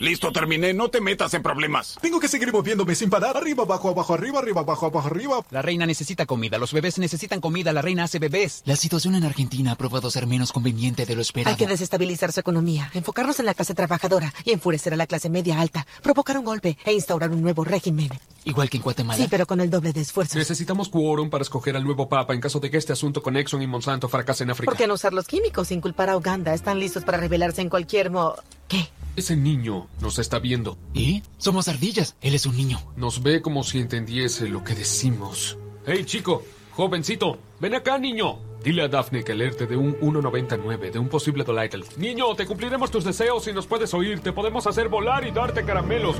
Listo, 0.00 0.32
terminé. 0.32 0.74
No 0.74 0.88
te 0.88 1.00
metas 1.00 1.32
en 1.34 1.44
problemas. 1.44 1.96
Tengo 2.02 2.18
que 2.18 2.26
seguir 2.26 2.52
moviéndome 2.52 2.96
sin 2.96 3.08
parar. 3.08 3.36
Arriba, 3.36 3.62
abajo, 3.62 3.90
abajo, 3.90 4.14
arriba, 4.14 4.40
arriba, 4.40 4.62
abajo, 4.62 4.86
abajo, 4.86 5.06
arriba. 5.06 5.44
La 5.50 5.62
reina 5.62 5.86
necesita 5.86 6.26
comida, 6.26 6.58
los 6.58 6.72
bebés 6.72 6.98
necesitan 6.98 7.40
comida, 7.40 7.72
la 7.72 7.82
reina 7.82 8.02
hace 8.02 8.18
bebés. 8.18 8.62
La 8.64 8.74
situación 8.74 9.14
en 9.14 9.22
Argentina 9.22 9.70
ha 9.70 9.76
probado 9.76 10.10
ser 10.10 10.26
menos 10.26 10.50
conveniente 10.50 11.06
de 11.06 11.14
lo 11.14 11.22
esperado. 11.22 11.52
Hay 11.54 11.56
que 11.56 11.68
desestabilizar 11.68 12.32
su 12.32 12.40
economía, 12.40 12.90
enfocarnos 12.94 13.38
en 13.38 13.46
la 13.46 13.54
clase 13.54 13.74
trabajadora 13.74 14.34
y 14.44 14.50
enfurecer 14.50 14.92
a 14.92 14.96
la 14.96 15.06
clase 15.06 15.30
media 15.30 15.60
alta, 15.60 15.86
provocar 16.02 16.36
un 16.36 16.44
golpe 16.46 16.76
e 16.84 16.92
instaurar 16.92 17.30
un 17.30 17.40
nuevo 17.40 17.62
régimen. 17.62 18.10
Igual 18.44 18.68
que 18.68 18.78
en 18.78 18.82
Guatemala. 18.82 19.22
Sí, 19.22 19.28
pero 19.30 19.46
con 19.46 19.60
el 19.60 19.70
doble 19.70 19.92
de 19.92 20.00
esfuerzo. 20.00 20.36
Necesitamos 20.36 20.88
quórum 20.88 21.30
para 21.30 21.42
escoger 21.42 21.76
al 21.76 21.84
nuevo 21.84 22.08
papa 22.08 22.34
en 22.34 22.40
caso 22.40 22.58
de 22.58 22.72
que 22.72 22.76
este 22.76 22.92
asunto 22.92 23.22
con 23.22 23.36
Exxon 23.36 23.62
y 23.62 23.68
Monsanto 23.68 24.08
fracase 24.08 24.31
en 24.40 24.50
África. 24.50 24.70
¿Por 24.70 24.78
qué 24.78 24.86
no 24.86 24.94
usar 24.94 25.12
los 25.12 25.26
químicos 25.26 25.68
sin 25.68 25.80
culpar 25.80 26.10
a 26.10 26.16
Uganda? 26.16 26.54
Están 26.54 26.78
listos 26.78 27.04
para 27.04 27.18
rebelarse 27.18 27.60
en 27.60 27.68
cualquier 27.68 28.10
mo... 28.10 28.34
¿Qué? 28.68 28.88
Ese 29.14 29.36
niño 29.36 29.88
nos 30.00 30.18
está 30.18 30.38
viendo. 30.38 30.78
¿Y? 30.94 31.22
Somos 31.36 31.68
ardillas. 31.68 32.16
Él 32.22 32.34
es 32.34 32.46
un 32.46 32.56
niño. 32.56 32.80
Nos 32.96 33.22
ve 33.22 33.42
como 33.42 33.62
si 33.62 33.78
entendiese 33.78 34.48
lo 34.48 34.64
que 34.64 34.74
decimos. 34.74 35.58
Hey, 35.86 36.04
chico, 36.04 36.42
jovencito, 36.72 37.38
ven 37.60 37.74
acá, 37.74 37.98
niño. 37.98 38.38
Dile 38.64 38.82
a 38.82 38.88
Daphne 38.88 39.24
que 39.24 39.32
alerte 39.32 39.66
de 39.66 39.76
un 39.76 39.98
1.99, 39.98 40.92
de 40.92 40.98
un 40.98 41.08
posible 41.08 41.42
Dolital. 41.42 41.84
Niño, 41.96 42.34
te 42.36 42.46
cumpliremos 42.46 42.90
tus 42.90 43.04
deseos 43.04 43.44
si 43.44 43.52
nos 43.52 43.66
puedes 43.66 43.92
oír. 43.92 44.20
Te 44.20 44.32
podemos 44.32 44.66
hacer 44.66 44.88
volar 44.88 45.26
y 45.26 45.32
darte 45.32 45.64
caramelos. 45.64 46.16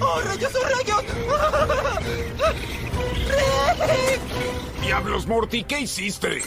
¡Oh, 0.00 0.20
rayos, 0.24 0.52
oh, 0.54 0.64
rayos! 0.68 1.04
¡Rick! 3.28 4.20
Diablos, 4.80 5.26
Morty, 5.26 5.64
¿qué 5.64 5.80
hiciste? 5.80 6.42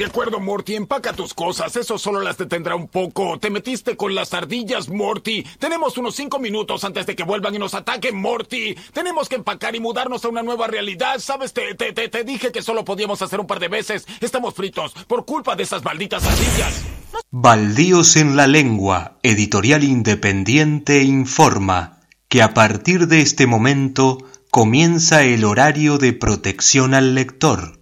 De 0.00 0.06
acuerdo, 0.06 0.40
Morty, 0.40 0.76
empaca 0.76 1.12
tus 1.12 1.34
cosas. 1.34 1.76
Eso 1.76 1.98
solo 1.98 2.22
las 2.22 2.38
detendrá 2.38 2.74
un 2.74 2.88
poco. 2.88 3.38
Te 3.38 3.50
metiste 3.50 3.98
con 3.98 4.14
las 4.14 4.32
ardillas, 4.32 4.88
Morty. 4.88 5.44
Tenemos 5.58 5.98
unos 5.98 6.16
cinco 6.16 6.38
minutos 6.38 6.84
antes 6.84 7.04
de 7.04 7.14
que 7.14 7.22
vuelvan 7.22 7.54
y 7.54 7.58
nos 7.58 7.74
ataquen, 7.74 8.16
Morty. 8.16 8.74
Tenemos 8.94 9.28
que 9.28 9.34
empacar 9.34 9.76
y 9.76 9.80
mudarnos 9.80 10.24
a 10.24 10.28
una 10.28 10.42
nueva 10.42 10.68
realidad. 10.68 11.18
¿Sabes? 11.18 11.52
Te, 11.52 11.74
te, 11.74 11.92
te, 11.92 12.08
te 12.08 12.24
dije 12.24 12.50
que 12.50 12.62
solo 12.62 12.82
podíamos 12.82 13.20
hacer 13.20 13.40
un 13.40 13.46
par 13.46 13.60
de 13.60 13.68
veces. 13.68 14.06
Estamos 14.22 14.54
fritos 14.54 14.94
por 15.06 15.26
culpa 15.26 15.54
de 15.54 15.64
esas 15.64 15.84
malditas 15.84 16.24
ardillas. 16.24 16.82
Baldíos 17.30 18.16
en 18.16 18.36
la 18.36 18.46
lengua, 18.46 19.18
editorial 19.22 19.84
independiente 19.84 21.02
informa 21.02 22.00
que 22.30 22.40
a 22.40 22.54
partir 22.54 23.06
de 23.06 23.20
este 23.20 23.46
momento 23.46 24.16
comienza 24.50 25.24
el 25.24 25.44
horario 25.44 25.98
de 25.98 26.14
protección 26.14 26.94
al 26.94 27.14
lector. 27.14 27.79